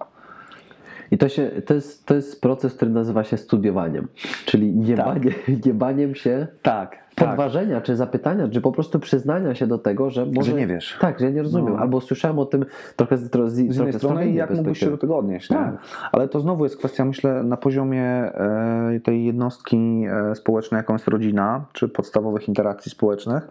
I 1.11 1.17
to, 1.17 1.29
się, 1.29 1.51
to, 1.65 1.73
jest, 1.73 2.05
to 2.05 2.15
jest 2.15 2.41
proces, 2.41 2.73
który 2.73 2.91
nazywa 2.91 3.23
się 3.23 3.37
studiowaniem, 3.37 4.07
czyli 4.45 4.75
nie, 4.75 4.95
Tak. 4.95 5.05
banie, 5.13 5.31
nie 5.65 5.73
baniem 5.73 6.15
się 6.15 6.47
Tak, 6.61 7.01
podważenia, 7.15 7.81
czy 7.81 7.95
zapytania, 7.95 8.47
czy 8.47 8.61
po 8.61 8.71
prostu 8.71 8.99
przyznania 8.99 9.55
się 9.55 9.67
do 9.67 9.77
tego, 9.77 10.09
że 10.09 10.25
może... 10.25 10.51
Że 10.51 10.57
nie 10.57 10.67
wiesz. 10.67 10.97
Tak, 11.01 11.19
że 11.19 11.25
ja 11.25 11.31
nie 11.31 11.43
rozumiem. 11.43 11.73
No. 11.73 11.79
Albo 11.79 12.01
słyszałem 12.01 12.39
o 12.39 12.45
tym 12.45 12.65
trochę 12.95 13.17
z, 13.17 13.29
tro- 13.29 13.49
z, 13.49 13.53
z 13.53 13.59
innej 13.59 13.75
trochę 13.75 13.93
strony 13.93 14.29
i 14.29 14.33
jak 14.33 14.49
mógłbyś 14.49 14.79
się 14.79 14.91
do 14.91 14.97
tego 14.97 15.17
odnieść. 15.17 15.49
Nie? 15.49 15.57
Tak. 15.57 15.77
Ale 16.11 16.27
to 16.27 16.39
znowu 16.39 16.63
jest 16.63 16.77
kwestia, 16.77 17.05
myślę, 17.05 17.43
na 17.43 17.57
poziomie 17.57 18.03
e, 18.03 18.99
tej 19.03 19.25
jednostki 19.25 20.03
e, 20.31 20.35
społecznej, 20.35 20.77
jaką 20.77 20.93
jest 20.93 21.07
rodzina, 21.07 21.65
czy 21.73 21.89
podstawowych 21.89 22.47
interakcji 22.47 22.91
społecznych. 22.91 23.47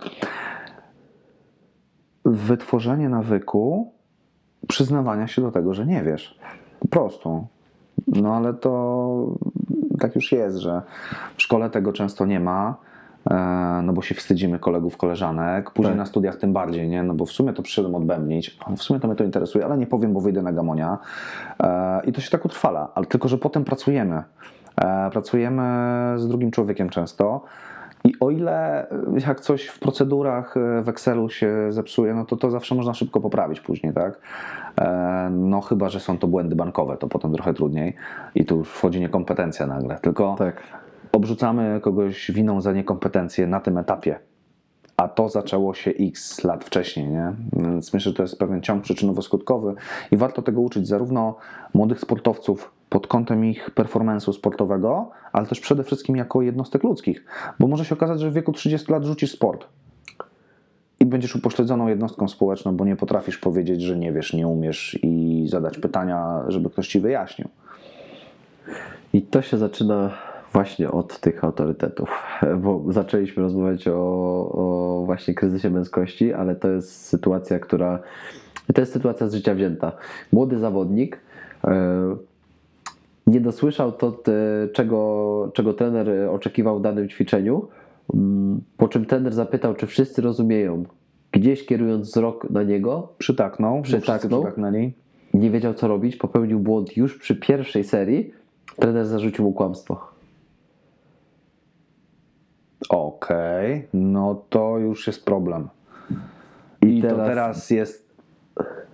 Wytworzenie 2.24 3.08
nawyku 3.08 3.92
przyznawania 4.68 5.26
się 5.26 5.42
do 5.42 5.50
tego, 5.50 5.74
że 5.74 5.86
nie 5.86 6.02
wiesz. 6.02 6.40
Po 6.80 6.88
prostu. 6.88 7.46
No 8.06 8.34
ale 8.36 8.54
to 8.54 9.26
tak 9.98 10.14
już 10.14 10.32
jest, 10.32 10.56
że 10.56 10.82
w 11.36 11.42
szkole 11.42 11.70
tego 11.70 11.92
często 11.92 12.26
nie 12.26 12.40
ma. 12.40 12.74
e, 13.30 13.34
no 13.84 13.92
bo 13.92 14.02
się 14.02 14.14
wstydzimy 14.14 14.58
kolegów, 14.58 14.96
koleżanek, 14.96 15.70
później 15.70 15.92
Tak. 15.92 15.98
na 15.98 16.06
studiach 16.06 16.36
tym 16.36 16.52
bardziej, 16.52 16.88
nie? 16.88 17.02
No 17.02 17.14
bo 17.14 17.24
w 17.26 17.30
sumie 17.32 17.52
to 17.52 17.62
przyszedłem 17.62 17.94
odbębnić, 17.94 18.58
w 18.76 18.82
sumie 18.82 19.00
to 19.00 19.08
mnie 19.08 19.16
to 19.16 19.24
interesuje, 19.24 19.64
ale 19.64 19.78
nie 19.78 19.86
powiem, 19.86 20.12
bo 20.12 20.20
wyjdę 20.20 20.42
na 20.42 20.52
gamonia 20.52 20.98
E, 21.62 22.00
i 22.06 22.12
to 22.12 22.20
się 22.20 22.30
tak 22.30 22.44
utrwala, 22.44 22.88
ale 22.94 23.06
tylko, 23.06 23.28
że 23.28 23.38
potem 23.38 23.64
pracujemy. 23.64 24.22
E, 24.76 25.10
Pracujemy 25.10 25.62
z 26.16 26.28
drugim 26.28 26.50
człowiekiem 26.50 26.88
często. 26.88 27.44
I 28.04 28.12
o 28.20 28.30
ile 28.30 28.86
jak 29.28 29.40
coś 29.40 29.66
w 29.66 29.78
procedurach 29.80 30.54
w 30.82 30.88
Excelu 30.88 31.28
się 31.30 31.72
zepsuje, 31.72 32.14
no 32.14 32.24
to 32.24 32.36
to 32.36 32.50
zawsze 32.50 32.74
można 32.74 32.94
szybko 32.94 33.20
poprawić 33.20 33.60
później, 33.60 33.92
tak? 33.92 34.18
E, 34.80 35.30
No 35.32 35.60
chyba, 35.60 35.88
że 35.88 36.00
są 36.00 36.18
to 36.18 36.26
błędy 36.26 36.56
bankowe, 36.56 36.96
to 36.96 37.08
potem 37.08 37.32
trochę 37.32 37.54
trudniej 37.54 37.94
i 38.34 38.44
tu 38.44 38.56
już 38.56 38.68
wchodzi 38.68 39.00
niekompetencja 39.00 39.66
nagle. 39.66 39.98
Tylko 40.02 40.34
Tak. 40.38 40.62
obrzucamy 41.12 41.80
kogoś 41.82 42.30
winą 42.30 42.60
za 42.60 42.72
niekompetencję 42.72 43.46
na 43.46 43.60
tym 43.60 43.78
etapie. 43.78 44.18
A 44.96 45.08
to 45.08 45.28
zaczęło 45.28 45.74
się 45.74 45.90
x 45.90 46.44
lat 46.44 46.64
wcześniej, 46.64 47.08
nie? 47.08 47.32
Więc 47.52 47.94
myślę, 47.94 48.10
że 48.10 48.16
to 48.16 48.22
jest 48.22 48.38
pewien 48.38 48.60
ciąg 48.60 48.84
przyczynowo-skutkowy 48.84 49.74
i 50.10 50.16
warto 50.16 50.42
tego 50.42 50.60
uczyć 50.60 50.88
zarówno 50.88 51.36
młodych 51.74 52.00
sportowców 52.00 52.72
pod 52.88 53.06
kątem 53.06 53.44
ich 53.44 53.70
performance'u 53.74 54.32
sportowego, 54.32 55.10
ale 55.32 55.46
też 55.46 55.60
przede 55.60 55.84
wszystkim 55.84 56.16
jako 56.16 56.42
jednostek 56.42 56.82
ludzkich. 56.82 57.24
Bo 57.60 57.66
może 57.66 57.84
się 57.84 57.94
okazać, 57.94 58.20
że 58.20 58.30
w 58.30 58.34
wieku 58.34 58.52
30 58.52 58.92
lat 58.92 59.04
rzucisz 59.04 59.32
sport 59.32 59.66
i 61.01 61.07
będziesz 61.07 61.36
upośledzoną 61.36 61.88
jednostką 61.88 62.28
społeczną, 62.28 62.76
bo 62.76 62.84
nie 62.84 62.96
potrafisz 62.96 63.38
powiedzieć, 63.38 63.82
że 63.82 63.98
nie 63.98 64.12
wiesz, 64.12 64.32
nie 64.32 64.48
umiesz 64.48 64.98
i 65.03 65.44
zadać 65.48 65.78
pytania, 65.78 66.44
żeby 66.48 66.70
ktoś 66.70 66.88
ci 66.88 67.01
wyjaśnił. 67.01 67.48
I 69.12 69.22
to 69.22 69.42
się 69.42 69.59
zaczyna 69.59 70.11
właśnie 70.53 70.90
od 70.90 71.20
tych 71.20 71.44
autorytetów, 71.44 72.22
bo 72.62 72.84
zaczęliśmy 72.88 73.42
rozmawiać 73.42 73.88
o, 73.88 73.92
o 74.53 75.03
właśnie 75.07 75.34
kryzysie 75.34 75.70
męskości, 75.70 76.32
ale 76.32 76.57
to 76.57 76.68
jest 76.68 77.07
sytuacja, 77.07 77.59
która 77.59 77.98
to 78.74 78.80
jest 78.80 78.92
sytuacja 78.92 79.28
z 79.28 79.34
życia 79.34 79.55
wzięta. 79.55 79.92
Młody 80.32 80.59
zawodnik 80.59 81.20
e, 81.64 82.16
nie 83.26 83.40
dosłyszał 83.40 83.92
to, 83.92 84.12
te, 84.12 84.32
czego, 84.72 85.51
czego 85.55 85.72
trener 85.74 86.09
oczekiwał 86.30 86.78
w 86.78 86.82
danym 86.82 87.09
ćwiczeniu, 87.09 87.68
po 88.76 88.88
czym 88.88 89.06
trener 89.06 89.32
zapytał, 89.32 89.74
czy 89.74 89.86
wszyscy 89.86 90.22
rozumieją. 90.22 90.84
Gdzieś 91.32 91.66
kierując 91.66 92.08
wzrok 92.08 92.50
na 92.50 92.62
niego, 92.62 93.08
Przytaknął, 93.18 93.82
Przytaknął. 93.82 94.44
nie 95.34 95.50
wiedział 95.50 95.74
co 95.74 95.88
robić, 95.88 96.16
popełnił 96.16 96.61
błąd 96.61 96.96
już 96.96 97.18
przy 97.18 97.36
pierwszej 97.36 97.84
serii, 97.84 98.32
trener 98.76 99.06
zarzucił 99.06 99.44
mu 99.44 99.52
kłamstwo. 99.52 100.00
Okej, 102.88 103.88
no 103.94 104.42
to 104.48 104.78
już 104.78 105.06
jest 105.06 105.24
problem. 105.24 105.68
I 106.82 106.98
I, 106.98 107.02
to 107.02 107.08
teraz- 107.08 107.26
teraz 107.28 107.70
jest. 107.70 108.11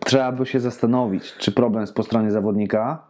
Trzeba 0.05 0.33
by 0.33 0.47
się 0.47 0.61
zastanowić, 0.61 1.35
czy 1.39 1.53
problem 1.53 1.81
jest 1.81 1.95
po 1.95 2.03
stronie 2.03 2.31
zawodnika, 2.31 3.03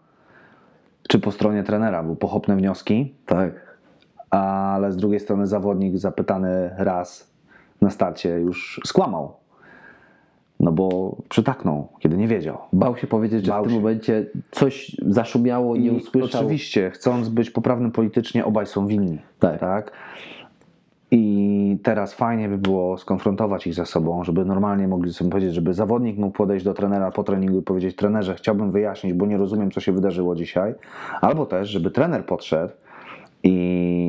czy 1.08 1.18
po 1.18 1.32
stronie 1.32 1.62
trenera, 1.62 2.02
bo 2.02 2.16
pochopne 2.16 2.56
wnioski, 2.56 3.14
Tak. 3.26 3.65
Ale 4.36 4.92
z 4.92 4.96
drugiej 4.96 5.20
strony 5.20 5.46
zawodnik 5.46 5.98
zapytany 5.98 6.70
raz 6.78 7.30
na 7.80 7.90
starcie 7.90 8.28
już 8.28 8.80
skłamał. 8.84 9.32
No 10.60 10.72
bo 10.72 11.16
przytaknął, 11.28 11.88
kiedy 11.98 12.16
nie 12.16 12.28
wiedział. 12.28 12.58
Bał 12.72 12.96
się 12.96 13.06
powiedzieć, 13.06 13.44
że 13.44 13.52
Bał 13.52 13.62
w 13.62 13.66
tym 13.66 13.74
się. 13.74 13.80
momencie 13.80 14.26
coś 14.50 14.96
zaszumiało, 15.06 15.76
nie 15.76 15.86
I 15.86 15.90
usłyszał. 15.90 16.40
oczywiście, 16.40 16.90
chcąc 16.90 17.28
być 17.28 17.50
poprawnym 17.50 17.92
politycznie, 17.92 18.44
obaj 18.44 18.66
są 18.66 18.86
winni. 18.86 19.18
Tak. 19.38 19.60
tak? 19.60 19.92
I 21.10 21.78
teraz 21.82 22.14
fajnie 22.14 22.48
by 22.48 22.58
było 22.58 22.98
skonfrontować 22.98 23.66
ich 23.66 23.74
ze 23.74 23.86
sobą, 23.86 24.24
żeby 24.24 24.44
normalnie 24.44 24.88
mogli 24.88 25.12
sobie 25.12 25.30
powiedzieć, 25.30 25.54
żeby 25.54 25.74
zawodnik 25.74 26.18
mógł 26.18 26.36
podejść 26.36 26.64
do 26.64 26.74
trenera 26.74 27.10
po 27.10 27.24
treningu 27.24 27.58
i 27.58 27.62
powiedzieć: 27.62 27.96
Trenerze, 27.96 28.34
chciałbym 28.34 28.72
wyjaśnić, 28.72 29.12
bo 29.12 29.26
nie 29.26 29.36
rozumiem, 29.36 29.70
co 29.70 29.80
się 29.80 29.92
wydarzyło 29.92 30.34
dzisiaj. 30.34 30.74
Albo 31.20 31.46
też, 31.46 31.68
żeby 31.68 31.90
trener 31.90 32.26
podszedł 32.26 32.72
i 33.42 34.05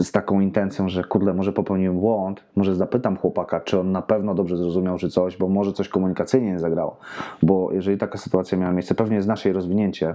z 0.00 0.12
taką 0.12 0.40
intencją, 0.40 0.88
że 0.88 1.04
kurde, 1.04 1.34
może 1.34 1.52
popełniłem 1.52 2.00
błąd, 2.00 2.44
może 2.56 2.74
zapytam 2.74 3.16
chłopaka, 3.16 3.60
czy 3.60 3.80
on 3.80 3.92
na 3.92 4.02
pewno 4.02 4.34
dobrze 4.34 4.56
zrozumiał, 4.56 4.98
czy 4.98 5.08
coś, 5.08 5.36
bo 5.36 5.48
może 5.48 5.72
coś 5.72 5.88
komunikacyjnie 5.88 6.52
nie 6.52 6.58
zagrało. 6.58 6.96
Bo 7.42 7.72
jeżeli 7.72 7.98
taka 7.98 8.18
sytuacja 8.18 8.58
miała 8.58 8.72
miejsce, 8.72 8.94
pewnie 8.94 9.16
jest 9.16 9.28
nasze 9.28 9.48
jej 9.48 9.54
rozwinięcie, 9.54 10.14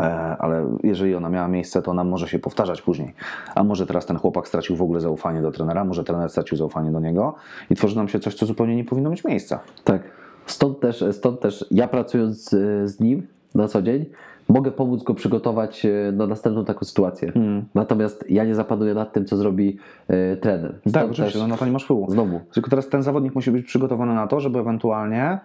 E, 0.00 0.04
ale 0.38 0.76
jeżeli 0.82 1.14
ona 1.14 1.28
miała 1.28 1.48
miejsce, 1.48 1.82
to 1.82 1.90
ona 1.90 2.04
może 2.04 2.28
się 2.28 2.38
powtarzać 2.38 2.82
później. 2.82 3.14
A 3.54 3.64
może 3.64 3.86
teraz 3.86 4.06
ten 4.06 4.18
chłopak 4.18 4.48
stracił 4.48 4.76
w 4.76 4.82
ogóle 4.82 5.00
zaufanie 5.00 5.42
do 5.42 5.52
trenera, 5.52 5.84
może 5.84 6.04
trener 6.04 6.30
stracił 6.30 6.56
zaufanie 6.56 6.92
do 6.92 7.00
niego 7.00 7.34
i 7.70 7.74
tworzy 7.74 7.96
nam 7.96 8.08
się 8.08 8.20
coś, 8.20 8.34
co 8.34 8.46
zupełnie 8.46 8.76
nie 8.76 8.84
powinno 8.84 9.10
mieć 9.10 9.24
miejsca. 9.24 9.60
Tak. 9.84 10.02
Stąd 10.46 10.80
też, 10.80 11.04
stąd 11.12 11.40
też 11.40 11.66
ja 11.70 11.88
pracując 11.88 12.50
z 12.84 13.00
nim 13.00 13.26
na 13.54 13.68
co 13.68 13.82
dzień, 13.82 14.04
mogę 14.48 14.70
pomóc 14.70 15.02
go 15.02 15.14
przygotować 15.14 15.86
e, 15.86 16.12
na 16.12 16.26
następną 16.26 16.64
taką 16.64 16.84
sytuację. 16.84 17.32
Mm. 17.34 17.64
Natomiast 17.74 18.24
ja 18.30 18.44
nie 18.44 18.54
zapanuję 18.54 18.94
nad 18.94 19.12
tym, 19.12 19.24
co 19.24 19.36
zrobi 19.36 19.78
e, 20.08 20.36
trener. 20.36 20.74
Stąd 20.80 20.94
Tak, 20.94 21.10
oczywiście, 21.10 21.38
no 21.38 21.46
na 21.46 21.56
to 21.56 21.66
nie 21.66 21.72
masz 21.72 21.84
wpływu. 21.84 22.10
Znowu. 22.10 22.40
Tylko 22.54 22.70
teraz 22.70 22.88
ten 22.88 23.02
zawodnik 23.02 23.34
musi 23.34 23.50
być 23.50 23.66
przygotowany 23.66 24.14
na 24.14 24.26
to, 24.26 24.40
żeby 24.40 24.58
ewentualnie 24.58 25.38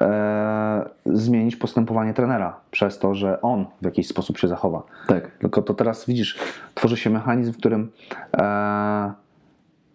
e, 0.00 0.88
zmienić 1.06 1.56
postępowanie 1.56 2.14
trenera 2.14 2.60
przez 2.70 2.98
to, 2.98 3.14
że 3.14 3.40
on 3.40 3.66
w 3.82 3.84
jakiś 3.84 4.08
sposób 4.08 4.38
się 4.38 4.48
zachowa. 4.48 4.82
Tak. 5.06 5.30
Tylko 5.38 5.62
to 5.62 5.74
teraz 5.74 6.06
widzisz, 6.06 6.38
tworzy 6.74 6.96
się 6.96 7.10
mechanizm, 7.10 7.52
w 7.52 7.56
którym 7.56 7.90
e, 8.36 9.12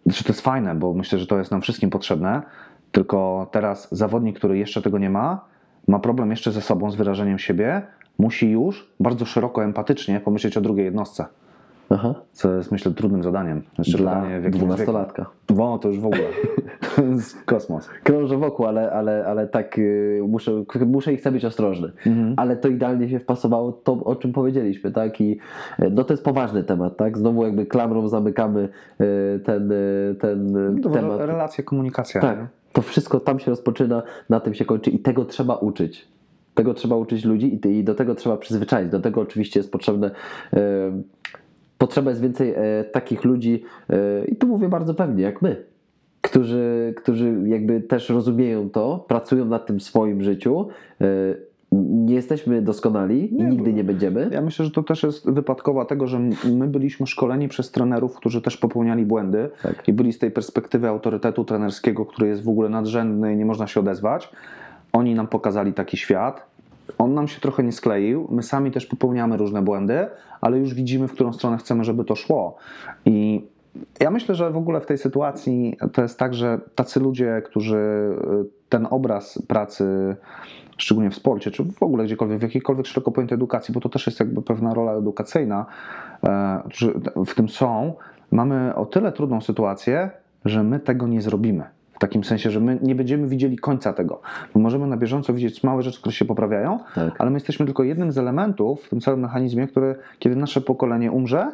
znaczy 0.05 0.23
to 0.23 0.29
jest 0.29 0.41
fajne, 0.41 0.75
bo 0.75 0.93
myślę, 0.93 1.19
że 1.19 1.27
to 1.27 1.37
jest 1.37 1.51
nam 1.51 1.61
wszystkim 1.61 1.89
potrzebne. 1.89 2.41
Tylko 2.91 3.47
teraz 3.51 3.87
zawodnik, 3.91 4.37
który 4.37 4.57
jeszcze 4.57 4.81
tego 4.81 4.97
nie 4.97 5.09
ma, 5.09 5.50
ma 5.87 5.99
problem 5.99 6.29
jeszcze 6.31 6.51
ze 6.51 6.61
sobą, 6.61 6.91
z 6.91 6.95
wyrażeniem 6.95 7.39
siebie, 7.39 7.81
musi 8.19 8.51
już 8.51 8.89
bardzo 8.99 9.25
szeroko, 9.25 9.63
empatycznie 9.63 10.19
pomyśleć 10.19 10.57
o 10.57 10.61
drugiej 10.61 10.85
jednostce. 10.85 11.25
Aha. 11.93 12.13
Co 12.31 12.53
jest 12.55 12.71
myślę 12.71 12.91
trudnym 12.91 13.23
zadaniem. 13.23 13.61
Jeszcze 13.77 13.97
Dla 13.97 14.21
w 14.21 14.29
jakim 14.29 14.41
wieku. 14.43 14.57
dwunastolatka. 14.57 15.25
Wo, 15.49 15.77
to 15.77 15.87
już 15.87 15.99
w 15.99 16.05
ogóle. 16.05 16.21
to 16.95 17.03
jest 17.03 17.43
kosmos. 17.45 17.89
Krążę 18.03 18.37
wokół, 18.37 18.65
ale, 18.65 18.91
ale, 18.91 19.25
ale 19.25 19.47
tak 19.47 19.77
y, 19.79 20.21
muszę, 20.27 20.63
muszę 20.85 21.13
i 21.13 21.17
chcę 21.17 21.31
być 21.31 21.45
ostrożny. 21.45 21.91
Mhm. 22.05 22.33
Ale 22.37 22.57
to 22.57 22.67
idealnie 22.67 23.09
się 23.09 23.19
wpasowało 23.19 23.71
to, 23.71 23.93
o 23.93 24.15
czym 24.15 24.33
powiedzieliśmy, 24.33 24.91
tak? 24.91 25.21
I 25.21 25.39
y, 25.79 25.89
no 25.91 26.03
to 26.03 26.13
jest 26.13 26.23
poważny 26.23 26.63
temat, 26.63 26.97
tak? 26.97 27.17
Znowu 27.17 27.43
jakby 27.43 27.65
klamrą 27.65 28.07
zamykamy 28.07 28.69
y, 29.01 29.39
ten, 29.45 29.71
y, 29.71 30.15
ten 30.19 30.57
y, 30.77 30.81
To 30.81 30.89
temat. 30.89 31.19
re- 31.19 31.25
relacja, 31.25 31.63
komunikacja. 31.63 32.21
Tak, 32.21 32.37
nie? 32.39 32.47
To 32.73 32.81
wszystko 32.81 33.19
tam 33.19 33.39
się 33.39 33.51
rozpoczyna, 33.51 34.03
na 34.29 34.39
tym 34.39 34.53
się 34.53 34.65
kończy 34.65 34.89
i 34.89 34.99
tego 34.99 35.25
trzeba 35.25 35.55
uczyć. 35.55 36.07
Tego 36.53 36.73
trzeba 36.73 36.95
uczyć 36.95 37.25
ludzi 37.25 37.59
i, 37.67 37.83
do 37.83 37.95
tego 37.95 38.15
trzeba 38.15 38.37
przyzwyczaić. 38.37 38.91
Do 38.91 38.99
tego 38.99 39.21
oczywiście 39.21 39.59
jest 39.59 39.71
potrzebne. 39.71 40.11
E, 40.53 40.91
potrzeba 41.77 42.09
jest 42.09 42.21
więcej 42.21 42.53
e, 42.55 42.83
takich 42.83 43.23
ludzi, 43.23 43.63
e, 43.89 44.25
i 44.25 44.35
tu 44.35 44.47
mówię 44.47 44.69
bardzo 44.69 44.93
pewnie, 44.93 45.23
jak 45.23 45.41
my, 45.41 45.65
którzy, 46.21 46.93
którzy 46.97 47.35
jakby 47.45 47.81
też 47.81 48.09
rozumieją 48.09 48.69
to, 48.69 49.05
pracują 49.07 49.45
nad 49.45 49.65
tym 49.65 49.79
swoim 49.79 50.23
życiu. 50.23 50.67
Nie 51.71 52.15
jesteśmy 52.15 52.61
doskonali 52.61 53.33
i 53.33 53.37
Nie, 53.37 53.45
nigdy 53.45 53.73
nie 53.73 53.83
będziemy. 53.83 54.29
Ja 54.31 54.41
myślę, 54.41 54.65
że 54.65 54.71
to 54.71 54.83
też 54.83 55.03
jest 55.03 55.31
wypadkowa 55.31 55.85
tego, 55.85 56.07
że 56.07 56.19
my 56.53 56.67
byliśmy 56.67 57.07
szkoleni 57.07 57.47
przez 57.47 57.71
trenerów, 57.71 58.15
którzy 58.15 58.41
też 58.41 58.57
popełniali 58.57 59.05
błędy 59.05 59.49
Tak. 59.63 59.87
i 59.87 59.93
byli 59.93 60.13
z 60.13 60.19
tej 60.19 60.31
perspektywy 60.31 60.87
autorytetu 60.87 61.45
trenerskiego, 61.45 62.05
który 62.05 62.27
jest 62.27 62.43
w 62.43 62.49
ogóle 62.49 62.69
nadrzędny 62.69 63.33
i 63.33 63.37
nie 63.37 63.45
można 63.45 63.67
się 63.67 63.79
odezwać. 63.79 64.29
Oni 64.93 65.15
nam 65.15 65.27
pokazali 65.27 65.73
taki 65.73 65.97
świat. 65.97 66.45
On 66.97 67.13
nam 67.13 67.27
się 67.27 67.41
trochę 67.41 67.63
nie 67.63 67.71
skleił. 67.71 68.27
My 68.31 68.43
sami 68.43 68.71
też 68.71 68.85
popełniamy 68.85 69.37
różne 69.37 69.61
błędy, 69.61 70.07
ale 70.41 70.57
już 70.57 70.73
widzimy, 70.73 71.07
w 71.07 71.13
którą 71.13 71.33
stronę 71.33 71.57
chcemy, 71.57 71.83
żeby 71.83 72.05
to 72.05 72.15
szło. 72.15 72.57
I 73.05 73.45
ja 73.99 74.11
myślę, 74.11 74.35
że 74.35 74.51
w 74.51 74.57
ogóle 74.57 74.81
w 74.81 74.85
tej 74.85 74.97
sytuacji 74.97 75.77
to 75.93 76.01
jest 76.01 76.19
tak, 76.19 76.33
że 76.33 76.59
tacy 76.75 76.99
ludzie, 76.99 77.41
którzy 77.45 77.77
y, 77.77 78.15
ten 78.69 78.87
obraz 78.89 79.41
pracy, 79.47 80.15
szczególnie 80.81 81.09
w 81.09 81.15
sporcie, 81.15 81.51
czy 81.51 81.63
w 81.63 81.83
ogóle 81.83 82.03
gdziekolwiek, 82.03 82.39
w 82.39 82.41
jakiejkolwiek 82.41 82.85
szeroko 82.87 83.11
pojętej 83.11 83.35
edukacji, 83.35 83.73
bo 83.73 83.79
to 83.79 83.89
też 83.89 84.05
jest 84.05 84.19
jakby 84.19 84.41
pewna 84.41 84.73
rola 84.73 84.91
edukacyjna, 84.91 85.65
e, 86.23 86.61
że 86.69 86.91
w 87.25 87.35
tym 87.35 87.49
są, 87.49 87.93
mamy 88.31 88.75
o 88.75 88.85
tyle 88.85 89.11
trudną 89.11 89.41
sytuację, 89.41 90.09
że 90.45 90.63
my 90.63 90.79
tego 90.79 91.07
nie 91.07 91.21
zrobimy. 91.21 91.63
W 91.93 91.99
takim 91.99 92.23
sensie, 92.23 92.51
że 92.51 92.59
my 92.59 92.79
nie 92.81 92.95
będziemy 92.95 93.27
widzieli 93.27 93.57
końca 93.57 93.93
tego. 93.93 94.21
My 94.55 94.61
możemy 94.61 94.87
na 94.87 94.97
bieżąco 94.97 95.33
widzieć 95.33 95.63
małe 95.63 95.83
rzeczy, 95.83 95.99
które 95.99 96.13
się 96.13 96.25
poprawiają, 96.25 96.79
Tak. 96.95 97.13
ale 97.19 97.29
my 97.29 97.35
jesteśmy 97.35 97.65
tylko 97.65 97.83
jednym 97.83 98.11
z 98.11 98.17
elementów 98.17 98.83
w 98.83 98.89
tym 98.89 99.01
całym 99.01 99.19
mechanizmie, 99.19 99.67
który, 99.67 99.95
kiedy 100.19 100.35
nasze 100.35 100.61
pokolenie 100.61 101.11
umrze, 101.11 101.51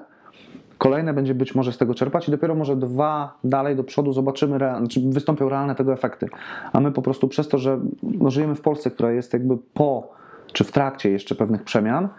kolejne 0.77 1.13
będzie 1.13 1.35
być 1.35 1.55
może 1.55 1.71
z 1.71 1.77
tego 1.77 1.93
czerpać 1.93 2.27
i 2.27 2.31
dopiero 2.31 2.55
może 2.55 2.75
dwa 2.75 3.37
dalej 3.43 3.75
do 3.75 3.83
przodu 3.83 4.13
zobaczymy, 4.13 4.57
rea- 4.57 4.77
znaczy 4.79 5.01
wystąpią 5.09 5.49
realne 5.49 5.75
tego 5.75 5.93
efekty. 5.93 6.27
A 6.73 6.79
my 6.79 6.91
po 6.91 7.01
prostu 7.01 7.27
przez 7.27 7.47
to, 7.47 7.57
że 7.57 7.79
no, 8.03 8.31
żyjemy 8.31 8.55
w 8.55 8.61
Polsce, 8.61 8.91
która 8.91 9.11
jest 9.11 9.33
jakby 9.33 9.57
po 9.73 10.17
czy 10.53 10.63
w 10.63 10.71
trakcie 10.71 11.09
jeszcze 11.09 11.35
pewnych 11.35 11.63
przemian, 11.63 12.09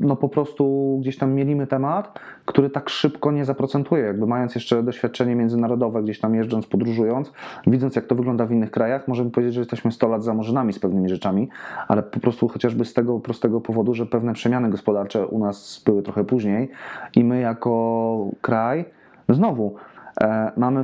no 0.00 0.16
po 0.16 0.28
prostu 0.28 0.96
gdzieś 1.00 1.18
tam 1.18 1.32
mielimy 1.32 1.66
temat, 1.66 2.18
który 2.44 2.70
tak 2.70 2.88
szybko 2.88 3.32
nie 3.32 3.44
zaprocentuje. 3.44 4.04
Jakby 4.04 4.26
mając 4.26 4.54
jeszcze 4.54 4.82
doświadczenie 4.82 5.36
międzynarodowe, 5.36 6.02
gdzieś 6.02 6.20
tam 6.20 6.34
jeżdżąc, 6.34 6.66
podróżując, 6.66 7.32
widząc 7.66 7.96
jak 7.96 8.06
to 8.06 8.14
wygląda 8.14 8.46
w 8.46 8.52
innych 8.52 8.70
krajach, 8.70 9.08
możemy 9.08 9.30
powiedzieć, 9.30 9.54
że 9.54 9.60
jesteśmy 9.60 9.92
100 9.92 10.08
lat 10.08 10.24
za 10.24 10.34
murzynami 10.34 10.72
z 10.72 10.78
pewnymi 10.78 11.08
rzeczami, 11.08 11.48
ale 11.88 12.02
po 12.02 12.20
prostu 12.20 12.48
chociażby 12.48 12.84
z 12.84 12.94
tego 12.94 13.20
prostego 13.20 13.60
powodu, 13.60 13.94
że 13.94 14.06
pewne 14.06 14.32
przemiany 14.32 14.70
gospodarcze 14.70 15.26
u 15.26 15.38
nas 15.38 15.82
były 15.86 16.02
trochę 16.02 16.24
później 16.24 16.70
i 17.16 17.24
my 17.24 17.40
jako 17.40 18.30
kraj, 18.40 18.84
znowu, 19.28 19.74
e, 20.20 20.52
mamy 20.56 20.82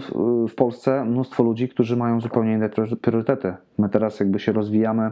w, 0.48 0.54
Polsce 0.56 1.04
mnóstwo 1.04 1.42
ludzi, 1.42 1.68
którzy 1.68 1.96
mają 1.96 2.20
zupełnie 2.20 2.52
inne 2.52 2.68
priory- 2.68 2.96
priorytety. 2.96 3.54
My 3.78 3.88
teraz 3.88 4.20
jakby 4.20 4.38
się 4.38 4.52
rozwijamy 4.52 5.10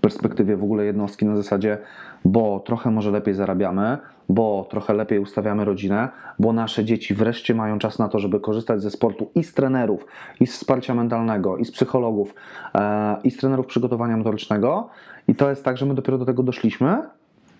perspektywie 0.00 0.56
w 0.56 0.64
ogóle 0.64 0.84
jednostki 0.84 1.26
na 1.26 1.36
zasadzie, 1.36 1.78
bo 2.24 2.60
trochę 2.60 2.90
może 2.90 3.10
lepiej 3.10 3.34
zarabiamy, 3.34 3.98
bo 4.28 4.66
trochę 4.70 4.94
lepiej 4.94 5.18
ustawiamy 5.18 5.64
rodzinę, 5.64 6.08
bo 6.38 6.52
nasze 6.52 6.84
dzieci 6.84 7.14
wreszcie 7.14 7.54
mają 7.54 7.78
czas 7.78 7.98
na 7.98 8.08
to, 8.08 8.18
żeby 8.18 8.40
korzystać 8.40 8.82
ze 8.82 8.90
sportu 8.90 9.30
i 9.34 9.44
z 9.44 9.54
trenerów, 9.54 10.06
i 10.40 10.46
z 10.46 10.52
wsparcia 10.52 10.94
mentalnego, 10.94 11.56
i 11.56 11.64
z 11.64 11.70
psychologów, 11.70 12.34
e, 12.74 13.16
i 13.24 13.30
z 13.30 13.36
trenerów 13.36 13.66
przygotowania 13.66 14.16
motorycznego. 14.16 14.88
I 15.28 15.34
to 15.34 15.50
jest 15.50 15.64
tak, 15.64 15.76
że 15.76 15.86
my 15.86 15.94
dopiero 15.94 16.18
do 16.18 16.24
tego 16.24 16.42
doszliśmy, 16.42 17.02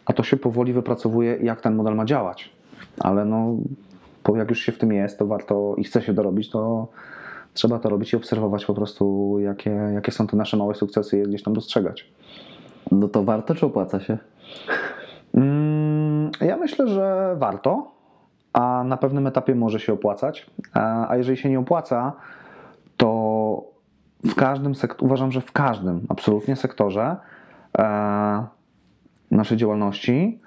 a 0.06 0.12
to 0.12 0.22
się 0.22 0.36
powoli 0.36 0.72
wypracowuje, 0.72 1.36
jak 1.42 1.60
ten 1.60 1.74
model 1.74 1.94
ma 1.94 2.04
działać. 2.04 2.50
Ale 3.00 3.24
no, 3.24 3.56
jak 4.36 4.50
już 4.50 4.60
się 4.60 4.72
w 4.72 4.78
tym 4.78 4.92
jest, 4.92 5.18
to 5.18 5.26
warto 5.26 5.74
i 5.78 5.84
chce 5.84 6.02
się 6.02 6.12
dorobić, 6.12 6.50
to 6.50 6.88
trzeba 7.56 7.78
to 7.78 7.88
robić 7.88 8.12
i 8.12 8.16
obserwować 8.16 8.66
po 8.66 8.74
prostu, 8.74 9.36
jakie, 9.38 9.70
jakie 9.70 10.12
są 10.12 10.26
te 10.26 10.36
nasze 10.36 10.56
małe 10.56 10.74
sukcesy 10.74 11.16
i 11.16 11.20
je 11.20 11.26
gdzieś 11.26 11.42
tam 11.42 11.54
dostrzegać. 11.54 12.10
No 12.92 13.08
to 13.08 13.24
warto 13.24 13.54
czy 13.54 13.66
opłaca 13.66 14.00
się? 14.00 14.18
Mm, 15.34 16.30
Ja 16.40 16.56
myślę, 16.56 16.88
że 16.88 17.36
warto, 17.38 17.90
a 18.52 18.84
na 18.84 18.96
pewnym 18.96 19.26
etapie 19.26 19.54
może 19.54 19.80
się 19.80 19.92
opłacać. 19.92 20.46
A 20.74 21.08
a 21.08 21.16
jeżeli 21.16 21.36
się 21.38 21.50
nie 21.50 21.58
opłaca, 21.58 22.12
to 22.96 23.76
w 24.24 24.34
każdym 24.34 24.74
sektorze, 24.74 25.06
uważam, 25.06 25.32
że 25.32 25.40
w 25.40 25.52
każdym 25.52 26.06
absolutnie 26.08 26.56
sektorze 26.56 27.16
e, 27.78 28.46
naszej 29.30 29.56
działalności 29.56 30.40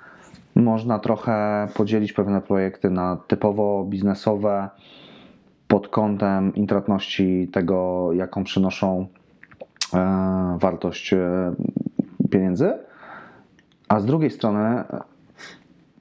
można 0.56 1.00
trochę 1.00 1.68
podzielić 1.74 2.14
pewne 2.14 2.42
projekty 2.42 2.90
na 2.90 3.18
typowo 3.28 3.84
biznesowe 3.84 4.70
pod 5.70 5.88
kątem 5.88 6.56
intratności 6.56 7.48
tego, 7.54 8.10
jaką 8.14 8.44
przynoszą 8.44 9.08
e, 9.94 10.58
wartość 10.60 11.14
e, 11.14 11.54
pieniędzy, 12.30 12.74
a 13.88 14.00
z 14.00 14.06
drugiej 14.06 14.32
strony 14.32 14.84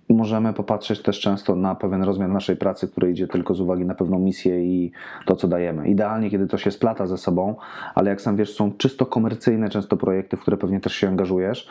możemy 0.08 0.52
popatrzeć 0.52 1.02
też 1.02 1.20
często 1.20 1.56
na 1.56 1.74
pewien 1.74 2.02
rozmiar 2.02 2.28
naszej 2.28 2.56
pracy, 2.56 2.88
który 2.88 3.10
idzie 3.10 3.28
tylko 3.28 3.54
z 3.54 3.60
uwagi 3.60 3.84
na 3.84 3.94
pewną 3.94 4.18
misję 4.18 4.64
i 4.64 4.92
to, 5.26 5.36
co 5.36 5.48
dajemy. 5.48 5.88
Idealnie, 5.88 6.30
kiedy 6.30 6.46
to 6.46 6.58
się 6.58 6.70
splata 6.70 7.06
ze 7.06 7.18
sobą, 7.18 7.56
ale 7.94 8.10
jak 8.10 8.20
sam 8.20 8.36
wiesz, 8.36 8.56
są 8.56 8.72
czysto 8.72 9.06
komercyjne 9.06 9.68
często 9.68 9.96
projekty, 9.96 10.36
w 10.36 10.40
które 10.40 10.56
pewnie 10.56 10.80
też 10.80 10.94
się 10.94 11.08
angażujesz, 11.08 11.68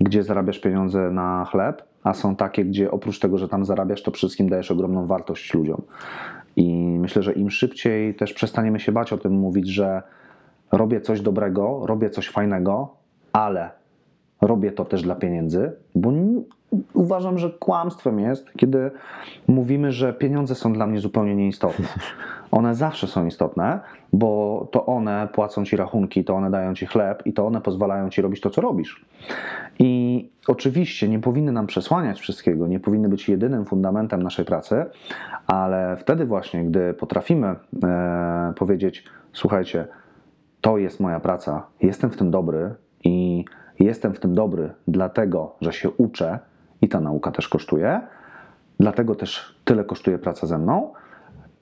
gdzie 0.00 0.22
zarabiasz 0.22 0.58
pieniądze 0.58 1.10
na 1.10 1.44
chleb, 1.44 1.82
a 2.04 2.14
są 2.14 2.36
takie, 2.36 2.64
gdzie 2.64 2.90
oprócz 2.90 3.18
tego, 3.18 3.38
że 3.38 3.48
tam 3.48 3.64
zarabiasz, 3.64 4.02
to 4.02 4.10
wszystkim 4.10 4.48
dajesz 4.48 4.70
ogromną 4.70 5.06
wartość 5.06 5.54
ludziom. 5.54 5.82
I 6.60 6.98
myślę, 6.98 7.22
że 7.22 7.32
im 7.32 7.50
szybciej 7.50 8.14
też 8.14 8.32
przestaniemy 8.32 8.80
się 8.80 8.92
bać 8.92 9.12
o 9.12 9.18
tym 9.18 9.32
mówić, 9.32 9.68
że 9.68 10.02
robię 10.72 11.00
coś 11.00 11.20
dobrego, 11.20 11.86
robię 11.86 12.10
coś 12.10 12.28
fajnego, 12.28 12.94
ale 13.32 13.70
robię 14.40 14.72
to 14.72 14.84
też 14.84 15.02
dla 15.02 15.14
pieniędzy, 15.14 15.72
bo 15.94 16.12
uważam, 16.94 17.38
że 17.38 17.50
kłamstwem 17.50 18.20
jest, 18.20 18.52
kiedy 18.56 18.90
mówimy, 19.48 19.92
że 19.92 20.12
pieniądze 20.12 20.54
są 20.54 20.72
dla 20.72 20.86
mnie 20.86 21.00
zupełnie 21.00 21.36
nieistotne. 21.36 21.86
One 22.50 22.74
zawsze 22.74 23.06
są 23.06 23.26
istotne, 23.26 23.80
bo 24.12 24.68
to 24.72 24.86
one 24.86 25.28
płacą 25.32 25.64
ci 25.64 25.76
rachunki, 25.76 26.24
to 26.24 26.34
one 26.34 26.50
dają 26.50 26.74
ci 26.74 26.86
chleb 26.86 27.26
i 27.26 27.32
to 27.32 27.46
one 27.46 27.60
pozwalają 27.60 28.10
ci 28.10 28.22
robić 28.22 28.40
to, 28.40 28.50
co 28.50 28.60
robisz. 28.60 29.04
I 29.78 30.30
oczywiście 30.46 31.08
nie 31.08 31.18
powinny 31.18 31.52
nam 31.52 31.66
przesłaniać 31.66 32.20
wszystkiego, 32.20 32.66
nie 32.66 32.80
powinny 32.80 33.08
być 33.08 33.28
jedynym 33.28 33.64
fundamentem 33.64 34.22
naszej 34.22 34.44
pracy, 34.44 34.84
ale 35.46 35.96
wtedy 35.96 36.26
właśnie, 36.26 36.64
gdy 36.64 36.94
potrafimy 36.94 37.54
e, 37.84 38.52
powiedzieć: 38.56 39.04
Słuchajcie, 39.32 39.88
to 40.60 40.78
jest 40.78 41.00
moja 41.00 41.20
praca, 41.20 41.66
jestem 41.82 42.10
w 42.10 42.16
tym 42.16 42.30
dobry 42.30 42.74
i 43.04 43.44
jestem 43.78 44.14
w 44.14 44.20
tym 44.20 44.34
dobry 44.34 44.70
dlatego, 44.88 45.54
że 45.60 45.72
się 45.72 45.90
uczę 45.90 46.38
i 46.82 46.88
ta 46.88 47.00
nauka 47.00 47.30
też 47.30 47.48
kosztuje, 47.48 48.00
dlatego 48.80 49.14
też 49.14 49.56
tyle 49.64 49.84
kosztuje 49.84 50.18
praca 50.18 50.46
ze 50.46 50.58
mną, 50.58 50.92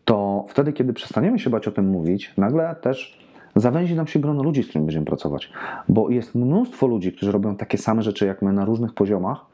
to 0.09 0.45
wtedy, 0.49 0.73
kiedy 0.73 0.93
przestaniemy 0.93 1.39
się 1.39 1.51
bać 1.51 1.69
o 1.69 1.73
tym 1.73 1.89
mówić, 1.89 2.35
nagle 2.37 2.77
też 2.81 3.19
zawęzi 3.57 3.95
nam 3.95 4.07
się 4.07 4.19
grono 4.19 4.43
ludzi, 4.43 4.63
z 4.63 4.69
którymi 4.69 4.87
będziemy 4.87 5.07
pracować. 5.07 5.53
Bo 5.89 6.11
jest 6.11 6.35
mnóstwo 6.35 6.87
ludzi, 6.87 7.13
którzy 7.13 7.33
robią 7.33 7.57
takie 7.57 7.79
same 7.79 8.03
rzeczy 8.03 8.27
jak 8.27 8.43
my 8.43 8.53
na 8.53 8.65
różnych 8.65 8.95
poziomach 8.95 9.47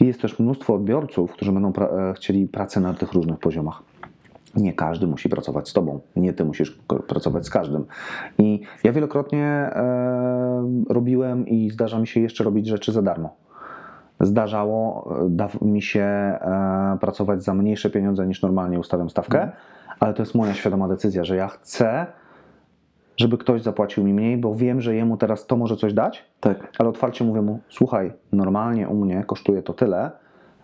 i 0.00 0.06
jest 0.06 0.22
też 0.22 0.38
mnóstwo 0.38 0.74
odbiorców, 0.74 1.32
którzy 1.32 1.52
będą 1.52 1.70
pra- 1.70 2.10
e, 2.10 2.14
chcieli 2.14 2.48
pracy 2.48 2.80
na 2.80 2.94
tych 2.94 3.12
różnych 3.12 3.38
poziomach. 3.38 3.82
Nie 4.56 4.72
każdy 4.72 5.06
musi 5.06 5.28
pracować 5.28 5.68
z 5.68 5.72
tobą, 5.72 6.00
nie 6.16 6.32
ty 6.32 6.44
musisz 6.44 6.78
pracować 7.08 7.46
z 7.46 7.50
każdym. 7.50 7.84
I 8.38 8.60
ja 8.84 8.92
wielokrotnie 8.92 9.46
e, 9.46 10.84
robiłem 10.88 11.46
i 11.46 11.70
zdarza 11.70 11.98
mi 11.98 12.06
się 12.06 12.20
jeszcze 12.20 12.44
robić 12.44 12.66
rzeczy 12.66 12.92
za 12.92 13.02
darmo. 13.02 13.36
Zdarzało 14.20 15.10
e, 15.24 15.28
da 15.28 15.48
mi 15.62 15.82
się 15.82 16.00
e, 16.00 16.98
pracować 17.00 17.44
za 17.44 17.54
mniejsze 17.54 17.90
pieniądze 17.90 18.26
niż 18.26 18.42
normalnie 18.42 18.80
ustawiam 18.80 19.10
stawkę, 19.10 19.50
ale 20.00 20.14
to 20.14 20.22
jest 20.22 20.34
moja 20.34 20.54
świadoma 20.54 20.88
decyzja, 20.88 21.24
że 21.24 21.36
ja 21.36 21.48
chcę, 21.48 22.06
żeby 23.16 23.38
ktoś 23.38 23.62
zapłacił 23.62 24.04
mi 24.04 24.12
mniej, 24.14 24.36
bo 24.36 24.54
wiem, 24.54 24.80
że 24.80 24.94
jemu 24.94 25.16
teraz 25.16 25.46
to 25.46 25.56
może 25.56 25.76
coś 25.76 25.94
dać, 25.94 26.24
Tak. 26.40 26.72
ale 26.78 26.88
otwarcie 26.88 27.24
mówię 27.24 27.42
mu: 27.42 27.60
Słuchaj, 27.68 28.12
normalnie 28.32 28.88
u 28.88 28.94
mnie 28.94 29.24
kosztuje 29.26 29.62
to 29.62 29.72
tyle, 29.72 30.10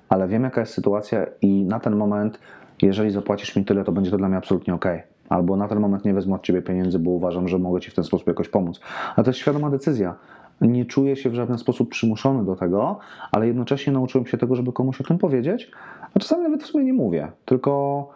ale 0.08 0.28
wiem, 0.28 0.42
jaka 0.42 0.60
jest 0.60 0.74
sytuacja, 0.74 1.26
i 1.42 1.64
na 1.64 1.80
ten 1.80 1.96
moment, 1.96 2.38
jeżeli 2.82 3.10
zapłacisz 3.10 3.56
mi 3.56 3.64
tyle, 3.64 3.84
to 3.84 3.92
będzie 3.92 4.10
to 4.10 4.16
dla 4.16 4.28
mnie 4.28 4.38
absolutnie 4.38 4.74
ok. 4.74 4.86
Albo 5.28 5.56
na 5.56 5.68
ten 5.68 5.80
moment 5.80 6.04
nie 6.04 6.14
wezmę 6.14 6.34
od 6.34 6.42
ciebie 6.42 6.62
pieniędzy, 6.62 6.98
bo 6.98 7.10
uważam, 7.10 7.48
że 7.48 7.58
mogę 7.58 7.80
ci 7.80 7.90
w 7.90 7.94
ten 7.94 8.04
sposób 8.04 8.26
jakoś 8.26 8.48
pomóc. 8.48 8.80
A 9.16 9.22
to 9.22 9.30
jest 9.30 9.40
świadoma 9.40 9.70
decyzja. 9.70 10.14
Nie 10.60 10.84
czuję 10.84 11.16
się 11.16 11.30
w 11.30 11.34
żaden 11.34 11.58
sposób 11.58 11.90
przymuszony 11.90 12.44
do 12.44 12.56
tego, 12.56 12.98
ale 13.32 13.46
jednocześnie 13.46 13.92
nauczyłem 13.92 14.26
się 14.26 14.38
tego, 14.38 14.54
żeby 14.54 14.72
komuś 14.72 15.00
o 15.00 15.04
tym 15.04 15.18
powiedzieć, 15.18 15.70
a 16.14 16.18
czasami 16.18 16.42
nawet 16.42 16.62
w 16.62 16.66
sumie 16.66 16.84
nie 16.84 16.92
mówię, 16.92 17.32
tylko 17.44 18.08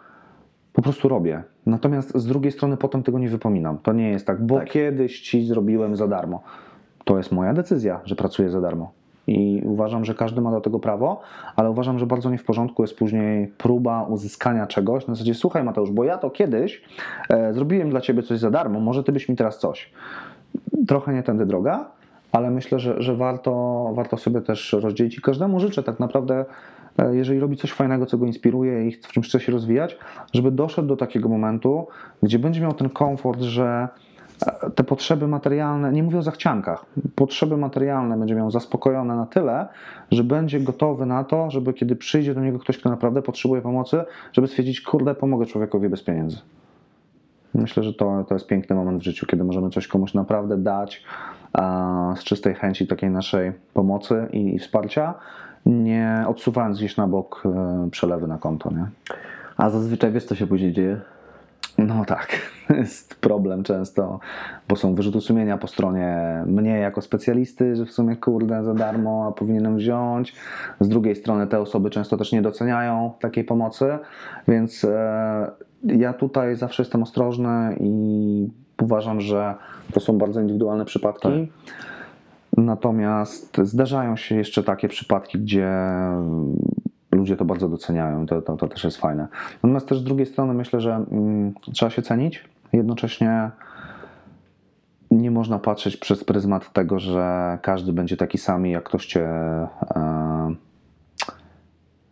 po 0.73 0.81
prostu 0.81 1.07
robię. 1.07 1.43
Natomiast 1.65 2.17
z 2.17 2.25
drugiej 2.25 2.51
strony 2.51 2.77
potem 2.77 3.03
tego 3.03 3.19
nie 3.19 3.29
wypominam. 3.29 3.77
To 3.77 3.93
nie 3.93 4.09
jest 4.09 4.27
tak, 4.27 4.45
bo 4.45 4.55
Tak. 4.55 4.69
kiedyś 4.69 5.21
ci 5.21 5.45
zrobiłem 5.45 5.95
za 5.95 6.07
darmo. 6.07 6.41
To 7.05 7.17
jest 7.17 7.31
moja 7.31 7.53
decyzja, 7.53 7.99
że 8.05 8.15
pracuję 8.15 8.49
za 8.49 8.61
darmo. 8.61 8.91
I 9.27 9.61
uważam, 9.65 10.05
że 10.05 10.15
każdy 10.15 10.41
ma 10.41 10.51
do 10.51 10.61
tego 10.61 10.79
prawo, 10.79 11.21
ale 11.55 11.69
uważam, 11.71 11.99
że 11.99 12.05
bardzo 12.05 12.29
nie 12.29 12.37
w 12.37 12.43
porządku 12.43 12.83
jest 12.83 12.97
później 12.97 13.47
próba 13.47 14.03
uzyskania 14.03 14.67
czegoś 14.67 15.07
na 15.07 15.13
zasadzie, 15.15 15.33
słuchaj 15.33 15.63
Mateusz, 15.63 15.91
bo 15.91 16.03
ja 16.03 16.17
to 16.17 16.29
kiedyś 16.29 16.81
e, 17.29 17.53
zrobiłem 17.53 17.89
dla 17.89 18.01
ciebie 18.01 18.23
coś 18.23 18.39
za 18.39 18.51
darmo, 18.51 18.79
może 18.79 19.03
ty 19.03 19.11
byś 19.11 19.29
mi 19.29 19.35
teraz 19.35 19.59
coś. 19.59 19.91
Trochę 20.87 21.13
nie 21.13 21.23
tędy 21.23 21.45
droga, 21.45 21.85
ale 22.31 22.51
myślę, 22.51 22.79
że, 22.79 23.01
że 23.01 23.15
warto, 23.15 23.91
warto 23.93 24.17
sobie 24.17 24.41
też 24.41 24.73
rozdzielić 24.73 25.17
i 25.17 25.21
każdemu 25.21 25.59
życzę 25.59 25.83
tak 25.83 25.99
naprawdę, 25.99 26.45
jeżeli 27.11 27.39
robi 27.39 27.57
coś 27.57 27.71
fajnego, 27.71 28.05
co 28.05 28.17
go 28.17 28.25
inspiruje 28.25 28.87
i 28.87 28.91
w 28.91 29.07
czymś 29.07 29.27
chce 29.27 29.39
się 29.39 29.51
rozwijać, 29.51 29.97
żeby 30.33 30.51
doszedł 30.51 30.87
do 30.87 30.97
takiego 30.97 31.29
momentu, 31.29 31.87
gdzie 32.23 32.39
będzie 32.39 32.61
miał 32.61 32.73
ten 32.73 32.89
komfort, 32.89 33.41
że 33.41 33.87
e, 34.45 34.71
te 34.71 34.83
potrzeby 34.83 35.27
materialne, 35.27 35.91
nie 35.91 36.03
mówię 36.03 36.17
o 36.17 36.21
zachciankach, 36.21 36.85
potrzeby 37.15 37.57
materialne 37.57 38.17
będzie 38.17 38.35
miał 38.35 38.51
zaspokojone 38.51 39.15
na 39.15 39.25
tyle, 39.25 39.67
że 40.11 40.23
będzie 40.23 40.59
gotowy 40.59 41.05
na 41.05 41.23
to, 41.23 41.51
żeby 41.51 41.73
kiedy 41.73 41.95
przyjdzie 41.95 42.33
do 42.33 42.41
niego 42.41 42.59
ktoś, 42.59 42.77
kto 42.77 42.89
naprawdę 42.89 43.21
potrzebuje 43.21 43.61
pomocy, 43.61 44.03
żeby 44.33 44.47
stwierdzić, 44.47 44.81
kurde, 44.81 45.15
pomogę 45.15 45.45
człowiekowi 45.45 45.89
bez 45.89 46.03
pieniędzy. 46.03 46.37
Myślę, 47.53 47.83
że 47.83 47.93
to, 47.93 48.25
to 48.27 48.35
jest 48.35 48.47
piękny 48.47 48.75
moment 48.75 49.01
w 49.01 49.03
życiu, 49.05 49.25
kiedy 49.25 49.43
możemy 49.43 49.69
coś 49.69 49.87
komuś 49.87 50.13
naprawdę 50.13 50.57
dać 50.57 51.03
a, 51.53 52.13
z 52.17 52.23
czystej 52.23 52.55
chęci 52.55 52.87
takiej 52.87 53.09
naszej 53.09 53.51
pomocy 53.73 54.27
i, 54.31 54.55
i 54.55 54.59
wsparcia, 54.59 55.13
nie 55.65 56.25
odsuwając 56.27 56.77
gdzieś 56.77 56.97
na 56.97 57.07
bok 57.07 57.43
e, 57.45 57.89
przelewy 57.91 58.27
na 58.27 58.37
konto. 58.37 58.71
Nie? 58.71 58.85
A 59.57 59.69
zazwyczaj 59.69 60.11
wiesz, 60.11 60.25
co 60.25 60.35
się 60.35 60.47
później 60.47 60.73
dzieje? 60.73 61.01
No 61.77 62.05
tak, 62.05 62.51
jest 62.69 63.15
problem 63.15 63.63
często, 63.63 64.19
bo 64.69 64.75
są 64.75 64.95
wyrzuty 64.95 65.21
sumienia 65.21 65.57
po 65.57 65.67
stronie 65.67 66.43
mnie 66.45 66.77
jako 66.77 67.01
specjalisty, 67.01 67.75
że 67.75 67.85
w 67.85 67.91
sumie 67.91 68.15
kurde 68.15 68.63
za 68.63 68.73
darmo, 68.73 69.27
a 69.27 69.31
powinienem 69.31 69.77
wziąć. 69.77 70.35
Z 70.79 70.87
drugiej 70.87 71.15
strony 71.15 71.47
te 71.47 71.59
osoby 71.59 71.89
często 71.89 72.17
też 72.17 72.31
nie 72.31 72.41
doceniają 72.41 73.13
takiej 73.19 73.43
pomocy, 73.43 73.97
więc 74.47 74.83
e, 74.83 75.51
ja 75.83 76.13
tutaj 76.13 76.55
zawsze 76.55 76.83
jestem 76.83 77.03
ostrożny 77.03 77.77
i 77.79 78.47
uważam, 78.81 79.21
że 79.21 79.55
to 79.93 79.99
są 79.99 80.17
bardzo 80.17 80.41
indywidualne 80.41 80.85
przypadki. 80.85 81.51
Natomiast 82.57 83.57
zdarzają 83.63 84.15
się 84.15 84.35
jeszcze 84.35 84.63
takie 84.63 84.87
przypadki, 84.87 85.39
gdzie 85.39 85.71
ludzie 87.11 87.37
to 87.37 87.45
bardzo 87.45 87.69
doceniają, 87.69 88.25
to, 88.25 88.41
to, 88.41 88.57
to 88.57 88.67
też 88.67 88.83
jest 88.83 88.97
fajne. 88.97 89.27
Natomiast 89.63 89.87
też 89.87 89.99
z 89.99 90.03
drugiej 90.03 90.25
strony 90.25 90.53
myślę, 90.53 90.81
że 90.81 91.05
mm, 91.11 91.53
trzeba 91.73 91.89
się 91.89 92.01
cenić, 92.01 92.49
jednocześnie 92.73 93.51
nie 95.11 95.31
można 95.31 95.59
patrzeć 95.59 95.97
przez 95.97 96.23
pryzmat 96.23 96.73
tego, 96.73 96.99
że 96.99 97.57
każdy 97.61 97.93
będzie 97.93 98.17
taki 98.17 98.37
sam 98.37 98.65
jak 98.65 98.83
ktoś 98.83 99.05
cię 99.05 99.25
e, 99.25 100.55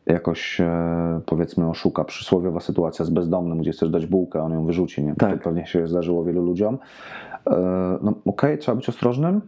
jakoś 0.06 0.62
e, 0.62 1.22
powiedzmy 1.26 1.70
oszuka. 1.70 2.04
Przysłowiowa 2.04 2.60
sytuacja 2.60 3.06
z 3.06 3.10
bezdomnym, 3.10 3.60
gdzie 3.60 3.72
chcesz 3.72 3.90
dać 3.90 4.06
bułkę, 4.06 4.44
on 4.44 4.54
ją 4.54 4.66
wyrzuci. 4.66 5.04
Nie? 5.04 5.16
Tak. 5.16 5.38
To 5.38 5.44
pewnie 5.44 5.68
się 5.68 5.88
zdarzyło 5.88 6.24
wielu 6.24 6.44
ludziom. 6.44 6.78
E, 7.48 7.98
no 8.02 8.14
okej, 8.26 8.58
trzeba 8.58 8.76
być 8.76 8.90
ostrożnym 8.90 9.42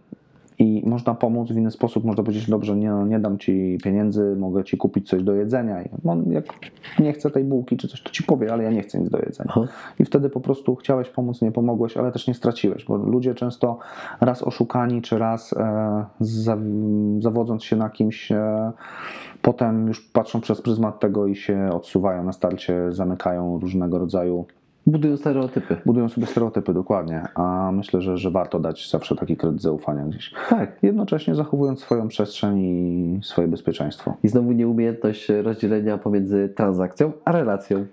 i 0.61 0.89
można 0.89 1.15
pomóc 1.15 1.51
w 1.51 1.57
inny 1.57 1.71
sposób. 1.71 2.05
Można 2.05 2.23
powiedzieć, 2.23 2.49
dobrze, 2.49 2.75
nie, 2.75 2.91
nie 3.07 3.19
dam 3.19 3.37
ci 3.37 3.77
pieniędzy, 3.83 4.35
mogę 4.35 4.63
ci 4.63 4.77
kupić 4.77 5.09
coś 5.09 5.23
do 5.23 5.35
jedzenia. 5.35 5.81
I 5.81 5.89
on 6.07 6.31
jak 6.31 6.45
nie 6.99 7.13
chce 7.13 7.31
tej 7.31 7.43
bułki 7.43 7.77
czy 7.77 7.87
coś, 7.87 8.01
to 8.03 8.09
ci 8.09 8.23
powie, 8.23 8.53
ale 8.53 8.63
ja 8.63 8.71
nie 8.71 8.81
chcę 8.81 8.99
nic 8.99 9.09
do 9.09 9.19
jedzenia. 9.19 9.49
Aha. 9.49 9.67
I 9.99 10.05
wtedy 10.05 10.29
po 10.29 10.39
prostu 10.41 10.75
chciałeś 10.75 11.09
pomóc, 11.09 11.41
nie 11.41 11.51
pomogłeś, 11.51 11.97
ale 11.97 12.11
też 12.11 12.27
nie 12.27 12.33
straciłeś, 12.33 12.85
bo 12.85 12.97
ludzie 12.97 13.35
często 13.35 13.79
raz 14.21 14.43
oszukani, 14.43 15.01
czy 15.01 15.17
raz 15.17 15.53
e, 15.53 16.05
za, 16.19 16.57
zawodząc 17.19 17.63
się 17.63 17.75
na 17.75 17.89
kimś, 17.89 18.31
e, 18.31 18.71
potem 19.41 19.87
już 19.87 20.01
patrzą 20.01 20.41
przez 20.41 20.61
pryzmat 20.61 20.99
tego 20.99 21.27
i 21.27 21.35
się 21.35 21.69
odsuwają 21.73 22.23
na 22.23 22.31
starcie, 22.31 22.91
zamykają 22.91 23.59
różnego 23.59 23.99
rodzaju, 23.99 24.45
Budują 24.87 25.17
stereotypy. 25.17 25.77
budują 25.85 26.09
sobie 26.09 26.27
stereotypy 26.27 26.73
dokładnie, 26.73 27.23
a 27.35 27.71
myślę, 27.73 28.01
że, 28.01 28.17
że 28.17 28.31
warto 28.31 28.59
dać 28.59 28.89
zawsze 28.89 29.15
taki 29.15 29.37
kredyt 29.37 29.61
zaufania 29.61 30.05
gdzieś. 30.05 30.33
Tak. 30.49 30.77
Jednocześnie 30.81 31.35
zachowując 31.35 31.79
swoją 31.79 32.07
przestrzeń 32.07 32.59
i 32.59 33.19
swoje 33.23 33.47
bezpieczeństwo. 33.47 34.13
I 34.23 34.27
znowu 34.27 34.51
nieumiejętność 34.51 35.29
rozdzielenia 35.29 35.97
pomiędzy 35.97 36.49
transakcją 36.55 37.11
a 37.25 37.31
relacją. 37.31 37.85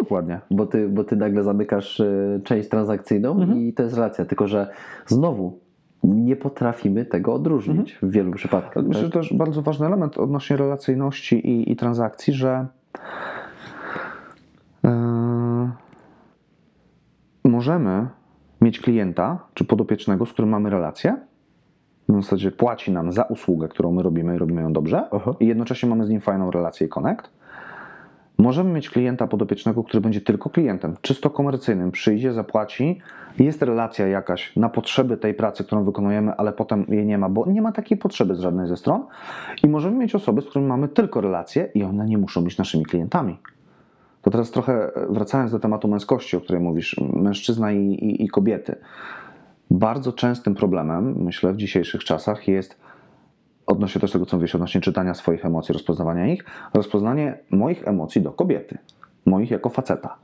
Dokładnie. 0.00 0.40
Bo 0.50 0.66
ty, 0.66 0.88
bo 0.88 1.04
ty 1.04 1.16
nagle 1.16 1.42
zamykasz 1.42 2.00
e, 2.00 2.40
część 2.44 2.68
transakcyjną 2.68 3.30
Mhm. 3.32 3.58
i 3.60 3.72
to 3.72 3.82
jest 3.82 3.94
relacja. 3.94 4.24
Tylko, 4.24 4.48
że 4.48 4.68
znowu 5.06 5.58
nie 6.04 6.36
potrafimy 6.36 7.04
tego 7.04 7.34
odróżnić 7.34 7.98
w 8.02 8.10
wielu 8.10 8.32
przypadkach. 8.32 8.84
Myślę, 8.84 9.02
że 9.02 9.10
tak? 9.10 9.12
to 9.12 9.18
też 9.20 9.32
bardzo 9.32 9.62
ważny 9.62 9.86
element 9.86 10.18
odnośnie 10.18 10.56
relacyjności 10.56 11.48
i, 11.48 11.72
i 11.72 11.76
transakcji, 11.76 12.32
że 12.32 12.66
e, 14.84 15.43
możemy 17.64 18.06
mieć 18.60 18.80
klienta 18.80 19.38
czy 19.54 19.64
podopiecznego, 19.64 20.26
z 20.26 20.32
którym 20.32 20.50
mamy 20.50 20.70
relację. 20.70 21.16
W 22.08 22.22
zasadzie 22.22 22.50
płaci 22.50 22.92
nam 22.92 23.12
za 23.12 23.22
usługę, 23.22 23.68
którą 23.68 23.92
my 23.92 24.02
robimy 24.02 24.34
i 24.34 24.38
robimy 24.38 24.62
ją 24.62 24.72
dobrze, 24.72 25.08
Aha. 25.12 25.34
i 25.40 25.46
jednocześnie 25.46 25.88
mamy 25.88 26.06
z 26.06 26.08
nim 26.08 26.20
fajną 26.20 26.50
relację 26.50 26.86
i 26.86 26.90
connect. 26.90 27.30
Możemy 28.38 28.70
mieć 28.70 28.90
klienta 28.90 29.26
podopiecznego, 29.26 29.84
który 29.84 30.00
będzie 30.00 30.20
tylko 30.20 30.50
klientem, 30.50 30.96
czysto 31.00 31.30
komercyjnym, 31.30 31.90
przyjdzie, 31.90 32.32
zapłaci, 32.32 33.00
jest 33.38 33.62
relacja 33.62 34.08
jakaś 34.08 34.56
na 34.56 34.68
potrzeby 34.68 35.16
tej 35.16 35.34
pracy, 35.34 35.64
którą 35.64 35.84
wykonujemy, 35.84 36.32
ale 36.32 36.52
potem 36.52 36.86
jej 36.88 37.06
nie 37.06 37.18
ma, 37.18 37.28
bo 37.28 37.46
nie 37.46 37.62
ma 37.62 37.72
takiej 37.72 37.98
potrzeby 37.98 38.34
z 38.34 38.40
żadnej 38.40 38.68
ze 38.68 38.76
stron. 38.76 39.06
I 39.62 39.68
możemy 39.68 39.96
mieć 39.96 40.14
osoby, 40.14 40.42
z 40.42 40.44
którymi 40.44 40.68
mamy 40.68 40.88
tylko 40.88 41.20
relacje 41.20 41.68
i 41.74 41.82
one 41.82 42.06
nie 42.06 42.18
muszą 42.18 42.44
być 42.44 42.58
naszymi 42.58 42.84
klientami. 42.84 43.38
To 44.24 44.30
teraz 44.30 44.50
trochę 44.50 44.90
wracając 45.10 45.52
do 45.52 45.58
tematu 45.58 45.88
męskości, 45.88 46.36
o 46.36 46.40
której 46.40 46.62
mówisz, 46.62 46.96
mężczyzna 47.12 47.72
i, 47.72 47.78
i, 47.78 48.24
i 48.24 48.28
kobiety. 48.28 48.76
Bardzo 49.70 50.12
częstym 50.12 50.54
problemem, 50.54 51.14
myślę, 51.18 51.52
w 51.52 51.56
dzisiejszych 51.56 52.04
czasach 52.04 52.48
jest 52.48 52.80
odnośnie 53.66 54.00
też 54.00 54.12
tego, 54.12 54.26
co 54.26 54.36
mówisz, 54.36 54.54
odnośnie 54.54 54.80
czytania 54.80 55.14
swoich 55.14 55.44
emocji, 55.44 55.72
rozpoznawania 55.72 56.26
ich, 56.26 56.44
rozpoznanie 56.74 57.38
moich 57.50 57.88
emocji 57.88 58.22
do 58.22 58.32
kobiety, 58.32 58.78
moich 59.26 59.50
jako 59.50 59.68
faceta. 59.68 60.16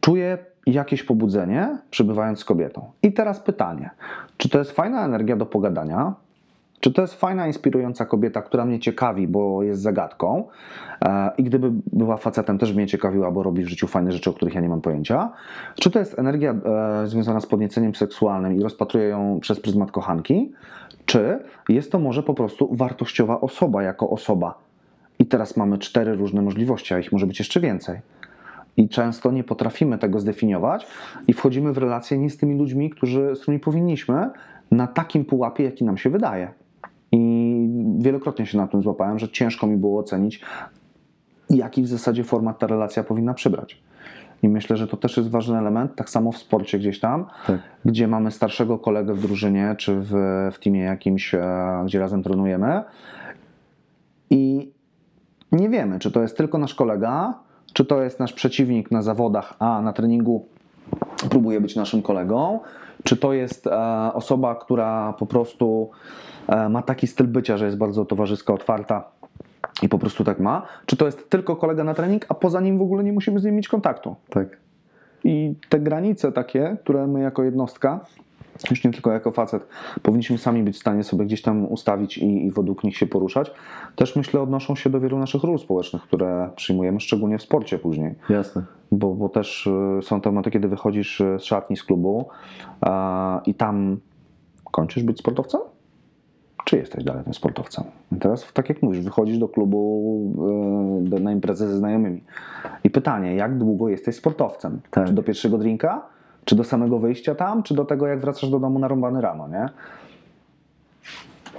Czuję 0.00 0.38
jakieś 0.66 1.02
pobudzenie, 1.02 1.78
przybywając 1.90 2.38
z 2.38 2.44
kobietą. 2.44 2.90
I 3.02 3.12
teraz 3.12 3.40
pytanie, 3.40 3.90
czy 4.36 4.48
to 4.48 4.58
jest 4.58 4.70
fajna 4.70 5.04
energia 5.04 5.36
do 5.36 5.46
pogadania, 5.46 6.14
czy 6.82 6.92
to 6.92 7.02
jest 7.02 7.14
fajna, 7.14 7.46
inspirująca 7.46 8.04
kobieta, 8.04 8.42
która 8.42 8.64
mnie 8.64 8.78
ciekawi, 8.78 9.28
bo 9.28 9.62
jest 9.62 9.82
zagadką 9.82 10.48
e, 11.04 11.30
i 11.38 11.42
gdyby 11.42 11.70
była 11.92 12.16
facetem, 12.16 12.58
też 12.58 12.72
by 12.72 12.76
mnie 12.76 12.86
ciekawiła, 12.86 13.30
bo 13.30 13.42
robi 13.42 13.64
w 13.64 13.68
życiu 13.68 13.86
fajne 13.86 14.12
rzeczy, 14.12 14.30
o 14.30 14.32
których 14.32 14.54
ja 14.54 14.60
nie 14.60 14.68
mam 14.68 14.80
pojęcia? 14.80 15.32
Czy 15.74 15.90
to 15.90 15.98
jest 15.98 16.18
energia 16.18 16.54
e, 17.02 17.06
związana 17.06 17.40
z 17.40 17.46
podnieceniem 17.46 17.94
seksualnym 17.94 18.56
i 18.56 18.62
rozpatruję 18.62 19.08
ją 19.08 19.38
przez 19.40 19.60
pryzmat 19.60 19.90
kochanki? 19.90 20.52
Czy 21.06 21.38
jest 21.68 21.92
to 21.92 21.98
może 21.98 22.22
po 22.22 22.34
prostu 22.34 22.68
wartościowa 22.76 23.40
osoba 23.40 23.82
jako 23.82 24.10
osoba? 24.10 24.58
I 25.18 25.26
teraz 25.26 25.56
mamy 25.56 25.78
cztery 25.78 26.14
różne 26.14 26.42
możliwości, 26.42 26.94
a 26.94 26.98
ich 26.98 27.12
może 27.12 27.26
być 27.26 27.38
jeszcze 27.38 27.60
więcej. 27.60 28.00
I 28.76 28.88
często 28.88 29.30
nie 29.30 29.44
potrafimy 29.44 29.98
tego 29.98 30.20
zdefiniować 30.20 30.86
i 31.28 31.32
wchodzimy 31.32 31.72
w 31.72 31.78
relacje 31.78 32.18
nie 32.18 32.30
z 32.30 32.36
tymi 32.36 32.58
ludźmi, 32.58 32.90
którzy, 32.90 33.36
z 33.36 33.40
którymi 33.42 33.60
powinniśmy, 33.60 34.30
na 34.70 34.86
takim 34.86 35.24
pułapie, 35.24 35.64
jaki 35.64 35.84
nam 35.84 35.98
się 35.98 36.10
wydaje. 36.10 36.61
I 37.12 37.68
wielokrotnie 37.98 38.46
się 38.46 38.58
na 38.58 38.66
tym 38.66 38.82
złapałem, 38.82 39.18
że 39.18 39.28
ciężko 39.28 39.66
mi 39.66 39.76
było 39.76 40.00
ocenić, 40.00 40.40
jaki 41.50 41.82
w 41.82 41.88
zasadzie 41.88 42.24
format 42.24 42.58
ta 42.58 42.66
relacja 42.66 43.04
powinna 43.04 43.34
przybrać. 43.34 43.82
I 44.42 44.48
myślę, 44.48 44.76
że 44.76 44.86
to 44.86 44.96
też 44.96 45.16
jest 45.16 45.30
ważny 45.30 45.58
element, 45.58 45.94
tak 45.96 46.10
samo 46.10 46.32
w 46.32 46.38
sporcie 46.38 46.78
gdzieś 46.78 47.00
tam, 47.00 47.26
Tak. 47.46 47.60
gdzie 47.84 48.08
mamy 48.08 48.30
starszego 48.30 48.78
kolegę 48.78 49.14
w 49.14 49.20
drużynie, 49.20 49.74
czy 49.78 50.00
w, 50.00 50.10
w 50.52 50.58
teamie 50.58 50.80
jakimś, 50.80 51.34
e, 51.34 51.82
gdzie 51.84 51.98
razem 51.98 52.22
trenujemy. 52.22 52.82
I 54.30 54.72
nie 55.52 55.68
wiemy, 55.68 55.98
czy 55.98 56.10
to 56.10 56.22
jest 56.22 56.36
tylko 56.36 56.58
nasz 56.58 56.74
kolega, 56.74 57.34
czy 57.72 57.84
to 57.84 58.02
jest 58.02 58.20
nasz 58.20 58.32
przeciwnik 58.32 58.90
na 58.90 59.02
zawodach, 59.02 59.54
a 59.58 59.82
na 59.82 59.92
treningu 59.92 60.46
próbuje 61.30 61.60
być 61.60 61.76
naszym 61.76 62.02
kolegą, 62.02 62.60
czy 63.04 63.16
to 63.16 63.32
jest 63.32 63.66
e, 63.66 63.70
osoba, 64.14 64.54
która 64.54 65.12
po 65.12 65.26
prostu 65.26 65.90
ma 66.70 66.82
taki 66.82 67.06
styl 67.06 67.26
bycia, 67.26 67.56
że 67.56 67.64
jest 67.64 67.78
bardzo 67.78 68.04
towarzyska, 68.04 68.52
otwarta 68.52 69.04
i 69.82 69.88
po 69.88 69.98
prostu 69.98 70.24
tak 70.24 70.40
ma, 70.40 70.66
czy 70.86 70.96
to 70.96 71.06
jest 71.06 71.30
tylko 71.30 71.56
kolega 71.56 71.84
na 71.84 71.94
trening, 71.94 72.26
a 72.28 72.34
poza 72.34 72.60
nim 72.60 72.78
w 72.78 72.82
ogóle 72.82 73.04
nie 73.04 73.12
musimy 73.12 73.40
z 73.40 73.44
nim 73.44 73.56
mieć 73.56 73.68
kontaktu. 73.68 74.16
tak. 74.30 74.62
I 75.24 75.54
te 75.68 75.80
granice 75.80 76.32
takie, 76.32 76.76
które 76.82 77.06
my 77.06 77.20
jako 77.20 77.42
jednostka, 77.42 78.00
już 78.70 78.84
nie 78.84 78.90
tylko 78.90 79.12
jako 79.12 79.30
facet, 79.30 79.66
powinniśmy 80.02 80.38
sami 80.38 80.62
być 80.62 80.76
w 80.76 80.80
stanie 80.80 81.04
sobie 81.04 81.24
gdzieś 81.24 81.42
tam 81.42 81.72
ustawić 81.72 82.18
i, 82.18 82.46
i 82.46 82.50
według 82.50 82.84
nich 82.84 82.96
się 82.96 83.06
poruszać, 83.06 83.50
też 83.96 84.16
myślę 84.16 84.40
odnoszą 84.40 84.76
się 84.76 84.90
do 84.90 85.00
wielu 85.00 85.18
naszych 85.18 85.42
ról 85.42 85.58
społecznych, 85.58 86.02
które 86.02 86.50
przyjmujemy, 86.56 87.00
szczególnie 87.00 87.38
w 87.38 87.42
sporcie 87.42 87.78
później. 87.78 88.14
Jasne. 88.28 88.62
Bo, 88.92 89.14
bo 89.14 89.28
też 89.28 89.66
y, 89.66 90.02
są 90.02 90.20
tematy, 90.20 90.50
kiedy 90.50 90.68
wychodzisz 90.68 91.20
y, 91.20 91.36
z 91.38 91.44
szatni, 91.44 91.76
z 91.76 91.84
klubu 91.84 92.28
a, 92.80 93.40
i 93.46 93.54
tam 93.54 94.00
kończysz 94.70 95.02
być 95.02 95.18
sportowcem? 95.18 95.60
Czy 96.72 96.78
jesteś 96.78 97.04
dalej 97.04 97.24
tym 97.24 97.34
sportowcem? 97.34 97.84
I 98.12 98.16
teraz, 98.16 98.52
tak 98.52 98.68
jak 98.68 98.82
mówisz, 98.82 99.00
wychodzisz 99.00 99.38
do 99.38 99.48
klubu 99.48 100.32
y, 101.06 101.08
do, 101.08 101.18
na 101.18 101.32
imprezę 101.32 101.68
ze 101.68 101.76
znajomymi. 101.76 102.24
I 102.84 102.90
pytanie, 102.90 103.34
jak 103.34 103.58
długo 103.58 103.88
jesteś 103.88 104.16
sportowcem? 104.16 104.80
Tak. 104.90 105.06
Czy 105.06 105.12
do 105.12 105.22
pierwszego 105.22 105.58
drinka? 105.58 106.02
Czy 106.44 106.56
do 106.56 106.64
samego 106.64 106.98
wyjścia 106.98 107.34
tam? 107.34 107.62
Czy 107.62 107.74
do 107.74 107.84
tego, 107.84 108.06
jak 108.06 108.20
wracasz 108.20 108.50
do 108.50 108.58
domu 108.58 108.78
narąbany 108.78 109.20
rano, 109.20 109.48
nie? 109.48 109.68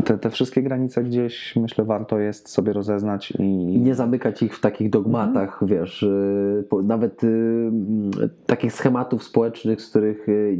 Te, 0.05 0.17
te 0.17 0.29
wszystkie 0.29 0.61
granice 0.61 1.03
gdzieś, 1.03 1.55
myślę, 1.55 1.85
warto 1.85 2.19
jest 2.19 2.49
sobie 2.49 2.73
rozeznać 2.73 3.31
i, 3.31 3.43
nie 3.79 3.95
zamykać 3.95 4.43
ich 4.43 4.57
w 4.57 4.61
takich 4.61 4.89
dogmatach, 4.89 5.61
Mhm. 5.61 5.67
wiesz, 5.67 6.03
y, 6.03 6.63
nawet 6.83 7.23
y, 7.23 7.27
mm, 7.27 8.11
takich 8.45 8.73
schematów 8.73 9.23
społecznych, 9.23 9.81
z 9.81 9.89
których 9.89 10.29
y, 10.29 10.57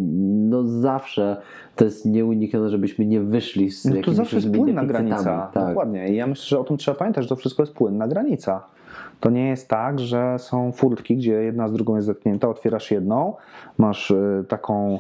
no 0.50 0.64
zawsze 0.64 1.38
to 1.76 1.86
jest 1.86 2.06
nieuniknione, 2.06 2.70
żebyśmy 2.70 3.06
nie 3.06 3.22
wyszli 3.22 3.72
z 3.72 3.86
No 3.86 4.02
to 4.02 4.14
zawsze 4.14 4.36
jest 4.36 4.52
płynna 4.52 4.86
granica. 4.86 5.52
Tak. 5.54 5.68
Dokładnie. 5.68 6.10
I 6.10 6.16
ja 6.16 6.28
myślę, 6.28 6.46
że 6.46 6.60
o 6.60 6.64
tym 6.64 6.78
trzeba 6.78 6.98
pamiętać, 6.98 7.24
że 7.24 7.30
to 7.30 7.36
wszystko 7.36 7.64
jest 7.64 7.74
płynna 7.74 8.08
granica. 8.08 8.66
To 9.20 9.30
nie 9.30 9.48
jest 9.48 9.70
tak, 9.70 10.00
że 10.00 10.40
są 10.40 10.72
furtki, 10.72 11.18
gdzie 11.18 11.32
jedna 11.32 11.68
z 11.68 11.74
drugą 11.74 11.96
jest 11.96 12.06
zetknięta, 12.06 12.50
otwierasz 12.50 12.92
jedną, 12.92 13.34
masz 13.78 14.14
taką 14.48 15.00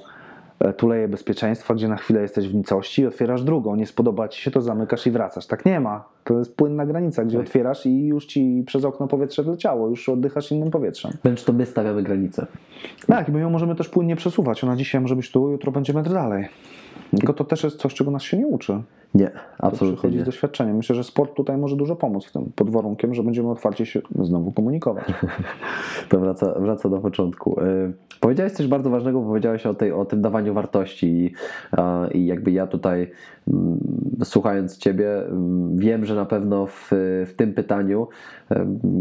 e, 0.63 0.73
tuleję 0.73 1.07
bezpieczeństwa, 1.07 1.73
gdzie 1.73 1.87
na 1.87 1.95
chwilę 1.95 2.21
jesteś 2.21 2.47
w 2.49 2.55
nicości 2.55 3.01
i 3.01 3.05
otwierasz 3.05 3.43
drugą. 3.43 3.75
Nie 3.75 3.87
spodoba 3.87 4.27
ci 4.27 4.41
się, 4.41 4.51
to 4.51 4.61
zamykasz 4.61 5.07
i 5.07 5.11
wracasz. 5.11 5.47
Tak 5.47 5.65
nie 5.65 5.79
ma. 5.79 6.05
To 6.23 6.39
jest 6.39 6.55
płynna 6.55 6.85
granica, 6.85 7.25
gdzie 7.25 7.37
Tak. 7.37 7.47
otwierasz 7.47 7.85
i 7.85 8.07
już 8.07 8.25
ci 8.25 8.63
przez 8.67 8.85
okno 8.85 9.07
powietrze 9.07 9.43
wleciało, 9.43 9.87
już 9.87 10.09
oddychasz 10.09 10.51
innym 10.51 10.71
powietrzem. 10.71 11.11
Wręcz 11.23 11.43
to 11.43 11.53
my 11.53 11.65
stawiamy 11.65 12.03
granice. 12.03 12.45
Tak, 13.07 13.29
i 13.29 13.31
my 13.31 13.39
ją 13.39 13.49
możemy 13.49 13.75
też 13.75 13.89
płynnie 13.89 14.15
przesuwać. 14.15 14.63
Ona 14.63 14.75
dzisiaj 14.75 15.01
może 15.01 15.15
być 15.15 15.31
tu, 15.31 15.49
jutro 15.49 15.71
będzie 15.71 15.93
metr 15.93 16.13
dalej. 16.13 16.47
Tylko 17.17 17.33
to 17.33 17.43
też 17.43 17.63
jest 17.63 17.77
coś, 17.77 17.93
czego 17.93 18.11
nas 18.11 18.23
się 18.23 18.37
nie 18.37 18.47
uczy. 18.47 18.81
Nie, 19.13 19.31
absolutnie 19.59 19.97
przychodzi 19.97 20.17
nie. 20.17 20.23
z 20.23 20.25
doświadczeniem. 20.25 20.77
Myślę, 20.77 20.95
że 20.95 21.03
sport 21.03 21.35
tutaj 21.35 21.57
może 21.57 21.75
dużo 21.75 21.95
pomóc 21.95 22.25
w 22.25 22.31
tym, 22.31 22.51
pod 22.55 22.69
warunkiem, 22.69 23.13
że 23.13 23.23
będziemy 23.23 23.49
otwarcie 23.49 23.85
się 23.85 24.01
znowu 24.19 24.51
komunikować. 24.51 25.05
To 26.09 26.19
wraca, 26.19 26.59
wraca 26.59 26.89
do 26.89 26.99
początku. 26.99 27.61
Y, 27.61 27.93
Powiedziałeś 28.23 28.53
coś 28.53 28.67
bardzo 28.67 28.89
ważnego, 28.89 29.19
bo 29.21 29.27
powiedziałeś 29.27 29.65
o, 29.65 29.73
tej, 29.73 29.91
o 29.91 30.05
tym 30.05 30.21
dawaniu 30.21 30.53
wartości 30.53 31.07
i, 31.07 31.33
i 32.17 32.25
jakby 32.25 32.51
ja 32.51 32.67
tutaj 32.67 33.11
mm, 33.47 33.79
słuchając 34.23 34.77
Ciebie 34.77 35.25
mm, 35.25 35.77
wiem, 35.77 36.05
że 36.05 36.15
na 36.15 36.25
pewno 36.25 36.65
w, 36.65 36.89
w 37.27 37.33
tym 37.35 37.53
pytaniu, 37.53 38.07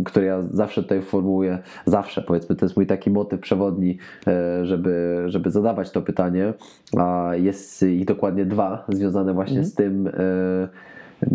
które 0.05 0.27
ja 0.27 0.43
zawsze 0.43 0.83
tutaj 0.83 1.03
formułuję, 1.03 1.59
zawsze 1.87 2.23
powiedzmy, 2.23 2.57
to 2.57 2.65
jest 2.65 2.77
mój 2.77 2.87
taki 2.87 3.11
motyw 3.11 3.41
przewodni, 3.41 3.99
e, 4.27 4.67
żeby, 4.67 5.23
żeby 5.27 5.51
zadawać 5.51 5.91
to 5.91 6.03
pytanie, 6.03 6.53
a 6.99 7.31
jest 7.35 7.83
ich 7.83 8.05
dokładnie 8.05 8.47
dwa, 8.47 8.85
związane 8.89 9.35
właśnie 9.35 9.65
z 9.65 9.75
tym, 9.75 10.02
e, 10.09 10.69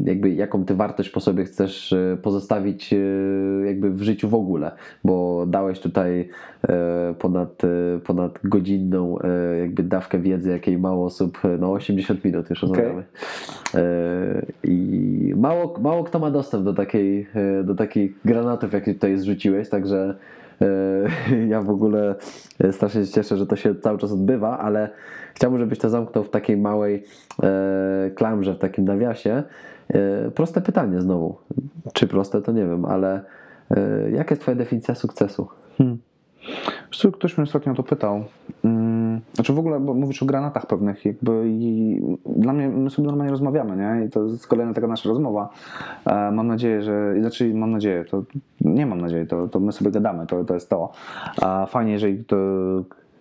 jakby 0.06 0.30
jaką 0.30 0.65
ty 0.65 0.76
wartość 0.76 1.10
po 1.10 1.19
sobie 1.19 1.44
chcesz 1.44 1.94
e, 1.94 2.18
pozostawić 2.22 2.94
e, 2.94 2.98
jakby 3.65 3.91
w 3.91 4.02
życiu 4.02 4.30
w 4.30 4.34
ogóle, 4.34 4.72
bo 5.03 5.45
dałeś 5.48 5.80
tutaj 5.80 6.30
ponad, 7.19 7.61
ponad 8.03 8.39
godzinną 8.44 9.18
jakby 9.61 9.84
dawkę 9.84 10.19
wiedzy, 10.19 10.49
jakiej 10.49 10.77
mało 10.77 11.06
osób, 11.06 11.39
no 11.60 11.72
80 11.72 12.26
minut 12.26 12.49
już 12.49 12.61
rozmawiamy. 12.61 13.03
E, 13.76 14.45
I 14.64 15.34
mało, 15.35 15.80
mało 15.80 16.03
kto 16.03 16.19
ma 16.19 16.31
dostęp 16.31 16.64
do 16.64 16.73
takiej, 16.73 17.27
do 17.64 17.76
takich 17.76 18.19
granatów, 18.26 18.73
jakie 18.73 18.94
tutaj 18.94 19.18
zrzuciłeś, 19.18 19.69
także 19.69 20.15
ja 21.52 21.62
w 21.62 21.70
ogóle 21.70 22.16
e, 22.60 22.74
strasznie 22.74 23.06
się 23.06 23.12
cieszę, 23.12 23.38
że 23.38 23.48
to 23.48 23.56
się 23.56 23.76
cały 23.76 23.98
czas 23.98 24.12
odbywa, 24.12 24.60
ale 24.60 24.90
chciałbym, 25.34 25.60
żebyś 25.60 25.80
to 25.80 25.90
zamknął 25.90 26.24
w 26.24 26.30
takiej 26.30 26.58
małej 26.58 27.04
e, 27.44 28.12
klamrze, 28.16 28.54
w 28.54 28.58
takim 28.58 28.86
nawiasie. 28.86 29.44
E, 29.90 30.32
Proste 30.32 30.62
pytanie 30.62 31.02
znowu. 31.02 31.38
Czy 31.94 32.08
proste, 32.08 32.42
to 32.42 32.52
nie 32.52 32.66
wiem, 32.66 32.86
ale 32.86 33.22
e, 33.72 34.12
jaka 34.12 34.32
jest 34.32 34.42
Twoja 34.42 34.58
definicja 34.58 34.96
sukcesu? 34.96 35.48
Co, 36.92 37.12
ktoś 37.12 37.38
mnie 37.38 37.44
ostatnio 37.44 37.76
to 37.76 37.84
pytał. 37.84 38.24
Mm, 38.66 39.07
Znaczy 39.34 39.53
w 39.53 39.60
ogóle, 39.60 39.80
bo 39.80 39.94
mówisz 39.94 40.23
o 40.23 40.26
granatach 40.26 40.65
pewnych, 40.65 41.06
jakby 41.06 41.44
i 41.48 42.02
dla 42.26 42.53
mnie, 42.53 42.69
my 42.69 42.89
sobie 42.89 43.07
normalnie 43.07 43.31
rozmawiamy, 43.31 43.77
nie? 43.77 44.06
I 44.06 44.10
to 44.10 44.23
jest 44.23 44.48
kolejna 44.48 44.73
taka 44.73 44.88
nasza 44.88 45.10
rozmowa. 45.10 45.49
E, 46.06 46.31
Mam 46.31 46.48
nadzieję, 46.48 46.81
że, 46.81 47.15
znaczy 47.19 47.53
mam 47.53 47.72
nadzieję, 47.72 48.06
to 48.06 48.23
nie 48.61 48.85
mam 48.85 49.02
nadziei, 49.02 49.27
to, 49.27 49.48
to 49.48 49.60
my 49.60 49.72
sobie 49.72 49.91
gadamy, 49.91 50.27
to, 50.27 50.44
to 50.44 50.53
jest 50.53 50.69
to. 50.69 50.91
A 51.41 51.65
fajnie, 51.65 51.91
jeżeli 51.91 52.26
to 52.26 52.38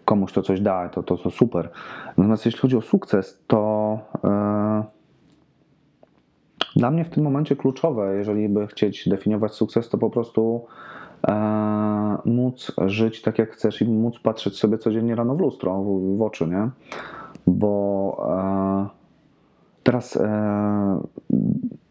komuś 0.05 0.33
to 0.33 0.43
coś 0.43 0.61
da, 0.61 0.89
to, 0.89 1.03
to, 1.03 1.17
to 1.17 1.31
super. 1.31 1.71
Natomiast 2.17 2.47
jeśli 2.47 2.61
chodzi 2.61 2.77
o 2.77 2.81
sukces, 2.81 3.43
to 3.47 3.99
e, 4.25 4.85
dla 6.77 6.91
mnie 6.91 7.05
w 7.05 7.11
tym 7.11 7.25
momencie 7.25 7.57
kluczowe, 7.57 8.17
jeżeli 8.17 8.49
by 8.49 8.67
chcieć 8.67 9.09
definiować 9.09 9.53
sukces, 9.53 9.89
to 9.89 9.99
po 9.99 10.11
prostu 10.11 10.65
e, 10.65 10.96
móc 12.25 12.73
żyć 12.87 13.23
tak 13.23 13.39
jak 13.39 13.51
chcesz 13.51 13.83
i 13.83 13.85
móc 13.85 14.19
patrzeć 14.19 14.59
sobie 14.59 14.79
codziennie 14.79 15.15
rano 15.15 15.35
w 15.35 15.41
lustro, 15.41 15.83
w, 15.83 16.17
w 16.17 16.23
oczy, 16.23 16.47
nie? 16.47 16.71
Bo 17.47 18.27
e, 18.31 18.87
teraz 19.83 20.17
e, 20.17 21.01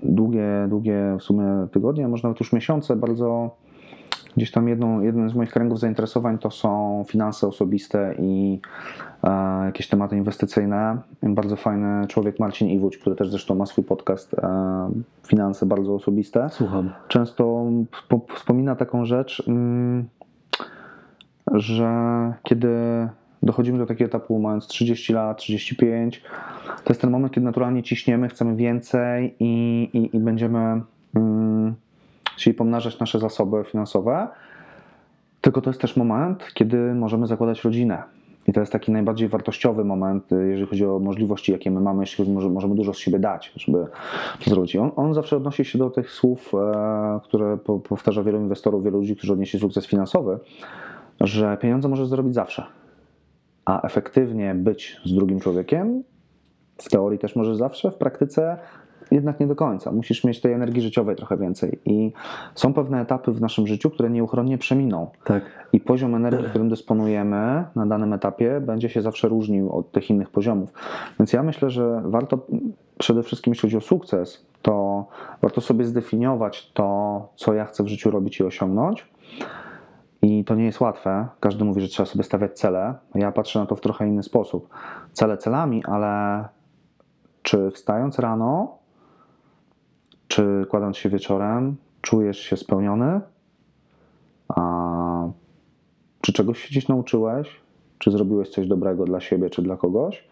długie, 0.04 0.48
długie 0.70 1.16
w 1.20 1.24
sumie 1.24 1.68
tygodnie, 1.72 2.08
może 2.08 2.24
nawet 2.24 2.40
już 2.40 2.54
miesiące, 2.54 2.96
bardzo 2.96 3.56
gdzieś 4.38 4.52
tam 4.52 4.68
jedną, 4.68 5.02
jeden 5.02 5.30
z 5.30 5.34
moich 5.34 5.50
kręgów 5.50 5.80
zainteresowań 5.80 6.38
to 6.38 6.52
są 6.52 7.04
finanse 7.08 7.48
osobiste 7.48 8.16
i 8.20 8.60
e, 9.24 9.66
jakieś 9.66 9.88
tematy 9.88 10.18
inwestycyjne. 10.18 10.98
Bardzo 11.24 11.56
fajny 11.56 12.08
człowiek 12.08 12.40
Marcin 12.40 12.68
Iwódź, 12.70 12.98
który 12.98 13.16
też 13.16 13.30
zresztą 13.30 13.56
ma 13.56 13.66
swój 13.66 13.84
podcast 13.84 14.34
e, 14.34 14.90
Finanse 15.28 15.66
bardzo 15.66 15.96
osobiste 15.96 16.50
Słucham. 16.50 16.90
często 17.08 17.66
spo- 18.08 18.36
wspomina 18.36 18.76
taką 18.76 19.06
rzecz, 19.06 19.44
mm, 19.48 20.06
że 21.54 21.90
kiedy 22.44 22.70
dochodzimy 23.44 23.78
do 23.78 23.86
takiego 23.86 24.08
etapu, 24.08 24.40
mając 24.40 24.68
30 24.68 25.14
lat, 25.14 25.38
35, 25.38 26.24
to 26.84 26.94
jest 26.94 27.02
ten 27.02 27.10
moment, 27.12 27.34
kiedy 27.34 27.46
naturalnie 27.46 27.84
ciśniemy, 27.84 28.28
chcemy 28.30 28.56
więcej 28.56 29.36
i, 29.40 29.84
i, 29.94 30.16
i 30.18 30.20
będziemy 30.20 30.82
mm, 31.16 31.76
chcieli 32.36 32.54
pomnażać 32.54 33.00
nasze 33.00 33.20
zasoby 33.20 33.64
finansowe. 33.64 34.28
Tylko 35.42 35.62
to 35.62 35.70
jest 35.70 35.82
też 35.82 35.98
moment, 35.98 36.54
kiedy 36.54 36.78
możemy 36.78 37.28
zakładać 37.28 37.64
rodzinę. 37.64 38.04
I 38.48 38.54
to 38.54 38.60
jest 38.60 38.72
taki 38.72 38.92
najbardziej 38.92 39.28
wartościowy 39.28 39.84
moment, 39.84 40.32
y, 40.32 40.50
jeżeli 40.50 40.68
chodzi 40.68 40.86
o 40.86 41.00
możliwości, 41.00 41.52
jakie 41.52 41.72
my 41.72 41.82
mamy, 41.82 42.04
jeśli 42.04 42.32
może- 42.32 42.50
możemy 42.50 42.76
dużo 42.76 42.94
z 42.94 42.98
siebie 42.98 43.20
dać, 43.20 43.52
żeby 43.56 43.88
to 44.44 44.50
zrobić. 44.50 44.76
On, 44.76 44.92
on 44.96 45.14
zawsze 45.14 45.38
odnosi 45.38 45.66
się 45.66 45.78
do 45.78 45.90
tych 45.90 46.12
słów, 46.12 46.52
e, 46.54 47.20
które 47.24 47.58
po, 47.58 47.80
powtarza 47.80 48.24
wielu 48.24 48.40
inwestorów, 48.40 48.84
wielu 48.84 48.98
ludzi, 48.98 49.16
którzy 49.16 49.34
odnieśli 49.34 49.60
sukces 49.60 49.88
finansowy, 49.88 50.40
że 51.22 51.58
pieniądze 51.58 51.88
możesz 51.88 52.08
zrobić 52.08 52.34
zawsze, 52.34 52.66
a 53.66 53.82
efektywnie 53.82 54.56
być 54.56 55.02
z 55.06 55.14
drugim 55.14 55.40
człowiekiem 55.40 56.04
w 56.78 56.90
teorii 56.90 57.20
też 57.20 57.36
możesz 57.36 57.58
zawsze, 57.58 57.92
w 57.92 57.96
praktyce 57.96 58.58
jednak 59.12 59.40
nie 59.40 59.48
do 59.48 59.56
końca. 59.56 59.92
Musisz 59.92 60.24
mieć 60.24 60.42
tej 60.42 60.54
energii 60.54 60.82
życiowej 60.82 61.16
trochę 61.16 61.38
więcej. 61.38 61.80
I 61.86 62.14
są 62.56 62.74
pewne 62.74 63.02
etapy 63.02 63.32
w 63.32 63.42
naszym 63.42 63.68
życiu, 63.68 63.90
które 63.90 64.10
nieuchronnie 64.10 64.58
przeminą. 64.58 65.08
Tak. 65.24 65.44
I 65.74 65.80
poziom 65.80 66.16
energii, 66.16 66.50
którym 66.50 66.70
dysponujemy 66.70 67.66
na 67.76 67.86
danym 67.86 68.14
etapie, 68.14 68.62
będzie 68.62 68.90
się 68.90 69.02
zawsze 69.02 69.28
różnił 69.28 69.76
od 69.76 69.92
tych 69.92 70.10
innych 70.10 70.30
poziomów. 70.30 70.74
Więc 71.20 71.34
ja 71.34 71.44
myślę, 71.44 71.70
że 71.70 72.02
warto 72.06 72.40
przede 72.98 73.24
wszystkim, 73.24 73.52
jeśli 73.52 73.62
chodzi 73.62 73.78
o 73.78 73.82
sukces, 73.82 74.46
to 74.62 75.06
warto 75.42 75.62
sobie 75.62 75.86
zdefiniować 75.86 76.72
to, 76.72 77.30
co 77.36 77.54
ja 77.54 77.66
chcę 77.66 77.84
w 77.84 77.88
życiu 77.88 78.12
robić 78.12 78.40
i 78.40 78.44
osiągnąć. 78.44 79.08
I 80.22 80.46
to 80.46 80.56
nie 80.56 80.66
jest 80.66 80.80
łatwe. 80.80 81.28
Każdy 81.40 81.66
mówi, 81.66 81.82
że 81.82 81.88
trzeba 81.88 82.08
sobie 82.08 82.24
stawiać 82.24 82.60
cele. 82.60 82.96
Ja 83.16 83.32
patrzę 83.32 83.60
na 83.60 83.66
to 83.66 83.76
w 83.76 83.82
trochę 83.82 84.08
inny 84.08 84.24
sposób. 84.24 84.70
Cele 85.12 85.38
celami, 85.38 85.84
ale 85.86 86.44
czy 87.42 87.72
wstając 87.72 88.20
rano, 88.20 88.78
czy 90.36 90.66
kładąc 90.70 90.98
się 90.98 91.10
wieczorem, 91.10 91.76
czujesz 92.02 92.40
się 92.40 92.58
spełniony? 92.58 93.22
A 94.48 95.28
czy 96.22 96.34
czegoś 96.34 96.60
się 96.60 96.74
dziś 96.74 96.88
nauczyłeś? 96.88 97.50
Czy 98.00 98.12
zrobiłeś 98.12 98.50
coś 98.50 98.68
dobrego 98.68 99.06
dla 99.06 99.20
siebie 99.20 99.50
czy 99.50 99.62
dla 99.62 99.78
kogoś? 99.78 100.28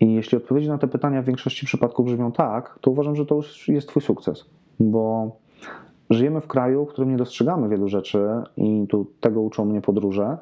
I 0.00 0.14
jeśli 0.14 0.38
odpowiedzi 0.38 0.68
na 0.68 0.78
te 0.78 0.88
pytania 0.88 1.22
w 1.22 1.24
większości 1.24 1.66
przypadków 1.66 2.06
brzmią 2.06 2.32
tak, 2.32 2.78
to 2.80 2.90
uważam, 2.90 3.16
że 3.16 3.26
to 3.26 3.34
już 3.34 3.68
jest 3.68 3.88
Twój 3.88 4.02
sukces, 4.02 4.44
bo 4.80 5.30
żyjemy 6.10 6.40
w 6.40 6.46
kraju, 6.46 6.86
w 6.86 6.88
którym 6.88 7.10
nie 7.10 7.16
dostrzegamy 7.16 7.68
wielu 7.68 7.88
rzeczy 7.88 8.28
i 8.56 8.86
tu 8.88 9.06
tego 9.20 9.40
uczą 9.40 9.64
mnie 9.64 9.80
podróże, 9.80 10.38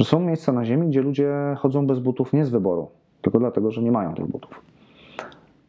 że 0.00 0.04
są 0.04 0.20
miejsca 0.20 0.52
na 0.52 0.64
ziemi, 0.64 0.88
gdzie 0.88 1.02
ludzie 1.02 1.32
chodzą 1.58 1.86
bez 1.86 1.98
butów 1.98 2.32
nie 2.32 2.44
z 2.44 2.50
wyboru, 2.50 2.88
tylko 3.22 3.38
dlatego, 3.38 3.70
że 3.70 3.82
nie 3.82 3.92
mają 3.92 4.14
tych 4.14 4.26
butów. 4.26 4.73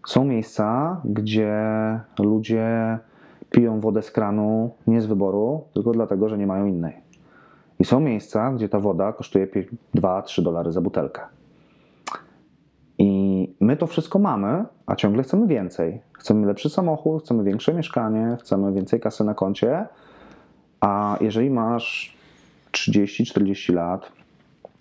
Są 0.05 0.25
miejsca, 0.25 1.01
gdzie 1.05 1.53
ludzie 2.19 2.97
piją 3.49 3.79
wodę 3.79 4.01
z 4.01 4.11
kranu 4.11 4.75
nie 4.87 5.01
z 5.01 5.05
wyboru, 5.05 5.63
tylko 5.73 5.91
dlatego, 5.91 6.29
że 6.29 6.37
nie 6.37 6.47
mają 6.47 6.65
innej. 6.65 6.93
I 7.79 7.85
są 7.85 7.99
miejsca, 7.99 8.51
gdzie 8.51 8.69
ta 8.69 8.79
woda 8.79 9.13
kosztuje 9.13 9.47
2-3 9.95 10.43
dolary 10.43 10.71
za 10.71 10.81
butelkę. 10.81 11.21
I 12.97 13.53
my 13.59 13.77
to 13.77 13.87
wszystko 13.87 14.19
mamy, 14.19 14.65
a 14.85 14.95
ciągle 14.95 15.23
chcemy 15.23 15.47
więcej. 15.47 16.01
Chcemy 16.13 16.47
lepszy 16.47 16.69
samochód, 16.69 17.23
chcemy 17.23 17.43
większe 17.43 17.73
mieszkanie, 17.73 18.37
chcemy 18.39 18.73
więcej 18.73 18.99
kasy 18.99 19.23
na 19.23 19.33
koncie. 19.33 19.85
A 20.81 21.17
jeżeli 21.21 21.49
masz 21.49 22.17
30-40 22.71 23.73
lat, 23.73 24.11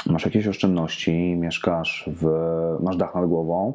masz 0.06 0.24
jakieś 0.24 0.48
oszczędności, 0.48 1.36
mieszkasz 1.36 2.10
w, 2.16 2.26
masz 2.80 2.96
dach 2.96 3.14
nad 3.14 3.26
głową, 3.26 3.74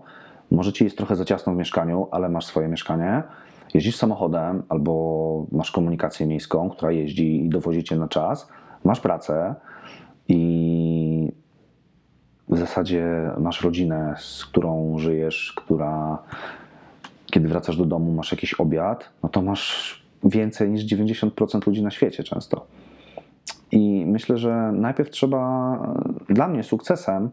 może 0.51 0.73
ci 0.73 0.84
jest 0.84 0.97
trochę 0.97 1.15
za 1.15 1.26
ciasno 1.26 1.53
w 1.53 1.57
mieszkaniu, 1.57 2.07
ale 2.11 2.30
masz 2.30 2.45
swoje 2.45 2.67
mieszkanie, 2.67 3.23
jeździsz 3.73 3.95
samochodem 3.95 4.63
albo 4.69 5.45
masz 5.51 5.71
komunikację 5.71 6.27
miejską, 6.27 6.69
która 6.69 6.91
jeździ 6.91 7.45
i 7.45 7.49
dowozi 7.49 7.84
cię 7.84 7.95
na 7.95 8.07
czas, 8.07 8.49
masz 8.84 8.99
pracę 8.99 9.55
i 10.27 11.31
w 12.49 12.57
zasadzie 12.57 13.31
masz 13.38 13.61
rodzinę, 13.61 14.15
z 14.17 14.45
którą 14.45 14.97
żyjesz, 14.97 15.53
która 15.57 16.17
kiedy 17.31 17.47
wracasz 17.47 17.77
do 17.77 17.85
domu, 17.85 18.11
masz 18.11 18.31
jakiś 18.31 18.53
obiad, 18.53 19.09
no 19.23 19.30
to 19.30 19.41
masz 19.41 19.99
więcej 20.23 20.69
niż 20.69 20.85
90% 20.85 21.67
ludzi 21.67 21.84
na 21.84 21.91
świecie 21.91 22.23
często. 22.23 22.65
I 23.71 24.05
myślę, 24.07 24.38
że 24.38 24.71
najpierw 24.73 25.09
trzeba, 25.09 25.93
dla 26.30 26.47
mnie 26.47 26.63
sukcesem 26.63 27.30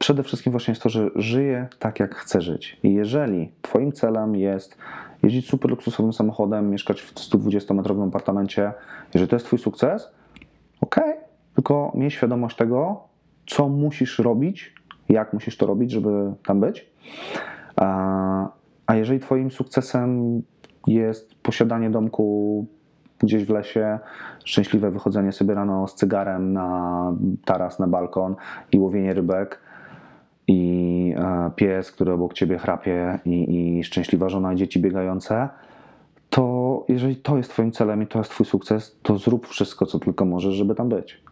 przede 0.00 0.22
wszystkim 0.22 0.50
właśnie 0.50 0.72
jest 0.72 0.82
to, 0.82 0.88
że 0.88 1.10
żyję 1.14 1.68
tak, 1.78 2.00
jak 2.00 2.14
chcę 2.14 2.40
żyć. 2.40 2.80
I 2.82 2.94
jeżeli 2.94 3.52
Twoim 3.62 3.92
celem 3.92 4.36
jest 4.36 4.78
jeździć 5.22 5.48
super 5.48 5.70
luksusowym 5.70 6.12
samochodem, 6.12 6.70
mieszkać 6.70 7.02
w 7.02 7.14
120-metrowym 7.14 8.08
apartamencie, 8.08 8.72
jeżeli 9.14 9.28
to 9.28 9.36
jest 9.36 9.46
Twój 9.46 9.58
sukces, 9.58 10.10
ok, 10.80 10.96
tylko 11.54 11.92
miej 11.94 12.10
świadomość 12.10 12.56
tego, 12.56 13.00
co 13.46 13.68
musisz 13.68 14.18
robić, 14.18 14.74
jak 15.08 15.32
musisz 15.32 15.56
to 15.56 15.66
robić, 15.66 15.90
żeby 15.90 16.32
tam 16.44 16.60
być. 16.60 16.90
A 17.76 18.60
A 18.90 18.94
jeżeli 18.94 19.20
Twoim 19.20 19.50
sukcesem 19.50 20.42
jest 20.86 21.34
posiadanie 21.34 21.90
domku 21.90 22.66
gdzieś 23.18 23.44
w 23.44 23.50
lesie, 23.50 23.98
szczęśliwe 24.44 24.90
wychodzenie 24.90 25.32
sobie 25.32 25.54
rano 25.54 25.88
z 25.88 25.94
cygarem 25.94 26.52
na 26.52 27.12
taras, 27.44 27.78
na 27.78 27.86
balkon 27.86 28.36
i 28.72 28.78
łowienie 28.78 29.14
rybek, 29.14 29.60
i 30.50 31.14
e, 31.16 31.50
pies, 31.56 31.92
który 31.92 32.12
obok 32.12 32.34
ciebie 32.34 32.58
chrapie, 32.58 33.18
i, 33.24 33.78
i 33.78 33.84
szczęśliwa 33.84 34.28
żona 34.28 34.52
i 34.52 34.56
dzieci 34.56 34.80
biegające, 34.80 35.48
to 36.30 36.84
jeżeli 36.88 37.16
to 37.16 37.36
jest 37.36 37.50
Twoim 37.50 37.72
celem 37.72 38.02
i 38.02 38.06
to 38.06 38.18
jest 38.18 38.30
Twój 38.30 38.46
sukces, 38.46 38.96
to 39.02 39.18
zrób 39.18 39.46
wszystko, 39.46 39.86
co 39.86 39.98
tylko 39.98 40.24
możesz, 40.24 40.54
żeby 40.54 40.74
tam 40.74 40.88
być. 40.88 41.22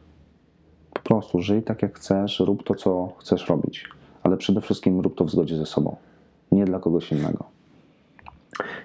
Po 0.93 1.01
prostu 1.01 1.41
żyj 1.41 1.63
tak, 1.63 1.83
jak 1.83 1.97
chcesz, 1.97 2.41
rób 2.41 2.63
to, 2.65 2.75
co 2.75 3.13
chcesz 3.19 3.49
robić, 3.49 3.85
ale 4.23 4.37
przede 4.37 4.61
wszystkim 4.61 5.01
rób 5.01 5.19
to 5.19 5.25
w 5.25 5.31
zgodzie 5.31 5.57
ze 5.57 5.67
sobą, 5.67 5.97
nie 6.53 6.65
dla 6.65 6.79
kogoś 6.79 7.13
innego. 7.13 7.58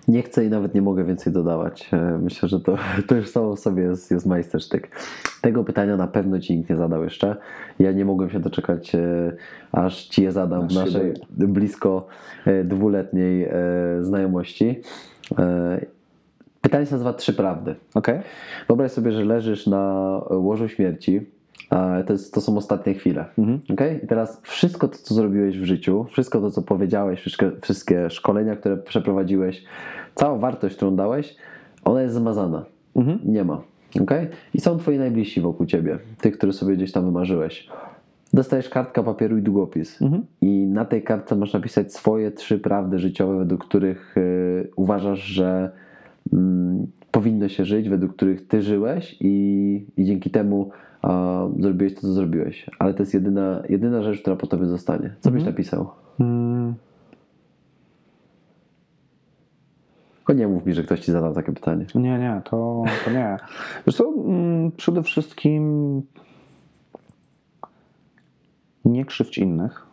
Nie 0.07 0.21
chcę 0.21 0.45
i 0.45 0.49
nawet 0.49 0.73
nie 0.73 0.81
mogę 0.81 1.03
więcej 1.03 1.33
dodawać. 1.33 1.89
E, 1.93 2.19
Myślę, 2.21 2.49
że 2.49 2.59
to, 2.59 2.77
to 3.07 3.15
już 3.15 3.29
samo 3.29 3.55
w 3.55 3.59
sobie 3.59 3.83
jest, 3.83 4.11
jest 4.11 4.25
majstersztyk. 4.25 4.89
Tego 5.41 5.63
pytania 5.63 5.97
na 5.97 6.07
pewno 6.07 6.39
Ci 6.39 6.57
nikt 6.57 6.69
nie 6.69 6.75
zadał 6.75 7.03
jeszcze. 7.03 7.35
Ja 7.79 7.91
nie 7.91 8.05
mogłem 8.05 8.29
się 8.29 8.39
doczekać, 8.39 8.95
e, 8.95 8.99
aż 9.71 10.05
Ci 10.05 10.23
je 10.23 10.31
zadam 10.31 10.67
w 10.67 10.73
naszej 10.75 11.13
blisko 11.29 12.07
e, 12.45 12.63
dwuletniej 12.63 13.49
znajomości. 14.01 14.81
Pytanie 16.61 16.85
się 16.85 16.91
nazywa 16.91 17.13
Trzy 17.13 17.33
Prawdy. 17.33 17.75
Ok? 17.93 18.07
Wyobraź 18.67 18.91
sobie, 18.91 19.11
że 19.11 19.25
leżysz 19.25 19.67
na 19.67 20.21
łożu 20.29 20.69
śmierci. 20.69 21.31
A 21.69 22.03
To, 22.07 22.13
jest, 22.13 22.33
to 22.33 22.41
są 22.41 22.57
ostatnie 22.57 22.93
chwile. 22.93 23.25
Mhm. 23.37 23.59
Okay? 23.73 23.99
I 24.03 24.07
teraz 24.07 24.41
wszystko 24.41 24.87
to, 24.87 24.97
co 24.97 25.13
zrobiłeś 25.13 25.59
w 25.59 25.63
życiu, 25.63 26.05
wszystko 26.09 26.41
to, 26.41 26.51
co 26.51 26.61
powiedziałeś, 26.61 27.19
wszystkie, 27.19 27.51
wszystkie 27.61 28.09
szkolenia, 28.09 28.55
które 28.55 28.77
przeprowadziłeś, 28.77 29.63
cała 30.15 30.37
wartość, 30.37 30.75
którą 30.75 30.95
dałeś, 30.95 31.35
ona 31.85 32.01
jest 32.01 32.15
zmazana. 32.15 32.65
Mhm. 32.95 33.19
Nie 33.25 33.43
ma. 33.43 33.61
Okay? 34.01 34.27
I 34.53 34.61
są 34.61 34.77
twoi 34.77 34.97
najbliżsi 34.97 35.41
wokół 35.41 35.65
ciebie, 35.65 35.99
tych, 36.21 36.37
których 36.37 36.55
sobie 36.55 36.75
gdzieś 36.75 36.91
tam 36.91 37.05
wymarzyłeś. 37.05 37.69
Dostajesz 38.33 38.69
kartka 38.69 39.03
papieru 39.03 39.37
i 39.37 39.41
długopis. 39.41 40.01
Mhm. 40.01 40.25
I 40.41 40.47
na 40.47 40.85
tej 40.85 41.03
kartce 41.03 41.35
masz 41.35 41.53
napisać 41.53 41.93
swoje 41.93 42.31
trzy 42.31 42.59
prawdy 42.59 42.99
życiowe, 42.99 43.37
według 43.37 43.65
których 43.65 44.17
y, 44.17 44.69
uważasz, 44.75 45.19
że 45.19 45.71
mm, 46.33 46.87
powinno 47.11 47.47
się 47.49 47.65
żyć, 47.65 47.89
według 47.89 48.15
których 48.15 48.47
ty 48.47 48.61
żyłeś 48.61 49.17
i, 49.19 49.85
i 49.97 50.05
dzięki 50.05 50.29
temu 50.29 50.71
zrobiłeś 51.59 51.95
to, 51.95 52.01
co 52.01 52.13
zrobiłeś. 52.13 52.69
Ale 52.79 52.93
to 52.93 53.03
jest 53.03 53.13
jedyna, 53.13 53.63
jedyna 53.69 54.03
rzecz, 54.03 54.21
która 54.21 54.35
po 54.35 54.47
tobie 54.47 54.65
zostanie. 54.65 55.15
Co 55.19 55.31
byś 55.31 55.43
napisał? 55.43 55.89
Mm, 56.19 56.75
Tylko 60.15 60.33
nie 60.33 60.47
mów 60.47 60.65
mi, 60.65 60.73
że 60.73 60.83
ktoś 60.83 60.99
ci 60.99 61.11
zadał 61.11 61.33
takie 61.33 61.51
pytanie. 61.51 61.85
Nie, 61.95 62.19
nie, 62.19 62.41
to, 62.45 62.83
to 63.05 63.11
nie. 63.11 63.37
Wiesz 63.87 63.95
co, 63.95 64.13
mm, 64.27 64.71
przede 64.71 65.03
wszystkim 65.03 66.01
nie 68.85 69.05
krzywdź 69.05 69.37
innych. 69.37 69.87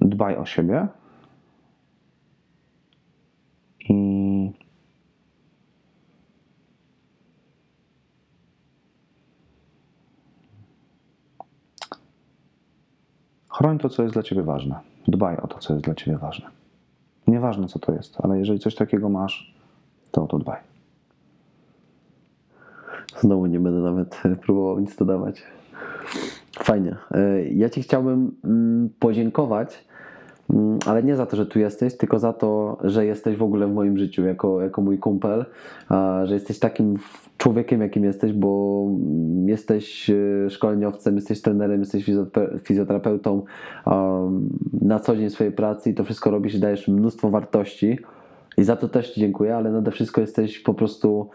Dbaj 0.00 0.36
o 0.36 0.46
siebie. 0.46 0.88
I 3.88 4.52
chroń 13.58 13.78
to, 13.78 13.88
co 13.88 14.02
jest 14.02 14.14
dla 14.14 14.22
ciebie 14.22 14.42
ważne. 14.42 14.80
Dbaj 15.08 15.36
o 15.36 15.46
to, 15.46 15.58
co 15.58 15.72
jest 15.72 15.84
dla 15.84 15.94
ciebie 15.94 16.18
ważne. 16.18 16.46
Nieważne, 17.26 17.68
co 17.68 17.78
to 17.78 17.92
jest, 17.92 18.16
ale 18.22 18.38
jeżeli 18.38 18.58
coś 18.58 18.74
takiego 18.74 19.08
masz, 19.08 19.54
to 20.10 20.24
o 20.24 20.26
to 20.26 20.38
dbaj. 20.38 20.60
Znowu 23.20 23.46
nie 23.46 23.60
będę 23.60 23.80
nawet 23.80 24.22
e, 24.24 24.36
próbował 24.36 24.78
nic 24.78 24.96
dodawać. 24.96 25.42
Fajnie. 26.58 26.96
E, 27.10 27.48
Ja 27.48 27.70
Ci 27.70 27.82
chciałbym 27.82 28.32
mm, 28.44 28.90
podziękować, 28.98 29.84
ale 30.86 31.02
nie 31.02 31.16
za 31.16 31.26
to, 31.26 31.36
że 31.36 31.46
tu 31.46 31.58
jesteś, 31.58 31.96
tylko 31.96 32.18
za 32.18 32.32
to, 32.32 32.78
że 32.84 33.06
jesteś 33.06 33.36
w 33.36 33.42
ogóle 33.42 33.66
w 33.66 33.74
moim 33.74 33.98
życiu 33.98 34.24
jako, 34.24 34.62
jako 34.62 34.82
mój 34.82 34.98
kumpel, 34.98 35.44
że 36.24 36.34
jesteś 36.34 36.58
takim 36.58 36.96
człowiekiem, 37.38 37.80
jakim 37.80 38.04
jesteś, 38.04 38.32
bo 38.32 38.82
mm, 38.88 39.48
jesteś 39.48 40.10
e, 40.10 40.50
szkoleniowcem, 40.50 41.16
jesteś 41.16 41.42
trenerem, 41.42 41.80
jesteś 41.80 42.08
fizjote- 42.08 42.58
fizjoterapeutą 42.58 43.42
na 44.82 45.00
co 45.00 45.16
dzień 45.16 45.30
swojej 45.30 45.52
pracy 45.52 45.90
i 45.90 45.94
to 45.94 46.04
wszystko 46.04 46.30
robisz 46.30 46.54
i 46.54 46.60
dajesz 46.60 46.88
mnóstwo 46.88 47.30
wartości. 47.30 47.98
I 48.58 48.64
za 48.64 48.76
to 48.76 48.88
też 48.88 49.10
Ci 49.10 49.20
dziękuję, 49.20 49.56
ale 49.56 49.70
nade 49.70 49.90
wszystko 49.90 50.20
jesteś 50.20 50.58
po 50.58 50.74
prostu 50.74 51.28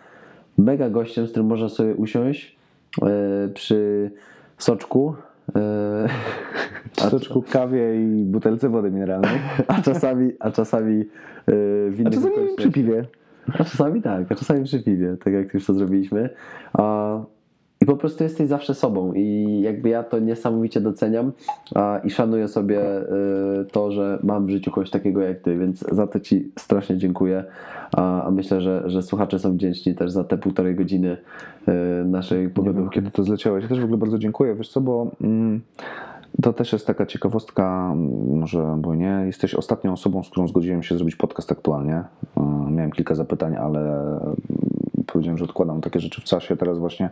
mega 0.57 0.89
gościem, 0.89 1.27
z 1.27 1.29
którym 1.29 1.47
można 1.47 1.69
sobie 1.69 1.95
usiąść 1.95 2.57
e, 3.01 3.49
przy 3.53 4.11
soczku. 4.57 5.15
W 6.97 7.01
soczku, 7.09 7.43
kawie 7.51 7.95
i 8.03 8.23
butelce 8.25 8.69
wody 8.69 8.91
mineralnej. 8.91 9.39
a 9.67 9.81
czasami, 9.81 10.31
a 10.39 10.51
czasami 10.51 11.01
e, 11.01 11.05
w 11.89 11.95
A 11.97 12.01
innych 12.01 12.13
czasami 12.13 12.31
okolicznościach. 12.33 12.57
przy 12.57 12.71
piwie. 12.71 13.05
A 13.47 13.63
czasami 13.63 14.01
tak, 14.01 14.31
a 14.31 14.35
czasami 14.35 14.63
przy 14.63 14.83
piwie, 14.83 15.17
tak 15.23 15.33
jak 15.33 15.53
już 15.53 15.65
to 15.65 15.73
zrobiliśmy. 15.73 16.29
A, 16.73 17.19
I 17.81 17.85
po 17.85 17.97
prostu 17.97 18.23
jesteś 18.23 18.47
zawsze 18.47 18.73
sobą 18.73 19.13
i 19.13 19.59
jakby 19.61 19.89
ja 19.89 20.03
to 20.03 20.19
niesamowicie 20.19 20.81
doceniam 20.81 21.31
a, 21.75 21.99
i 22.03 22.09
szanuję 22.09 22.47
sobie 22.47 23.01
y, 23.01 23.05
to, 23.71 23.91
że 23.91 24.19
mam 24.23 24.45
w 24.45 24.49
życiu 24.49 24.71
kogoś 24.71 24.89
takiego 24.89 25.21
jak 25.21 25.39
ty, 25.39 25.57
więc 25.57 25.79
za 25.91 26.07
to 26.07 26.19
ci 26.19 26.51
strasznie 26.59 26.97
dziękuję. 26.97 27.43
A, 27.91 28.23
a 28.23 28.31
myślę, 28.31 28.61
że, 28.61 28.83
że 28.85 29.01
słuchacze 29.01 29.39
są 29.39 29.53
wdzięczni 29.53 29.95
też 29.95 30.11
za 30.11 30.23
te 30.23 30.37
półtorej 30.37 30.75
godziny 30.75 31.17
y, 31.67 31.71
naszej 32.05 32.49
wiem, 32.63 32.89
kiedy 32.89 33.11
to 33.11 33.23
zleciałeś. 33.23 33.63
Ja 33.63 33.69
też 33.69 33.79
w 33.79 33.83
ogóle 33.83 33.97
bardzo 33.97 34.17
dziękuję. 34.17 34.55
Wiesz 34.55 34.69
co, 34.69 34.81
bo 34.81 35.11
mm, 35.21 35.61
to 36.41 36.53
też 36.53 36.73
jest 36.73 36.87
taka 36.87 37.05
ciekawostka, 37.05 37.91
mm, 37.93 38.39
może 38.39 38.75
bo 38.77 38.95
nie. 38.95 39.23
Jesteś 39.25 39.55
ostatnią 39.55 39.93
osobą, 39.93 40.23
z 40.23 40.29
którą 40.29 40.47
zgodziłem 40.47 40.83
się 40.83 40.95
zrobić 40.95 41.15
podcast 41.15 41.51
aktualnie. 41.51 42.03
Y, 42.37 42.71
Miałem 42.71 42.91
kilka 42.91 43.15
zapytań, 43.15 43.55
ale 43.55 43.79
mm, 43.79 44.35
powiedziałem, 45.13 45.37
że 45.37 45.45
odkładam 45.45 45.81
takie 45.81 45.99
rzeczy 45.99 46.21
w 46.21 46.23
czasie. 46.23 46.57
Teraz 46.57 46.77
właśnie 46.77 47.09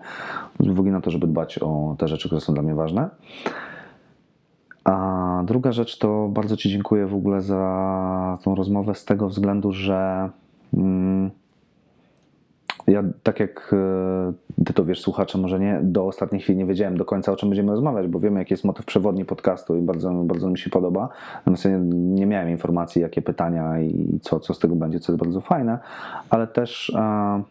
z 0.59 0.67
uwagi 0.67 0.91
na 0.91 1.01
to, 1.01 1.11
żeby 1.11 1.27
dbać 1.27 1.59
o 1.61 1.95
te 1.97 2.07
rzeczy, 2.07 2.27
które 2.27 2.41
są 2.41 2.53
dla 2.53 2.63
mnie 2.63 2.75
ważne. 2.75 3.09
A 4.83 5.43
druga 5.45 5.71
rzecz 5.71 5.97
to 5.97 6.29
bardzo 6.31 6.57
Ci 6.57 6.69
dziękuję 6.69 7.07
w 7.07 7.15
ogóle 7.15 7.41
za 7.41 8.37
tą 8.43 8.55
rozmowę 8.55 8.95
z 8.95 9.05
tego 9.05 9.29
względu, 9.29 9.71
że 9.71 10.29
mm, 10.73 11.31
ja 12.87 13.03
tak 13.23 13.39
jak 13.39 13.73
e, 13.73 14.33
Ty 14.65 14.73
to 14.73 14.85
wiesz, 14.85 15.01
słuchacze, 15.01 15.37
może 15.37 15.59
nie, 15.59 15.79
do 15.83 16.05
ostatniej 16.07 16.41
chwili 16.41 16.57
nie 16.57 16.65
wiedziałem 16.65 16.97
do 16.97 17.05
końca 17.05 17.31
o 17.31 17.35
czym 17.35 17.49
będziemy 17.49 17.71
rozmawiać, 17.71 18.07
bo 18.07 18.19
wiemy 18.19 18.39
jaki 18.39 18.53
jest 18.53 18.63
motyw 18.63 18.85
przewodni 18.85 19.25
podcastu 19.25 19.77
i 19.77 19.81
bardzo, 19.81 20.11
bardzo 20.11 20.49
mi 20.49 20.57
się 20.57 20.69
podoba. 20.69 21.09
Natomiast 21.35 21.65
ja 21.65 21.77
nie, 21.91 22.25
miałem 22.25 22.49
informacji, 22.49 23.01
jakie 23.01 23.21
pytania 23.21 23.79
i 23.81 24.19
co, 24.21 24.39
co 24.39 24.53
z 24.53 24.59
tego 24.59 24.75
będzie, 24.75 24.99
co 24.99 25.11
jest 25.11 25.23
bardzo 25.23 25.41
fajne, 25.41 25.79
ale 26.29 26.47
też 26.47 26.89
e, 26.89 27.43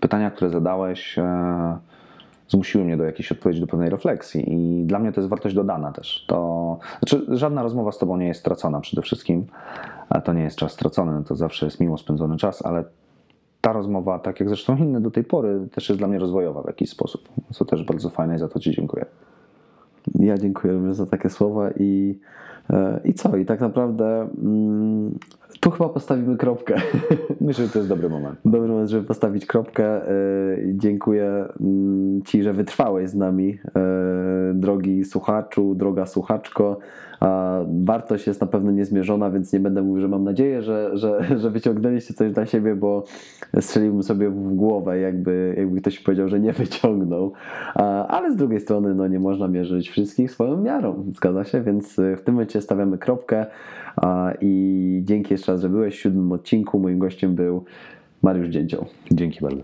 pytania, 0.00 0.30
które 0.30 0.50
zadałeś, 0.50 1.18
e, 1.18 1.78
zmusiły 2.48 2.84
mnie 2.84 2.96
do 2.96 3.04
jakiejś 3.04 3.32
odpowiedzi, 3.32 3.60
do 3.60 3.66
pewnej 3.66 3.90
refleksji 3.90 4.52
i 4.52 4.84
dla 4.84 4.98
mnie 4.98 5.12
to 5.12 5.20
jest 5.20 5.30
wartość 5.30 5.54
dodana 5.54 5.92
też. 5.92 6.24
To, 6.28 6.78
znaczy, 6.98 7.26
żadna 7.36 7.62
rozmowa 7.62 7.92
z 7.92 7.98
Tobą 7.98 8.16
nie 8.16 8.26
jest 8.26 8.40
stracona 8.40 8.80
przede 8.80 9.02
wszystkim, 9.02 9.46
a 10.08 10.20
to 10.20 10.32
nie 10.32 10.42
jest 10.42 10.56
czas 10.56 10.72
stracony, 10.72 11.24
to 11.24 11.36
zawsze 11.36 11.66
jest 11.66 11.80
miło 11.80 11.98
spędzony 11.98 12.36
czas, 12.36 12.66
ale 12.66 12.84
ta 13.60 13.72
rozmowa, 13.72 14.18
tak 14.18 14.40
jak 14.40 14.48
zresztą 14.48 14.76
inne 14.76 15.00
do 15.00 15.10
tej 15.10 15.24
pory, 15.24 15.68
też 15.72 15.88
jest 15.88 16.00
dla 16.00 16.08
mnie 16.08 16.18
rozwojowa 16.18 16.62
w 16.62 16.66
jakiś 16.66 16.90
sposób, 16.90 17.28
co 17.52 17.64
też 17.64 17.84
bardzo 17.84 18.10
fajne 18.10 18.36
i 18.36 18.38
za 18.38 18.48
to 18.48 18.60
Ci 18.60 18.70
dziękuję. 18.70 19.06
Ja 20.14 20.38
dziękuję 20.38 20.72
również 20.72 20.96
za 20.96 21.06
takie 21.06 21.30
słowa 21.30 21.70
i, 21.70 22.18
e, 22.70 23.00
i 23.04 23.14
co? 23.14 23.36
I 23.36 23.44
tak 23.44 23.60
naprawdę 23.60 24.28
mm, 24.42 25.18
tu 25.60 25.70
chyba 25.70 25.88
postawimy 25.88 26.36
kropkę. 26.36 26.74
Myślę, 27.40 27.66
że 27.66 27.72
to 27.72 27.78
jest 27.78 27.88
dobry 27.88 28.08
moment. 28.08 28.38
Dobry 28.44 28.68
moment, 28.68 28.90
żeby 28.90 29.06
postawić 29.06 29.46
kropkę. 29.46 29.84
E, 29.84 30.12
Dziękuję 30.72 31.44
mm, 31.60 32.22
Ci, 32.22 32.42
że 32.42 32.52
wytrwałeś 32.52 33.10
z 33.10 33.14
nami, 33.14 33.58
e, 33.76 34.54
drogi 34.54 35.04
słuchaczu, 35.04 35.74
droga 35.74 36.06
słuchaczko. 36.06 36.78
Wartość 37.84 38.26
jest 38.26 38.40
na 38.40 38.46
pewno 38.46 38.70
niezmierzona, 38.70 39.30
więc 39.30 39.52
nie 39.52 39.60
będę 39.60 39.82
mówił, 39.82 40.00
że 40.00 40.08
mam 40.08 40.24
nadzieję, 40.24 40.62
że, 40.62 40.90
że, 40.98 41.26
że 41.40 41.50
wyciągnęliście 41.50 42.14
coś 42.14 42.32
dla 42.32 42.46
siebie, 42.46 42.74
bo 42.74 43.04
strzeliłbym 43.60 44.02
sobie 44.02 44.30
w 44.30 44.54
głowę, 44.54 44.98
jakby, 44.98 45.54
jakby 45.58 45.80
ktoś 45.80 45.98
powiedział, 45.98 46.28
że 46.28 46.40
nie 46.40 46.52
wyciągnął. 46.52 47.32
Ale 48.08 48.32
z 48.32 48.36
drugiej 48.36 48.60
strony 48.60 48.94
no, 48.94 49.08
nie 49.08 49.20
można 49.20 49.48
mierzyć 49.48 49.90
wszystkich 49.90 50.30
swoją 50.30 50.56
miarą, 50.56 51.04
zgadza 51.14 51.44
się, 51.44 51.62
więc 51.62 51.98
e, 51.98 52.16
w 52.16 52.22
tym 52.22 52.34
momencie 52.34 52.60
stawiamy 52.60 52.98
kropkę. 52.98 53.46
I 54.40 55.00
dzięki 55.04 55.34
jeszcze 55.34 55.52
raz, 55.52 55.60
że 55.60 55.68
byłeś 55.68 55.96
w 55.96 56.00
siódmym 56.00 56.32
odcinku. 56.32 56.80
Moim 56.80 56.98
gościem 56.98 57.34
był 57.34 57.64
Mariusz 58.22 58.48
Dzięcioł. 58.48 58.84
Dzięki 59.10 59.40
bardzo. 59.40 59.62